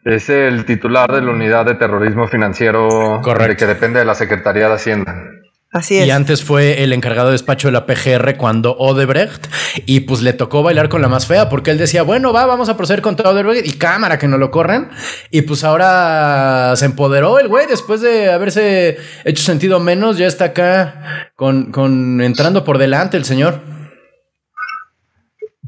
Es 0.04 0.28
el 0.30 0.64
titular 0.64 1.10
de 1.12 1.22
la 1.22 1.30
unidad 1.32 1.66
de 1.66 1.74
terrorismo 1.74 2.26
financiero 2.28 3.20
Correcto. 3.22 3.48
de 3.48 3.56
que 3.56 3.66
depende 3.66 3.98
de 4.00 4.04
la 4.04 4.14
Secretaría 4.14 4.68
de 4.68 4.74
Hacienda. 4.74 5.14
Así 5.72 5.98
es. 5.98 6.06
Y 6.06 6.10
antes 6.10 6.42
fue 6.42 6.82
el 6.82 6.92
encargado 6.92 7.28
de 7.28 7.32
despacho 7.32 7.68
de 7.68 7.72
la 7.72 7.86
PGR 7.86 8.36
cuando 8.36 8.76
Odebrecht 8.76 9.46
y 9.86 10.00
pues 10.00 10.20
le 10.20 10.32
tocó 10.32 10.64
bailar 10.64 10.88
con 10.88 11.00
la 11.00 11.08
más 11.08 11.26
fea 11.26 11.48
porque 11.48 11.70
él 11.70 11.78
decía, 11.78 12.02
bueno, 12.02 12.32
va, 12.32 12.44
vamos 12.46 12.68
a 12.68 12.76
proceder 12.76 13.02
contra 13.02 13.30
Odebrecht 13.30 13.66
y 13.66 13.72
cámara 13.74 14.18
que 14.18 14.26
no 14.26 14.36
lo 14.36 14.50
corren. 14.50 14.88
Y 15.30 15.42
pues 15.42 15.62
ahora 15.62 16.74
se 16.76 16.86
empoderó 16.86 17.38
el 17.38 17.46
güey 17.46 17.66
después 17.68 18.00
de 18.00 18.32
haberse 18.32 18.98
hecho 19.24 19.44
sentido 19.44 19.78
menos, 19.78 20.18
ya 20.18 20.26
está 20.26 20.46
acá 20.46 21.30
con, 21.36 21.70
con 21.70 22.20
entrando 22.20 22.64
por 22.64 22.78
delante 22.78 23.16
el 23.16 23.24
señor. 23.24 23.79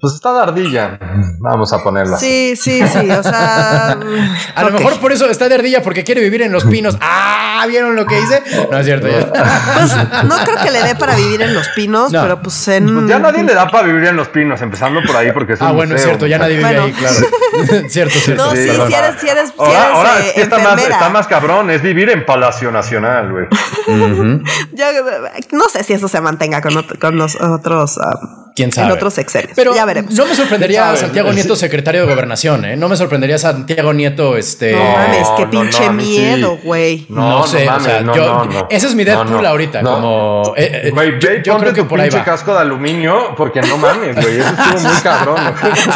Pues 0.02 0.14
está 0.14 0.32
de 0.32 0.40
ardilla, 0.40 0.98
vamos 1.38 1.72
a 1.72 1.80
ponerla. 1.80 2.16
Sí, 2.16 2.56
sí, 2.56 2.82
sí, 2.88 3.08
o 3.08 3.22
sea... 3.22 3.92
A 4.56 4.64
lo 4.64 4.72
mejor 4.72 4.98
por 4.98 5.12
eso 5.12 5.30
está 5.30 5.48
de 5.48 5.54
ardilla 5.54 5.80
porque 5.80 6.02
quiere 6.02 6.20
vivir 6.20 6.42
en 6.42 6.50
los 6.50 6.64
pinos. 6.64 6.98
Ah, 7.54 7.66
¿vieron 7.68 7.94
lo 7.94 8.04
que 8.06 8.18
hice? 8.18 8.42
No 8.72 8.78
es 8.78 8.84
cierto. 8.84 9.06
ya. 9.06 9.30
Pues, 9.76 10.24
no 10.24 10.36
creo 10.44 10.56
que 10.64 10.72
le 10.72 10.82
dé 10.82 10.96
para 10.96 11.14
vivir 11.14 11.40
en 11.42 11.54
los 11.54 11.68
pinos, 11.68 12.10
No. 12.10 12.22
pero 12.22 12.42
pues 12.42 12.66
en... 12.66 12.92
Pues 12.92 13.06
ya 13.06 13.20
nadie 13.20 13.44
le 13.44 13.54
da 13.54 13.68
para 13.70 13.86
vivir 13.86 14.02
en 14.08 14.16
los 14.16 14.26
pinos, 14.30 14.60
empezando 14.62 15.00
por 15.06 15.14
ahí 15.14 15.30
porque 15.30 15.52
es 15.52 15.60
un 15.60 15.68
Ah, 15.68 15.70
bueno, 15.70 15.94
es 15.94 16.02
cierto, 16.02 16.26
ya 16.26 16.38
nadie 16.38 16.56
vive 16.56 16.68
Bueno. 16.68 16.82
ahí, 16.86 16.92
claro. 16.92 17.14
cierto, 17.88 18.18
cierto. 18.18 18.44
No, 18.44 18.50
sí, 18.50 18.66
perdón. 18.66 18.88
si 18.88 18.94
eres, 18.94 19.20
si 19.20 19.28
eres, 19.28 19.48
si 19.50 19.54
Ahora, 19.58 19.72
eres, 19.84 19.94
ahora 19.94 20.18
eh, 20.18 20.24
es 20.26 20.32
que 20.34 20.40
está 20.42 20.58
más, 20.58 20.82
está 20.82 21.08
más 21.10 21.26
cabrón, 21.28 21.70
es 21.70 21.82
vivir 21.82 22.10
en 22.10 22.26
Palacio 22.26 22.72
Nacional, 22.72 23.30
güey. 23.30 23.46
Ya, 24.72 24.88
no 25.52 25.68
sé 25.68 25.84
si 25.84 25.92
eso 25.92 26.08
se 26.08 26.20
mantenga 26.20 26.60
con, 26.62 26.82
con 26.98 27.16
los 27.16 27.40
otros. 27.40 27.98
ah, 28.02 28.41
¿Quién 28.54 28.72
sabe? 28.72 28.88
En 28.88 28.92
otros 28.92 29.14
sexenios. 29.14 29.52
Pero 29.56 29.74
ya 29.74 29.84
veremos. 29.84 30.12
no 30.14 30.26
me 30.26 30.34
sorprendería 30.34 30.80
¿Quién 30.80 30.86
sabe? 30.88 30.98
Santiago 30.98 31.32
Nieto 31.34 31.56
secretario 31.56 32.02
de 32.02 32.12
gobernación, 32.12 32.64
¿eh? 32.64 32.76
No 32.76 32.88
me 32.88 32.96
sorprendería 32.96 33.38
Santiago 33.38 33.92
Nieto, 33.92 34.36
este... 34.36 34.72
No 34.72 34.84
mames, 34.84 35.28
qué 35.36 35.44
no, 35.44 35.50
pinche 35.50 35.80
no, 35.84 35.90
a 35.90 35.92
miedo, 35.92 36.58
güey. 36.62 37.06
No, 37.08 37.22
No, 37.22 37.38
no 37.40 37.46
sé, 37.46 37.64
mames, 37.64 37.82
o 37.82 37.84
sea, 37.90 38.00
no, 38.02 38.14
yo, 38.14 38.26
no, 38.26 38.44
no. 38.44 38.66
ese 38.70 38.86
es 38.86 38.94
mi 38.94 39.04
Deadpool 39.04 39.30
No, 39.30 39.42
no, 39.42 39.48
ahorita, 39.48 39.82
no. 39.82 39.94
como... 39.94 40.54
eh, 40.56 40.82
eh, 40.84 40.90
Güey, 40.90 41.18
yo, 41.18 41.32
y 41.32 41.42
yo 41.42 41.52
ponte 41.52 41.64
creo 41.64 41.74
que 41.74 41.82
tu 41.82 41.88
por 41.88 42.00
ahí 42.00 42.08
pinche 42.08 42.18
va. 42.18 42.24
casco 42.24 42.52
de 42.52 42.60
aluminio, 42.60 43.34
porque 43.36 43.60
no 43.62 43.76
mames, 43.78 44.16
güey. 44.16 44.38
Eso 44.38 44.48
estuvo 44.48 44.88
muy 44.92 45.00
cabrón. 45.02 45.36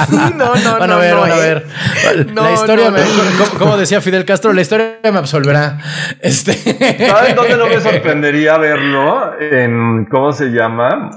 Sí, 0.08 0.16
no, 0.36 0.54
no, 0.54 0.78
Van 0.78 0.88
no. 0.90 0.96
a 0.96 0.98
ver, 0.98 1.14
no, 1.14 1.20
van 1.20 1.30
a 1.32 1.36
eh. 1.36 1.40
ver. 1.40 1.66
No, 2.32 2.42
la 2.42 2.52
historia, 2.52 2.86
no, 2.86 2.90
me, 2.92 3.00
no. 3.00 3.06
como, 3.38 3.58
como 3.58 3.76
decía 3.76 4.00
Fidel 4.00 4.24
Castro, 4.24 4.52
la 4.52 4.60
historia 4.62 4.98
me 5.02 5.18
absolverá. 5.18 5.78
Este... 6.20 6.54
¿Sabes 7.08 7.34
dónde 7.34 7.56
no 7.56 7.66
me 7.66 7.80
sorprendería 7.80 8.56
verlo? 8.58 9.32
En, 9.40 10.06
¿cómo 10.10 10.32
se 10.32 10.46
llama? 10.46 11.10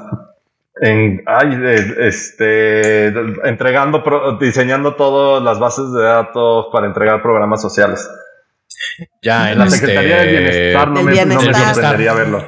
En, 0.82 1.22
ay, 1.26 1.56
de- 1.58 2.08
este, 2.08 3.08
entregando, 3.44 4.04
pro- 4.04 4.38
diseñando 4.38 4.96
todas 4.96 5.44
las 5.44 5.60
bases 5.60 5.92
de 5.92 6.02
datos 6.04 6.68
para 6.72 6.88
entregar 6.88 7.22
programas 7.22 7.62
sociales. 7.62 8.08
Ya, 9.22 9.52
en 9.52 9.60
La 9.60 9.66
este... 9.66 9.78
Secretaría 9.78 10.18
del 10.18 10.30
Bienestar 10.30 10.88
no 10.88 10.94
me, 10.94 11.02
no 11.02 11.06
me 11.06 11.14
bienestar. 11.38 11.66
sorprendería 11.74 12.14
verlo. 12.14 12.46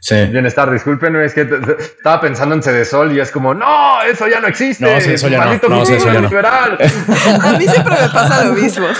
Sí. 0.00 0.26
Bienestar, 0.26 0.70
discúlpenme, 0.70 1.24
es 1.24 1.32
que 1.34 1.48
estaba 1.78 2.20
pensando 2.20 2.54
en 2.54 2.62
Cedesol 2.62 3.10
y 3.16 3.20
es 3.20 3.30
como, 3.30 3.54
no, 3.54 4.02
eso 4.02 4.28
ya 4.28 4.38
no 4.38 4.46
existe. 4.48 4.84
No, 4.84 4.90
eso 4.90 5.28
ya 5.28 5.44
no. 5.46 5.68
No, 5.68 5.86
sí, 5.86 5.94
eso 5.94 6.12
ya 6.12 6.20
no. 6.20 6.28
liberal. 6.28 6.76
A 7.42 7.52
mí 7.58 7.66
siempre 7.66 7.94
me 8.02 8.08
pasa 8.10 8.44
lo 8.44 8.52
mismo. 8.52 8.86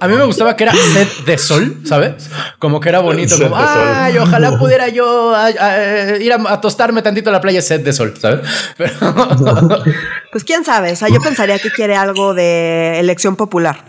A 0.00 0.08
mí 0.08 0.14
me 0.16 0.24
gustaba 0.24 0.56
que 0.56 0.64
era 0.64 0.72
sed 0.74 1.06
de 1.26 1.38
sol, 1.38 1.76
¿sabes? 1.84 2.28
Como 2.58 2.80
que 2.80 2.88
era 2.88 2.98
bonito, 3.00 3.36
como, 3.38 3.56
ay, 3.56 4.18
ojalá 4.18 4.58
pudiera 4.58 4.88
yo 4.88 5.34
a- 5.34 5.46
a- 5.46 6.16
ir 6.16 6.32
a, 6.32 6.36
a 6.52 6.60
tostarme 6.60 7.02
tantito 7.02 7.30
a 7.30 7.32
la 7.32 7.40
playa 7.40 7.62
sed 7.62 7.80
de 7.84 7.92
sol, 7.92 8.14
¿sabes? 8.20 8.40
Pero 8.76 8.92
Pues 10.32 10.44
quién 10.44 10.64
sabe. 10.64 10.92
O 10.92 10.96
sea, 10.96 11.08
yo 11.08 11.20
pensaría 11.20 11.58
que 11.58 11.70
quiere 11.70 11.94
algo 11.96 12.34
de 12.34 12.98
elección 12.98 13.36
popular. 13.36 13.84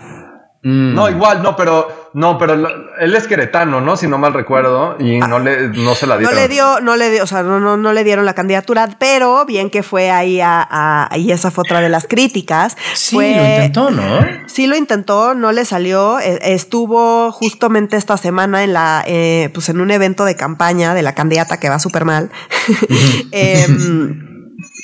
Mm. 0.64 0.93
No, 0.93 1.09
igual, 1.09 1.41
no, 1.41 1.55
pero 1.55 2.12
no, 2.14 2.38
pero 2.38 2.53
él 2.99 3.16
es 3.16 3.26
queretano, 3.26 3.82
¿no? 3.82 3.97
Si 3.97 4.07
no 4.07 4.20
mal 4.20 4.34
recuerdo, 4.34 4.95
y 4.99 5.18
no 5.18 5.39
le, 5.39 5.70
no 5.70 5.95
se 5.95 6.05
la 6.05 6.16
No 6.16 6.20
dieron. 6.20 6.36
le 6.36 6.47
dio, 6.49 6.80
no 6.82 6.95
le 6.97 7.09
dio, 7.09 7.24
o 7.24 7.28
sea, 7.28 7.41
no, 7.41 7.59
no, 7.59 7.78
no 7.78 7.93
le 7.93 8.03
dieron 8.03 8.26
la 8.26 8.36
candidatura, 8.36 8.88
pero 8.99 9.43
bien 9.45 9.72
que 9.72 9.82
fue 9.82 10.12
ahí 10.12 10.39
a, 10.39 10.68
a- 11.09 11.18
y 11.18 11.32
esa 11.32 11.49
fue 11.49 11.64
otra 11.64 11.82
de 11.82 11.89
las 11.89 12.05
críticas. 12.05 12.78
sí, 12.93 13.16
Fue- 13.16 13.36
lo 13.36 13.41
intentó, 13.43 13.89
¿no? 13.89 14.03
Sí 14.45 14.68
lo 14.68 14.76
intentó, 14.76 15.34
no 15.34 15.51
le 15.51 15.66
salió. 15.66 16.20
Eh, 16.20 16.38
Estuvo 16.53 17.32
justamente 17.32 17.97
esta 17.97 18.18
semana 18.18 18.64
en 18.64 18.74
la, 18.74 19.03
eh, 19.07 19.49
pues 19.55 19.70
en 19.70 19.82
un 19.82 19.89
evento 19.89 20.26
de 20.26 20.36
campaña 20.36 20.93
de 20.93 21.01
la 21.01 21.16
candidata 21.16 21.59
que 21.59 21.70
va 21.70 21.80
súper 21.80 22.05
mal. 22.05 22.30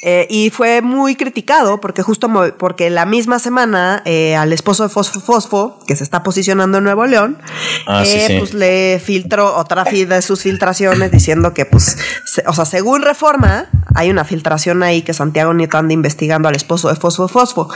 Eh, 0.03 0.27
y 0.29 0.49
fue 0.51 0.81
muy 0.81 1.15
criticado 1.15 1.81
porque 1.81 2.03
justo 2.03 2.29
porque 2.59 2.89
la 2.89 3.05
misma 3.05 3.39
semana 3.39 4.03
eh, 4.05 4.35
al 4.35 4.53
esposo 4.53 4.83
de 4.83 4.89
Fosfo 4.89 5.19
Fosfo, 5.19 5.79
que 5.87 5.95
se 5.95 6.03
está 6.03 6.23
posicionando 6.23 6.77
en 6.77 6.83
Nuevo 6.83 7.05
León, 7.05 7.39
ah, 7.87 8.03
eh, 8.05 8.37
pues 8.39 8.53
le 8.53 9.01
filtró 9.03 9.55
otra 9.55 9.85
de 9.85 10.21
sus 10.21 10.41
filtraciones 10.41 11.11
diciendo 11.11 11.53
que, 11.53 11.65
pues, 11.65 11.97
o 12.45 12.53
sea, 12.53 12.65
según 12.65 13.01
Reforma, 13.01 13.69
hay 13.95 14.09
una 14.09 14.25
filtración 14.25 14.83
ahí 14.83 15.01
que 15.01 15.13
Santiago 15.13 15.53
Nieto 15.53 15.77
anda 15.77 15.93
investigando 15.93 16.49
al 16.49 16.55
esposo 16.55 16.89
de 16.89 16.95
Fosfo 16.95 17.27
Fosfo, 17.27 17.69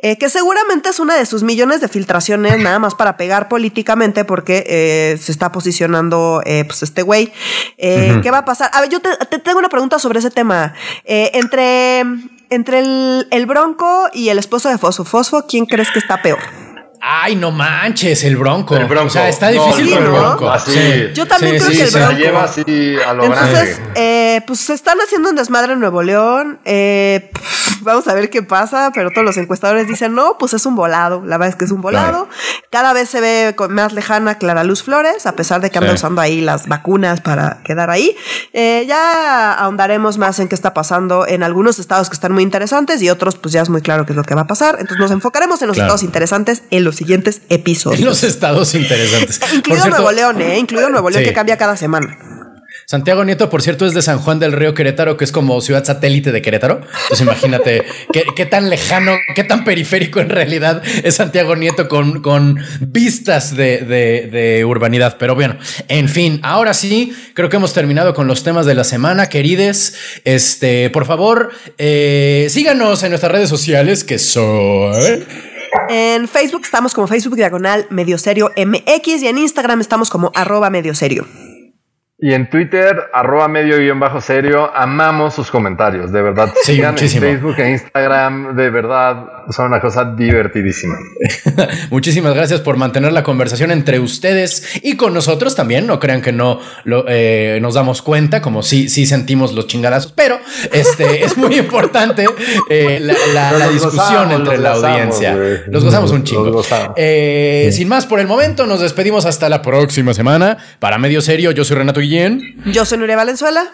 que 0.00 0.30
seguramente 0.30 0.88
es 0.88 1.00
una 1.00 1.16
de 1.16 1.26
sus 1.26 1.42
millones 1.42 1.80
de 1.80 1.88
filtraciones 1.88 2.58
nada 2.60 2.78
más 2.78 2.94
para 2.94 3.16
pegar 3.16 3.48
políticamente 3.48 4.24
porque 4.24 5.16
se 5.20 5.32
está 5.32 5.52
posicionando, 5.52 6.40
pues, 6.44 6.82
este 6.82 7.02
güey. 7.02 7.32
¿Qué 7.76 8.30
va 8.30 8.38
a 8.38 8.44
pasar? 8.44 8.70
A 8.72 8.80
ver, 8.80 8.90
yo 8.90 9.00
te, 9.00 9.10
te 9.28 9.38
tengo 9.38 9.58
una 9.58 9.68
pregunta 9.68 9.98
sobre 9.98 10.20
ese 10.20 10.30
tema. 10.30 10.72
entre 11.04 11.65
entre, 12.50 12.78
el, 12.78 13.46
Bronco 13.46 14.08
y 14.12 14.28
el 14.28 14.38
esposo 14.38 14.68
de 14.68 14.78
Fosfo, 14.78 15.04
Fosfo, 15.04 15.46
¿quién 15.46 15.66
crees 15.66 15.90
que 15.90 15.98
está 15.98 16.22
peor? 16.22 16.65
Ay, 17.08 17.36
no 17.36 17.52
manches, 17.52 18.24
el 18.24 18.36
bronco. 18.36 18.74
O 18.74 19.10
sea, 19.10 19.28
está 19.28 19.50
difícil 19.50 19.90
con 19.90 20.02
el 20.02 20.10
bronco. 20.10 20.52
Yo 21.14 21.26
también 21.26 21.56
creo 21.56 21.68
que 21.68 21.82
el 21.82 21.90
bronco. 21.90 22.10
Se 22.10 22.16
lleva 22.16 22.42
así 22.42 22.96
a 23.06 23.14
lo 23.14 23.24
Entonces, 23.24 23.80
eh, 23.94 24.40
pues 24.44 24.58
se 24.58 24.74
están 24.74 24.98
haciendo 24.98 25.30
un 25.30 25.36
desmadre 25.36 25.74
en 25.74 25.78
Nuevo 25.78 26.02
León. 26.02 26.58
Eh, 26.64 27.30
vamos 27.82 28.08
a 28.08 28.14
ver 28.14 28.28
qué 28.28 28.42
pasa, 28.42 28.90
pero 28.92 29.12
todos 29.12 29.24
los 29.24 29.36
encuestadores 29.36 29.86
dicen, 29.86 30.16
no, 30.16 30.36
pues 30.36 30.52
es 30.54 30.66
un 30.66 30.74
volado. 30.74 31.22
La 31.24 31.38
verdad 31.38 31.50
es 31.50 31.54
que 31.56 31.64
es 31.66 31.70
un 31.70 31.80
volado. 31.80 32.28
Cada 32.70 32.92
vez 32.92 33.08
se 33.08 33.20
ve 33.20 33.54
más 33.68 33.92
lejana 33.92 34.38
Clara 34.38 34.64
Luz 34.64 34.82
Flores, 34.82 35.26
a 35.26 35.36
pesar 35.36 35.60
de 35.60 35.70
que 35.70 35.78
anda 35.78 35.94
usando 35.94 36.20
ahí 36.20 36.40
las 36.40 36.66
vacunas 36.66 37.20
para 37.20 37.60
quedar 37.62 37.88
ahí. 37.88 38.16
Eh, 38.52 38.84
ya 38.88 39.52
ahondaremos 39.52 40.18
más 40.18 40.40
en 40.40 40.48
qué 40.48 40.56
está 40.56 40.74
pasando 40.74 41.24
en 41.24 41.44
algunos 41.44 41.78
estados 41.78 42.08
que 42.08 42.14
están 42.14 42.32
muy 42.32 42.42
interesantes 42.42 43.00
y 43.00 43.10
otros, 43.10 43.36
pues 43.36 43.52
ya 43.52 43.62
es 43.62 43.68
muy 43.70 43.80
claro 43.80 44.06
qué 44.06 44.12
es 44.12 44.16
lo 44.16 44.24
que 44.24 44.34
va 44.34 44.42
a 44.42 44.46
pasar. 44.48 44.76
Entonces 44.80 44.98
nos 44.98 45.12
enfocaremos 45.12 45.62
en 45.62 45.68
los 45.68 45.78
estados 45.78 46.02
interesantes 46.02 46.64
en 46.70 46.82
los 46.82 46.95
siguientes 46.96 47.42
episodios. 47.48 48.00
Los 48.04 48.22
estados 48.22 48.74
interesantes. 48.74 49.40
Incluido 49.54 49.88
Nuevo 49.88 50.12
León, 50.12 50.40
¿eh? 50.40 50.58
Incluido 50.58 50.88
Nuevo 50.88 51.10
León 51.10 51.24
que 51.24 51.32
cambia 51.32 51.56
cada 51.56 51.76
semana. 51.76 52.18
Santiago 52.86 53.24
Nieto, 53.24 53.50
por 53.50 53.62
cierto, 53.62 53.84
es 53.84 53.94
de 53.94 54.02
San 54.02 54.20
Juan 54.20 54.38
del 54.38 54.52
Río 54.52 54.72
Querétaro, 54.72 55.16
que 55.16 55.24
es 55.24 55.32
como 55.32 55.60
ciudad 55.60 55.84
satélite 55.84 56.30
de 56.30 56.40
Querétaro. 56.40 56.82
Entonces 57.02 57.20
imagínate 57.20 57.84
qué, 58.36 58.46
tan 58.46 58.70
lejano, 58.70 59.16
qué 59.34 59.42
tan 59.42 59.64
periférico 59.64 60.20
en 60.20 60.28
realidad 60.28 60.82
es 61.02 61.16
Santiago 61.16 61.56
Nieto 61.56 61.88
con, 61.88 62.22
con 62.22 62.60
vistas 62.80 63.56
de, 63.56 64.64
urbanidad. 64.64 65.16
Pero 65.18 65.34
bueno, 65.34 65.56
en 65.88 66.08
fin, 66.08 66.38
ahora 66.44 66.74
sí, 66.74 67.12
creo 67.34 67.48
que 67.48 67.56
hemos 67.56 67.72
terminado 67.72 68.14
con 68.14 68.28
los 68.28 68.44
temas 68.44 68.66
de 68.66 68.76
la 68.76 68.84
semana, 68.84 69.28
querides. 69.28 69.96
Este, 70.24 70.88
por 70.90 71.06
favor, 71.06 71.50
eh, 71.78 72.46
síganos 72.50 73.02
en 73.02 73.10
nuestras 73.10 73.32
redes 73.32 73.48
sociales, 73.48 74.04
que 74.04 74.20
son... 74.20 75.26
En 75.88 76.28
Facebook 76.28 76.62
estamos 76.64 76.94
como 76.94 77.06
Facebook 77.06 77.36
Diagonal 77.36 77.86
Medio 77.90 78.18
Serio 78.18 78.50
MX 78.56 79.22
y 79.22 79.28
en 79.28 79.38
Instagram 79.38 79.80
estamos 79.80 80.10
como 80.10 80.32
arroba 80.34 80.70
medio 80.70 80.94
serio. 80.94 81.26
Y 82.18 82.32
en 82.32 82.48
Twitter, 82.48 82.96
arroba 83.12 83.46
medio 83.46 83.76
guion 83.76 84.00
bajo 84.00 84.22
serio, 84.22 84.74
amamos 84.74 85.34
sus 85.34 85.50
comentarios, 85.50 86.10
de 86.12 86.22
verdad. 86.22 86.50
Sí, 86.62 86.80
en 86.80 86.96
Facebook 86.96 87.56
e 87.58 87.72
Instagram, 87.72 88.56
de 88.56 88.70
verdad, 88.70 89.16
son 89.50 89.66
una 89.66 89.82
cosa 89.82 90.14
divertidísima. 90.16 90.96
Muchísimas 91.90 92.34
gracias 92.34 92.62
por 92.62 92.78
mantener 92.78 93.12
la 93.12 93.22
conversación 93.22 93.70
entre 93.70 94.00
ustedes 94.00 94.80
y 94.82 94.96
con 94.96 95.12
nosotros 95.12 95.54
también. 95.54 95.86
No 95.86 96.00
crean 96.00 96.22
que 96.22 96.32
no 96.32 96.58
lo, 96.84 97.04
eh, 97.06 97.58
nos 97.60 97.74
damos 97.74 98.00
cuenta, 98.00 98.40
como 98.40 98.62
sí, 98.62 98.88
sí 98.88 99.04
sentimos 99.04 99.52
los 99.52 99.66
chingadazos, 99.66 100.12
pero 100.12 100.38
este 100.72 101.22
es 101.22 101.36
muy 101.36 101.58
importante 101.58 102.24
eh, 102.70 102.98
la, 103.34 103.68
discusión 103.68 104.32
entre 104.32 104.56
la 104.56 104.72
audiencia. 104.72 105.36
Los 105.68 105.84
gozamos 105.84 106.10
un 106.12 106.24
chingo. 106.24 106.62
Eh, 106.96 107.68
sin 107.72 107.88
más 107.88 108.06
por 108.06 108.20
el 108.20 108.26
momento, 108.26 108.64
nos 108.66 108.80
despedimos 108.80 109.26
hasta 109.26 109.50
la 109.50 109.60
próxima 109.60 110.14
semana. 110.14 110.56
Para 110.78 110.96
Medio 110.96 111.20
Serio, 111.20 111.50
yo 111.50 111.62
soy 111.62 111.76
Renato 111.76 112.05
yo 112.66 112.84
soy 112.84 112.98
Nuria 112.98 113.16
Valenzuela. 113.16 113.66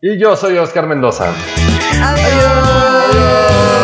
Y 0.00 0.18
yo 0.18 0.36
soy 0.36 0.56
Oscar 0.58 0.86
Mendoza. 0.86 1.32
Adiós. 2.02 3.77